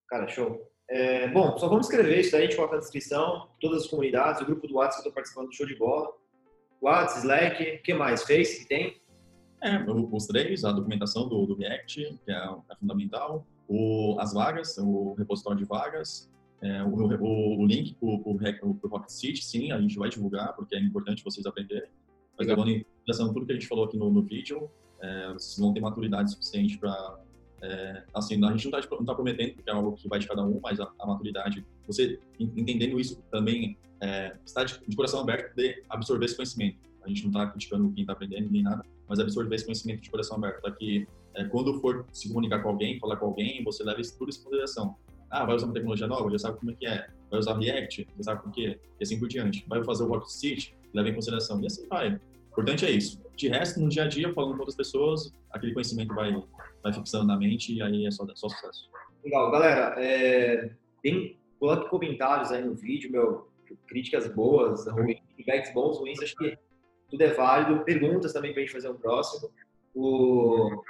Cara, 0.09 0.27
show. 0.29 0.71
É, 0.89 1.29
bom, 1.29 1.57
só 1.57 1.69
vamos 1.69 1.87
escrever 1.87 2.19
isso 2.19 2.33
daí, 2.33 2.43
a 2.43 2.45
gente 2.47 2.57
coloca 2.57 2.75
na 2.75 2.81
descrição, 2.81 3.49
todas 3.61 3.83
as 3.83 3.89
comunidades, 3.89 4.43
o 4.43 4.45
grupo 4.45 4.67
do 4.67 4.75
WhatsApp 4.75 5.03
que 5.03 5.09
eu 5.09 5.11
estou 5.11 5.13
participando 5.13 5.47
do 5.49 5.55
show 5.55 5.67
de 5.67 5.77
bola. 5.77 6.11
WhatsApp, 6.81 7.21
Slack, 7.21 7.77
o 7.77 7.83
que 7.83 7.95
mais? 7.95 8.25
Face, 8.25 8.67
tem? 8.67 9.01
É, 9.63 9.85
os 9.89 10.27
três, 10.27 10.65
a 10.65 10.73
documentação 10.73 11.29
do, 11.29 11.47
do 11.47 11.55
React, 11.55 12.19
que 12.25 12.31
é, 12.31 12.35
é 12.35 12.77
fundamental, 12.77 13.47
o, 13.71 14.19
as 14.19 14.35
vagas, 14.35 14.77
o 14.79 15.15
repositório 15.15 15.57
de 15.57 15.65
vagas, 15.65 16.29
é, 16.61 16.83
o, 16.83 16.89
o, 16.89 17.61
o, 17.61 17.67
link 17.67 17.95
para 17.95 18.09
o 18.09 18.89
Rocket 18.89 19.11
City, 19.11 19.45
sim, 19.45 19.71
a 19.71 19.81
gente 19.81 19.97
vai 19.97 20.11
divulgar, 20.11 20.55
porque 20.55 20.75
é 20.75 20.81
importante 20.81 21.23
vocês 21.23 21.47
aprenderem. 21.47 21.89
Mas 22.37 22.49
levando 22.49 22.69
em 22.69 22.83
consideração 22.83 23.33
tudo 23.33 23.47
que 23.47 23.53
a 23.53 23.55
gente 23.55 23.69
falou 23.69 23.85
aqui 23.85 23.97
no, 23.97 24.11
no 24.11 24.23
vídeo, 24.23 24.69
é, 25.01 25.33
vocês 25.33 25.57
vão 25.57 25.73
ter 25.73 25.81
maturidade 25.81 26.33
suficiente 26.33 26.77
para. 26.79 27.21
É, 27.63 28.03
assim, 28.13 28.45
a 28.45 28.51
gente 28.51 28.69
não 28.69 28.79
está 28.79 28.97
tá 29.05 29.15
prometendo, 29.15 29.55
porque 29.55 29.71
é 29.71 29.73
algo 29.73 29.93
que 29.93 30.09
vai 30.09 30.19
de 30.19 30.27
cada 30.27 30.43
um, 30.43 30.59
mas 30.61 30.81
a, 30.81 30.91
a 30.99 31.07
maturidade, 31.07 31.65
você 31.87 32.19
entendendo 32.41 32.99
isso 32.99 33.23
também, 33.31 33.79
é, 34.01 34.37
está 34.45 34.65
de, 34.65 34.81
de 34.85 34.97
coração 34.97 35.21
aberto 35.21 35.51
poder 35.51 35.85
absorver 35.89 36.25
esse 36.25 36.35
conhecimento. 36.35 36.79
A 37.05 37.09
gente 37.09 37.23
não 37.23 37.31
está 37.31 37.47
criticando 37.47 37.93
quem 37.93 38.03
está 38.03 38.15
aprendendo 38.15 38.51
nem 38.51 38.63
nada, 38.63 38.85
mas 39.07 39.21
absorver 39.21 39.55
esse 39.55 39.65
conhecimento 39.65 40.01
de 40.01 40.11
coração 40.11 40.39
aberto, 40.39 40.61
para 40.61 40.73
que 40.73 41.07
é, 41.35 41.45
quando 41.45 41.81
for 41.81 42.07
se 42.13 42.29
comunicar 42.29 42.63
com 42.63 42.71
alguém, 42.71 42.99
falar 42.99 43.17
com 43.17 43.27
alguém, 43.27 43.63
você 43.65 43.83
leve 43.85 44.01
isso 44.01 44.19
tudo 44.19 44.31
em 44.31 44.43
consideração. 44.43 44.97
Ah, 45.31 45.45
vai 45.45 45.55
usar 45.55 45.67
uma 45.67 45.75
tecnologia 45.75 46.07
nova, 46.07 46.29
já 46.31 46.39
sabe 46.39 46.59
como 46.59 46.73
é 46.73 46.75
que 46.75 46.87
é. 46.87 47.07
Vai 47.31 47.39
usar 47.39 47.57
React, 47.57 48.09
já 48.17 48.23
sabe 48.23 48.49
o 48.49 48.51
que 48.51 48.67
é. 48.67 48.79
E 48.99 49.03
assim 49.03 49.19
por 49.19 49.29
diante. 49.29 49.65
Vai 49.69 49.83
fazer 49.85 50.03
o 50.03 50.09
Rocket 50.09 50.29
City, 50.29 50.75
leve 50.93 51.11
em 51.11 51.15
consideração. 51.15 51.61
E 51.61 51.67
assim 51.67 51.87
vai. 51.89 52.15
O 52.15 52.21
importante 52.49 52.85
é 52.85 52.91
isso. 52.91 53.23
De 53.37 53.49
resto, 53.49 53.81
no 53.81 53.89
dia 53.89 54.05
a 54.05 54.09
dia, 54.09 54.33
falando 54.35 54.55
com 54.55 54.59
outras 54.59 54.75
pessoas, 54.75 55.33
aquele 55.53 55.73
conhecimento 55.73 56.13
vai, 56.15 56.33
vai 56.83 56.93
fixando 56.93 57.27
na 57.27 57.37
mente 57.37 57.73
e 57.73 57.81
aí 57.81 58.07
é 58.07 58.11
só, 58.11 58.27
só 58.35 58.49
sucesso. 58.49 58.91
Legal. 59.25 59.51
Galera, 59.53 59.95
é, 59.99 60.71
tem, 61.01 61.39
coloque 61.61 61.89
comentários 61.89 62.51
aí 62.51 62.65
no 62.65 62.75
vídeo, 62.75 63.13
meu, 63.13 63.49
críticas 63.87 64.27
boas, 64.35 64.87
ruins, 64.89 65.21
feedbacks 65.37 65.73
bons, 65.73 65.99
ruins, 65.99 66.21
acho 66.21 66.35
que 66.35 66.59
tudo 67.09 67.23
é 67.23 67.33
válido. 67.33 67.85
Perguntas 67.85 68.33
também 68.33 68.53
para 68.53 68.63
a 68.63 68.65
gente 68.65 68.73
fazer 68.73 68.89
um 68.89 68.97
próximo. 68.97 69.49
O, 69.95 70.83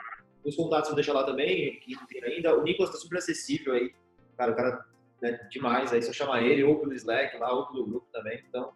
os 0.44 0.56
contatos 0.56 0.88
vou 0.88 0.96
deixar 0.96 1.12
lá 1.12 1.24
também, 1.24 1.78
que 1.80 1.94
não 1.94 2.06
tem 2.06 2.24
ainda. 2.24 2.56
O 2.56 2.62
Nicolas 2.62 2.90
está 2.90 3.00
super 3.00 3.18
acessível 3.18 3.74
aí. 3.74 3.92
Cara, 4.36 4.52
o 4.52 4.56
cara 4.56 4.84
é 5.22 5.30
né, 5.30 5.48
demais 5.50 5.92
aí, 5.92 6.02
só 6.02 6.12
chamar 6.12 6.42
ele, 6.42 6.64
ou 6.64 6.78
pelo 6.78 6.94
Slack 6.94 7.36
lá, 7.38 7.52
ou 7.52 7.66
pelo 7.66 7.86
grupo 7.86 8.06
também. 8.12 8.42
Então, 8.48 8.72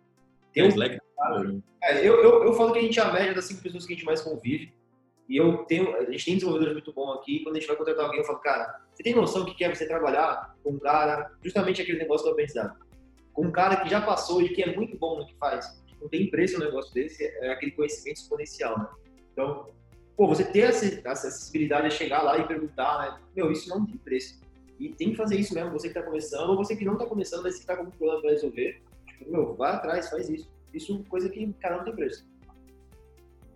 tem 0.53 0.65
um... 0.65 0.69
Slack. 0.69 0.99
É, 1.83 2.01
eu, 2.01 2.23
eu, 2.23 2.45
eu 2.45 2.53
falo 2.55 2.73
que 2.73 2.79
a 2.79 2.83
gente 2.83 2.99
é 2.99 3.03
a 3.03 3.13
média 3.13 3.35
das 3.35 3.47
cinco 3.47 3.63
pessoas 3.63 3.87
que 3.87 3.93
a 3.93 3.97
gente 3.97 4.05
mais 4.05 4.21
convive. 4.21 4.73
E 5.27 5.39
eu 5.39 5.65
tenho, 5.65 5.97
a 5.97 6.11
gente 6.11 6.25
tem 6.25 6.35
desenvolvedores 6.35 6.75
muito 6.75 6.93
bons 6.93 7.15
aqui. 7.15 7.43
Quando 7.43 7.57
a 7.57 7.59
gente 7.59 7.69
vai 7.69 7.77
contratar 7.77 8.05
alguém, 8.05 8.21
eu 8.21 8.27
falo, 8.27 8.41
cara, 8.41 8.81
você 8.93 9.03
tem 9.03 9.15
noção 9.15 9.45
que 9.45 9.65
é 9.65 9.75
você 9.75 9.87
trabalhar 9.87 10.55
com 10.63 10.73
um 10.73 10.79
cara, 10.79 11.31
justamente 11.43 11.81
aquele 11.81 11.99
negócio 11.99 12.27
do 12.27 12.33
aprendizado, 12.33 12.79
com 13.33 13.47
um 13.47 13.51
cara 13.51 13.77
que 13.77 13.89
já 13.89 14.03
passou 14.03 14.43
e 14.43 14.51
que 14.51 14.63
é 14.63 14.77
muito 14.77 14.99
bom 14.99 15.19
no 15.19 15.27
que 15.27 15.35
faz 15.37 15.83
não 16.05 16.09
tem 16.11 16.31
preço 16.31 16.57
um 16.57 16.61
negócio 16.61 16.93
desse, 16.93 17.25
é 17.25 17.51
aquele 17.51 17.73
conhecimento 17.73 18.19
exponencial, 18.19 18.79
né? 18.79 18.89
Então, 19.33 19.71
pô, 20.17 20.27
você 20.27 20.45
ter 20.45 20.61
essa, 20.61 20.87
essa 20.87 21.29
acessibilidade 21.29 21.89
de 21.89 21.95
chegar 21.95 22.23
lá 22.23 22.39
e 22.39 22.47
perguntar, 22.47 22.99
né? 22.99 23.19
Meu, 23.35 23.51
isso 23.51 23.69
não 23.69 23.85
tem 23.85 23.97
preço. 23.97 24.41
E 24.79 24.89
tem 24.89 25.11
que 25.11 25.17
fazer 25.17 25.39
isso 25.39 25.55
mesmo, 25.55 25.71
você 25.71 25.89
que 25.89 25.99
está 25.99 26.03
começando, 26.03 26.51
ou 26.51 26.57
você 26.57 26.75
que 26.77 26.85
não 26.85 26.95
está 26.95 27.07
começando, 27.07 27.43
mas 27.43 27.55
que 27.55 27.61
está 27.61 27.77
com 27.77 27.85
um 27.85 27.91
problema 27.91 28.21
para 28.21 28.31
resolver. 28.31 28.83
Tipo, 29.07 29.31
meu, 29.31 29.55
vai 29.55 29.73
atrás, 29.73 30.11
faz 30.11 30.29
isso. 30.29 30.51
Isso 30.73 31.01
é 31.05 31.09
coisa 31.09 31.29
que, 31.29 31.53
cara, 31.55 31.77
não 31.77 31.85
tem 31.85 31.95
preço. 31.95 32.27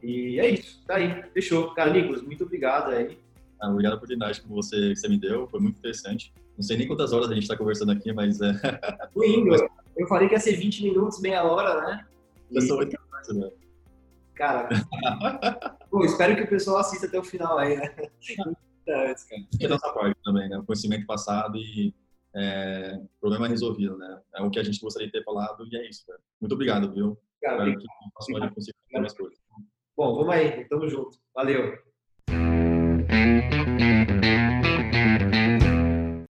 E 0.02 0.38
é 0.38 0.48
isso, 0.50 0.80
tá 0.86 0.96
aí, 0.96 1.24
fechou. 1.32 1.74
Cara, 1.74 1.92
Nicolas, 1.92 2.22
muito 2.22 2.44
obrigado 2.44 2.92
aí. 2.92 3.18
Ah, 3.60 3.68
obrigado 3.68 3.92
pela 3.92 3.96
oportunidade 3.96 4.40
que 4.40 4.48
você, 4.48 4.90
que 4.90 4.96
você 4.96 5.08
me 5.08 5.18
deu, 5.18 5.48
foi 5.48 5.58
muito 5.58 5.78
interessante. 5.78 6.32
Não 6.56 6.62
sei 6.62 6.76
nem 6.76 6.86
quantas 6.86 7.12
horas 7.12 7.28
a 7.30 7.34
gente 7.34 7.42
está 7.42 7.56
conversando 7.56 7.90
aqui, 7.90 8.12
mas 8.12 8.40
é. 8.40 8.52
Indo. 9.24 9.56
Eu 9.96 10.06
falei 10.06 10.28
que 10.28 10.34
ia 10.34 10.40
ser 10.40 10.52
20 10.52 10.84
minutos, 10.84 11.20
meia 11.20 11.42
hora, 11.42 11.80
né? 11.80 12.06
Já 12.52 12.60
são 12.60 12.76
muita 12.76 12.96
coisa, 12.98 13.34
né? 13.34 13.50
Cara, 14.34 14.68
pô, 15.90 16.04
espero 16.04 16.36
que 16.36 16.42
o 16.42 16.48
pessoal 16.48 16.78
assista 16.78 17.06
até 17.06 17.18
o 17.18 17.24
final 17.24 17.58
aí, 17.58 17.76
né? 17.76 17.94
Antes, 18.88 19.24
cara. 19.24 19.42
Porque 19.50 19.66
é 19.66 19.68
nossa 19.68 19.92
parte 19.92 20.18
também, 20.24 20.48
né? 20.48 20.58
O 20.58 20.64
conhecimento 20.64 21.06
passado 21.06 21.58
e 21.58 21.94
é, 22.34 23.00
problema 23.20 23.48
resolvido, 23.48 23.96
né? 23.96 24.20
É 24.34 24.42
o 24.42 24.50
que 24.50 24.58
a 24.58 24.62
gente 24.62 24.80
gostaria 24.80 25.08
de 25.08 25.12
ter 25.12 25.24
falado 25.24 25.66
e 25.70 25.76
é 25.76 25.88
isso, 25.88 26.06
cara. 26.06 26.18
Muito 26.40 26.52
obrigado, 26.52 26.92
viu? 26.92 27.18
Cara, 27.40 27.68
Espero 27.68 28.48
que 28.48 28.54
consiga 28.54 28.76
mais 28.94 29.12
coisas. 29.12 29.38
Bom, 29.96 30.14
vamos 30.14 30.34
aí. 30.34 30.64
Tamo 30.68 30.88
junto. 30.88 31.18
Valeu. 31.34 31.87